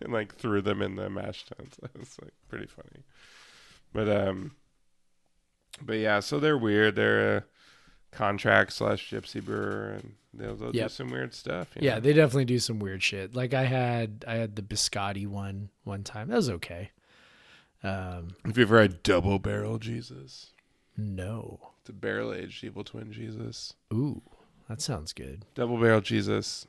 and, 0.02 0.12
like 0.12 0.36
threw 0.36 0.62
them 0.62 0.82
in 0.82 0.96
the 0.98 1.10
mash 1.10 1.46
tuns. 1.46 1.76
That 1.82 1.98
was 1.98 2.18
like 2.22 2.34
pretty 2.50 2.68
funny. 2.68 3.06
But 3.94 4.10
um, 4.10 4.52
but 5.82 5.98
yeah, 5.98 6.20
so 6.20 6.38
they're 6.40 6.58
weird. 6.58 6.96
They're 6.96 7.38
a 7.38 7.44
contract 8.12 8.74
slash 8.74 9.10
gypsy 9.10 9.44
brewer, 9.44 9.94
and 9.94 10.16
they'll, 10.34 10.56
they'll 10.56 10.76
Yep. 10.76 10.90
do 10.90 10.94
some 10.94 11.10
weird 11.12 11.34
stuff. 11.34 11.70
you 11.76 11.86
yeah, 11.86 11.96
know? 11.96 12.02
they 12.02 12.14
definitely 12.14 12.46
do 12.46 12.60
some 12.60 12.80
weird 12.80 13.02
shit. 13.02 13.34
Like 13.34 13.54
I 13.54 13.64
had 13.64 14.26
I 14.28 14.36
had 14.36 14.56
the 14.58 14.62
biscotti 14.62 15.28
one 15.28 15.70
one 15.86 16.04
time. 16.04 16.28
That 16.28 16.36
was 16.36 16.50
okay. 16.50 16.92
Um, 17.84 18.36
Have 18.46 18.58
you 18.58 18.64
ever 18.64 18.82
had 18.82 19.02
double 19.02 19.40
barrel 19.40 19.80
Jesus? 19.80 20.52
no. 20.98 21.70
It's 21.80 21.90
a 21.90 21.94
barrel 21.94 22.32
aged 22.32 22.64
evil 22.64 22.84
twin 22.84 23.12
Jesus. 23.12 23.74
Ooh, 23.92 24.22
that 24.72 24.82
sounds 24.82 25.12
good. 25.14 25.44
Double 25.54 25.78
barrel 25.78 26.02
Jesus. 26.02 26.66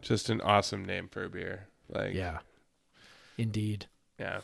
Just 0.00 0.28
an 0.28 0.40
awesome 0.40 0.84
name 0.84 1.08
for 1.08 1.24
a 1.24 1.28
beer. 1.28 1.68
Like 1.88 2.14
Yeah. 2.14 2.38
Indeed. 3.38 3.86
yeah. 4.18 4.40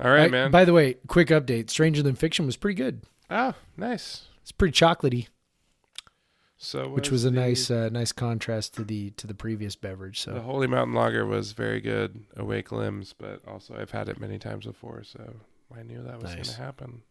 All 0.00 0.10
right, 0.10 0.24
I- 0.24 0.28
man. 0.28 0.50
By 0.50 0.64
the 0.64 0.72
way, 0.72 0.94
quick 1.06 1.28
update. 1.28 1.70
Stranger 1.70 2.02
Than 2.02 2.14
Fiction 2.16 2.46
was 2.46 2.56
pretty 2.56 2.74
good. 2.76 3.02
oh, 3.30 3.54
nice. 3.76 4.24
It's 4.42 4.50
pretty 4.52 4.72
chocolatey, 4.72 5.28
So 6.56 6.88
which 6.88 7.10
was 7.10 7.24
a 7.24 7.30
the- 7.30 7.36
nice 7.40 7.70
uh, 7.70 7.88
nice 7.92 8.10
contrast 8.12 8.74
to 8.74 8.84
the 8.84 9.10
to 9.12 9.26
the 9.26 9.34
previous 9.34 9.76
beverage. 9.76 10.20
So 10.20 10.32
the 10.34 10.40
Holy 10.40 10.66
Mountain 10.66 10.94
Lager 10.94 11.24
was 11.26 11.52
very 11.52 11.80
good. 11.80 12.24
Awake 12.36 12.72
limbs, 12.72 13.14
but 13.16 13.46
also 13.46 13.76
I've 13.76 13.92
had 13.92 14.08
it 14.08 14.18
many 14.18 14.38
times 14.38 14.66
before, 14.66 15.04
so 15.04 15.36
I 15.76 15.82
knew 15.84 16.02
that 16.02 16.20
was 16.20 16.32
going 16.32 16.42
to 16.44 16.56
happen. 16.56 17.02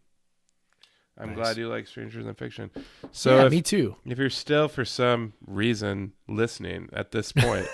I'm 1.20 1.30
Nice. 1.30 1.36
glad 1.38 1.58
you 1.58 1.68
like 1.68 1.86
Strangers 1.88 2.26
Than 2.26 2.34
Fiction. 2.36 2.72
So 3.12 3.36
yeah, 3.38 3.46
if, 3.46 3.52
me 3.52 3.62
too. 3.62 3.96
if 4.06 4.18
you're 4.18 4.30
still 4.30 4.68
for 4.70 4.86
some 4.86 5.34
reason 5.46 6.14
listening 6.28 6.90
at 6.94 7.12
this 7.12 7.32
point, 7.38 7.68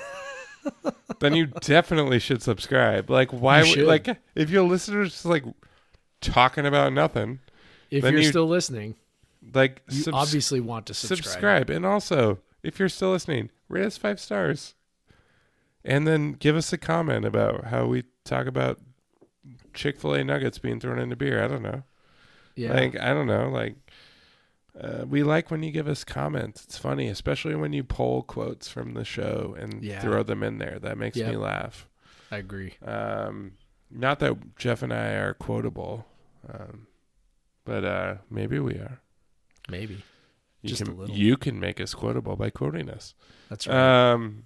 then 1.19 1.35
you 1.35 1.45
definitely 1.47 2.19
should 2.19 2.41
subscribe. 2.41 3.09
Like 3.09 3.31
why 3.31 3.61
would 3.61 3.77
like 3.79 4.07
if 4.33 4.49
you're 4.49 4.63
listeners 4.63 5.11
just 5.11 5.25
like 5.25 5.43
talking 6.21 6.65
about 6.65 6.91
nothing, 6.93 7.39
If 7.91 8.03
you're 8.03 8.17
you 8.17 8.23
still 8.29 8.47
listening, 8.47 8.95
like 9.53 9.81
you 9.89 10.01
subs- 10.01 10.15
obviously 10.17 10.59
want 10.59 10.87
to 10.87 10.93
subscribe. 10.95 11.23
subscribe. 11.25 11.69
And 11.69 11.85
also, 11.85 12.39
if 12.63 12.79
you're 12.79 12.89
still 12.89 13.11
listening, 13.11 13.51
rate 13.69 13.85
us 13.85 13.97
five 13.97 14.19
stars. 14.19 14.73
And 15.87 16.07
then 16.07 16.31
give 16.33 16.55
us 16.55 16.73
a 16.73 16.79
comment 16.79 17.25
about 17.25 17.65
how 17.65 17.85
we 17.85 18.05
talk 18.23 18.47
about 18.47 18.79
Chick 19.75 19.99
Fil 19.99 20.15
A 20.15 20.23
nuggets 20.23 20.57
being 20.57 20.79
thrown 20.79 20.97
into 20.97 21.15
beer. 21.15 21.43
I 21.43 21.47
don't 21.47 21.61
know. 21.61 21.83
Yeah. 22.55 22.73
Like 22.73 22.99
I 22.99 23.13
don't 23.13 23.27
know. 23.27 23.49
Like 23.49 23.75
uh, 24.79 25.05
we 25.07 25.23
like 25.23 25.51
when 25.51 25.63
you 25.63 25.71
give 25.71 25.87
us 25.87 26.03
comments. 26.03 26.63
It's 26.65 26.77
funny, 26.77 27.07
especially 27.07 27.55
when 27.55 27.73
you 27.73 27.83
pull 27.83 28.23
quotes 28.23 28.67
from 28.67 28.93
the 28.93 29.05
show 29.05 29.55
and 29.57 29.83
Yeah. 29.83 30.01
throw 30.01 30.23
them 30.23 30.43
in 30.43 30.57
there. 30.57 30.79
That 30.79 30.97
makes 30.97 31.17
me 31.17 31.35
laugh. 31.35 31.87
I 32.31 32.37
agree. 32.37 32.73
Um, 32.83 33.53
not 33.89 34.19
that 34.19 34.55
Jeff 34.57 34.81
and 34.83 34.91
I 34.93 35.13
are 35.13 35.33
quotable, 35.33 36.05
um, 36.51 36.87
but 37.63 37.85
uh, 37.85 38.15
maybe 38.29 38.59
we 38.59 38.73
are. 38.73 38.99
Maybe. 39.69 40.03
You 40.61 40.69
Just 40.69 40.81
a 40.81 40.85
can, 40.85 40.97
little. 40.97 41.15
You 41.15 41.37
can 41.37 41.59
make 41.59 41.79
us 41.79 41.93
quotable 41.93 42.35
by 42.35 42.49
quoting 42.49 42.89
us. 42.89 43.13
That's 43.49 43.67
right. 43.67 44.11
Um, 44.11 44.45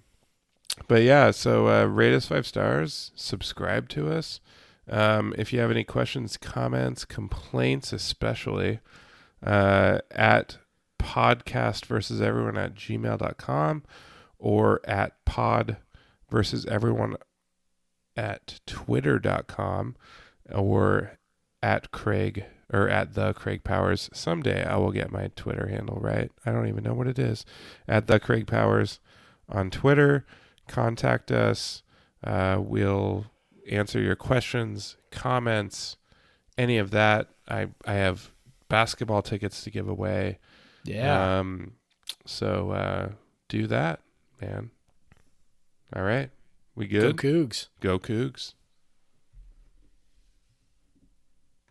but 0.86 1.02
yeah, 1.02 1.30
so 1.30 1.68
uh, 1.68 1.86
rate 1.86 2.12
us 2.14 2.26
five 2.26 2.46
stars, 2.46 3.10
subscribe 3.16 3.88
to 3.90 4.12
us. 4.12 4.40
Um, 4.90 5.34
if 5.38 5.52
you 5.52 5.60
have 5.60 5.70
any 5.70 5.84
questions, 5.84 6.36
comments, 6.36 7.04
complaints, 7.04 7.92
especially 7.92 8.80
uh, 9.44 10.00
at 10.10 10.58
podcast 10.98 11.86
versus 11.86 12.20
everyone 12.20 12.58
at 12.58 12.74
gmail.com 12.74 13.84
or 14.38 14.80
at 14.84 15.24
pod 15.24 15.76
versus 16.30 16.66
everyone 16.66 17.16
at 18.16 18.60
twitter.com 18.66 19.96
or 20.52 21.18
at 21.62 21.90
Craig 21.92 22.44
or 22.72 22.88
at 22.88 23.14
the 23.14 23.32
Craig 23.32 23.64
Powers. 23.64 24.10
Someday 24.12 24.64
I 24.64 24.76
will 24.76 24.92
get 24.92 25.10
my 25.10 25.30
Twitter 25.36 25.68
handle 25.68 25.98
right. 26.00 26.30
I 26.44 26.52
don't 26.52 26.68
even 26.68 26.84
know 26.84 26.94
what 26.94 27.06
it 27.06 27.18
is. 27.18 27.44
At 27.88 28.06
the 28.06 28.20
Craig 28.20 28.46
Powers 28.46 29.00
on 29.48 29.70
Twitter. 29.70 30.26
Contact 30.68 31.30
us. 31.30 31.82
Uh, 32.22 32.58
we'll 32.60 33.26
answer 33.70 34.00
your 34.00 34.16
questions, 34.16 34.96
comments, 35.10 35.96
any 36.58 36.78
of 36.78 36.90
that. 36.90 37.28
I 37.48 37.68
I 37.86 37.94
have 37.94 38.30
basketball 38.68 39.22
tickets 39.22 39.62
to 39.64 39.70
give 39.70 39.88
away. 39.88 40.38
yeah. 40.84 41.38
Um, 41.38 41.72
so 42.26 42.70
uh, 42.70 43.08
do 43.48 43.66
that, 43.66 44.00
man. 44.40 44.70
All 45.94 46.02
right, 46.02 46.30
we 46.74 46.86
good? 46.86 47.16
Go. 47.16 47.28
Cougs. 47.28 47.68
Go 47.80 47.98
Cougs. 47.98 48.54